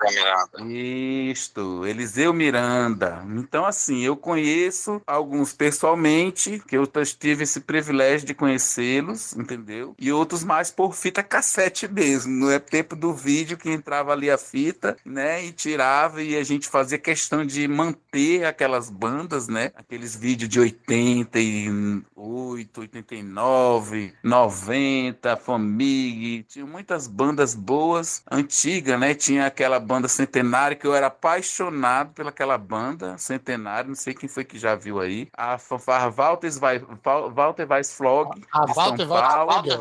Isto, 0.68 1.86
Eliseu 1.86 2.34
Miranda. 2.34 3.24
Então, 3.30 3.66
assim, 3.66 4.02
eu 4.04 4.16
conheço 4.16 5.02
alguns 5.06 5.54
pessoalmente, 5.54 6.62
que 6.68 6.78
eu 6.78 6.86
tive 7.18 7.44
esse 7.44 7.62
privilégio 7.62 8.28
de 8.28 8.34
conhecê-los, 8.34 9.34
entendeu? 9.34 9.96
E 10.00 10.12
outros 10.12 10.44
mais 10.44 10.72
por 10.72 10.94
fita 10.96 11.24
cassete 11.24 11.88
mesmo. 11.88 12.34
No 12.34 12.52
é 12.52 12.60
tempo 12.60 12.96
do 12.96 13.14
vídeo 13.14 13.58
que 13.58 13.70
entrava 13.70 14.12
ali 14.12 14.30
a 14.30 14.38
fita, 14.38 14.98
né? 15.06 15.44
E 15.44 15.52
tirava 15.52 16.22
e 16.22 16.36
a 16.36 16.44
gente 16.44 16.68
fazia 16.68 16.98
questão 16.98 17.46
de 17.46 17.68
manter 17.68 18.46
aquelas 18.46 18.90
bandas, 18.90 19.48
né? 19.48 19.72
Aqueles 19.76 20.16
vídeos 20.16 20.50
de 20.50 20.60
80 20.60 21.40
e 21.40 22.04
88, 22.16 22.82
89, 22.82 24.14
90, 24.24 25.38
Famig, 25.38 26.44
tinha 26.44 26.66
muitas 26.66 27.08
bandas 27.08 27.56
boas, 27.56 28.24
antigas, 28.30 29.00
né? 29.00 29.14
Tinha 29.14 29.48
aquela 29.48 29.80
banda 29.80 30.08
Centenário 30.08 30.78
que 30.78 30.86
eu 30.86 30.94
era 30.94 31.08
apaixonado 31.08 32.14
pelaquela 32.14 32.58
banda 32.58 33.18
Centenário, 33.18 33.90
não 33.90 33.96
sei 33.96 34.14
quem 34.14 34.30
foi 34.30 34.44
que 34.44 34.58
já 34.58 34.76
viu 34.76 35.00
aí. 35.00 35.28
A 35.34 35.58
fanfarra 35.58 36.10
Walter 36.10 36.52
Weiss, 36.62 36.84
Walter 37.34 37.72
Weiss 37.72 37.94
Flog, 37.94 38.42
a 38.52 38.66
Walter, 38.74 39.08
Walter, 39.08 39.80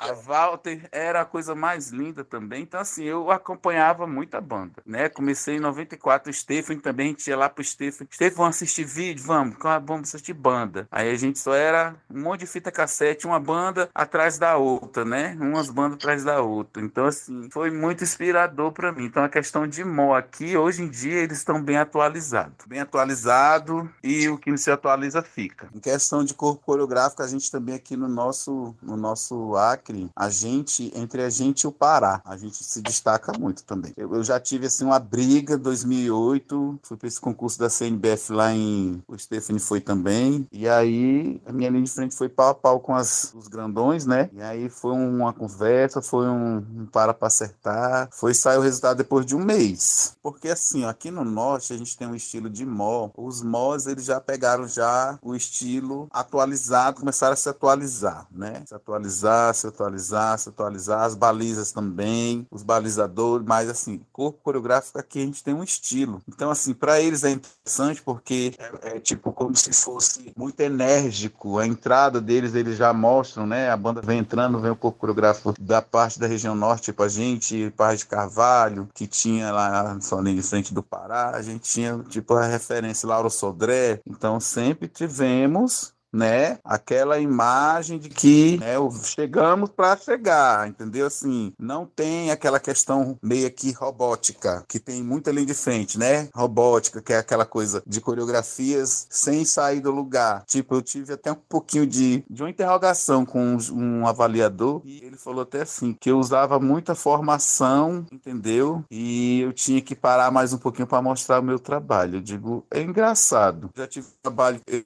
a 0.00 0.12
Walter 0.12 0.88
era 0.92 1.22
a 1.22 1.24
coisa 1.24 1.54
mais 1.54 1.90
linda 1.90 2.24
também. 2.24 2.62
Então 2.62 2.80
assim, 2.80 3.04
eu 3.04 3.30
acompanhava 3.30 4.06
muita 4.06 4.40
banda, 4.40 4.82
né? 4.84 5.08
Comecei 5.08 5.56
em 5.56 5.60
94, 5.60 6.30
o 6.30 6.34
Stephen 6.34 6.78
também, 6.78 7.06
a 7.06 7.10
gente 7.10 7.28
ia 7.28 7.36
lá 7.36 7.48
pro 7.48 7.64
Stephen. 7.64 8.06
Stephen, 8.10 8.36
vamos 8.36 8.56
assistir 8.56 8.84
vídeo? 8.84 9.24
Vamos, 9.24 9.56
vamos 9.84 10.08
assistir 10.08 10.34
banda. 10.34 10.86
Aí 10.90 11.10
a 11.10 11.16
gente 11.16 11.38
só 11.38 11.54
era 11.54 11.69
era 11.70 11.94
um 12.10 12.20
monte 12.20 12.40
de 12.40 12.46
fita 12.46 12.70
cassete, 12.70 13.26
uma 13.26 13.40
banda 13.40 13.88
atrás 13.94 14.38
da 14.38 14.56
outra, 14.56 15.04
né? 15.04 15.36
Umas 15.40 15.70
bandas 15.70 15.94
atrás 15.94 16.24
da 16.24 16.40
outra. 16.42 16.82
Então, 16.82 17.06
assim, 17.06 17.48
foi 17.50 17.70
muito 17.70 18.04
inspirador 18.04 18.72
para 18.72 18.92
mim. 18.92 19.04
Então, 19.04 19.22
a 19.24 19.28
questão 19.28 19.66
de 19.66 19.84
mó 19.84 20.14
aqui, 20.14 20.56
hoje 20.56 20.82
em 20.82 20.88
dia, 20.88 21.20
eles 21.20 21.38
estão 21.38 21.62
bem 21.62 21.76
atualizados. 21.76 22.66
Bem 22.66 22.80
atualizado 22.80 23.88
e 24.02 24.28
o 24.28 24.36
que 24.36 24.50
não 24.50 24.58
se 24.58 24.70
atualiza 24.70 25.22
fica. 25.22 25.68
Em 25.74 25.80
questão 25.80 26.24
de 26.24 26.34
corpo 26.34 26.64
coreográfico, 26.64 27.22
a 27.22 27.28
gente 27.28 27.50
também 27.50 27.74
aqui 27.74 27.96
no 27.96 28.08
nosso, 28.08 28.74
no 28.82 28.96
nosso 28.96 29.56
Acre, 29.56 30.10
a 30.14 30.28
gente, 30.28 30.92
entre 30.94 31.22
a 31.22 31.30
gente 31.30 31.62
e 31.62 31.66
o 31.66 31.72
Pará, 31.72 32.20
a 32.24 32.36
gente 32.36 32.62
se 32.64 32.82
destaca 32.82 33.32
muito 33.38 33.62
também. 33.64 33.92
Eu, 33.96 34.14
eu 34.14 34.24
já 34.24 34.40
tive, 34.40 34.66
assim, 34.66 34.84
uma 34.84 34.98
briga 34.98 35.54
em 35.54 35.58
2008, 35.58 36.80
fui 36.82 36.96
para 36.96 37.08
esse 37.08 37.20
concurso 37.20 37.58
da 37.58 37.70
CNBF 37.70 38.32
lá 38.32 38.52
em... 38.52 39.02
O 39.06 39.16
Stephanie 39.16 39.60
foi 39.60 39.80
também. 39.80 40.46
E 40.50 40.68
aí, 40.68 41.40
a 41.46 41.52
minha 41.60 41.70
linha 41.70 41.84
de 41.84 41.90
frente 41.90 42.16
foi 42.16 42.28
pau 42.28 42.48
a 42.48 42.54
pau 42.54 42.80
com 42.80 42.94
as, 42.94 43.34
os 43.34 43.46
grandões, 43.46 44.06
né? 44.06 44.30
E 44.32 44.40
aí 44.40 44.70
foi 44.70 44.92
uma 44.92 45.32
conversa, 45.32 46.00
foi 46.00 46.26
um, 46.26 46.56
um 46.56 46.86
para 46.86 47.12
para 47.12 47.28
acertar. 47.28 48.08
Foi 48.12 48.32
sair 48.32 48.56
o 48.56 48.62
resultado 48.62 48.96
depois 48.96 49.26
de 49.26 49.36
um 49.36 49.44
mês. 49.44 50.16
Porque 50.22 50.48
assim, 50.48 50.84
aqui 50.86 51.10
no 51.10 51.24
norte 51.24 51.72
a 51.72 51.76
gente 51.76 51.96
tem 51.96 52.08
um 52.08 52.14
estilo 52.14 52.48
de 52.48 52.64
mó. 52.64 53.10
Os 53.14 53.42
mós 53.42 53.86
eles 53.86 54.06
já 54.06 54.20
pegaram 54.20 54.66
já 54.66 55.18
o 55.22 55.34
estilo 55.34 56.08
atualizado, 56.10 57.00
começaram 57.00 57.34
a 57.34 57.36
se 57.36 57.48
atualizar, 57.48 58.26
né? 58.30 58.62
Se 58.66 58.74
atualizar, 58.74 59.54
se 59.54 59.66
atualizar, 59.66 60.38
se 60.38 60.48
atualizar. 60.48 61.02
As 61.02 61.14
balizas 61.14 61.72
também, 61.72 62.46
os 62.50 62.62
balizadores, 62.62 63.46
mas 63.46 63.68
assim, 63.68 64.00
corpo 64.12 64.40
coreográfico 64.42 64.98
aqui 64.98 65.20
a 65.20 65.26
gente 65.26 65.44
tem 65.44 65.52
um 65.52 65.62
estilo. 65.62 66.22
Então 66.26 66.50
assim, 66.50 66.72
para 66.72 67.00
eles 67.00 67.22
é 67.22 67.30
interessante 67.30 68.00
porque 68.02 68.54
é, 68.58 68.96
é 68.96 69.00
tipo 69.00 69.30
como 69.32 69.54
se 69.54 69.72
fosse 69.74 70.32
muito 70.34 70.58
enérgico 70.60 71.49
a 71.58 71.66
entrada 71.66 72.20
deles, 72.20 72.54
eles 72.54 72.76
já 72.76 72.92
mostram, 72.92 73.46
né? 73.46 73.70
A 73.70 73.76
banda 73.76 74.00
vem 74.00 74.18
entrando, 74.18 74.58
vem 74.58 74.70
o 74.70 74.76
corpo 74.76 74.98
coreográfico 74.98 75.54
da 75.60 75.82
parte 75.82 76.18
da 76.18 76.26
região 76.26 76.54
norte, 76.54 76.84
tipo 76.84 77.02
a 77.02 77.08
gente, 77.08 77.72
Paz 77.76 78.00
de 78.00 78.06
Carvalho, 78.06 78.88
que 78.94 79.06
tinha 79.06 79.50
lá 79.50 79.98
só 80.00 80.20
de 80.20 80.42
frente 80.42 80.74
do 80.74 80.82
Pará, 80.82 81.30
a 81.30 81.42
gente 81.42 81.62
tinha 81.62 81.98
tipo 82.08 82.34
a 82.34 82.46
referência 82.46 83.08
Lauro 83.08 83.30
Sodré. 83.30 84.00
Então 84.06 84.38
sempre 84.38 84.88
tivemos 84.88 85.92
né? 86.12 86.58
Aquela 86.64 87.18
imagem 87.18 87.98
de 87.98 88.08
que 88.08 88.58
né, 88.58 88.74
chegamos 89.04 89.70
para 89.70 89.96
chegar, 89.96 90.68
entendeu? 90.68 91.06
Assim, 91.06 91.52
não 91.58 91.86
tem 91.86 92.30
aquela 92.30 92.60
questão 92.60 93.18
meio 93.22 93.50
que 93.50 93.72
robótica, 93.72 94.64
que 94.68 94.78
tem 94.78 95.02
muita 95.02 95.30
linha 95.30 95.46
de 95.46 95.54
frente, 95.54 95.98
né? 95.98 96.28
Robótica, 96.34 97.00
que 97.00 97.12
é 97.12 97.18
aquela 97.18 97.46
coisa 97.46 97.82
de 97.86 98.00
coreografias 98.00 99.06
sem 99.10 99.44
sair 99.44 99.80
do 99.80 99.90
lugar. 99.90 100.44
Tipo, 100.46 100.76
eu 100.76 100.82
tive 100.82 101.12
até 101.12 101.32
um 101.32 101.36
pouquinho 101.48 101.86
de, 101.86 102.24
de 102.28 102.42
uma 102.42 102.50
interrogação 102.50 103.24
com 103.24 103.56
um 103.72 104.06
avaliador 104.06 104.82
e 104.84 105.04
ele 105.04 105.16
falou 105.16 105.42
até 105.42 105.62
assim, 105.62 105.92
que 105.98 106.10
eu 106.10 106.18
usava 106.18 106.58
muita 106.58 106.94
formação, 106.94 108.06
entendeu? 108.12 108.84
E 108.90 109.40
eu 109.40 109.52
tinha 109.52 109.80
que 109.80 109.94
parar 109.94 110.30
mais 110.30 110.52
um 110.52 110.58
pouquinho 110.58 110.86
para 110.86 111.02
mostrar 111.02 111.40
o 111.40 111.44
meu 111.44 111.58
trabalho. 111.58 112.16
Eu 112.16 112.20
digo, 112.20 112.66
é 112.70 112.80
engraçado. 112.80 113.70
Já 113.76 113.86
tive 113.86 114.08
trabalho, 114.22 114.60
eu 114.66 114.84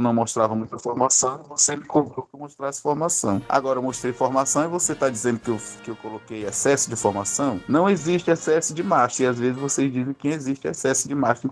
não 0.00 0.14
mostrava 0.14 0.54
muita 0.54 0.78
formação, 0.78 1.42
você 1.48 1.76
me 1.76 1.84
cobrou 1.84 2.26
que 2.26 2.34
eu 2.34 2.40
mostrasse 2.40 2.80
formação. 2.80 3.42
Agora 3.48 3.78
eu 3.78 3.82
mostrei 3.82 4.12
formação 4.12 4.64
e 4.64 4.68
você 4.68 4.92
está 4.92 5.08
dizendo 5.08 5.38
que 5.38 5.50
eu, 5.50 5.58
que 5.82 5.90
eu 5.90 5.96
coloquei 5.96 6.44
excesso 6.44 6.88
de 6.88 6.96
formação? 6.96 7.60
Não 7.68 7.88
existe 7.88 8.30
excesso 8.30 8.74
de 8.74 8.82
marcha, 8.82 9.22
e 9.22 9.26
às 9.26 9.38
vezes 9.38 9.58
vocês 9.58 9.92
dizem 9.92 10.14
que 10.14 10.28
existe 10.28 10.66
excesso 10.68 11.08
de 11.08 11.14
marcha 11.14 11.46
em. 11.46 11.50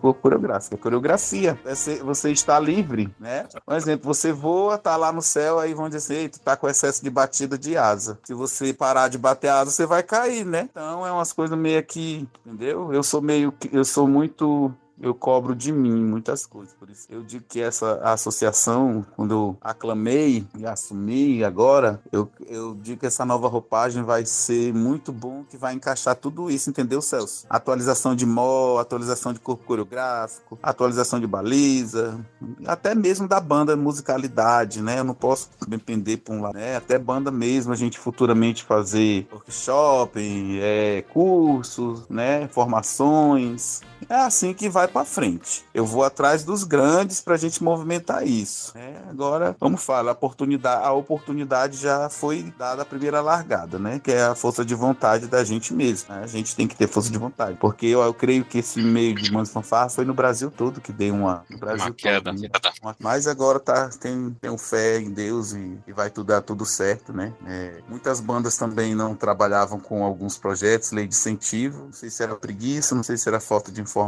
É 0.73 0.77
coreografia. 0.77 1.59
Você, 1.65 2.03
você 2.03 2.31
está 2.31 2.59
livre, 2.59 3.15
né? 3.19 3.47
Por 3.65 3.75
exemplo, 3.75 4.07
você 4.07 4.33
voa, 4.33 4.79
tá 4.79 4.97
lá 4.97 5.13
no 5.13 5.23
céu, 5.23 5.59
aí 5.59 5.75
vão 5.75 5.89
dizer, 5.89 6.31
tu 6.31 6.41
tá 6.41 6.57
com 6.57 6.69
excesso 6.69 7.03
de 7.03 7.11
batida 7.11 7.57
de 7.57 7.77
asa. 7.77 8.19
Se 8.25 8.35
você 8.35 8.73
parar 8.73 9.09
de 9.09 9.19
bater 9.19 9.49
asa, 9.49 9.71
você 9.71 9.87
vai 9.87 10.03
cair, 10.03 10.45
né? 10.45 10.69
Então 10.71 11.07
é 11.07 11.13
umas 11.13 11.33
coisas 11.33 11.57
meio 11.57 11.83
que, 11.85 12.29
entendeu? 12.45 12.93
Eu 12.93 13.03
sou 13.03 13.23
meio, 13.23 13.53
eu 13.73 13.85
sou 13.85 14.07
muito 14.07 14.73
eu 15.03 15.13
cobro 15.13 15.55
de 15.55 15.73
mim 15.73 16.05
muitas 16.05 16.47
coisas. 16.47 16.73
Por 16.75 16.89
isso 16.89 17.07
eu 17.11 17.23
digo 17.25 17.45
que 17.49 17.61
essa 17.61 17.97
associação, 18.05 19.05
quando 19.17 19.33
eu 19.33 19.59
aclamei 19.61 20.47
e 20.57 20.65
assumi 20.65 21.43
agora, 21.43 22.01
eu, 22.13 22.31
eu 22.47 22.75
digo 22.75 23.01
que 23.01 23.07
essa 23.07 23.25
nova 23.25 23.49
roupagem 23.49 24.05
vai 24.05 24.25
ser 24.25 24.73
muito 24.73 25.13
bom, 25.13 25.45
que 25.51 25.57
vai 25.57 25.75
encaixar 25.75 26.15
tudo 26.15 26.49
isso, 26.49 26.71
entendeu, 26.71 27.03
Celso? 27.03 27.45
Atualização 27.51 28.15
de 28.15 28.25
mó, 28.25 28.79
atualização 28.79 29.33
de 29.33 29.41
corpo 29.41 29.65
coreográfico, 29.65 30.59
atualização 30.63 31.19
de 31.19 31.27
baliza, 31.27 32.25
até 32.65 32.95
mesmo 32.95 33.27
da 33.27 33.41
banda 33.41 33.77
musicalidade, 33.77 34.81
né? 34.81 35.01
Eu 35.01 35.05
não 35.05 35.15
posso 35.15 35.51
depender 35.67 36.19
por 36.19 36.35
um 36.35 36.43
lado, 36.43 36.55
né? 36.55 36.77
Até 36.77 36.97
banda 36.99 37.31
mesmo, 37.31 37.73
a 37.73 37.77
gente 37.77 37.99
futuramente 37.99 38.63
fazer 38.63 39.27
workshop, 39.33 40.21
é, 40.61 41.03
cursos, 41.13 42.09
né? 42.09 42.47
Formações. 42.49 43.81
É 44.13 44.17
assim 44.17 44.53
que 44.53 44.69
vai 44.69 44.87
para 44.87 45.07
frente. 45.07 45.65
Eu 45.73 45.87
vou 45.87 46.05
atrás 46.05 46.45
dos 46.45 46.65
grandes 46.65 47.19
para 47.23 47.33
a 47.33 47.39
gente 47.39 47.65
movimentar 47.65 48.27
isso. 48.27 48.77
É, 48.77 48.97
agora, 49.09 49.57
vamos 49.59 49.83
falar, 49.83 50.11
a 50.11 50.13
oportunidade, 50.13 50.85
a 50.85 50.93
oportunidade 50.93 51.79
já 51.79 52.11
foi 52.11 52.53
dada 52.59 52.83
a 52.83 52.85
primeira 52.85 53.23
largada, 53.23 53.79
né? 53.79 53.99
Que 53.99 54.13
é 54.13 54.25
a 54.25 54.35
força 54.35 54.67
de 54.67 54.75
vontade 54.75 55.29
da 55.29 55.43
gente 55.43 55.73
mesmo. 55.73 56.15
Né? 56.15 56.21
A 56.25 56.27
gente 56.27 56.55
tem 56.55 56.69
que 56.69 56.77
ter 56.77 56.89
força 56.89 57.11
de 57.11 57.17
vontade, 57.17 57.57
porque 57.59 57.87
eu, 57.87 58.03
eu 58.03 58.13
creio 58.13 58.45
que 58.45 58.59
esse 58.59 58.83
meio 58.83 59.15
de 59.15 59.33
Manos 59.33 59.49
Fanfarra 59.49 59.89
foi 59.89 60.05
no 60.05 60.13
Brasil 60.13 60.51
todo 60.51 60.79
que 60.79 60.93
deu 60.93 61.15
uma, 61.15 61.43
no 61.49 61.57
Brasil 61.57 61.87
uma 61.87 61.95
queda. 61.95 62.35
Todo, 62.35 62.43
né? 62.43 62.51
Mas 62.99 63.27
agora 63.27 63.59
tá 63.59 63.89
tem, 63.99 64.37
tem 64.39 64.59
fé 64.59 64.99
em 65.01 65.11
Deus 65.11 65.55
e, 65.55 65.79
e 65.87 65.93
vai 65.95 66.11
tudo 66.11 66.27
dar 66.27 66.43
tudo 66.43 66.67
certo, 66.67 67.15
né? 67.15 67.33
É, 67.47 67.81
muitas 67.89 68.21
bandas 68.21 68.59
também 68.59 68.95
não 68.95 69.15
trabalhavam 69.15 69.81
com 69.81 70.05
alguns 70.05 70.37
projetos, 70.37 70.93
lei 70.93 71.07
de 71.07 71.15
incentivo. 71.15 71.85
Não 71.87 71.93
sei 71.95 72.11
se 72.11 72.23
era 72.23 72.37
preguiça, 72.37 72.95
não 72.95 73.03
sei 73.03 73.17
se 73.17 73.27
era 73.27 73.41
falta 73.41 73.73
de 73.73 73.81
informação. 73.81 74.02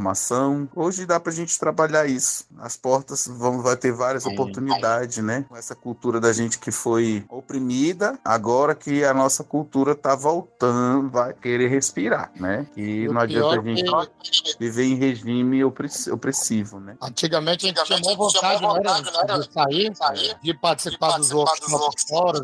Hoje 0.75 1.07
dá 1.07 1.19
para 1.19 1.33
a 1.33 1.35
gente 1.35 1.59
trabalhar 1.59 2.07
isso. 2.07 2.47
As 2.59 2.77
portas 2.77 3.27
vão 3.27 3.63
vai 3.63 3.77
ter 3.77 3.93
várias 3.93 4.27
oportunidades, 4.27 5.19
né? 5.19 5.45
Com 5.49 5.57
essa 5.57 5.75
cultura 5.75 6.21
da 6.21 6.33
gente 6.33 6.59
que 6.59 6.71
foi 6.71 7.25
oprimida, 7.29 8.19
agora 8.25 8.75
que 8.75 9.05
a 9.05 9.15
nossa 9.15 9.45
cultura 9.45 9.93
está 9.93 10.15
voltando, 10.15 11.11
vai 11.11 11.33
querer 11.33 11.69
respirar, 11.69 12.31
né? 12.37 12.67
E 12.77 13.07
não 13.09 13.21
adianta 13.21 13.61
a 13.61 13.63
gente 13.63 13.85
que... 13.85 14.59
viver 14.59 14.85
em 14.85 14.95
regime 14.97 15.65
opressivo, 15.65 16.81
né? 16.81 16.97
Antigamente 17.01 17.67
a 17.67 17.85
gente 17.85 18.03
tinha 18.03 18.17
vontade, 18.17 18.63
não 18.63 18.77
era, 18.77 19.39
de 19.39 19.53
sair, 19.53 19.97
sair, 19.97 20.37
de 20.43 20.55
participar 20.55 21.19
dos 21.19 21.33
workshops 21.33 22.05
fora, 22.09 22.41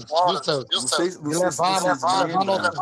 não 0.70 0.88
sei, 0.88 1.10
de 1.10 1.18
levar, 1.18 1.82
levar, 1.82 2.24
levar 2.26 2.72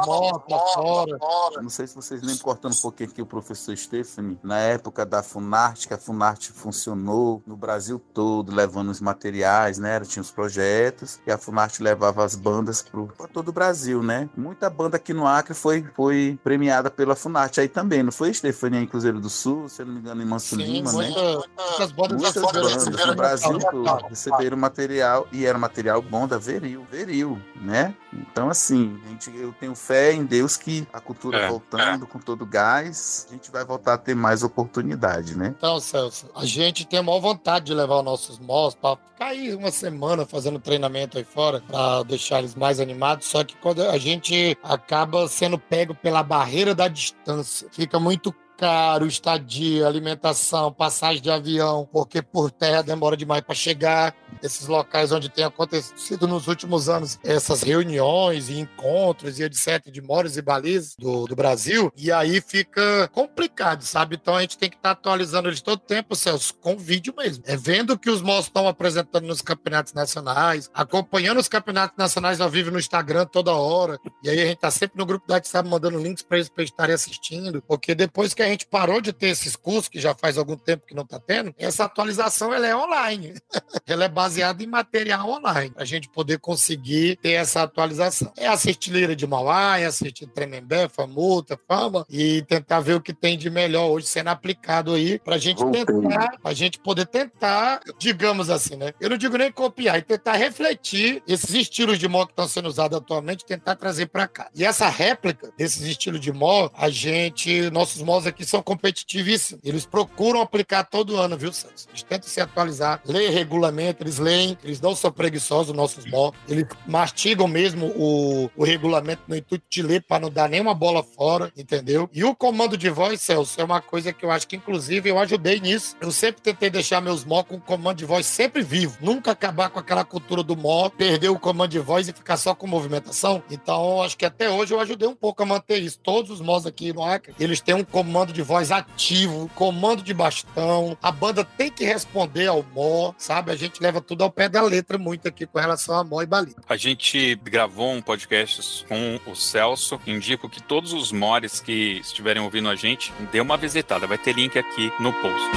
fora. 0.75 1.19
Não 1.63 1.71
sei 1.71 1.87
se 1.87 1.95
vocês 1.95 2.21
lembram, 2.21 2.39
cortando 2.39 2.75
um 2.75 2.81
pouquinho 2.81 3.11
aqui 3.11 3.23
o 3.23 3.27
professor 3.27 3.77
Stephanie, 3.77 4.39
na 4.49 4.59
época 4.61 5.05
da 5.05 5.23
Funarte, 5.23 5.87
que 5.87 5.93
a 5.93 5.99
Funarte 5.99 6.53
funcionou 6.53 7.43
no 7.47 7.55
Brasil 7.55 8.01
todo, 8.15 8.55
levando 8.55 8.89
os 8.89 8.99
materiais, 8.99 9.79
né? 9.79 10.01
Tinha 10.01 10.23
os 10.23 10.31
projetos, 10.31 11.21
e 11.27 11.31
a 11.31 11.37
Funarte 11.37 11.83
levava 11.83 12.25
as 12.25 12.35
bandas 12.35 12.83
para 12.83 13.29
todo 13.29 13.49
o 13.51 13.53
Brasil, 13.53 14.03
né? 14.03 14.27
Muita 14.35 14.71
banda 14.71 14.97
aqui 14.97 15.13
no 15.13 15.27
Acre 15.27 15.53
foi, 15.53 15.87
foi 15.95 16.39
premiada 16.43 16.91
pela 16.91 17.15
Funarte 17.15 17.61
aí 17.61 17.69
também, 17.69 18.03
não 18.03 18.11
foi, 18.11 18.33
Stefania, 18.33 18.81
em 18.81 18.87
Cruzeiro 18.87 19.21
do 19.21 19.29
Sul, 19.29 19.69
se 19.69 19.83
eu 19.83 19.87
não 19.87 19.93
me 19.93 20.01
engano, 20.01 20.23
em 20.23 20.25
Manso 20.25 20.57
Sim, 20.57 20.63
Lima, 20.63 20.93
muita, 20.93 21.21
né? 21.21 21.43
Muitas 21.69 21.93
bandas, 21.93 22.23
muitas 22.23 22.43
bandas 22.43 23.07
no 23.07 23.15
Brasil 23.15 23.59
todo 23.59 24.07
receberam 24.09 24.57
material, 24.57 25.29
e 25.31 25.45
era 25.45 25.59
material 25.59 26.01
bom 26.01 26.27
da 26.27 26.39
Veril, 26.39 26.87
Veril, 26.91 27.39
né? 27.61 27.95
Então, 28.15 28.49
assim, 28.49 28.99
gente, 29.07 29.31
eu 29.37 29.53
tenho 29.61 29.75
fé 29.75 30.15
em 30.15 30.25
Deus 30.25 30.57
que 30.57 30.89
a 30.91 31.01
cultura 31.01 31.37
é, 31.39 31.49
voltando 31.51 32.05
é. 32.05 32.09
com 32.09 32.19
todo 32.19 32.47
gás, 32.47 33.27
a 33.29 33.33
gente 33.35 33.51
vai 33.51 33.63
voltar 33.63 33.93
a 33.95 33.99
ter 33.99 34.15
mais 34.15 34.38
oportunidade, 34.47 35.37
né? 35.37 35.55
Então, 35.57 35.81
Celso, 35.81 36.31
a 36.35 36.45
gente 36.45 36.87
tem 36.87 36.99
a 36.99 37.03
maior 37.03 37.21
vontade 37.21 37.67
de 37.67 37.75
levar 37.75 37.99
os 37.99 38.05
nossos 38.05 38.39
mós 38.39 38.75
para 38.75 38.97
ficar 38.97 39.27
aí 39.27 39.55
uma 39.55 39.71
semana 39.71 40.25
fazendo 40.25 40.59
treinamento 40.59 41.19
aí 41.19 41.25
fora, 41.25 41.61
para 41.61 42.03
deixar 42.05 42.39
eles 42.39 42.55
mais 42.55 42.81
animados. 42.81 43.27
Só 43.27 43.45
que 43.45 43.57
quando 43.57 43.83
a 43.83 43.99
gente 43.99 44.57
acaba 44.63 45.29
sendo 45.29 45.59
pego 45.59 45.95
pela 45.95 46.23
barreira 46.23 46.75
da 46.75 46.89
distância, 46.89 47.69
fica 47.71 47.99
muito 47.99 48.35
caro, 48.59 49.07
estadia, 49.07 49.87
alimentação, 49.87 50.73
passagem 50.73 51.23
de 51.23 51.31
avião, 51.31 51.89
porque 51.93 52.21
por 52.21 52.51
terra 52.51 52.83
demora 52.83 53.17
demais 53.17 53.41
para 53.41 53.55
chegar. 53.55 54.15
Esses 54.43 54.67
locais 54.67 55.13
onde 55.13 55.29
tem 55.29 55.45
acontecido 55.45 56.27
nos 56.27 56.49
últimos 56.49 56.89
anos 56.89 57.19
essas 57.25 57.63
reuniões 57.63 58.49
e 58.49 58.59
encontros 58.59 59.39
e 59.39 59.45
etc. 59.45 59.91
de 59.91 60.03
moros 60.03 60.37
e 60.37 60.43
balizas 60.43 60.95
do, 60.99 61.27
do 61.27 61.37
Brasil, 61.37 61.93
e 61.97 62.11
aí 62.11 62.41
fica 62.41 63.09
complicado, 63.13 63.83
sabe? 63.83 64.17
Então 64.17 64.35
a 64.35 64.41
gente 64.41 64.59
tem 64.59 64.69
que 64.69 64.77
estar 64.77 64.95
tá 64.95 65.01
atualizando 65.01 65.49
eles 65.49 65.61
todo 65.61 65.79
tempo, 65.79 66.17
Celso, 66.17 66.55
com 66.55 66.77
vídeo 66.77 67.15
mesmo. 67.17 67.45
É 67.47 67.57
vendo 67.57 67.93
o 67.93 67.99
que 67.99 68.11
os 68.11 68.21
moços 68.21 68.47
estão 68.47 68.67
apresentando 68.67 69.27
nos 69.27 69.41
campeonatos 69.41 69.93
nacionais, 69.93 70.69
acompanhando 70.75 71.39
os 71.39 71.49
campeonatos 71.49 71.97
nacionais 71.97 72.41
ao 72.41 72.51
vivo 72.51 72.71
no 72.73 72.79
Instagram 72.79 73.25
toda 73.27 73.53
hora, 73.53 73.99
e 74.23 74.29
aí 74.29 74.41
a 74.41 74.47
gente 74.47 74.59
tá 74.59 74.71
sempre 74.71 74.99
no 74.99 75.07
grupo 75.07 75.27
do 75.27 75.33
WhatsApp 75.33 75.69
mandando 75.69 75.99
links 75.99 76.23
para 76.23 76.39
eles 76.39 76.49
para 76.49 76.65
estarem 76.65 76.95
assistindo, 76.95 77.63
porque 77.63 77.95
depois 77.95 78.35
que 78.35 78.43
a 78.43 78.48
gente 78.49 78.67
parou 78.67 79.01
de 79.01 79.13
ter 79.13 79.29
esses 79.29 79.57
cursos, 79.57 79.89
que 79.89 80.01
já 80.01 80.15
faz 80.15 80.39
algum 80.39 80.57
tempo 80.57 80.87
que 80.87 80.95
não 80.95 81.03
está 81.03 81.19
tendo, 81.19 81.55
essa 81.59 81.85
atualização 81.85 82.53
ela 82.53 82.67
é 82.67 82.77
online. 82.77 83.35
ela 83.87 84.05
é 84.05 84.09
baseada 84.09 84.63
em 84.63 84.67
material 84.67 85.29
online, 85.29 85.71
para 85.71 85.83
a 85.83 85.87
gente 85.87 86.09
poder 86.09 86.39
conseguir 86.39 87.17
ter 87.17 87.33
essa 87.33 87.63
atualização. 87.63 88.33
É 88.37 88.47
assistir 88.47 88.91
Lira 88.91 89.15
de 89.15 89.27
Mauá, 89.27 89.79
é 89.79 89.87
assistir 89.87 90.27
Tremembé, 90.27 90.89
Famuta, 90.89 91.59
Fama, 91.67 92.07
e 92.09 92.43
tentar 92.43 92.81
ver 92.81 92.95
o 92.95 93.01
que 93.01 93.13
tem 93.13 93.37
de 93.37 93.51
melhor 93.51 93.89
hoje 93.91 94.07
sendo 94.07 94.29
aplicado 94.29 94.95
aí, 94.95 95.19
para 95.19 95.37
a 95.37 95.39
gente 95.39 95.65
tentar, 95.71 96.39
a 96.43 96.53
gente 96.53 96.79
poder 96.79 97.07
tentar, 97.07 97.81
digamos 97.99 98.51
assim, 98.51 98.77
né? 98.77 98.93
Eu 99.01 99.11
não 99.11 99.17
digo 99.17 99.37
nem 99.37 99.51
copiar, 99.51 99.99
e 99.99 100.03
tentar 100.03 100.35
refletir 100.35 101.23
esses 101.27 101.51
estilos 101.55 101.99
de 101.99 102.09
moto 102.09 102.29
que 102.29 102.33
estão 102.33 102.49
sendo 102.49 102.69
usados 102.69 102.99
atualmente, 102.99 103.45
tentar 103.45 103.77
trazer 103.77 104.07
para 104.07 104.27
cá. 104.27 104.49
E 104.55 104.65
essa 104.65 104.89
réplica 104.89 105.53
desses 105.57 105.83
estilos 105.83 106.21
de 106.21 106.33
moto, 106.33 106.73
a 106.77 106.89
gente, 106.89 107.71
nossos 107.71 108.03
motos 108.03 108.27
aqui 108.27 108.38
são 108.45 108.63
competitivíssimos. 108.63 109.63
Eles 109.65 109.87
procuram 109.87 110.41
aplicar 110.41 110.85
todo 110.85 111.17
ano, 111.17 111.37
viu, 111.37 111.53
Celso? 111.53 111.89
Eles 111.91 112.03
tentam 112.03 112.29
se 112.29 112.41
atualizar, 112.41 113.01
ler 113.05 113.31
regulamento, 113.31 114.03
eles 114.03 114.19
leem, 114.19 114.57
eles 114.63 114.81
não 114.81 114.95
são 114.95 115.11
preguiçosos, 115.11 115.75
nossos 115.75 116.05
motos. 116.07 116.41
Eles 116.49 116.67
mastigam 116.87 117.49
mesmo 117.49 117.87
o, 117.97 118.51
o 118.57 118.65
regulamento 118.65 119.23
no 119.27 119.37
intuito 119.37 119.65
de 119.69 119.83
ler 119.83 120.03
para 120.03 120.21
não 120.21 120.31
dar 120.31 120.49
nenhuma 120.49 120.75
bola 120.75 121.03
fora, 121.03 121.53
entendeu? 121.57 122.09
E 122.13 122.25
o 122.25 122.35
comando 122.35 122.77
de 122.77 122.91
voz, 122.91 123.21
Celso, 123.21 123.61
é 123.61 123.65
uma 123.65 123.81
coisa 123.81 124.13
que 124.13 124.25
eu 124.25 124.31
acho 124.31 124.47
que, 124.47 124.57
inclusive, 124.57 125.09
eu 125.09 125.19
ajudei 125.19 125.61
nisso. 125.61 125.97
Eu 126.01 126.11
sempre 126.11 126.43
tentei 126.43 126.71
deixar 126.71 127.01
meus 127.01 127.25
mó 127.25 127.43
com 127.43 127.57
o 127.57 127.61
comando 127.61 127.99
de 127.99 128.05
voz 128.05 128.27
sempre 128.27 128.63
vivo. 128.63 128.97
Nunca 129.01 129.33
acabar 129.33 129.71
com 129.71 129.79
aquela 129.79 130.05
cultura 130.05 130.43
do 130.43 130.57
mó, 130.57 130.89
perder 130.89 131.29
o 131.29 131.39
comando 131.39 131.71
de 131.71 131.79
voz 131.79 132.09
e 132.09 132.13
ficar 132.13 132.37
só 132.37 132.55
com 132.55 132.67
movimentação. 132.67 133.43
Então, 133.51 134.03
acho 134.03 134.17
que 134.17 134.25
até 134.25 134.49
hoje 134.49 134.73
eu 134.73 134.81
ajudei 134.81 135.09
um 135.09 135.15
pouco 135.15 135.43
a 135.43 135.47
manter 135.47 135.79
isso. 135.79 135.99
Todos 135.99 136.31
os 136.31 136.41
mós 136.41 136.67
aqui 136.67 136.93
no 136.93 137.05
Acre, 137.05 137.35
eles 137.39 137.61
têm 137.61 137.75
um 137.75 137.85
comando 137.85 138.28
comando 138.29 138.33
de 138.33 138.43
voz 138.43 138.71
ativo, 138.71 139.51
comando 139.55 140.03
de 140.03 140.13
bastão. 140.13 140.97
A 141.03 141.11
banda 141.11 141.45
tem 141.45 141.71
que 141.71 141.85
responder 141.85 142.47
ao 142.47 142.63
Mó, 142.75 143.13
sabe? 143.17 143.51
A 143.51 143.57
gente 143.57 143.83
leva 143.83 144.01
tudo 144.01 144.25
ao 144.25 144.31
pé 144.31 144.49
da 144.49 144.63
letra 144.63 144.99
muito 144.99 145.29
aqui 145.29 145.47
com 145.47 145.59
relação 145.59 145.97
a 145.97 146.05
Mó 146.05 146.23
e 146.23 146.27
Balita. 146.27 146.63
A 146.69 146.77
gente 146.77 147.35
gravou 147.37 147.93
um 147.93 148.03
podcast 148.03 148.85
com 148.87 149.19
o 149.27 149.35
Celso. 149.35 150.01
Indico 150.07 150.49
que 150.49 150.63
todos 150.63 150.93
os 150.93 151.13
Mores 151.13 151.61
que 151.61 152.01
estiverem 152.01 152.43
ouvindo 152.43 152.69
a 152.69 152.75
gente, 152.75 153.13
dê 153.33 153.41
uma 153.41 153.57
visitada. 153.57 154.07
Vai 154.07 154.19
ter 154.19 154.35
link 154.35 154.59
aqui 154.59 154.93
no 155.01 155.13
post. 155.13 155.49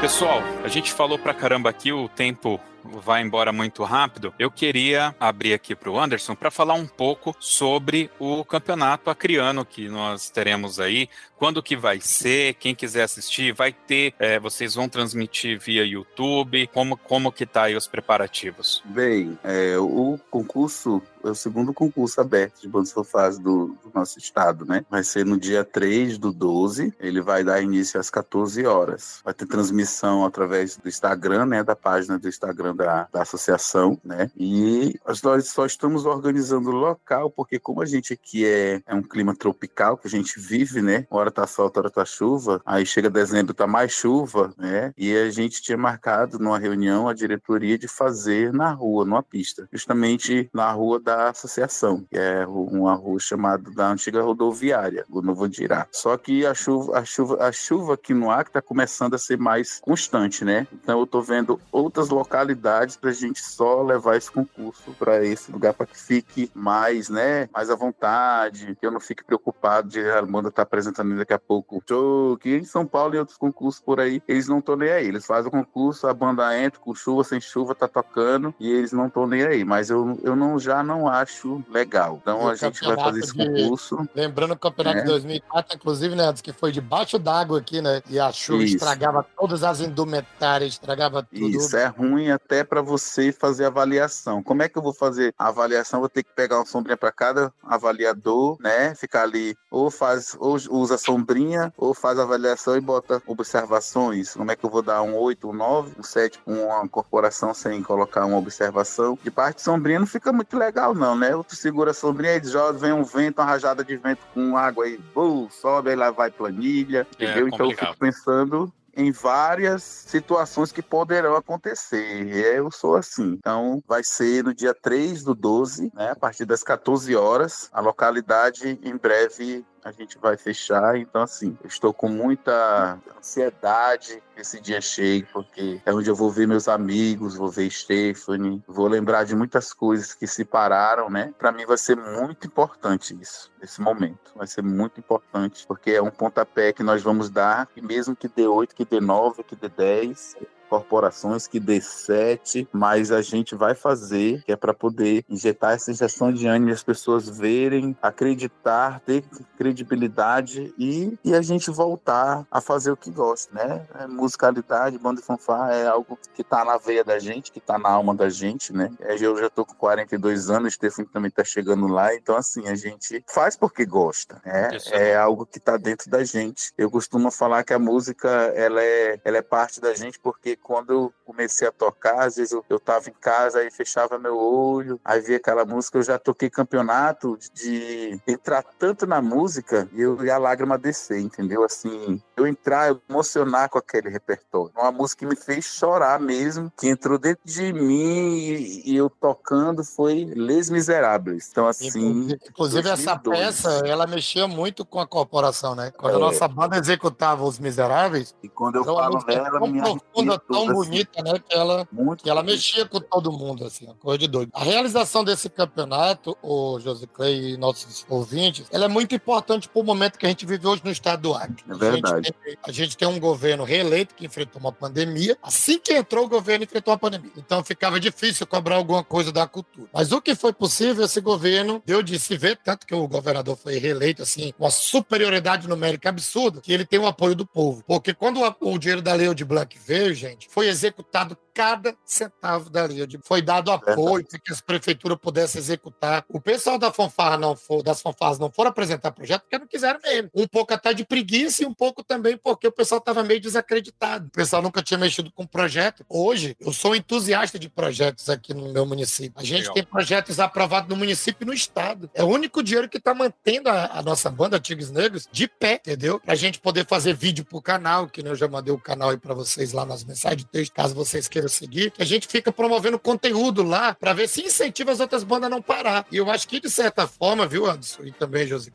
Pessoal, 0.00 0.42
a 0.64 0.68
gente 0.68 0.92
falou 0.92 1.18
pra 1.18 1.34
caramba 1.34 1.70
aqui, 1.70 1.92
o 1.92 2.08
tempo 2.08 2.60
vai 2.84 3.22
embora 3.22 3.52
muito 3.52 3.82
rápido, 3.84 4.32
eu 4.38 4.50
queria 4.50 5.14
abrir 5.18 5.52
aqui 5.52 5.74
para 5.74 5.90
o 5.90 5.98
Anderson 5.98 6.34
para 6.34 6.50
falar 6.50 6.74
um 6.74 6.86
pouco 6.86 7.34
sobre 7.38 8.10
o 8.18 8.44
campeonato 8.44 9.10
acriano 9.10 9.64
que 9.64 9.88
nós 9.88 10.30
teremos 10.30 10.80
aí, 10.80 11.08
quando 11.36 11.62
que 11.62 11.76
vai 11.76 12.00
ser, 12.00 12.54
quem 12.54 12.74
quiser 12.74 13.02
assistir, 13.02 13.52
vai 13.52 13.72
ter, 13.72 14.14
é, 14.18 14.38
vocês 14.38 14.74
vão 14.74 14.88
transmitir 14.88 15.58
via 15.58 15.84
YouTube, 15.84 16.66
como, 16.68 16.96
como 16.96 17.32
que 17.32 17.46
tá 17.46 17.62
aí 17.62 17.76
os 17.76 17.86
preparativos? 17.86 18.82
Bem, 18.84 19.38
é, 19.42 19.78
o 19.78 20.18
concurso 20.30 21.02
é 21.24 21.30
o 21.30 21.34
segundo 21.34 21.72
concurso 21.72 22.20
aberto 22.20 22.60
de 22.60 22.68
bandas 22.68 22.92
fofás 22.92 23.38
do, 23.38 23.76
do, 23.82 23.90
nosso 23.94 24.18
estado, 24.18 24.64
né? 24.64 24.84
Vai 24.90 25.02
ser 25.02 25.24
no 25.24 25.38
dia 25.38 25.64
3 25.64 26.18
do 26.18 26.32
12, 26.32 26.94
ele 26.98 27.20
vai 27.20 27.44
dar 27.44 27.62
início 27.62 28.00
às 28.00 28.10
14 28.10 28.64
horas. 28.66 29.20
Vai 29.24 29.34
ter 29.34 29.46
transmissão 29.46 30.24
através 30.60 30.76
do 30.76 30.88
Instagram, 30.88 31.46
né? 31.46 31.64
Da 31.64 31.74
página 31.74 32.18
do 32.18 32.28
Instagram 32.28 32.76
da, 32.76 33.08
da 33.12 33.22
associação, 33.22 33.98
né? 34.04 34.30
E 34.36 34.98
nós 35.22 35.48
só 35.48 35.64
estamos 35.64 36.04
organizando 36.04 36.70
o 36.70 36.74
local, 36.74 37.30
porque 37.30 37.58
como 37.58 37.82
a 37.82 37.86
gente 37.86 38.12
aqui 38.12 38.44
é, 38.44 38.82
é 38.86 38.94
um 38.94 39.02
clima 39.02 39.34
tropical, 39.34 39.96
que 39.96 40.06
a 40.06 40.10
gente 40.10 40.38
vive, 40.38 40.82
né? 40.82 41.06
Hora 41.10 41.30
tá 41.30 41.46
sol, 41.46 41.72
hora 41.74 41.90
tá 41.90 42.04
chuva, 42.04 42.60
aí 42.64 42.84
chega 42.84 43.08
dezembro, 43.08 43.54
tá 43.54 43.66
mais 43.66 43.92
chuva, 43.92 44.52
né? 44.58 44.92
E 44.96 45.16
a 45.16 45.30
gente 45.30 45.62
tinha 45.62 45.78
marcado 45.78 46.38
numa 46.38 46.58
reunião 46.58 47.08
a 47.08 47.14
diretoria 47.14 47.78
de 47.78 47.88
fazer 47.88 48.52
na 48.52 48.72
rua, 48.72 49.04
numa 49.04 49.22
pista, 49.22 49.68
justamente 49.72 50.50
na 50.52 50.70
rua 50.72 51.00
da 51.00 51.30
associação, 51.30 52.04
que 52.10 52.18
é 52.18 52.46
uma 52.46 52.94
rua 52.94 53.18
chamada 53.18 53.70
da 53.70 53.90
antiga 53.90 54.22
rodoviária, 54.22 55.04
o 55.08 55.22
Novo 55.22 55.44
Andirá. 55.44 55.86
Só 55.92 56.16
que 56.16 56.44
a 56.44 56.54
chuva, 56.54 56.98
a 56.98 57.04
chuva, 57.04 57.42
a 57.42 57.52
chuva 57.52 57.94
aqui 57.94 58.12
no 58.12 58.30
Acre 58.30 58.52
tá 58.52 58.62
começando 58.62 59.14
a 59.14 59.18
ser 59.18 59.38
mais 59.38 59.80
constante, 59.80 60.39
né? 60.44 60.66
Então 60.72 61.00
eu 61.00 61.06
tô 61.06 61.20
vendo 61.20 61.60
outras 61.72 62.08
localidades 62.08 62.60
oportunidades 62.60 62.96
para 62.96 63.10
a 63.10 63.12
gente 63.12 63.42
só 63.42 63.82
levar 63.82 64.16
esse 64.16 64.30
concurso 64.30 64.92
para 64.98 65.24
esse 65.24 65.50
lugar 65.50 65.74
para 65.74 65.86
que 65.86 65.98
fique 65.98 66.50
mais, 66.54 67.08
né, 67.08 67.48
mais 67.52 67.70
à 67.70 67.74
vontade, 67.74 68.76
que 68.78 68.86
eu 68.86 68.90
não 68.90 69.00
fique 69.00 69.24
preocupado 69.24 69.88
de 69.88 70.00
a 70.00 70.18
Amanda 70.18 70.48
estar 70.48 70.56
tá 70.56 70.62
apresentando 70.62 71.16
daqui 71.16 71.32
a 71.32 71.38
pouco 71.38 71.82
show, 71.88 72.36
que 72.36 72.56
em 72.56 72.64
São 72.64 72.86
Paulo 72.86 73.14
e 73.14 73.18
outros 73.18 73.36
concursos 73.36 73.80
por 73.80 74.00
aí, 74.00 74.22
eles 74.28 74.48
não 74.48 74.58
estão 74.58 74.76
nem 74.76 74.90
aí. 74.90 75.06
Eles 75.06 75.26
fazem 75.26 75.48
o 75.48 75.50
concurso, 75.50 76.06
a 76.06 76.14
banda 76.14 76.56
entra 76.58 76.80
com 76.80 76.94
chuva, 76.94 77.24
sem 77.24 77.40
chuva, 77.40 77.74
tá 77.74 77.88
tocando 77.88 78.54
e 78.60 78.70
eles 78.70 78.92
não 78.92 79.06
estão 79.06 79.26
nem 79.26 79.42
aí. 79.42 79.64
Mas 79.64 79.90
eu, 79.90 80.18
eu 80.22 80.36
não, 80.36 80.58
já 80.58 80.82
não 80.82 81.08
acho 81.08 81.62
legal. 81.70 82.18
Então 82.20 82.48
a 82.48 82.54
gente 82.54 82.84
vai 82.84 82.96
fazer 82.96 83.20
esse 83.20 83.34
concurso. 83.34 84.08
Lembrando 84.14 84.52
o 84.52 84.58
campeonato 84.58 84.98
é. 84.98 85.02
de 85.02 85.08
2004, 85.08 85.76
inclusive, 85.76 86.14
né, 86.14 86.32
que 86.42 86.52
foi 86.52 86.72
debaixo 86.72 87.18
d'água 87.18 87.58
aqui, 87.58 87.80
né? 87.80 88.02
E 88.08 88.18
a 88.18 88.30
chuva 88.32 88.62
Isso. 88.62 88.76
estragava 88.76 89.26
todas 89.38 89.62
as 89.62 89.80
indumentárias, 89.80 90.29
estragava 90.66 91.22
tudo. 91.22 91.48
Isso 91.48 91.76
é 91.76 91.86
ruim 91.86 92.30
até 92.30 92.64
para 92.64 92.80
você 92.80 93.32
fazer 93.32 93.66
avaliação. 93.66 94.42
Como 94.42 94.62
é 94.62 94.68
que 94.68 94.78
eu 94.78 94.82
vou 94.82 94.92
fazer 94.92 95.34
a 95.38 95.48
avaliação? 95.48 96.00
Vou 96.00 96.08
ter 96.08 96.22
que 96.22 96.32
pegar 96.34 96.56
uma 96.56 96.66
sombrinha 96.66 96.96
para 96.96 97.12
cada 97.12 97.52
avaliador, 97.62 98.56
né? 98.60 98.94
Ficar 98.94 99.22
ali, 99.22 99.56
ou 99.70 99.90
faz, 99.90 100.36
ou 100.38 100.56
usa 100.70 100.96
sombrinha, 100.96 101.72
ou 101.76 101.94
faz 101.94 102.18
avaliação 102.18 102.76
e 102.76 102.80
bota 102.80 103.22
observações. 103.26 104.34
Como 104.34 104.50
é 104.50 104.56
que 104.56 104.64
eu 104.64 104.70
vou 104.70 104.82
dar 104.82 105.02
um 105.02 105.16
8, 105.16 105.48
um 105.48 105.52
9, 105.52 105.94
um 105.98 106.02
7 106.02 106.38
com 106.38 106.52
uma 106.52 106.88
corporação 106.88 107.52
sem 107.52 107.82
colocar 107.82 108.24
uma 108.24 108.38
observação? 108.38 109.18
De 109.22 109.30
parte 109.30 109.56
de 109.56 109.62
sombrinha 109.62 110.00
não 110.00 110.06
fica 110.06 110.32
muito 110.32 110.56
legal, 110.56 110.94
não, 110.94 111.16
né? 111.16 111.30
Tu 111.46 111.56
segura 111.56 111.90
a 111.90 111.94
sombrinha 111.94 112.36
e 112.36 112.44
joga, 112.44 112.78
vem 112.78 112.92
um 112.92 113.04
vento, 113.04 113.40
uma 113.40 113.44
rajada 113.44 113.84
de 113.84 113.96
vento 113.96 114.20
com 114.32 114.56
água 114.56 114.84
aí, 114.84 114.98
uh, 115.14 115.48
sobe, 115.50 115.90
aí 115.90 115.96
lá 115.96 116.10
vai 116.10 116.30
planilha, 116.30 117.06
é, 117.18 117.24
entendeu? 117.24 117.48
então 117.48 117.70
eu 117.70 117.76
fico 117.76 117.96
pensando 117.98 118.72
em 119.00 119.12
várias 119.12 119.82
situações 119.82 120.72
que 120.72 120.82
poderão 120.82 121.34
acontecer. 121.34 122.28
Eu 122.28 122.70
sou 122.70 122.96
assim. 122.96 123.32
Então, 123.38 123.82
vai 123.86 124.02
ser 124.04 124.44
no 124.44 124.54
dia 124.54 124.74
3 124.74 125.24
do 125.24 125.34
12, 125.34 125.90
né, 125.94 126.10
a 126.10 126.16
partir 126.16 126.44
das 126.44 126.62
14 126.62 127.14
horas. 127.16 127.68
A 127.72 127.80
localidade 127.80 128.78
em 128.82 128.96
breve 128.96 129.64
a 129.84 129.92
gente 129.92 130.18
vai 130.18 130.36
fechar. 130.36 130.96
Então, 130.96 131.22
assim, 131.22 131.56
eu 131.62 131.68
estou 131.68 131.92
com 131.92 132.08
muita 132.08 132.98
ansiedade 133.16 134.22
que 134.34 134.40
esse 134.40 134.60
dia 134.60 134.80
chegue, 134.80 135.26
porque 135.32 135.80
é 135.84 135.92
onde 135.92 136.08
eu 136.08 136.14
vou 136.14 136.30
ver 136.30 136.46
meus 136.46 136.68
amigos, 136.68 137.36
vou 137.36 137.48
ver 137.48 137.70
Stephanie, 137.70 138.62
vou 138.66 138.86
lembrar 138.86 139.24
de 139.24 139.34
muitas 139.34 139.72
coisas 139.72 140.14
que 140.14 140.26
se 140.26 140.44
pararam, 140.44 141.10
né? 141.10 141.32
Para 141.38 141.52
mim 141.52 141.66
vai 141.66 141.78
ser 141.78 141.96
muito 141.96 142.46
importante 142.46 143.16
isso, 143.20 143.50
esse 143.62 143.80
momento. 143.80 144.32
Vai 144.34 144.46
ser 144.46 144.62
muito 144.62 145.00
importante, 145.00 145.66
porque 145.66 145.92
é 145.92 146.02
um 146.02 146.10
pontapé 146.10 146.72
que 146.72 146.82
nós 146.82 147.02
vamos 147.02 147.30
dar, 147.30 147.68
e 147.76 147.82
mesmo 147.82 148.16
que 148.16 148.28
dê 148.28 148.46
8, 148.46 148.74
que 148.74 148.84
dê 148.84 149.00
9, 149.00 149.42
que 149.42 149.56
dê 149.56 149.68
10, 149.68 150.36
corporações 150.70 151.48
que 151.48 151.58
dê 151.58 151.80
sete, 151.80 152.68
mas 152.72 153.10
a 153.10 153.20
gente 153.20 153.56
vai 153.56 153.74
fazer, 153.74 154.42
que 154.44 154.52
é 154.52 154.56
para 154.56 154.72
poder 154.72 155.24
injetar 155.28 155.72
essa 155.72 155.90
injeção 155.90 156.32
de 156.32 156.46
ânimo 156.46 156.70
e 156.70 156.72
as 156.72 156.84
pessoas 156.84 157.28
verem, 157.28 157.96
acreditar, 158.00 159.00
ter 159.00 159.24
credibilidade 159.58 160.72
e, 160.78 161.18
e 161.24 161.34
a 161.34 161.42
gente 161.42 161.70
voltar 161.70 162.46
a 162.50 162.60
fazer 162.60 162.92
o 162.92 162.96
que 162.96 163.10
gosta, 163.10 163.52
né? 163.52 163.86
É, 163.98 164.06
musicalidade, 164.06 164.96
banda 164.96 165.20
de 165.20 165.26
fanfarra 165.26 165.74
é 165.74 165.88
algo 165.88 166.16
que 166.32 166.44
tá 166.44 166.64
na 166.64 166.76
veia 166.76 167.02
da 167.02 167.18
gente, 167.18 167.50
que 167.50 167.60
tá 167.60 167.76
na 167.78 167.90
alma 167.90 168.14
da 168.14 168.30
gente, 168.30 168.72
né? 168.72 168.90
É, 169.00 169.14
eu 169.20 169.36
já 169.36 169.50
tô 169.50 169.66
com 169.66 169.74
42 169.74 170.50
anos, 170.50 170.72
o 170.72 170.74
Stefan 170.74 171.04
também 171.04 171.30
tá 171.30 171.42
chegando 171.42 171.88
lá, 171.88 172.14
então 172.14 172.36
assim, 172.36 172.68
a 172.68 172.74
gente 172.76 173.24
faz 173.26 173.56
porque 173.56 173.84
gosta, 173.84 174.40
né? 174.44 174.68
É, 174.92 175.10
é 175.10 175.16
algo 175.16 175.44
que 175.44 175.58
tá 175.58 175.76
dentro 175.76 176.08
da 176.08 176.22
gente. 176.22 176.72
Eu 176.78 176.90
costumo 176.90 177.30
falar 177.30 177.64
que 177.64 177.74
a 177.74 177.78
música, 177.78 178.28
ela 178.54 178.82
é, 178.82 179.20
ela 179.24 179.38
é 179.38 179.42
parte 179.42 179.80
da 179.80 179.92
gente 179.94 180.18
porque 180.20 180.56
quando 180.62 180.92
eu 180.92 181.14
comecei 181.24 181.66
a 181.66 181.72
tocar, 181.72 182.26
às 182.26 182.36
vezes 182.36 182.52
eu, 182.52 182.64
eu 182.68 182.78
tava 182.78 183.08
em 183.08 183.14
casa 183.20 183.64
e 183.64 183.70
fechava 183.70 184.18
meu 184.18 184.36
olho, 184.36 185.00
aí 185.04 185.20
via 185.20 185.36
aquela 185.36 185.64
música, 185.64 185.98
eu 185.98 186.02
já 186.02 186.18
toquei 186.18 186.50
campeonato 186.50 187.38
de 187.52 188.20
entrar 188.26 188.62
tanto 188.78 189.06
na 189.06 189.20
música 189.20 189.88
e, 189.92 190.00
eu, 190.00 190.24
e 190.24 190.30
a 190.30 190.38
lágrima 190.38 190.78
descer, 190.78 191.20
entendeu? 191.20 191.64
Assim, 191.64 192.20
eu 192.36 192.46
entrar, 192.46 192.88
eu 192.88 193.00
emocionar 193.08 193.68
com 193.68 193.78
aquele 193.78 194.08
repertório. 194.08 194.72
Uma 194.76 194.92
música 194.92 195.20
que 195.20 195.26
me 195.26 195.36
fez 195.36 195.64
chorar 195.64 196.18
mesmo, 196.20 196.72
que 196.78 196.88
entrou 196.88 197.18
dentro 197.18 197.42
de 197.44 197.72
mim 197.72 198.38
e, 198.38 198.92
e 198.92 198.96
eu 198.96 199.10
tocando 199.10 199.84
foi 199.84 200.24
Les 200.24 200.70
Miserables. 200.70 201.48
Então, 201.50 201.66
assim. 201.66 202.28
Inclusive, 202.48 202.82
2002. 202.82 202.88
essa 202.88 203.18
peça, 203.18 203.86
ela 203.86 204.06
mexia 204.06 204.46
muito 204.48 204.84
com 204.84 205.00
a 205.00 205.06
corporação, 205.06 205.74
né? 205.74 205.92
Quando 205.96 206.14
é. 206.14 206.16
a 206.16 206.18
nossa 206.18 206.48
banda 206.48 206.76
executava 206.76 207.44
Os 207.44 207.58
Miseráveis. 207.58 208.34
E 208.42 208.48
quando 208.48 208.76
eu 208.76 208.82
então, 208.82 208.96
falo 208.96 209.24
dela, 209.24 209.60
minha 209.60 209.82
profunda, 209.82 210.38
tão 210.50 210.64
assim, 210.64 210.72
bonita, 210.72 211.22
né? 211.22 211.38
Que 211.38 211.54
ela, 211.56 211.88
muito 211.92 212.24
que 212.24 212.30
ela 212.30 212.42
mexia 212.42 212.84
com 212.86 213.00
todo 213.00 213.32
mundo, 213.32 213.64
assim, 213.64 213.86
uma 213.86 213.94
coisa 213.94 214.18
de 214.18 214.28
doido. 214.28 214.50
A 214.52 214.62
realização 214.62 215.24
desse 215.24 215.48
campeonato, 215.48 216.36
o 216.42 216.78
José 216.80 217.06
Clay 217.06 217.52
e 217.52 217.56
nossos 217.56 218.04
ouvintes, 218.08 218.66
ela 218.70 218.84
é 218.86 218.88
muito 218.88 219.14
importante 219.14 219.68
para 219.68 219.80
o 219.80 219.84
momento 219.84 220.18
que 220.18 220.26
a 220.26 220.28
gente 220.28 220.44
vive 220.44 220.66
hoje 220.66 220.82
no 220.84 220.90
estado 220.90 221.22
do 221.22 221.34
Acre. 221.34 221.64
É 221.68 221.74
verdade. 221.74 222.14
A 222.14 222.16
gente, 222.16 222.32
tem, 222.32 222.56
a 222.62 222.72
gente 222.72 222.96
tem 222.96 223.08
um 223.08 223.20
governo 223.20 223.64
reeleito 223.64 224.14
que 224.14 224.26
enfrentou 224.26 224.60
uma 224.60 224.72
pandemia. 224.72 225.36
Assim 225.42 225.78
que 225.78 225.92
entrou, 225.92 226.26
o 226.26 226.28
governo 226.28 226.64
enfrentou 226.64 226.92
uma 226.92 226.98
pandemia. 226.98 227.32
Então 227.36 227.62
ficava 227.64 228.00
difícil 228.00 228.46
cobrar 228.46 228.76
alguma 228.76 229.04
coisa 229.04 229.32
da 229.32 229.46
cultura. 229.46 229.88
Mas 229.92 230.12
o 230.12 230.20
que 230.20 230.34
foi 230.34 230.52
possível, 230.52 231.04
esse 231.04 231.20
governo 231.20 231.82
deu 231.84 232.02
de 232.02 232.18
se 232.18 232.36
ver, 232.36 232.58
tanto 232.62 232.86
que 232.86 232.94
o 232.94 233.06
governador 233.06 233.56
foi 233.56 233.78
reeleito, 233.78 234.22
assim, 234.22 234.52
com 234.56 234.64
uma 234.64 234.70
superioridade 234.70 235.68
numérica 235.68 236.08
absurda, 236.08 236.60
que 236.60 236.72
ele 236.72 236.84
tem 236.84 236.98
o 236.98 237.06
apoio 237.06 237.34
do 237.34 237.46
povo. 237.46 237.82
Porque 237.86 238.12
quando 238.12 238.40
o 238.60 238.78
dinheiro 238.78 239.02
da 239.02 239.14
Lei 239.14 239.32
de 239.34 239.44
Blanc 239.44 239.78
veio, 239.78 240.14
gente, 240.14 240.39
foi 240.48 240.68
executado 240.68 241.36
cada 241.54 241.94
centavo 242.04 242.70
da 242.70 242.84
Lei. 242.84 243.06
Foi 243.22 243.42
dado 243.42 243.70
apoio 243.70 244.26
para 244.26 244.38
que 244.38 244.52
as 244.52 244.60
prefeituras 244.60 245.18
pudessem 245.18 245.60
executar. 245.60 246.24
O 246.28 246.40
pessoal 246.40 246.78
da 246.78 246.92
fanfarra 246.92 247.36
não 247.36 247.56
for, 247.56 247.82
das 247.82 248.00
fanfarras 248.02 248.38
não 248.38 248.50
foram 248.50 248.70
apresentar 248.70 249.12
projeto 249.12 249.42
porque 249.42 249.58
não 249.58 249.66
quiseram 249.66 250.00
mesmo. 250.02 250.30
Um 250.34 250.46
pouco 250.46 250.74
até 250.74 250.92
de 250.92 251.04
preguiça 251.04 251.62
e 251.62 251.66
um 251.66 251.74
pouco 251.74 252.02
também 252.02 252.36
porque 252.36 252.66
o 252.66 252.72
pessoal 252.72 252.98
estava 252.98 253.22
meio 253.22 253.40
desacreditado. 253.40 254.26
O 254.26 254.30
pessoal 254.30 254.62
nunca 254.62 254.82
tinha 254.82 254.98
mexido 254.98 255.30
com 255.30 255.46
projeto. 255.46 256.04
Hoje, 256.08 256.56
eu 256.60 256.72
sou 256.72 256.94
entusiasta 256.94 257.58
de 257.58 257.68
projetos 257.68 258.28
aqui 258.28 258.52
no 258.54 258.72
meu 258.72 258.84
município. 258.86 259.32
A 259.36 259.44
gente 259.44 259.60
Legal. 259.60 259.74
tem 259.74 259.84
projetos 259.84 260.40
aprovados 260.40 260.88
no 260.88 260.96
município 260.96 261.44
e 261.44 261.46
no 261.46 261.54
estado. 261.54 262.10
É 262.14 262.22
o 262.22 262.26
único 262.26 262.62
dinheiro 262.62 262.88
que 262.88 262.98
está 262.98 263.14
mantendo 263.14 263.68
a, 263.68 263.98
a, 263.98 264.02
nossa 264.02 264.30
banda 264.30 264.60
Tigres 264.60 264.90
Negros 264.90 265.28
de 265.30 265.48
pé, 265.48 265.74
entendeu? 265.74 266.20
Para 266.20 266.32
a 266.32 266.36
gente 266.36 266.60
poder 266.60 266.86
fazer 266.86 267.14
vídeo 267.14 267.44
pro 267.44 267.60
canal, 267.60 268.08
que 268.08 268.20
eu 268.20 268.34
já 268.34 268.48
mandei 268.48 268.72
o 268.72 268.78
canal 268.78 269.10
aí 269.10 269.16
para 269.16 269.34
vocês 269.34 269.72
lá 269.72 269.84
nas 269.84 270.04
mensagens 270.04 270.42
de 270.42 270.46
texto, 270.46 270.72
caso 270.74 270.94
vocês 270.94 271.28
queiram 271.28 271.39
queira 271.40 271.48
seguir, 271.48 271.90
que 271.90 272.02
a 272.02 272.06
gente 272.06 272.28
fica 272.28 272.52
promovendo 272.52 272.98
conteúdo 272.98 273.62
lá 273.62 273.94
para 273.94 274.12
ver 274.12 274.28
se 274.28 274.42
incentiva 274.42 274.92
as 274.92 275.00
outras 275.00 275.24
bandas 275.24 275.46
a 275.46 275.50
não 275.50 275.62
parar. 275.62 276.06
E 276.12 276.16
eu 276.16 276.30
acho 276.30 276.46
que, 276.46 276.60
de 276.60 276.70
certa 276.70 277.06
forma, 277.06 277.46
viu, 277.46 277.66
Anderson, 277.66 278.04
e 278.04 278.12
também 278.12 278.46
José, 278.46 278.70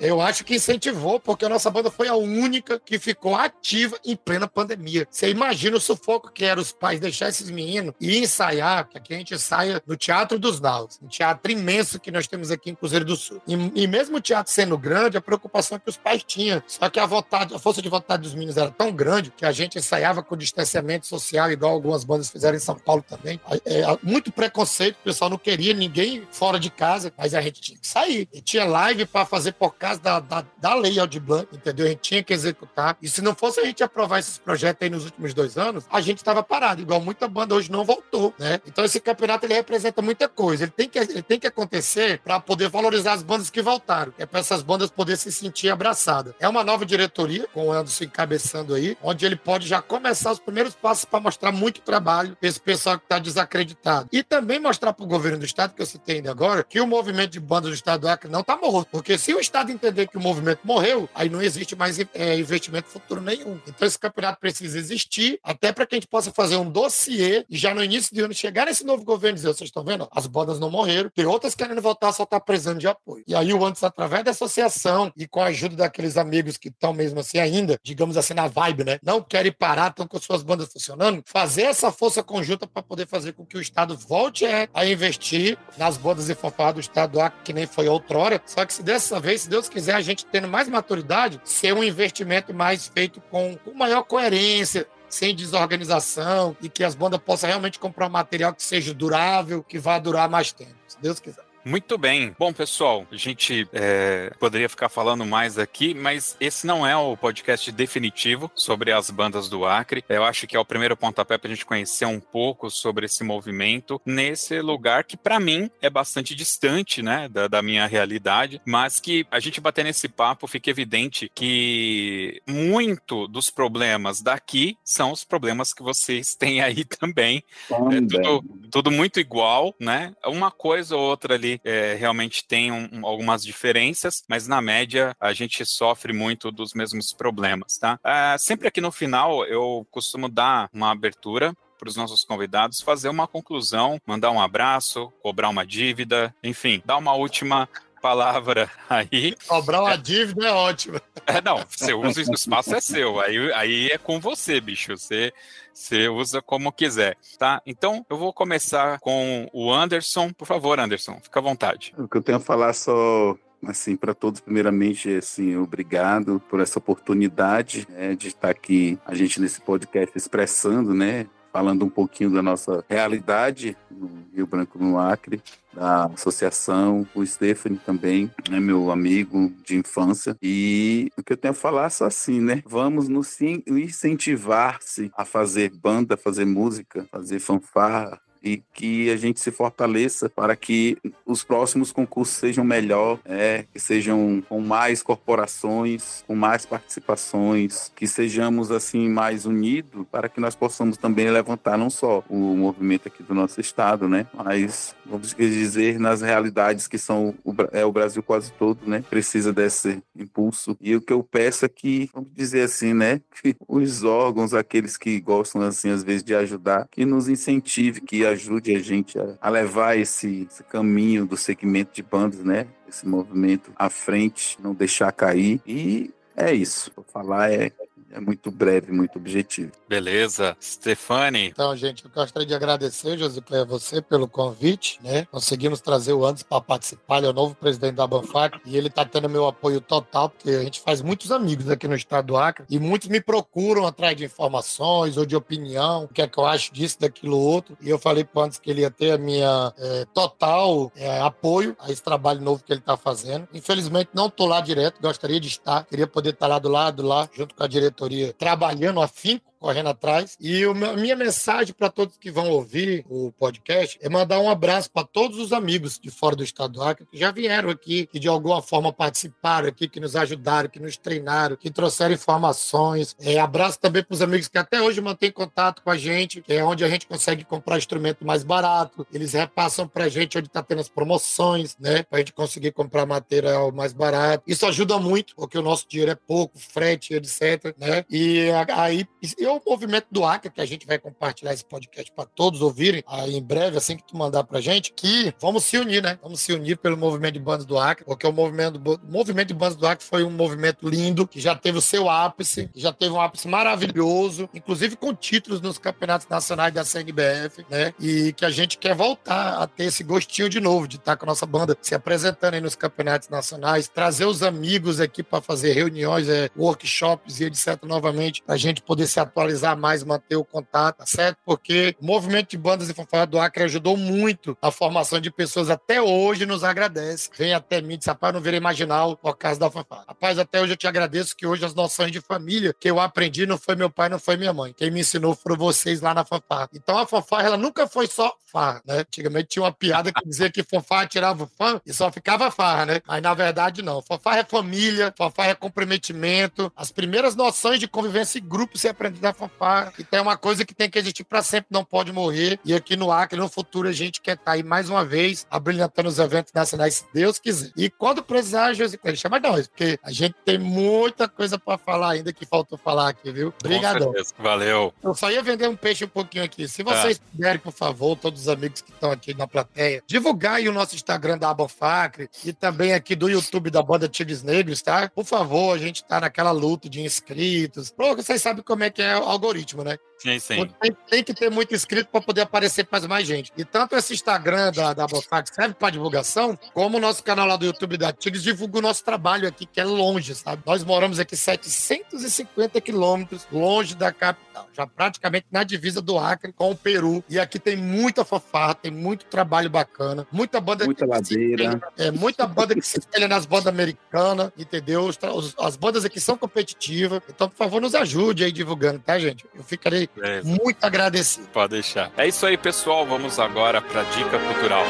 eu 0.00 0.20
acho 0.20 0.44
que 0.44 0.54
incentivou, 0.54 1.18
porque 1.18 1.44
a 1.44 1.48
nossa 1.48 1.70
banda 1.70 1.90
foi 1.90 2.08
a 2.08 2.14
única 2.14 2.78
que 2.78 2.98
ficou 2.98 3.34
ativa 3.34 3.98
em 4.04 4.14
plena 4.14 4.46
pandemia. 4.46 5.06
Você 5.10 5.30
imagina 5.30 5.76
o 5.76 5.80
sufoco 5.80 6.30
que 6.32 6.44
era 6.44 6.60
os 6.60 6.72
pais 6.72 7.00
deixar 7.00 7.28
esses 7.28 7.50
meninos 7.50 7.94
e 8.00 8.18
ensaiar, 8.18 8.88
que 8.88 8.98
aqui 8.98 9.14
a 9.14 9.18
gente 9.18 9.34
ensaia 9.34 9.82
no 9.86 9.96
Teatro 9.96 10.38
dos 10.38 10.60
Naus, 10.60 10.98
um 11.02 11.08
teatro 11.08 11.50
imenso 11.50 11.98
que 11.98 12.10
nós 12.10 12.26
temos 12.26 12.50
aqui 12.50 12.70
em 12.70 12.74
Cruzeiro 12.74 13.04
do 13.04 13.16
Sul. 13.16 13.40
E, 13.46 13.54
e 13.82 13.86
mesmo 13.86 14.18
o 14.18 14.20
teatro 14.20 14.52
sendo 14.52 14.78
grande, 14.78 15.16
a 15.16 15.20
preocupação 15.20 15.78
que 15.78 15.88
os 15.88 15.96
pais 15.96 16.22
tinham. 16.22 16.62
Só 16.66 16.88
que 16.88 17.00
a, 17.00 17.06
vontade, 17.06 17.54
a 17.54 17.58
força 17.58 17.82
de 17.82 17.88
vontade 17.88 18.22
dos 18.22 18.34
meninos 18.34 18.56
era 18.56 18.70
tão 18.70 18.92
grande 18.92 19.30
que 19.30 19.44
a 19.44 19.52
gente 19.52 19.78
ensaiava 19.78 20.22
com 20.22 20.36
distanciamento 20.36 21.06
social, 21.06 21.50
igual 21.50 21.72
algumas 21.72 21.95
bandas 22.04 22.30
fizeram 22.30 22.56
em 22.56 22.60
São 22.60 22.76
Paulo 22.76 23.04
também. 23.08 23.40
É, 23.64 23.82
muito 24.02 24.32
preconceito, 24.32 24.96
o 24.96 25.04
pessoal 25.04 25.30
não 25.30 25.38
queria 25.38 25.74
ninguém 25.74 26.26
fora 26.30 26.58
de 26.58 26.70
casa, 26.70 27.12
mas 27.16 27.34
a 27.34 27.40
gente 27.40 27.60
tinha 27.60 27.78
que 27.78 27.86
sair. 27.86 28.28
E 28.32 28.40
tinha 28.40 28.64
live 28.64 29.06
para 29.06 29.24
fazer 29.24 29.52
por 29.52 29.74
causa 29.74 30.00
da, 30.00 30.20
da, 30.20 30.44
da 30.58 30.74
lei 30.74 30.98
Aldir 30.98 31.20
Blanc, 31.20 31.48
entendeu? 31.54 31.86
A 31.86 31.88
gente 31.90 32.00
tinha 32.00 32.22
que 32.22 32.32
executar. 32.32 32.96
E 33.00 33.08
se 33.08 33.22
não 33.22 33.34
fosse 33.34 33.60
a 33.60 33.64
gente 33.64 33.82
aprovar 33.82 34.18
esses 34.18 34.38
projetos 34.38 34.82
aí 34.82 34.90
nos 34.90 35.04
últimos 35.04 35.34
dois 35.34 35.56
anos, 35.56 35.84
a 35.90 36.00
gente 36.00 36.18
estava 36.18 36.42
parado, 36.42 36.80
igual 36.82 37.00
muita 37.00 37.28
banda 37.28 37.54
hoje 37.54 37.70
não 37.70 37.84
voltou, 37.84 38.34
né? 38.38 38.60
Então 38.66 38.84
esse 38.84 39.00
campeonato 39.00 39.46
ele 39.46 39.54
representa 39.54 40.02
muita 40.02 40.28
coisa. 40.28 40.64
Ele 40.64 40.72
tem 40.72 40.88
que, 40.88 40.98
ele 40.98 41.22
tem 41.22 41.38
que 41.38 41.46
acontecer 41.46 42.20
para 42.20 42.40
poder 42.40 42.68
valorizar 42.68 43.12
as 43.12 43.22
bandas 43.22 43.50
que 43.50 43.62
voltaram. 43.62 44.12
É 44.18 44.26
para 44.26 44.40
essas 44.40 44.62
bandas 44.62 44.90
poderem 44.90 45.18
se 45.18 45.32
sentir 45.32 45.70
abraçadas. 45.70 46.34
É 46.38 46.48
uma 46.48 46.64
nova 46.64 46.84
diretoria, 46.84 47.46
com 47.52 47.68
o 47.68 47.72
Anderson 47.72 48.04
encabeçando 48.04 48.74
aí, 48.74 48.96
onde 49.02 49.24
ele 49.24 49.36
pode 49.36 49.66
já 49.66 49.80
começar 49.80 50.32
os 50.32 50.38
primeiros 50.38 50.74
passos 50.74 51.04
para 51.04 51.20
mostrar 51.20 51.52
muito 51.52 51.80
trabalho 51.86 52.36
esse 52.42 52.60
pessoal 52.60 52.98
que 52.98 53.04
está 53.04 53.18
desacreditado. 53.18 54.08
E 54.12 54.22
também 54.22 54.58
mostrar 54.58 54.92
para 54.92 55.04
o 55.04 55.08
governo 55.08 55.38
do 55.38 55.46
estado, 55.46 55.74
que 55.74 55.80
eu 55.80 55.86
citei 55.86 56.16
ainda 56.16 56.30
agora, 56.30 56.64
que 56.64 56.80
o 56.80 56.86
movimento 56.86 57.30
de 57.30 57.40
bandas 57.40 57.70
do 57.70 57.74
estado 57.74 58.02
do 58.02 58.08
Acre 58.08 58.30
não 58.30 58.40
está 58.40 58.56
morto. 58.56 58.88
Porque 58.90 59.16
se 59.16 59.32
o 59.32 59.40
estado 59.40 59.70
entender 59.70 60.08
que 60.08 60.18
o 60.18 60.20
movimento 60.20 60.60
morreu, 60.64 61.08
aí 61.14 61.30
não 61.30 61.40
existe 61.40 61.76
mais 61.76 61.98
é, 62.14 62.36
investimento 62.36 62.88
futuro 62.88 63.20
nenhum. 63.20 63.58
Então 63.66 63.86
esse 63.86 63.98
campeonato 63.98 64.40
precisa 64.40 64.78
existir, 64.78 65.38
até 65.42 65.72
para 65.72 65.86
que 65.86 65.94
a 65.94 65.98
gente 65.98 66.08
possa 66.08 66.32
fazer 66.32 66.56
um 66.56 66.68
dossiê 66.68 67.44
e 67.48 67.56
já 67.56 67.74
no 67.74 67.82
início 67.82 68.14
de 68.14 68.20
ano 68.20 68.34
chegar 68.34 68.66
nesse 68.66 68.84
novo 68.84 69.04
governo 69.04 69.36
e 69.36 69.40
dizer: 69.40 69.48
vocês 69.48 69.68
estão 69.68 69.84
vendo? 69.84 70.08
As 70.10 70.26
bandas 70.26 70.58
não 70.58 70.70
morreram, 70.70 71.10
tem 71.14 71.24
outras 71.24 71.54
querendo 71.54 71.80
voltar, 71.80 72.12
só 72.12 72.24
está 72.24 72.40
precisando 72.40 72.78
de 72.78 72.88
apoio. 72.88 73.22
E 73.26 73.34
aí 73.34 73.52
o 73.52 73.64
antes, 73.64 73.82
através 73.84 74.24
da 74.24 74.32
associação 74.32 75.12
e 75.16 75.26
com 75.26 75.40
a 75.40 75.46
ajuda 75.46 75.76
daqueles 75.76 76.16
amigos 76.16 76.56
que 76.56 76.68
estão 76.68 76.92
mesmo 76.92 77.20
assim 77.20 77.38
ainda, 77.38 77.78
digamos 77.82 78.16
assim, 78.16 78.34
na 78.34 78.48
vibe, 78.48 78.84
né? 78.84 78.98
Não 79.02 79.22
querem 79.22 79.52
parar, 79.52 79.90
estão 79.90 80.06
com 80.06 80.18
suas 80.18 80.42
bandas 80.42 80.72
funcionando, 80.72 81.22
fazer 81.26 81.75
essa 81.76 81.92
força 81.92 82.22
conjunta 82.22 82.66
para 82.66 82.82
poder 82.82 83.06
fazer 83.06 83.34
com 83.34 83.44
que 83.44 83.56
o 83.56 83.60
Estado 83.60 83.96
volte 83.96 84.46
a 84.46 84.86
investir 84.86 85.58
nas 85.76 85.98
bandas 85.98 86.30
e 86.30 86.34
fanfarras 86.34 86.74
do 86.74 86.80
Estado 86.80 87.18
do 87.18 87.30
que 87.44 87.52
nem 87.52 87.66
foi 87.66 87.86
outrora. 87.86 88.40
Só 88.46 88.64
que 88.64 88.72
se 88.72 88.82
dessa 88.82 89.20
vez, 89.20 89.42
se 89.42 89.50
Deus 89.50 89.68
quiser, 89.68 89.94
a 89.94 90.00
gente 90.00 90.24
tendo 90.24 90.48
mais 90.48 90.68
maturidade, 90.68 91.40
ser 91.44 91.74
um 91.74 91.84
investimento 91.84 92.54
mais 92.54 92.86
feito 92.86 93.20
com, 93.30 93.56
com 93.58 93.74
maior 93.74 94.02
coerência, 94.02 94.86
sem 95.08 95.34
desorganização 95.34 96.56
e 96.62 96.68
que 96.68 96.82
as 96.82 96.94
bandas 96.94 97.20
possam 97.20 97.48
realmente 97.48 97.78
comprar 97.78 98.06
um 98.06 98.10
material 98.10 98.54
que 98.54 98.62
seja 98.62 98.94
durável, 98.94 99.62
que 99.62 99.78
vá 99.78 99.98
durar 99.98 100.28
mais 100.30 100.52
tempo, 100.52 100.74
se 100.88 100.98
Deus 101.00 101.20
quiser. 101.20 101.45
Muito 101.66 101.98
bem. 101.98 102.32
Bom, 102.38 102.52
pessoal, 102.52 103.04
a 103.10 103.16
gente 103.16 103.68
é, 103.72 104.32
poderia 104.38 104.68
ficar 104.68 104.88
falando 104.88 105.26
mais 105.26 105.58
aqui, 105.58 105.94
mas 105.94 106.36
esse 106.38 106.64
não 106.64 106.86
é 106.86 106.96
o 106.96 107.16
podcast 107.16 107.72
definitivo 107.72 108.48
sobre 108.54 108.92
as 108.92 109.10
bandas 109.10 109.48
do 109.48 109.66
Acre. 109.66 110.04
Eu 110.08 110.22
acho 110.22 110.46
que 110.46 110.56
é 110.56 110.60
o 110.60 110.64
primeiro 110.64 110.96
pontapé 110.96 111.36
para 111.36 111.50
a 111.50 111.52
gente 111.52 111.66
conhecer 111.66 112.04
um 112.04 112.20
pouco 112.20 112.70
sobre 112.70 113.06
esse 113.06 113.24
movimento 113.24 114.00
nesse 114.06 114.60
lugar 114.60 115.02
que, 115.02 115.16
para 115.16 115.40
mim, 115.40 115.68
é 115.82 115.90
bastante 115.90 116.36
distante 116.36 117.02
né, 117.02 117.28
da, 117.28 117.48
da, 117.48 117.60
minha 117.60 117.88
realidade, 117.88 118.62
mas 118.64 119.00
que 119.00 119.26
a 119.28 119.40
gente 119.40 119.60
bater 119.60 119.84
nesse 119.84 120.08
papo 120.08 120.46
fica 120.46 120.70
evidente 120.70 121.28
que 121.34 122.40
muito 122.46 123.26
dos 123.26 123.50
problemas 123.50 124.22
daqui 124.22 124.78
são 124.84 125.10
os 125.10 125.24
problemas 125.24 125.74
que 125.74 125.82
vocês 125.82 126.36
têm 126.36 126.60
aí 126.60 126.84
também. 126.84 127.42
também. 127.68 127.98
É 127.98 128.06
tudo, 128.06 128.44
tudo 128.70 128.90
muito 128.92 129.18
igual, 129.18 129.74
né? 129.80 130.14
Uma 130.24 130.52
coisa 130.52 130.94
ou 130.94 131.02
outra 131.02 131.34
ali 131.34 131.55
é, 131.64 131.94
realmente 131.94 132.44
tem 132.46 132.72
um, 132.72 133.04
algumas 133.04 133.44
diferenças, 133.44 134.22
mas 134.28 134.46
na 134.46 134.60
média 134.60 135.14
a 135.20 135.32
gente 135.32 135.64
sofre 135.64 136.12
muito 136.12 136.50
dos 136.50 136.74
mesmos 136.74 137.12
problemas, 137.12 137.78
tá? 137.78 137.98
É, 138.04 138.36
sempre 138.38 138.68
aqui 138.68 138.80
no 138.80 138.92
final 138.92 139.44
eu 139.44 139.86
costumo 139.90 140.28
dar 140.28 140.68
uma 140.72 140.90
abertura 140.90 141.54
para 141.78 141.88
os 141.88 141.96
nossos 141.96 142.24
convidados 142.24 142.80
fazer 142.80 143.08
uma 143.08 143.28
conclusão, 143.28 144.00
mandar 144.06 144.30
um 144.30 144.40
abraço, 144.40 145.12
cobrar 145.22 145.48
uma 145.48 145.64
dívida, 145.66 146.34
enfim, 146.42 146.82
dar 146.84 146.96
uma 146.96 147.12
última 147.12 147.68
palavra 148.06 148.70
aí. 148.88 149.34
Cobrar 149.48 149.82
uma 149.82 149.96
dívida 149.96 150.46
é 150.46 150.52
ótimo. 150.52 151.00
É, 151.26 151.40
não, 151.42 151.64
você 151.68 151.92
usa 151.92 152.30
o 152.30 152.34
espaço 152.34 152.72
é 152.72 152.80
seu, 152.80 153.18
aí, 153.18 153.52
aí 153.52 153.88
é 153.88 153.98
com 153.98 154.20
você, 154.20 154.60
bicho. 154.60 154.96
Você, 154.96 155.32
você 155.74 156.08
usa 156.08 156.40
como 156.40 156.70
quiser, 156.70 157.16
tá? 157.36 157.60
Então, 157.66 158.06
eu 158.08 158.16
vou 158.16 158.32
começar 158.32 159.00
com 159.00 159.50
o 159.52 159.72
Anderson. 159.72 160.32
Por 160.32 160.46
favor, 160.46 160.78
Anderson, 160.78 161.18
fica 161.20 161.40
à 161.40 161.42
vontade. 161.42 161.92
O 161.98 162.06
que 162.06 162.16
eu 162.16 162.22
tenho 162.22 162.38
a 162.38 162.40
falar 162.40 162.74
só 162.74 163.36
assim 163.66 163.96
para 163.96 164.14
todos 164.14 164.38
primeiramente 164.38 165.16
assim 165.16 165.56
obrigado 165.56 166.40
por 166.48 166.60
essa 166.60 166.78
oportunidade 166.78 167.88
né, 167.90 168.14
de 168.14 168.28
estar 168.28 168.50
aqui 168.50 168.98
a 169.04 169.14
gente 169.14 169.40
nesse 169.40 169.60
podcast 169.62 170.16
expressando 170.16 170.92
né 170.92 171.26
falando 171.56 171.86
um 171.86 171.88
pouquinho 171.88 172.30
da 172.30 172.42
nossa 172.42 172.84
realidade 172.86 173.74
no 173.90 174.10
Rio 174.34 174.46
Branco, 174.46 174.78
no 174.78 174.98
Acre, 174.98 175.42
da 175.72 176.04
associação, 176.04 177.08
o 177.14 177.24
Stephanie 177.24 177.78
também, 177.78 178.30
é 178.52 178.60
meu 178.60 178.90
amigo 178.90 179.50
de 179.64 179.74
infância. 179.74 180.36
E 180.42 181.10
o 181.16 181.22
que 181.22 181.32
eu 181.32 181.36
tenho 181.36 181.52
a 181.52 181.54
falar 181.54 181.86
é 181.86 181.88
só 181.88 182.04
assim, 182.04 182.42
né? 182.42 182.62
Vamos 182.66 183.08
nos 183.08 183.40
incentivar-se 183.40 185.10
a 185.16 185.24
fazer 185.24 185.70
banda, 185.70 186.14
fazer 186.14 186.44
música, 186.44 187.06
fazer 187.10 187.38
fanfarra, 187.38 188.20
e 188.46 188.62
que 188.72 189.10
a 189.10 189.16
gente 189.16 189.40
se 189.40 189.50
fortaleça 189.50 190.30
para 190.30 190.54
que 190.54 190.96
os 191.24 191.42
próximos 191.42 191.90
concursos 191.90 192.36
sejam 192.36 192.64
melhor, 192.64 193.18
é, 193.24 193.64
que 193.72 193.80
sejam 193.80 194.40
com 194.48 194.60
mais 194.60 195.02
corporações, 195.02 196.22
com 196.28 196.36
mais 196.36 196.64
participações, 196.64 197.90
que 197.96 198.06
sejamos 198.06 198.70
assim 198.70 199.08
mais 199.08 199.46
unidos 199.46 200.06
para 200.12 200.28
que 200.28 200.40
nós 200.40 200.54
possamos 200.54 200.96
também 200.96 201.28
levantar 201.28 201.76
não 201.76 201.90
só 201.90 202.22
o 202.28 202.36
movimento 202.56 203.08
aqui 203.08 203.24
do 203.24 203.34
nosso 203.34 203.60
estado, 203.60 204.08
né, 204.08 204.26
mas 204.32 204.94
vamos 205.04 205.34
dizer 205.34 205.98
nas 205.98 206.20
realidades 206.20 206.86
que 206.86 206.98
são 206.98 207.34
o, 207.44 207.52
é 207.72 207.84
o 207.84 207.90
Brasil 207.90 208.22
quase 208.22 208.52
todo, 208.52 208.78
né, 208.86 209.02
precisa 209.10 209.52
desse 209.52 210.00
impulso. 210.14 210.76
E 210.80 210.94
o 210.94 211.00
que 211.00 211.12
eu 211.12 211.22
peço 211.24 211.64
é 211.64 211.68
que, 211.68 212.08
vamos 212.14 212.30
dizer 212.32 212.62
assim, 212.62 212.94
né, 212.94 213.20
que 213.42 213.56
os 213.66 214.04
órgãos, 214.04 214.54
aqueles 214.54 214.96
que 214.96 215.18
gostam 215.20 215.62
assim 215.62 215.90
às 215.90 216.04
vezes 216.04 216.22
de 216.22 216.34
ajudar, 216.34 216.86
que 216.90 217.04
nos 217.04 217.28
incentive, 217.28 218.00
que 218.00 218.24
ajude 218.36 218.74
a 218.76 218.78
gente 218.78 219.18
a, 219.18 219.36
a 219.40 219.50
levar 219.50 219.98
esse, 219.98 220.46
esse, 220.48 220.62
caminho 220.62 221.26
do 221.26 221.36
segmento 221.36 221.94
de 221.94 222.02
bandas, 222.02 222.44
né? 222.44 222.66
Esse 222.88 223.06
movimento 223.06 223.72
à 223.74 223.90
frente, 223.90 224.56
não 224.62 224.74
deixar 224.74 225.10
cair. 225.12 225.60
E 225.66 226.12
é 226.36 226.54
isso. 226.54 226.92
Vou 226.94 227.04
falar 227.04 227.50
é 227.50 227.72
é 228.10 228.20
muito 228.20 228.50
breve, 228.50 228.92
muito 228.92 229.18
objetivo. 229.18 229.72
Beleza. 229.88 230.56
Stefani. 230.62 231.48
Então, 231.48 231.76
gente, 231.76 232.04
eu 232.04 232.10
gostaria 232.10 232.46
de 232.46 232.54
agradecer, 232.54 233.18
José, 233.18 233.40
a 233.60 233.64
você 233.64 234.00
pelo 234.00 234.28
convite, 234.28 234.98
né? 235.02 235.26
Conseguimos 235.30 235.80
trazer 235.80 236.12
o 236.12 236.24
Andes 236.24 236.42
para 236.42 236.60
participar, 236.60 237.18
ele 237.18 237.26
é 237.26 237.30
o 237.30 237.32
novo 237.32 237.54
presidente 237.54 237.94
da 237.94 238.06
Banfac 238.06 238.58
e 238.64 238.76
ele 238.76 238.88
está 238.88 239.04
tendo 239.04 239.28
meu 239.28 239.46
apoio 239.46 239.80
total, 239.80 240.30
porque 240.30 240.50
a 240.50 240.62
gente 240.62 240.80
faz 240.80 241.02
muitos 241.02 241.30
amigos 241.32 241.68
aqui 241.68 241.88
no 241.88 241.94
estado 241.94 242.26
do 242.26 242.36
Acre 242.36 242.64
e 242.68 242.78
muitos 242.78 243.08
me 243.08 243.20
procuram 243.20 243.86
atrás 243.86 244.16
de 244.16 244.24
informações 244.24 245.16
ou 245.16 245.26
de 245.26 245.36
opinião, 245.36 246.04
o 246.04 246.08
que 246.08 246.22
é 246.22 246.28
que 246.28 246.38
eu 246.38 246.46
acho 246.46 246.72
disso, 246.72 246.98
daquilo 247.00 247.38
outro. 247.38 247.76
E 247.80 247.90
eu 247.90 247.98
falei 247.98 248.24
para 248.24 248.44
Andes 248.44 248.58
que 248.58 248.70
ele 248.70 248.82
ia 248.82 248.90
ter 248.90 249.12
a 249.12 249.18
minha 249.18 249.72
é, 249.78 250.04
total 250.14 250.92
é, 250.96 251.20
apoio 251.20 251.76
a 251.78 251.90
esse 251.90 252.02
trabalho 252.02 252.40
novo 252.40 252.62
que 252.64 252.72
ele 252.72 252.80
está 252.80 252.96
fazendo. 252.96 253.48
Infelizmente, 253.52 254.10
não 254.14 254.26
estou 254.26 254.46
lá 254.46 254.60
direto, 254.60 255.00
gostaria 255.00 255.40
de 255.40 255.48
estar, 255.48 255.84
queria 255.84 256.06
poder 256.06 256.30
estar 256.30 256.46
lá 256.46 256.58
do 256.58 256.68
lado, 256.68 257.02
lá, 257.02 257.28
junto 257.32 257.54
com 257.54 257.62
a 257.62 257.66
diretoria 257.66 257.95
diretoria 257.96 258.32
trabalhando 258.32 259.00
afinco 259.00 259.55
correndo 259.66 259.88
atrás. 259.88 260.36
E 260.40 260.62
a 260.62 260.96
minha 260.96 261.16
mensagem 261.16 261.74
para 261.74 261.90
todos 261.90 262.16
que 262.16 262.30
vão 262.30 262.48
ouvir 262.50 263.04
o 263.08 263.32
podcast 263.32 263.98
é 264.00 264.08
mandar 264.08 264.38
um 264.38 264.48
abraço 264.48 264.88
para 264.88 265.04
todos 265.04 265.40
os 265.40 265.52
amigos 265.52 265.98
de 265.98 266.08
fora 266.08 266.36
do 266.36 266.44
estado 266.44 266.74
do 266.74 266.82
Acre 266.84 267.04
que 267.10 267.18
já 267.18 267.32
vieram 267.32 267.68
aqui, 267.68 268.06
que 268.06 268.20
de 268.20 268.28
alguma 268.28 268.62
forma 268.62 268.92
participaram 268.92 269.66
aqui, 269.66 269.88
que 269.88 269.98
nos 269.98 270.14
ajudaram, 270.14 270.68
que 270.68 270.78
nos 270.78 270.96
treinaram, 270.96 271.56
que 271.56 271.68
trouxeram 271.68 272.14
informações. 272.14 273.16
É, 273.20 273.40
abraço 273.40 273.80
também 273.80 274.04
para 274.04 274.14
os 274.14 274.22
amigos 274.22 274.46
que 274.46 274.56
até 274.56 274.80
hoje 274.80 275.00
mantêm 275.00 275.32
contato 275.32 275.82
com 275.82 275.90
a 275.90 275.96
gente, 275.96 276.40
que 276.40 276.52
é 276.52 276.62
onde 276.62 276.84
a 276.84 276.88
gente 276.88 277.08
consegue 277.08 277.44
comprar 277.44 277.76
instrumento 277.76 278.24
mais 278.24 278.44
barato. 278.44 279.04
Eles 279.12 279.32
repassam 279.32 279.88
para 279.88 280.04
a 280.04 280.08
gente 280.08 280.38
onde 280.38 280.46
está 280.46 280.62
tendo 280.62 280.80
as 280.80 280.88
promoções, 280.88 281.76
né? 281.80 282.04
Para 282.04 282.18
a 282.18 282.20
gente 282.20 282.32
conseguir 282.32 282.70
comprar 282.70 283.04
material 283.04 283.72
mais 283.72 283.92
barato. 283.92 284.44
Isso 284.46 284.64
ajuda 284.64 284.96
muito, 285.00 285.34
porque 285.34 285.58
o 285.58 285.62
nosso 285.62 285.88
dinheiro 285.88 286.12
é 286.12 286.14
pouco, 286.14 286.56
frete, 286.56 287.14
etc. 287.14 287.74
Né? 287.76 288.04
E 288.08 288.48
aí 288.72 289.04
eu 289.36 289.55
o 289.56 289.70
movimento 289.70 290.06
do 290.10 290.24
Acre, 290.24 290.50
que 290.50 290.60
a 290.60 290.66
gente 290.66 290.86
vai 290.86 290.98
compartilhar 290.98 291.52
esse 291.52 291.64
podcast 291.64 292.10
para 292.12 292.26
todos 292.26 292.60
ouvirem 292.60 293.02
aí 293.06 293.36
em 293.36 293.42
breve, 293.42 293.76
assim 293.76 293.96
que 293.96 294.04
tu 294.04 294.16
mandar 294.16 294.44
pra 294.44 294.60
gente, 294.60 294.92
que 294.92 295.34
vamos 295.40 295.64
se 295.64 295.78
unir, 295.78 296.02
né? 296.02 296.18
Vamos 296.22 296.40
se 296.40 296.52
unir 296.52 296.76
pelo 296.78 296.96
movimento 296.96 297.34
de 297.34 297.40
bandas 297.40 297.66
do 297.66 297.78
Acre, 297.78 298.04
porque 298.04 298.26
o 298.26 298.32
movimento, 298.32 298.76
o 298.76 299.12
movimento 299.12 299.48
de 299.48 299.54
bandas 299.54 299.76
do 299.76 299.86
Acre 299.86 300.04
foi 300.04 300.24
um 300.24 300.30
movimento 300.30 300.88
lindo, 300.88 301.26
que 301.26 301.40
já 301.40 301.54
teve 301.54 301.78
o 301.78 301.82
seu 301.82 302.08
ápice, 302.08 302.68
que 302.72 302.80
já 302.80 302.92
teve 302.92 303.12
um 303.12 303.20
ápice 303.20 303.48
maravilhoso, 303.48 304.48
inclusive 304.54 304.96
com 304.96 305.14
títulos 305.14 305.60
nos 305.60 305.78
campeonatos 305.78 306.26
nacionais 306.28 306.72
da 306.72 306.84
CNBF, 306.84 307.64
né? 307.70 307.92
E 308.00 308.32
que 308.32 308.44
a 308.44 308.50
gente 308.50 308.78
quer 308.78 308.94
voltar 308.94 309.62
a 309.62 309.66
ter 309.66 309.84
esse 309.84 310.02
gostinho 310.02 310.48
de 310.48 310.60
novo, 310.60 310.86
de 310.86 310.96
estar 310.96 311.16
com 311.16 311.24
a 311.24 311.28
nossa 311.28 311.46
banda 311.46 311.76
se 311.80 311.94
apresentando 311.94 312.54
aí 312.54 312.60
nos 312.60 312.74
campeonatos 312.74 313.28
nacionais, 313.28 313.88
trazer 313.88 314.26
os 314.26 314.42
amigos 314.42 315.00
aqui 315.00 315.22
para 315.22 315.40
fazer 315.40 315.72
reuniões, 315.72 316.28
é, 316.28 316.50
workshops 316.56 317.40
e 317.40 317.44
etc. 317.44 317.82
novamente, 317.84 318.42
para 318.42 318.56
gente 318.56 318.82
poder 318.82 319.06
se 319.06 319.20
atualizar 319.36 319.76
mais, 319.76 320.02
manter 320.02 320.36
o 320.36 320.44
contato, 320.44 320.98
tá 320.98 321.06
certo? 321.06 321.38
Porque 321.44 321.94
o 322.00 322.06
movimento 322.06 322.50
de 322.50 322.56
bandas 322.56 322.88
e 322.88 322.94
fanfarras 322.94 323.28
do 323.28 323.38
Acre 323.38 323.64
ajudou 323.64 323.96
muito 323.96 324.56
a 324.62 324.70
formação 324.70 325.20
de 325.20 325.30
pessoas. 325.30 325.68
Até 325.68 326.00
hoje 326.00 326.46
nos 326.46 326.64
agradece. 326.64 327.30
Vem 327.36 327.52
até 327.52 327.82
mim 327.82 327.94
e 327.94 327.96
diz, 327.98 328.06
rapaz, 328.06 328.32
não 328.32 328.40
virei 328.40 328.60
marginal 328.60 329.16
por 329.16 329.36
causa 329.36 329.60
da 329.60 329.70
fanfarra. 329.70 330.04
Rapaz, 330.08 330.38
até 330.38 330.60
hoje 330.60 330.72
eu 330.72 330.76
te 330.76 330.86
agradeço 330.86 331.36
que 331.36 331.46
hoje 331.46 331.64
as 331.64 331.74
noções 331.74 332.10
de 332.10 332.20
família 332.20 332.74
que 332.78 332.90
eu 332.90 332.98
aprendi 332.98 333.46
não 333.46 333.58
foi 333.58 333.76
meu 333.76 333.90
pai, 333.90 334.08
não 334.08 334.18
foi 334.18 334.36
minha 334.36 334.52
mãe. 334.52 334.72
Quem 334.72 334.90
me 334.90 335.00
ensinou 335.00 335.34
foram 335.34 335.56
vocês 335.56 336.00
lá 336.00 336.14
na 336.14 336.24
fanfarra. 336.24 336.70
Então 336.72 336.98
a 336.98 337.06
fanfarra, 337.06 337.44
ela 337.48 337.56
nunca 337.56 337.86
foi 337.86 338.06
só 338.06 338.34
farra, 338.50 338.80
né? 338.86 339.00
Antigamente 339.00 339.48
tinha 339.48 339.62
uma 339.62 339.72
piada 339.72 340.10
que 340.12 340.26
dizia 340.26 340.50
que 340.50 340.62
fanfarra 340.62 341.06
tirava 341.06 341.44
o 341.44 341.50
fã 341.58 341.80
e 341.84 341.92
só 341.92 342.10
ficava 342.10 342.50
farra, 342.50 342.86
né? 342.86 343.00
Mas 343.06 343.22
na 343.22 343.34
verdade 343.34 343.82
não. 343.82 344.00
Fanfarra 344.00 344.38
é 344.38 344.44
família, 344.44 345.12
fanfarra 345.16 345.50
é 345.50 345.54
comprometimento. 345.54 346.72
As 346.74 346.90
primeiras 346.90 347.36
noções 347.36 347.78
de 347.78 347.86
convivência 347.86 348.38
em 348.38 348.48
grupo 348.48 348.78
se 348.78 348.88
aprende 348.88 349.20
fanfarra. 349.32 349.92
Então 349.98 350.18
é 350.18 350.22
uma 350.22 350.36
coisa 350.36 350.64
que 350.64 350.74
tem 350.74 350.88
que 350.88 350.98
existir 350.98 351.24
para 351.24 351.42
sempre, 351.42 351.68
não 351.70 351.84
pode 351.84 352.12
morrer. 352.12 352.58
E 352.64 352.74
aqui 352.74 352.96
no 352.96 353.10
Acre, 353.10 353.38
no 353.38 353.48
futuro, 353.48 353.88
a 353.88 353.92
gente 353.92 354.20
quer 354.20 354.32
estar 354.32 354.44
tá 354.44 354.52
aí 354.52 354.62
mais 354.62 354.88
uma 354.88 355.04
vez, 355.04 355.46
abrilhantando 355.50 356.08
os 356.08 356.18
eventos 356.18 356.52
nacionais, 356.52 356.94
se 356.94 357.04
Deus 357.12 357.38
quiser. 357.38 357.70
E 357.76 357.90
quando 357.90 358.22
precisar, 358.22 358.72
José 358.72 358.98
chama 359.14 359.38
nós, 359.40 359.66
porque 359.66 359.98
a 360.02 360.10
gente 360.10 360.34
tem 360.44 360.58
muita 360.58 361.28
coisa 361.28 361.58
para 361.58 361.78
falar 361.78 362.12
ainda 362.12 362.32
que 362.32 362.46
faltou 362.46 362.78
falar 362.78 363.08
aqui, 363.08 363.30
viu? 363.30 363.52
Obrigadão. 363.64 364.12
Valeu. 364.38 364.92
Eu 365.02 365.14
só 365.14 365.30
ia 365.30 365.42
vender 365.42 365.68
um 365.68 365.76
peixe 365.76 366.04
um 366.04 366.08
pouquinho 366.08 366.44
aqui. 366.44 366.68
Se 366.68 366.82
vocês 366.82 367.20
ah. 367.22 367.30
puderem, 367.30 367.58
por 367.58 367.72
favor, 367.72 368.16
todos 368.16 368.42
os 368.42 368.48
amigos 368.48 368.80
que 368.80 368.90
estão 368.90 369.10
aqui 369.10 369.34
na 369.34 369.46
plateia, 369.46 370.02
divulgar 370.06 370.54
aí 370.54 370.68
o 370.68 370.72
nosso 370.72 370.94
Instagram 370.94 371.38
da 371.38 371.50
Abofacre 371.50 372.28
e 372.44 372.52
também 372.52 372.92
aqui 372.92 373.14
do 373.14 373.28
YouTube 373.28 373.70
da 373.70 373.82
banda 373.82 374.08
Tigres 374.08 374.42
Negros, 374.42 374.82
tá? 374.82 375.08
Por 375.08 375.24
favor, 375.24 375.74
a 375.74 375.78
gente 375.78 376.04
tá 376.04 376.20
naquela 376.20 376.50
luta 376.50 376.88
de 376.88 377.00
inscritos. 377.00 377.90
Pô, 377.90 378.14
vocês 378.14 378.40
sabem 378.40 378.62
como 378.62 378.84
é 378.84 378.90
que 378.90 379.02
é 379.02 379.15
o 379.20 379.24
algoritmo, 379.24 379.84
né? 379.84 379.98
Sim, 380.18 380.38
sim. 380.38 380.68
Tem, 380.80 380.96
tem, 381.08 381.24
que 381.24 381.34
ter 381.34 381.50
muito 381.50 381.74
inscrito 381.74 382.08
para 382.10 382.20
poder 382.20 382.42
aparecer 382.42 382.84
para 382.84 383.06
mais 383.06 383.26
gente. 383.26 383.52
E 383.56 383.64
tanto 383.64 383.94
esse 383.96 384.14
Instagram 384.14 384.72
da, 384.72 384.94
da 384.94 385.06
Bofax 385.06 385.50
serve 385.54 385.74
para 385.74 385.90
divulgação, 385.90 386.58
como 386.72 386.96
o 386.96 387.00
nosso 387.00 387.22
canal 387.22 387.46
lá 387.46 387.56
do 387.56 387.66
YouTube 387.66 387.96
da 387.96 388.12
Tigres 388.12 388.42
divulga 388.42 388.78
o 388.78 388.82
nosso 388.82 389.04
trabalho 389.04 389.46
aqui, 389.46 389.66
que 389.66 389.80
é 389.80 389.84
longe, 389.84 390.34
sabe? 390.34 390.62
Nós 390.64 390.82
moramos 390.82 391.20
aqui 391.20 391.36
750 391.36 392.80
quilômetros 392.80 393.46
longe 393.52 393.94
da 393.94 394.10
capital, 394.10 394.66
já 394.72 394.86
praticamente 394.86 395.46
na 395.50 395.62
divisa 395.62 396.00
do 396.00 396.18
Acre 396.18 396.52
com 396.52 396.70
o 396.70 396.76
Peru. 396.76 397.22
E 397.28 397.38
aqui 397.38 397.58
tem 397.58 397.76
muita 397.76 398.24
fanfarra, 398.24 398.74
tem 398.74 398.90
muito 398.90 399.26
trabalho 399.26 399.68
bacana, 399.68 400.26
muita 400.32 400.60
banda 400.60 400.86
muita 400.86 401.06
ladeira. 401.06 401.80
é, 401.98 402.10
muita 402.10 402.46
banda 402.46 402.74
que 402.74 402.86
se 402.86 402.98
espelha 402.98 403.28
nas 403.28 403.44
bandas 403.44 403.66
americanas, 403.66 404.50
entendeu? 404.56 405.10
as 405.58 405.76
bandas 405.76 406.04
aqui 406.04 406.20
são 406.20 406.38
competitivas. 406.38 407.20
Então, 407.28 407.48
por 407.48 407.56
favor, 407.56 407.80
nos 407.80 407.94
ajude 407.94 408.44
aí 408.44 408.52
divulgando, 408.52 408.98
tá, 409.00 409.18
gente? 409.18 409.44
Eu 409.54 409.62
ficarei 409.62 410.05
muito 410.44 410.84
agradecido. 410.84 411.46
Pode 411.52 411.72
deixar. 411.72 412.10
É 412.16 412.26
isso 412.26 412.44
aí, 412.46 412.56
pessoal. 412.56 413.06
Vamos 413.06 413.38
agora 413.38 413.80
para 413.80 414.00
a 414.00 414.04
dica 414.04 414.38
cultural. 414.38 414.84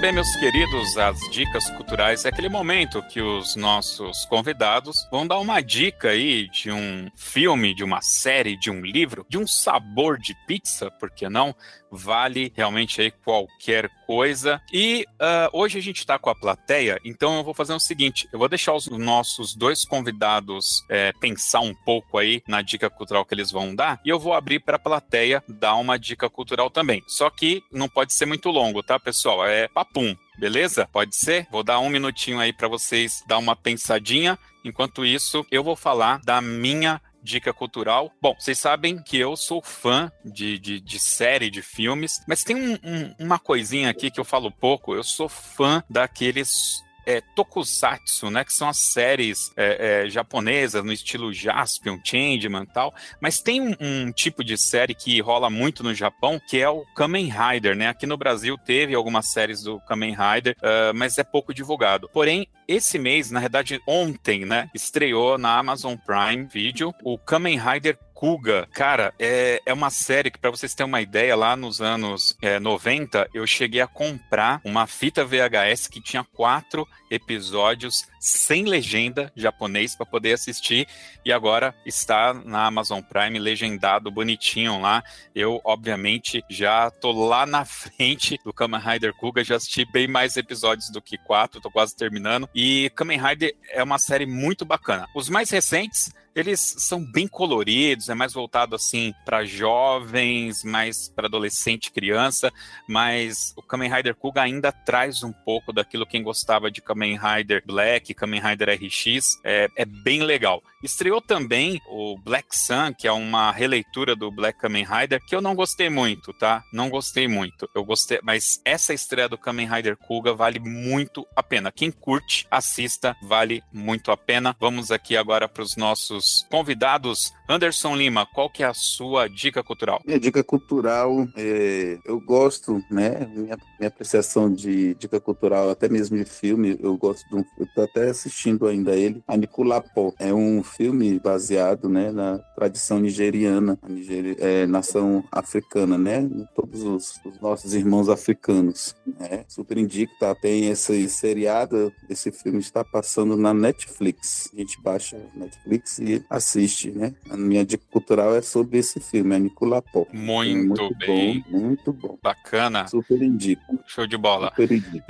Bem, 0.00 0.12
meus 0.12 0.34
queridos, 0.36 0.96
as 0.96 1.18
dicas 1.30 1.68
culturais 1.76 2.24
é 2.24 2.30
aquele 2.30 2.48
momento 2.48 3.02
que 3.02 3.20
os 3.20 3.54
nossos 3.54 4.24
convidados 4.24 5.06
vão 5.10 5.26
dar 5.26 5.38
uma 5.38 5.60
dica 5.60 6.08
aí 6.08 6.48
de 6.48 6.72
um 6.72 7.10
filme, 7.14 7.74
de 7.74 7.84
uma 7.84 8.00
série, 8.00 8.56
de 8.56 8.70
um 8.70 8.80
livro, 8.80 9.26
de 9.28 9.36
um 9.36 9.46
sabor 9.46 10.16
de 10.16 10.34
pizza, 10.46 10.90
por 10.90 11.10
que 11.10 11.28
não? 11.28 11.54
Vale 11.92 12.52
realmente 12.56 13.00
aí 13.00 13.10
qualquer 13.10 13.90
coisa. 14.06 14.62
E 14.72 15.04
uh, 15.20 15.50
hoje 15.52 15.78
a 15.78 15.82
gente 15.82 15.98
está 15.98 16.18
com 16.18 16.30
a 16.30 16.34
plateia, 16.34 17.00
então 17.04 17.36
eu 17.38 17.44
vou 17.44 17.52
fazer 17.52 17.74
o 17.74 17.80
seguinte: 17.80 18.28
eu 18.32 18.38
vou 18.38 18.48
deixar 18.48 18.74
os 18.74 18.86
nossos 18.86 19.56
dois 19.56 19.84
convidados 19.84 20.84
é, 20.88 21.12
pensar 21.20 21.60
um 21.60 21.74
pouco 21.74 22.16
aí 22.16 22.42
na 22.46 22.62
dica 22.62 22.88
cultural 22.88 23.24
que 23.24 23.34
eles 23.34 23.50
vão 23.50 23.74
dar, 23.74 24.00
e 24.04 24.08
eu 24.08 24.20
vou 24.20 24.34
abrir 24.34 24.60
para 24.60 24.76
a 24.76 24.78
plateia 24.78 25.42
dar 25.48 25.74
uma 25.74 25.98
dica 25.98 26.30
cultural 26.30 26.70
também. 26.70 27.02
Só 27.08 27.28
que 27.28 27.60
não 27.72 27.88
pode 27.88 28.14
ser 28.14 28.24
muito 28.24 28.50
longo, 28.50 28.84
tá, 28.84 28.98
pessoal? 28.98 29.44
É 29.44 29.66
papo 29.66 29.89
papum. 29.90 30.16
Beleza? 30.38 30.88
Pode 30.90 31.14
ser? 31.14 31.46
Vou 31.50 31.62
dar 31.62 31.80
um 31.80 31.90
minutinho 31.90 32.40
aí 32.40 32.52
para 32.52 32.68
vocês 32.68 33.22
dar 33.26 33.38
uma 33.38 33.54
pensadinha. 33.54 34.38
Enquanto 34.64 35.04
isso, 35.04 35.44
eu 35.50 35.62
vou 35.62 35.76
falar 35.76 36.20
da 36.24 36.40
minha 36.40 37.00
dica 37.22 37.52
cultural. 37.52 38.10
Bom, 38.22 38.34
vocês 38.38 38.58
sabem 38.58 39.02
que 39.02 39.18
eu 39.18 39.36
sou 39.36 39.62
fã 39.62 40.10
de, 40.24 40.58
de, 40.58 40.80
de 40.80 40.98
série, 40.98 41.50
de 41.50 41.60
filmes, 41.60 42.22
mas 42.26 42.42
tem 42.42 42.56
um, 42.56 42.72
um, 42.82 43.14
uma 43.18 43.38
coisinha 43.38 43.90
aqui 43.90 44.10
que 44.10 44.18
eu 44.18 44.24
falo 44.24 44.50
pouco. 44.50 44.94
Eu 44.94 45.04
sou 45.04 45.28
fã 45.28 45.82
daqueles 45.90 46.82
é, 47.10 47.20
tokusatsu, 47.34 48.30
né, 48.30 48.44
que 48.44 48.52
são 48.52 48.68
as 48.68 48.78
séries 48.78 49.52
é, 49.56 50.04
é, 50.04 50.10
japonesas 50.10 50.84
no 50.84 50.92
estilo 50.92 51.32
Jaspion, 51.32 51.98
Changeman 52.04 52.62
e 52.62 52.72
tal, 52.72 52.94
mas 53.20 53.40
tem 53.40 53.60
um, 53.60 53.74
um, 53.80 54.12
tipo 54.12 54.44
de 54.44 54.56
série 54.56 54.94
que 54.94 55.20
rola 55.20 55.50
muito 55.50 55.82
no 55.82 55.92
Japão, 55.92 56.40
que 56.48 56.60
é 56.60 56.68
o 56.68 56.84
Kamen 56.94 57.30
Rider, 57.30 57.74
né? 57.76 57.88
Aqui 57.88 58.06
no 58.06 58.16
Brasil 58.16 58.56
teve 58.58 58.94
algumas 58.94 59.32
séries 59.32 59.62
do 59.62 59.80
Kamen 59.80 60.14
Rider, 60.14 60.56
uh, 60.58 60.94
mas 60.94 61.18
é 61.18 61.24
pouco 61.24 61.52
divulgado. 61.52 62.08
Porém, 62.12 62.46
esse 62.68 62.98
mês, 62.98 63.30
na 63.30 63.40
verdade 63.40 63.80
ontem, 63.86 64.44
né, 64.44 64.70
estreou 64.72 65.36
na 65.36 65.58
Amazon 65.58 65.96
Prime 65.96 66.46
Video 66.46 66.94
o 67.02 67.18
Kamen 67.18 67.58
Rider 67.58 67.98
Kuga, 68.20 68.68
cara, 68.74 69.14
é, 69.18 69.62
é 69.64 69.72
uma 69.72 69.88
série 69.88 70.30
que, 70.30 70.38
para 70.38 70.50
vocês 70.50 70.74
terem 70.74 70.92
uma 70.92 71.00
ideia, 71.00 71.34
lá 71.34 71.56
nos 71.56 71.80
anos 71.80 72.36
é, 72.42 72.60
90, 72.60 73.30
eu 73.32 73.46
cheguei 73.46 73.80
a 73.80 73.86
comprar 73.86 74.60
uma 74.62 74.86
fita 74.86 75.24
VHS 75.24 75.88
que 75.88 76.02
tinha 76.02 76.22
quatro 76.22 76.86
episódios 77.10 78.06
sem 78.20 78.64
legenda 78.64 79.32
japonês 79.34 79.96
para 79.96 80.06
poder 80.06 80.34
assistir 80.34 80.86
e 81.24 81.32
agora 81.32 81.74
está 81.84 82.32
na 82.32 82.66
Amazon 82.66 83.00
Prime 83.02 83.38
legendado 83.38 84.10
bonitinho 84.10 84.80
lá. 84.80 85.02
Eu, 85.34 85.60
obviamente, 85.64 86.44
já 86.48 86.90
tô 86.90 87.10
lá 87.12 87.44
na 87.44 87.64
frente 87.66 88.38
do 88.44 88.52
Kamen 88.52 88.80
Rider 88.80 89.12
Kuga, 89.14 89.42
já 89.42 89.56
assisti 89.56 89.84
bem 89.84 90.06
mais 90.06 90.36
episódios 90.36 90.90
do 90.90 91.02
que 91.02 91.18
quatro, 91.18 91.60
tô 91.60 91.70
quase 91.70 91.96
terminando. 91.96 92.48
E 92.54 92.90
Kamen 92.94 93.20
Rider 93.20 93.54
é 93.70 93.82
uma 93.82 93.98
série 93.98 94.26
muito 94.26 94.64
bacana. 94.64 95.08
Os 95.14 95.28
mais 95.28 95.50
recentes 95.50 96.10
eles 96.34 96.60
são 96.78 97.04
bem 97.04 97.26
coloridos, 97.26 98.08
é 98.08 98.14
mais 98.14 98.32
voltado 98.32 98.76
assim 98.76 99.12
para 99.24 99.44
jovens, 99.44 100.62
mais 100.64 101.08
para 101.08 101.26
adolescente, 101.26 101.90
criança, 101.90 102.52
mas 102.88 103.52
o 103.56 103.62
Kamen 103.62 103.92
Rider 103.92 104.14
Kuga 104.14 104.42
ainda 104.42 104.70
traz 104.70 105.22
um 105.22 105.32
pouco 105.32 105.72
daquilo 105.72 106.06
quem 106.06 106.22
gostava 106.22 106.70
de 106.70 106.80
Kamen 106.80 107.18
Rider 107.18 107.62
Black, 107.66 108.14
Kamen 108.14 108.40
Rider 108.40 108.70
RX, 108.70 109.40
é, 109.44 109.68
é 109.76 109.84
bem 109.84 110.22
legal. 110.22 110.62
Estreou 110.82 111.20
também 111.20 111.80
o 111.88 112.16
Black 112.18 112.56
Sun, 112.56 112.94
que 112.96 113.06
é 113.06 113.12
uma 113.12 113.50
releitura 113.50 114.16
do 114.16 114.30
Black 114.30 114.58
Kamen 114.58 114.84
Rider, 114.84 115.20
que 115.26 115.34
eu 115.34 115.42
não 115.42 115.54
gostei 115.54 115.90
muito, 115.90 116.32
tá? 116.32 116.62
Não 116.72 116.88
gostei 116.88 117.28
muito. 117.28 117.68
Eu 117.74 117.84
gostei, 117.84 118.18
mas 118.22 118.60
essa 118.64 118.94
estreia 118.94 119.28
do 119.28 119.36
Kamen 119.36 119.68
Rider 119.68 119.96
Kuga 119.96 120.32
vale 120.32 120.58
muito 120.58 121.26
a 121.36 121.42
pena. 121.42 121.70
Quem 121.70 121.90
curte, 121.90 122.46
assista, 122.50 123.14
vale 123.22 123.62
muito 123.72 124.10
a 124.10 124.16
pena. 124.16 124.56
Vamos 124.58 124.90
aqui 124.90 125.16
agora 125.16 125.48
para 125.48 125.62
os 125.62 125.76
nossos 125.76 126.19
convidados 126.48 127.34
Anderson 127.50 127.96
Lima, 127.96 128.24
qual 128.26 128.48
que 128.48 128.62
é 128.62 128.66
a 128.66 128.72
sua 128.72 129.28
dica 129.28 129.60
cultural? 129.60 130.00
Minha 130.06 130.20
dica 130.20 130.44
cultural, 130.44 131.26
é, 131.36 131.98
eu 132.04 132.20
gosto, 132.20 132.80
né? 132.88 133.28
Minha, 133.34 133.58
minha 133.76 133.88
apreciação 133.88 134.52
de 134.52 134.94
dica 134.94 135.18
cultural, 135.20 135.68
até 135.68 135.88
mesmo 135.88 136.16
de 136.16 136.24
filme, 136.24 136.78
eu 136.80 136.96
gosto 136.96 137.28
de 137.28 137.34
um. 137.34 137.44
Eu 137.58 137.66
tô 137.74 137.82
até 137.82 138.08
assistindo 138.08 138.68
ainda 138.68 138.94
ele, 138.94 139.20
Anikulapó. 139.26 140.12
É 140.20 140.32
um 140.32 140.62
filme 140.62 141.18
baseado, 141.18 141.88
né, 141.88 142.12
na 142.12 142.38
tradição 142.54 143.00
nigeriana, 143.00 143.76
a 143.82 143.88
Nigeri, 143.88 144.36
é, 144.38 144.64
nação 144.66 145.24
africana, 145.32 145.98
né? 145.98 146.28
Todos 146.54 146.82
os, 146.82 147.20
os, 147.24 147.40
nossos 147.40 147.74
irmãos 147.74 148.08
africanos. 148.08 148.94
Né? 149.18 149.44
Super 149.48 149.76
indico, 149.76 150.12
tá? 150.20 150.36
Tem 150.36 150.68
esse 150.68 151.08
seriado, 151.08 151.92
esse 152.08 152.30
filme 152.30 152.60
está 152.60 152.84
passando 152.84 153.36
na 153.36 153.52
Netflix. 153.52 154.50
A 154.54 154.56
gente 154.56 154.80
baixa 154.80 155.20
Netflix 155.34 155.98
e 155.98 156.24
assiste, 156.30 156.92
né? 156.92 157.12
Minha 157.40 157.64
dica 157.64 157.84
cultural 157.90 158.34
é 158.34 158.42
sobre 158.42 158.78
esse 158.78 159.00
filme, 159.00 159.34
é 159.34 159.38
Niculapó. 159.38 160.06
Muito, 160.12 160.82
muito 160.82 160.94
bem. 160.98 161.44
Bom, 161.48 161.58
muito 161.58 161.92
bom. 161.92 162.18
Bacana. 162.22 162.86
Super 162.88 163.22
indico. 163.22 163.78
Show 163.86 164.06
de 164.06 164.16
bola. 164.16 164.48
Super 164.50 164.72
indico. 164.72 165.04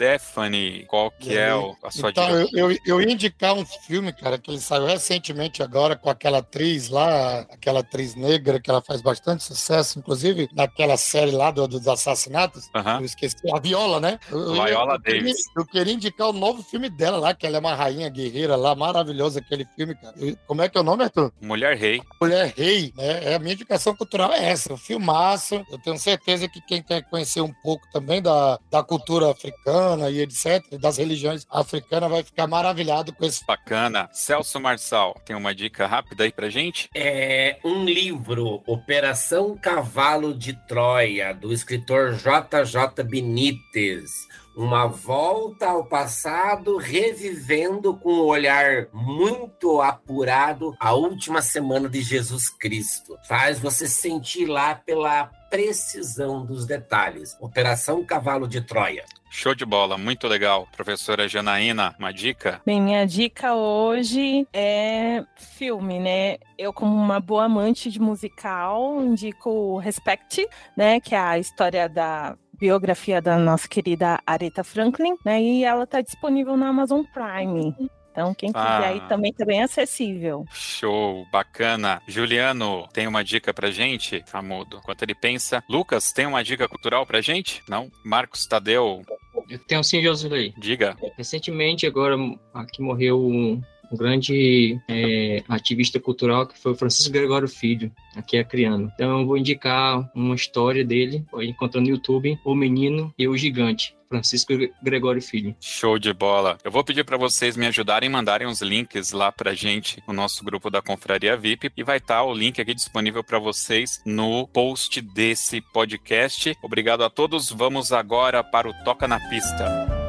Stephanie, 0.00 0.86
qual 0.86 1.10
que 1.10 1.36
é 1.36 1.50
a 1.50 1.90
sua 1.90 2.08
então, 2.08 2.24
dica? 2.24 2.58
Eu, 2.58 2.70
eu, 2.70 2.78
eu 2.86 3.02
ia 3.02 3.12
indicar 3.12 3.52
um 3.52 3.66
filme, 3.66 4.10
cara, 4.14 4.38
que 4.38 4.50
ele 4.50 4.58
saiu 4.58 4.86
recentemente 4.86 5.62
agora 5.62 5.94
com 5.94 6.08
aquela 6.08 6.38
atriz 6.38 6.88
lá, 6.88 7.40
aquela 7.40 7.80
atriz 7.80 8.14
negra, 8.14 8.58
que 8.58 8.70
ela 8.70 8.80
faz 8.80 9.02
bastante 9.02 9.44
sucesso, 9.44 9.98
inclusive 9.98 10.48
naquela 10.54 10.96
série 10.96 11.32
lá 11.32 11.50
do, 11.50 11.68
dos 11.68 11.86
assassinatos. 11.86 12.64
Uh 12.68 12.78
-huh. 12.78 13.00
Eu 13.00 13.04
esqueci, 13.04 13.36
a 13.54 13.60
Viola, 13.60 14.00
né? 14.00 14.18
Eu, 14.30 14.54
Viola 14.54 14.94
eu, 14.94 14.98
Davis. 15.00 15.36
Eu 15.54 15.66
queria 15.66 15.92
indicar 15.92 16.28
o 16.28 16.32
novo 16.32 16.62
filme 16.62 16.88
dela 16.88 17.18
lá, 17.18 17.34
que 17.34 17.46
ela 17.46 17.58
é 17.58 17.60
uma 17.60 17.74
rainha 17.74 18.08
guerreira 18.08 18.56
lá, 18.56 18.74
maravilhosa 18.74 19.40
aquele 19.40 19.66
filme, 19.76 19.94
cara. 19.94 20.14
como 20.46 20.62
é 20.62 20.68
que 20.70 20.78
é 20.78 20.80
o 20.80 20.84
nome, 20.84 21.04
Arthur? 21.04 21.30
Mulher 21.42 21.76
Rei. 21.76 22.00
Mulher 22.18 22.54
Rei, 22.56 22.90
né? 22.96 23.32
É, 23.32 23.34
a 23.34 23.38
minha 23.38 23.52
indicação 23.52 23.94
cultural 23.94 24.32
é 24.32 24.48
essa, 24.48 24.72
um 24.72 24.78
filmaço. 24.78 25.62
Eu 25.70 25.78
tenho 25.78 25.98
certeza 25.98 26.48
que 26.48 26.62
quem 26.62 26.82
quer 26.82 27.02
conhecer 27.02 27.42
um 27.42 27.52
pouco 27.62 27.86
também 27.92 28.22
da, 28.22 28.58
da 28.70 28.82
cultura 28.82 29.30
africana 29.30 29.89
e 30.10 30.20
etc., 30.20 30.78
das 30.78 30.98
religiões 30.98 31.46
africanas, 31.50 32.10
vai 32.10 32.22
ficar 32.22 32.46
maravilhado 32.46 33.12
com 33.12 33.24
esse. 33.24 33.44
Bacana. 33.44 34.08
Celso 34.12 34.60
Marçal, 34.60 35.20
tem 35.24 35.34
uma 35.34 35.54
dica 35.54 35.86
rápida 35.86 36.24
aí 36.24 36.32
pra 36.32 36.48
gente? 36.48 36.88
É 36.94 37.58
um 37.64 37.84
livro, 37.84 38.62
Operação 38.66 39.56
Cavalo 39.56 40.34
de 40.34 40.52
Troia, 40.66 41.32
do 41.34 41.52
escritor 41.52 42.14
J.J. 42.14 43.02
Benítez 43.04 44.28
uma 44.56 44.86
volta 44.86 45.68
ao 45.68 45.84
passado, 45.84 46.76
revivendo 46.76 47.96
com 47.96 48.12
um 48.12 48.26
olhar 48.26 48.88
muito 48.92 49.80
apurado 49.80 50.74
a 50.78 50.92
última 50.92 51.40
semana 51.40 51.88
de 51.88 52.02
Jesus 52.02 52.48
Cristo. 52.50 53.16
Faz 53.26 53.58
você 53.58 53.88
sentir 53.88 54.46
lá 54.46 54.74
pela 54.74 55.26
precisão 55.48 56.44
dos 56.44 56.66
detalhes. 56.66 57.36
Operação 57.40 58.04
Cavalo 58.04 58.46
de 58.46 58.60
Troia. 58.60 59.04
Show 59.32 59.54
de 59.54 59.64
bola, 59.64 59.96
muito 59.96 60.26
legal. 60.26 60.66
Professora 60.76 61.28
Janaína, 61.28 61.94
uma 61.98 62.12
dica? 62.12 62.60
Bem, 62.66 62.82
minha 62.82 63.06
dica 63.06 63.54
hoje 63.54 64.46
é 64.52 65.24
filme, 65.36 66.00
né? 66.00 66.36
Eu, 66.58 66.72
como 66.72 66.94
uma 66.94 67.20
boa 67.20 67.44
amante 67.44 67.90
de 67.90 68.00
musical, 68.00 69.00
indico 69.00 69.78
Respect, 69.78 70.46
né? 70.76 71.00
Que 71.00 71.14
é 71.14 71.18
a 71.18 71.38
história 71.38 71.88
da 71.88 72.36
biografia 72.58 73.22
da 73.22 73.38
nossa 73.38 73.68
querida 73.68 74.20
Aretha 74.26 74.64
Franklin, 74.64 75.14
né? 75.24 75.40
E 75.40 75.64
ela 75.64 75.84
está 75.84 76.00
disponível 76.00 76.56
na 76.56 76.68
Amazon 76.68 77.02
Prime. 77.04 77.74
Então, 78.10 78.34
quem 78.34 78.52
quiser 78.52 78.66
ah, 78.66 78.88
aí 78.88 79.00
também 79.08 79.32
tá 79.32 79.44
bem 79.44 79.62
acessível. 79.62 80.44
Show, 80.52 81.24
bacana. 81.30 82.02
Juliano, 82.08 82.88
tem 82.92 83.06
uma 83.06 83.22
dica 83.22 83.54
pra 83.54 83.70
gente? 83.70 84.22
Tá 84.30 84.42
mudo. 84.42 84.78
Enquanto 84.82 85.02
ele 85.02 85.14
pensa. 85.14 85.62
Lucas, 85.68 86.12
tem 86.12 86.26
uma 86.26 86.42
dica 86.42 86.68
cultural 86.68 87.06
pra 87.06 87.20
gente? 87.20 87.62
Não? 87.68 87.90
Marcos 88.04 88.44
Tadeu? 88.46 89.02
Eu 89.50 89.58
tenho 89.58 89.82
sim, 89.82 90.00
Josué. 90.00 90.52
Diga. 90.56 90.96
Recentemente, 91.18 91.84
agora, 91.84 92.16
aqui 92.54 92.80
morreu 92.80 93.20
um, 93.20 93.60
um 93.90 93.96
grande 93.96 94.80
é, 94.88 95.42
ativista 95.48 95.98
cultural 95.98 96.46
que 96.46 96.58
foi 96.58 96.72
o 96.72 96.76
Francisco 96.76 97.12
Gregório 97.12 97.48
Filho, 97.48 97.92
aqui 98.14 98.36
é 98.36 98.44
criando. 98.44 98.90
Então 98.94 99.20
eu 99.20 99.26
vou 99.26 99.36
indicar 99.36 100.10
uma 100.14 100.34
história 100.34 100.84
dele, 100.84 101.24
encontrando 101.40 101.88
no 101.88 101.94
YouTube, 101.94 102.38
O 102.44 102.54
Menino 102.54 103.12
e 103.18 103.26
o 103.26 103.36
Gigante. 103.36 103.94
Francisco 104.10 104.52
Gregório 104.82 105.22
Filho. 105.22 105.54
Show 105.60 105.96
de 105.96 106.12
bola. 106.12 106.58
Eu 106.64 106.70
vou 106.72 106.82
pedir 106.82 107.04
para 107.04 107.16
vocês 107.16 107.56
me 107.56 107.66
ajudarem 107.68 108.10
mandarem 108.10 108.48
os 108.48 108.60
links 108.60 109.12
lá 109.12 109.30
pra 109.30 109.54
gente 109.54 110.02
no 110.06 110.12
nosso 110.12 110.44
grupo 110.44 110.68
da 110.68 110.82
Confraria 110.82 111.36
VIP 111.36 111.70
e 111.76 111.84
vai 111.84 111.98
estar 111.98 112.16
tá 112.16 112.24
o 112.24 112.34
link 112.34 112.60
aqui 112.60 112.74
disponível 112.74 113.22
para 113.22 113.38
vocês 113.38 114.02
no 114.04 114.48
post 114.48 115.00
desse 115.00 115.60
podcast. 115.60 116.56
Obrigado 116.60 117.04
a 117.04 117.10
todos. 117.10 117.50
Vamos 117.50 117.92
agora 117.92 118.42
para 118.42 118.68
o 118.68 118.74
Toca 118.84 119.06
na 119.06 119.20
Pista. 119.28 119.99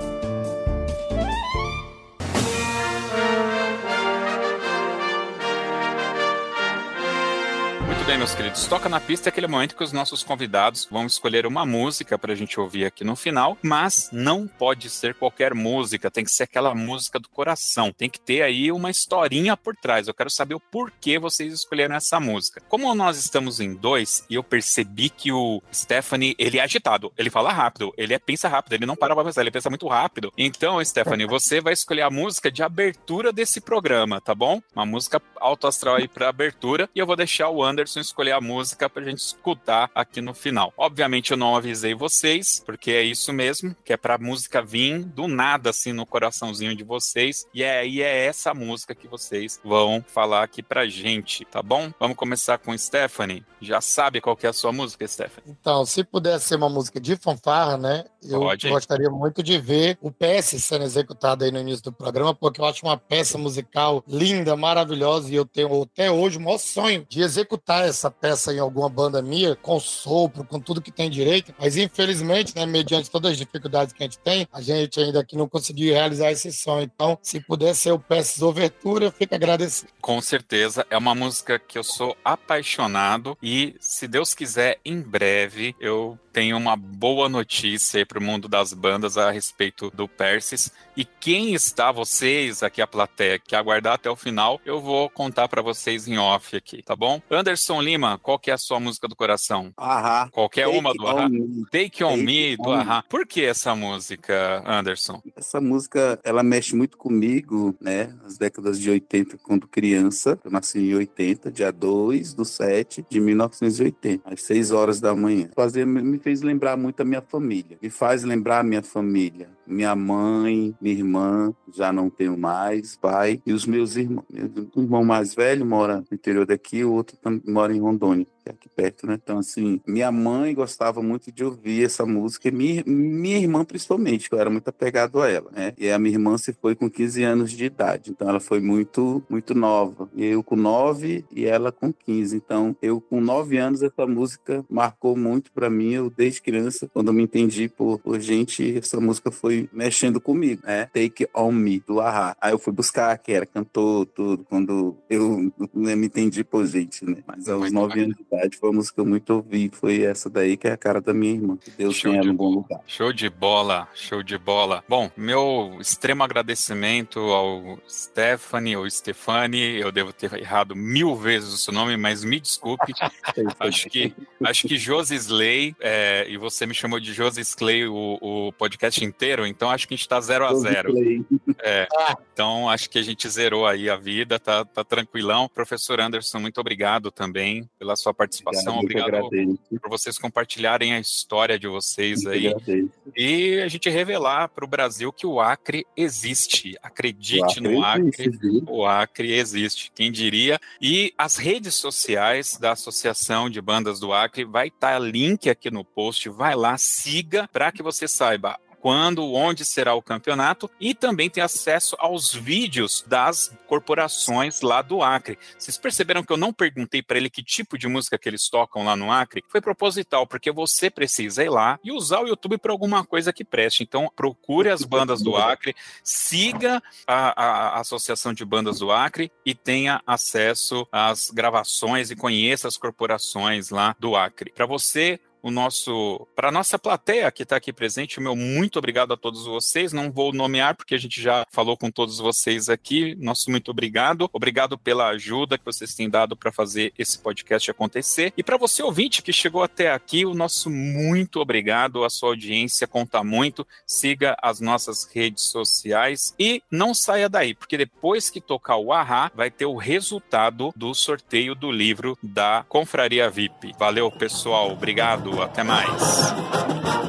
Muito 8.01 8.09
bem, 8.09 8.17
meus 8.17 8.33
queridos. 8.33 8.65
Toca 8.65 8.89
na 8.89 8.99
pista 8.99 9.27
é 9.27 9.29
aquele 9.29 9.45
momento 9.45 9.75
que 9.75 9.83
os 9.83 9.91
nossos 9.91 10.23
convidados 10.23 10.87
vão 10.89 11.05
escolher 11.05 11.45
uma 11.45 11.67
música 11.67 12.17
para 12.17 12.33
a 12.33 12.35
gente 12.35 12.59
ouvir 12.59 12.83
aqui 12.83 13.03
no 13.03 13.15
final, 13.15 13.55
mas 13.61 14.09
não 14.11 14.47
pode 14.47 14.89
ser 14.89 15.13
qualquer 15.13 15.53
música, 15.53 16.09
tem 16.09 16.23
que 16.23 16.31
ser 16.31 16.43
aquela 16.43 16.73
música 16.73 17.19
do 17.19 17.29
coração. 17.29 17.93
Tem 17.95 18.09
que 18.09 18.19
ter 18.19 18.41
aí 18.41 18.71
uma 18.71 18.89
historinha 18.89 19.55
por 19.55 19.75
trás. 19.75 20.07
Eu 20.07 20.15
quero 20.15 20.31
saber 20.31 20.55
o 20.55 20.59
porquê 20.59 21.19
vocês 21.19 21.53
escolheram 21.53 21.93
essa 21.93 22.19
música. 22.19 22.59
Como 22.67 22.91
nós 22.95 23.19
estamos 23.19 23.59
em 23.59 23.75
dois 23.75 24.25
e 24.27 24.33
eu 24.33 24.43
percebi 24.43 25.07
que 25.11 25.31
o 25.31 25.61
Stephanie, 25.71 26.33
ele 26.39 26.57
é 26.57 26.63
agitado, 26.63 27.13
ele 27.15 27.29
fala 27.29 27.53
rápido, 27.53 27.93
ele 27.95 28.15
é, 28.15 28.19
pensa 28.19 28.49
rápido, 28.49 28.73
ele 28.73 28.87
não 28.87 28.95
para 28.95 29.13
pra 29.13 29.23
pensar, 29.23 29.41
ele 29.41 29.51
pensa 29.51 29.69
muito 29.69 29.87
rápido. 29.87 30.33
Então, 30.35 30.83
Stephanie, 30.83 31.27
você 31.27 31.61
vai 31.61 31.73
escolher 31.73 32.01
a 32.01 32.09
música 32.09 32.51
de 32.51 32.63
abertura 32.63 33.31
desse 33.31 33.61
programa, 33.61 34.19
tá 34.19 34.33
bom? 34.33 34.59
Uma 34.75 34.87
música 34.87 35.21
alto 35.35 35.67
astral 35.67 35.97
aí 35.97 36.07
para 36.07 36.29
abertura 36.29 36.89
e 36.95 36.99
eu 36.99 37.05
vou 37.05 37.15
deixar 37.15 37.47
o 37.49 37.63
Anderson 37.63 37.90
escolher 37.99 38.31
a 38.31 38.41
música 38.41 38.89
pra 38.89 39.03
gente 39.03 39.19
escutar 39.19 39.89
aqui 39.93 40.21
no 40.21 40.33
final. 40.33 40.73
Obviamente 40.77 41.31
eu 41.31 41.37
não 41.37 41.55
avisei 41.55 41.93
vocês, 41.93 42.61
porque 42.65 42.91
é 42.91 43.03
isso 43.03 43.33
mesmo, 43.33 43.75
que 43.83 43.93
é 43.93 43.97
pra 43.97 44.17
música 44.17 44.61
vir 44.61 45.03
do 45.03 45.27
nada 45.27 45.71
assim 45.71 45.91
no 45.91 46.05
coraçãozinho 46.05 46.75
de 46.75 46.83
vocês. 46.83 47.45
E 47.53 47.63
aí 47.63 48.01
é, 48.01 48.11
é 48.11 48.25
essa 48.25 48.53
música 48.53 48.93
que 48.93 49.07
vocês 49.07 49.59
vão 49.63 50.03
falar 50.07 50.43
aqui 50.43 50.61
pra 50.61 50.87
gente, 50.87 51.45
tá 51.45 51.61
bom? 51.61 51.91
Vamos 51.99 52.17
começar 52.17 52.57
com 52.57 52.77
Stephanie. 52.77 53.45
Já 53.59 53.79
sabe 53.79 54.21
qual 54.21 54.35
que 54.35 54.45
é 54.45 54.49
a 54.49 54.53
sua 54.53 54.71
música, 54.71 55.07
Stephanie? 55.07 55.55
Então, 55.59 55.85
se 55.85 56.03
pudesse 56.03 56.47
ser 56.47 56.55
uma 56.55 56.69
música 56.69 56.99
de 56.99 57.15
fanfarra, 57.15 57.77
né? 57.77 58.05
Eu 58.23 58.39
Pode. 58.39 58.69
gostaria 58.69 59.09
muito 59.09 59.41
de 59.41 59.57
ver 59.59 59.97
o 60.01 60.11
PS 60.11 60.61
sendo 60.63 60.83
executado 60.83 61.43
aí 61.43 61.51
no 61.51 61.59
início 61.59 61.83
do 61.83 61.91
programa, 61.91 62.33
porque 62.33 62.61
eu 62.61 62.65
acho 62.65 62.85
uma 62.85 62.97
peça 62.97 63.37
musical 63.37 64.03
linda, 64.07 64.55
maravilhosa, 64.55 65.31
e 65.31 65.35
eu 65.35 65.45
tenho 65.45 65.83
até 65.83 66.11
hoje 66.11 66.37
o 66.37 66.41
maior 66.41 66.57
sonho 66.57 67.05
de 67.09 67.21
executar 67.21 67.80
essa 67.85 68.09
peça 68.09 68.53
em 68.53 68.59
alguma 68.59 68.89
banda 68.89 69.21
minha, 69.21 69.55
com 69.55 69.79
sopro, 69.79 70.43
com 70.43 70.59
tudo 70.59 70.81
que 70.81 70.91
tem 70.91 71.09
direito, 71.09 71.53
mas 71.59 71.77
infelizmente, 71.77 72.55
né, 72.55 72.65
mediante 72.65 73.09
todas 73.09 73.31
as 73.31 73.37
dificuldades 73.37 73.93
que 73.93 74.03
a 74.03 74.05
gente 74.05 74.19
tem, 74.19 74.47
a 74.51 74.61
gente 74.61 74.99
ainda 74.99 75.19
aqui 75.19 75.35
não 75.35 75.47
conseguiu 75.47 75.93
realizar 75.93 76.31
esse 76.31 76.51
sonho. 76.51 76.83
Então, 76.83 77.17
se 77.21 77.39
puder 77.39 77.73
ser 77.75 77.91
o 77.91 77.99
Peças 77.99 78.41
Overtura, 78.41 79.05
eu 79.05 79.11
fico 79.11 79.35
agradecido. 79.35 79.91
Com 80.01 80.21
certeza, 80.21 80.85
é 80.89 80.97
uma 80.97 81.15
música 81.15 81.59
que 81.59 81.77
eu 81.77 81.83
sou 81.83 82.15
apaixonado 82.23 83.37
e, 83.41 83.75
se 83.79 84.07
Deus 84.07 84.33
quiser, 84.33 84.79
em 84.83 85.01
breve 85.01 85.75
eu 85.79 86.17
tenho 86.31 86.57
uma 86.57 86.75
boa 86.75 87.27
notícia 87.27 88.05
para 88.05 88.19
o 88.19 88.21
mundo 88.21 88.47
das 88.47 88.73
bandas 88.73 89.17
a 89.17 89.31
respeito 89.31 89.91
do 89.91 90.07
Persis. 90.07 90.71
E 90.95 91.05
quem 91.05 91.53
está, 91.53 91.91
vocês 91.91 92.63
aqui, 92.63 92.81
a 92.81 92.87
plateia, 92.87 93.39
que 93.39 93.55
aguardar 93.55 93.93
até 93.93 94.09
o 94.09 94.15
final, 94.15 94.59
eu 94.65 94.79
vou 94.79 95.09
contar 95.09 95.47
para 95.47 95.61
vocês 95.61 96.07
em 96.07 96.17
off 96.17 96.55
aqui, 96.55 96.81
tá 96.81 96.95
bom? 96.95 97.21
Anderson 97.29 97.70
Lima, 97.79 98.17
qual 98.17 98.39
que 98.39 98.49
é 98.49 98.53
a 98.53 98.57
sua 98.57 98.79
música 98.79 99.07
do 99.07 99.15
coração? 99.15 99.71
Ahá. 99.77 100.27
Qualquer 100.31 100.65
Take 100.65 100.77
uma 100.77 100.93
do 100.93 101.07
Ahá? 101.07 101.29
Take 101.71 102.03
On 102.03 102.09
Take 102.09 102.23
Me, 102.23 102.57
do 102.57 102.71
Ahá. 102.71 103.03
Por 103.07 103.27
que 103.27 103.45
essa 103.45 103.75
música, 103.75 104.63
Anderson? 104.65 105.21
Essa 105.35 105.61
música, 105.61 106.19
ela 106.23 106.41
mexe 106.41 106.75
muito 106.75 106.97
comigo, 106.97 107.75
né? 107.79 108.13
Nas 108.23 108.37
décadas 108.37 108.79
de 108.79 108.89
80, 108.89 109.37
quando 109.37 109.67
criança. 109.67 110.39
Eu 110.43 110.49
nasci 110.49 110.79
em 110.79 110.95
80, 110.95 111.51
dia 111.51 111.71
2 111.71 112.33
do 112.33 112.43
7 112.43 113.05
de 113.07 113.19
1980, 113.19 114.23
às 114.25 114.41
6 114.41 114.71
horas 114.71 114.99
da 114.99 115.13
manhã. 115.15 115.49
Fazia, 115.55 115.85
me 115.85 116.17
fez 116.17 116.41
lembrar 116.41 116.75
muito 116.75 117.01
a 117.01 117.05
minha 117.05 117.21
família. 117.21 117.77
Me 117.81 117.89
faz 117.89 118.23
lembrar 118.23 118.59
a 118.59 118.63
minha 118.63 118.81
família. 118.81 119.49
Minha 119.71 119.95
mãe, 119.95 120.75
minha 120.81 120.95
irmã, 120.95 121.53
já 121.73 121.93
não 121.93 122.09
tenho 122.09 122.37
mais, 122.37 122.97
pai, 122.97 123.41
e 123.45 123.53
os 123.53 123.65
meus 123.65 123.95
irmãos. 123.95 124.25
Meu 124.29 124.69
irmão 124.75 125.05
mais 125.05 125.33
velho 125.33 125.65
mora 125.65 125.97
no 125.97 126.07
interior 126.11 126.45
daqui, 126.45 126.83
o 126.83 126.91
outro 126.91 127.17
mora 127.47 127.73
em 127.73 127.79
Rondônia 127.79 128.27
que 128.43 128.49
é 128.49 128.51
aqui 128.51 128.69
perto, 128.69 129.07
né? 129.07 129.17
Então, 129.21 129.37
assim, 129.37 129.79
minha 129.85 130.11
mãe 130.11 130.53
gostava 130.53 131.01
muito 131.01 131.31
de 131.31 131.43
ouvir 131.43 131.85
essa 131.85 132.05
música, 132.05 132.47
e 132.47 132.51
minha, 132.51 132.83
minha 132.85 133.37
irmã 133.37 133.63
principalmente, 133.63 134.29
que 134.29 134.35
eu 134.35 134.39
era 134.39 134.49
muito 134.49 134.67
apegado 134.67 135.21
a 135.21 135.29
ela, 135.29 135.49
né? 135.51 135.73
E 135.77 135.89
a 135.89 135.99
minha 135.99 136.15
irmã 136.15 136.37
se 136.37 136.53
foi 136.53 136.75
com 136.75 136.89
15 136.89 137.23
anos 137.23 137.51
de 137.51 137.65
idade, 137.65 138.11
então 138.11 138.27
ela 138.27 138.39
foi 138.39 138.59
muito, 138.59 139.23
muito 139.29 139.53
nova. 139.53 140.09
Eu 140.17 140.43
com 140.43 140.55
9 140.55 141.25
e 141.31 141.45
ela 141.45 141.71
com 141.71 141.93
15. 141.93 142.35
Então, 142.35 142.75
eu 142.81 142.99
com 142.99 143.21
9 143.21 143.57
anos, 143.57 143.81
essa 143.81 144.07
música 144.07 144.65
marcou 144.69 145.15
muito 145.15 145.51
para 145.51 145.69
mim. 145.69 145.91
Eu, 145.93 146.09
desde 146.09 146.41
criança, 146.41 146.89
quando 146.93 147.07
eu 147.07 147.13
me 147.13 147.23
entendi 147.23 147.69
por, 147.69 147.99
por 147.99 148.19
gente, 148.19 148.77
essa 148.77 148.99
música 148.99 149.31
foi 149.31 149.69
mexendo 149.71 150.19
comigo, 150.19 150.61
né? 150.65 150.85
Take 150.93 151.27
On 151.33 151.51
Me, 151.51 151.79
do 151.79 151.99
Ahá. 151.99 152.35
Aí 152.41 152.53
eu 152.53 152.59
fui 152.59 152.73
buscar, 152.73 153.17
que 153.17 153.31
era 153.31 153.45
cantor, 153.45 154.05
tudo, 154.07 154.45
quando 154.45 154.97
eu 155.09 155.51
me 155.75 156.05
entendi 156.05 156.43
por 156.43 156.65
gente, 156.65 157.05
né? 157.05 157.17
Mas 157.25 157.47
aos 157.47 157.71
9 157.71 158.01
anos 158.01 158.15
verdade, 158.31 158.57
foi 158.57 158.69
uma 158.69 158.77
música 158.77 158.95
que 158.95 159.01
eu 159.01 159.05
muito 159.05 159.33
ouvi. 159.33 159.69
Foi 159.73 160.03
essa 160.03 160.29
daí 160.29 160.55
que 160.55 160.67
é 160.67 160.71
a 160.71 160.77
cara 160.77 161.01
da 161.01 161.13
minha 161.13 161.33
irmã. 161.33 161.57
Que 161.57 161.71
Deus 161.71 162.01
tenha 162.01 162.23
no 162.23 162.33
bom 162.33 162.49
lugar. 162.49 162.81
Show 162.87 163.11
de 163.11 163.29
bola, 163.29 163.87
show 163.93 164.23
de 164.23 164.37
bola. 164.37 164.83
Bom, 164.87 165.11
meu 165.17 165.77
extremo 165.79 166.23
agradecimento 166.23 167.19
ao 167.19 167.79
Stephanie 167.87 168.77
ou 168.77 168.89
Stefani, 168.89 169.79
eu 169.79 169.91
devo 169.91 170.13
ter 170.13 170.33
errado 170.33 170.75
mil 170.75 171.15
vezes 171.15 171.53
o 171.53 171.57
seu 171.57 171.73
nome, 171.73 171.97
mas 171.97 172.23
me 172.23 172.39
desculpe. 172.39 172.93
acho 173.59 173.89
que 173.89 174.13
acho 174.43 174.67
que 174.67 174.77
Josi 174.77 175.15
Slay, 175.15 175.75
é, 175.79 176.25
e 176.29 176.37
você 176.37 176.65
me 176.65 176.73
chamou 176.73 176.99
de 176.99 177.13
Josi 177.13 177.41
Slay 177.41 177.85
o, 177.87 178.17
o 178.21 178.53
podcast 178.53 179.03
inteiro, 179.03 179.45
então 179.45 179.69
acho 179.69 179.87
que 179.87 179.93
a 179.93 179.97
gente 179.97 180.07
tá 180.07 180.19
0 180.19 180.45
a 180.45 180.53
0 180.53 180.93
é, 181.63 181.87
Então 182.33 182.69
acho 182.69 182.89
que 182.89 182.97
a 182.97 183.03
gente 183.03 183.27
zerou 183.29 183.67
aí 183.67 183.89
a 183.89 183.95
vida, 183.95 184.39
tá, 184.39 184.63
tá 184.63 184.83
tranquilão. 184.83 185.49
Professor 185.49 185.99
Anderson, 185.99 186.39
muito 186.39 186.59
obrigado 186.59 187.11
também 187.11 187.69
pela 187.77 187.95
sua 187.95 188.13
participação. 188.21 188.79
Obrigado, 188.79 189.25
Obrigado, 189.25 189.59
por 189.81 189.89
vocês 189.89 190.17
compartilharem 190.17 190.93
a 190.93 190.99
história 190.99 191.57
de 191.57 191.67
vocês 191.67 192.25
aí 192.25 192.47
agradeço. 192.47 192.91
e 193.15 193.59
a 193.61 193.67
gente 193.67 193.89
revelar 193.89 194.49
para 194.49 194.63
o 194.63 194.67
Brasil 194.67 195.11
que 195.11 195.25
o 195.25 195.39
Acre 195.39 195.85
existe. 195.97 196.77
Acredite 196.83 197.59
O 197.59 197.63
no 197.63 197.83
Acre 197.83 198.09
Acre. 198.09 198.27
existe? 198.27 198.63
O 198.67 198.85
Acre 198.85 199.33
existe, 199.33 199.91
quem 199.95 200.11
diria? 200.11 200.59
E 200.79 201.13
as 201.17 201.37
redes 201.37 201.73
sociais 201.75 202.57
da 202.57 202.73
Associação 202.73 203.49
de 203.49 203.59
Bandas 203.59 203.99
do 203.99 204.13
Acre 204.13 204.45
vai 204.45 204.67
estar 204.67 204.99
link 204.99 205.49
aqui 205.49 205.71
no 205.71 205.83
post. 205.83 206.29
Vai 206.29 206.55
lá, 206.55 206.77
siga 206.77 207.49
para 207.51 207.71
que 207.71 207.81
você 207.81 208.07
saiba 208.07 208.59
quando, 208.81 209.33
onde 209.33 209.63
será 209.63 209.93
o 209.93 210.01
campeonato 210.01 210.69
e 210.79 210.95
também 210.95 211.29
tem 211.29 211.43
acesso 211.43 211.95
aos 211.99 212.33
vídeos 212.33 213.05
das 213.07 213.55
corporações 213.67 214.61
lá 214.61 214.81
do 214.81 215.03
Acre. 215.03 215.37
Vocês 215.57 215.77
perceberam 215.77 216.23
que 216.23 216.33
eu 216.33 216.37
não 216.37 216.51
perguntei 216.51 217.03
para 217.03 217.17
ele 217.17 217.29
que 217.29 217.43
tipo 217.43 217.77
de 217.77 217.87
música 217.87 218.17
que 218.17 218.27
eles 218.27 218.49
tocam 218.49 218.83
lá 218.83 218.95
no 218.95 219.11
Acre? 219.11 219.43
Foi 219.47 219.61
proposital, 219.61 220.25
porque 220.25 220.51
você 220.51 220.89
precisa 220.89 221.43
ir 221.43 221.49
lá 221.49 221.79
e 221.83 221.91
usar 221.91 222.21
o 222.21 222.27
YouTube 222.27 222.57
para 222.57 222.71
alguma 222.71 223.05
coisa 223.05 223.31
que 223.31 223.45
preste. 223.45 223.83
Então, 223.83 224.11
procure 224.15 224.69
as 224.69 224.83
bandas 224.83 225.21
do 225.21 225.37
Acre, 225.37 225.75
siga 226.03 226.81
a, 227.05 227.75
a 227.75 227.79
Associação 227.79 228.33
de 228.33 228.43
Bandas 228.43 228.79
do 228.79 228.91
Acre 228.91 229.31
e 229.45 229.53
tenha 229.53 230.01
acesso 230.07 230.87
às 230.91 231.29
gravações 231.29 232.09
e 232.09 232.15
conheça 232.15 232.67
as 232.67 232.77
corporações 232.77 233.69
lá 233.69 233.95
do 233.99 234.15
Acre. 234.15 234.51
Para 234.51 234.65
você 234.65 235.19
o 235.41 235.51
nosso 235.51 236.27
para 236.35 236.49
a 236.49 236.51
nossa 236.51 236.77
plateia 236.77 237.31
que 237.31 237.43
está 237.43 237.55
aqui 237.55 237.73
presente, 237.73 238.19
o 238.19 238.21
meu 238.21 238.35
muito 238.35 238.79
obrigado 238.79 239.13
a 239.13 239.17
todos 239.17 239.45
vocês. 239.45 239.93
Não 239.93 240.11
vou 240.11 240.33
nomear 240.33 240.75
porque 240.75 240.95
a 240.95 240.97
gente 240.97 241.21
já 241.21 241.45
falou 241.51 241.77
com 241.77 241.89
todos 241.89 242.17
vocês 242.19 242.69
aqui. 242.69 243.15
Nosso 243.15 243.49
muito 243.49 243.71
obrigado. 243.71 244.29
Obrigado 244.33 244.77
pela 244.77 245.09
ajuda 245.09 245.57
que 245.57 245.65
vocês 245.65 245.95
têm 245.95 246.09
dado 246.09 246.35
para 246.35 246.51
fazer 246.51 246.93
esse 246.97 247.17
podcast 247.19 247.69
acontecer. 247.69 248.33
E 248.37 248.43
para 248.43 248.57
você 248.57 248.83
ouvinte 248.83 249.21
que 249.21 249.33
chegou 249.33 249.63
até 249.63 249.91
aqui, 249.91 250.25
o 250.25 250.33
nosso 250.33 250.69
muito 250.69 251.39
obrigado. 251.39 252.03
A 252.03 252.09
sua 252.09 252.29
audiência 252.29 252.87
conta 252.87 253.23
muito. 253.23 253.65
Siga 253.85 254.35
as 254.41 254.59
nossas 254.59 255.05
redes 255.05 255.43
sociais 255.43 256.33
e 256.39 256.61
não 256.71 256.93
saia 256.93 257.29
daí, 257.29 257.53
porque 257.53 257.77
depois 257.77 258.29
que 258.29 258.41
tocar 258.41 258.77
o 258.77 258.91
Ahá, 258.91 259.31
vai 259.33 259.49
ter 259.49 259.65
o 259.65 259.75
resultado 259.75 260.71
do 260.75 260.93
sorteio 260.93 261.55
do 261.55 261.71
livro 261.71 262.17
da 262.21 262.65
Confraria 262.67 263.29
VIP. 263.29 263.73
Valeu, 263.77 264.11
pessoal. 264.11 264.71
Obrigado. 264.71 265.30
Até 265.39 265.63
mais. 265.63 267.00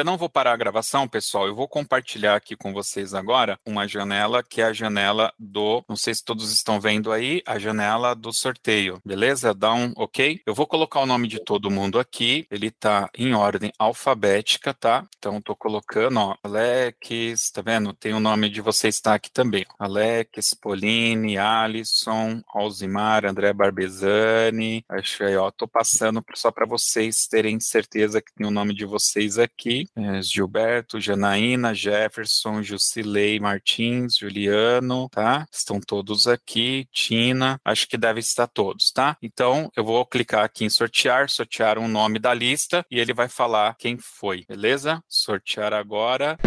Ainda 0.00 0.10
não 0.10 0.18
vou 0.18 0.28
a 0.52 0.56
gravação, 0.56 1.06
pessoal. 1.06 1.46
Eu 1.46 1.54
vou 1.54 1.68
compartilhar 1.68 2.36
aqui 2.36 2.56
com 2.56 2.72
vocês 2.72 3.14
agora 3.14 3.58
uma 3.64 3.86
janela 3.86 4.42
que 4.42 4.60
é 4.60 4.64
a 4.64 4.72
janela 4.72 5.32
do. 5.38 5.84
Não 5.88 5.96
sei 5.96 6.14
se 6.14 6.24
todos 6.24 6.52
estão 6.52 6.80
vendo 6.80 7.12
aí, 7.12 7.42
a 7.46 7.58
janela 7.58 8.14
do 8.14 8.32
sorteio. 8.32 9.00
Beleza? 9.04 9.54
Dá 9.54 9.72
um 9.72 9.92
ok? 9.96 10.40
Eu 10.46 10.54
vou 10.54 10.66
colocar 10.66 11.00
o 11.00 11.06
nome 11.06 11.28
de 11.28 11.42
todo 11.44 11.70
mundo 11.70 11.98
aqui. 11.98 12.46
Ele 12.50 12.70
tá 12.70 13.08
em 13.16 13.34
ordem 13.34 13.72
alfabética, 13.78 14.74
tá? 14.74 15.06
Então 15.18 15.40
tô 15.40 15.54
colocando, 15.54 16.18
ó. 16.18 16.36
Alex, 16.42 17.50
tá 17.50 17.62
vendo? 17.62 17.92
Tem 17.92 18.12
o 18.12 18.20
nome 18.20 18.48
de 18.48 18.60
vocês 18.60 19.00
tá 19.00 19.14
aqui 19.14 19.30
também. 19.30 19.64
Alex, 19.78 20.54
Pauline, 20.54 21.38
Alisson, 21.38 22.42
Alzimar, 22.52 23.24
André 23.24 23.52
Barbezani. 23.52 24.84
Acho 24.88 25.24
aí, 25.24 25.36
ó. 25.36 25.50
Tô 25.50 25.68
passando 25.68 26.24
só 26.34 26.50
para 26.50 26.66
vocês 26.66 27.26
terem 27.26 27.60
certeza 27.60 28.20
que 28.20 28.32
tem 28.34 28.46
o 28.46 28.50
nome 28.50 28.74
de 28.74 28.84
vocês 28.84 29.38
aqui. 29.38 29.86
É, 29.96 30.20
Gilberto, 30.40 30.98
Janaína, 30.98 31.74
Jefferson, 31.74 32.62
Jusilei 32.62 33.38
Martins, 33.38 34.16
Juliano, 34.16 35.08
tá? 35.10 35.46
Estão 35.52 35.78
todos 35.78 36.26
aqui. 36.26 36.86
Tina, 36.90 37.60
acho 37.62 37.86
que 37.86 37.98
deve 37.98 38.20
estar 38.20 38.46
todos, 38.46 38.90
tá? 38.90 39.16
Então, 39.22 39.70
eu 39.76 39.84
vou 39.84 40.04
clicar 40.06 40.44
aqui 40.44 40.64
em 40.64 40.70
sortear, 40.70 41.28
sortear 41.28 41.78
um 41.78 41.88
nome 41.88 42.18
da 42.18 42.32
lista 42.32 42.84
e 42.90 42.98
ele 42.98 43.12
vai 43.12 43.28
falar 43.28 43.76
quem 43.78 43.98
foi, 43.98 44.44
beleza? 44.48 45.02
Sortear 45.06 45.74
agora. 45.74 46.38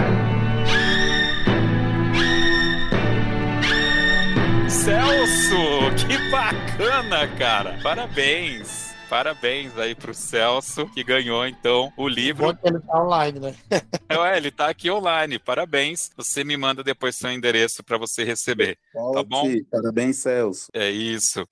Celso, 4.67 6.07
que 6.07 6.17
bacana, 6.31 7.27
cara. 7.37 7.77
Parabéns. 7.83 8.82
Parabéns 9.13 9.77
aí 9.77 9.93
pro 9.93 10.11
Celso, 10.11 10.87
que 10.87 11.03
ganhou 11.03 11.45
então 11.45 11.93
o 11.95 12.07
livro. 12.07 12.47
Bom 12.47 12.55
que 12.55 12.67
ele 12.67 12.79
tá 12.79 12.99
online, 12.99 13.39
né? 13.39 13.55
É, 14.09 14.37
ele 14.37 14.49
tá 14.49 14.69
aqui 14.69 14.89
online. 14.89 15.37
Parabéns. 15.37 16.09
Você 16.17 16.43
me 16.43 16.57
manda 16.57 16.83
depois 16.83 17.15
seu 17.15 17.31
endereço 17.31 17.83
para 17.83 17.95
você 17.99 18.23
receber. 18.23 18.75
Tá 18.91 19.23
bom? 19.23 19.51
Parabéns, 19.69 20.17
Celso. 20.17 20.67
É 20.73 20.89
isso. 20.89 21.47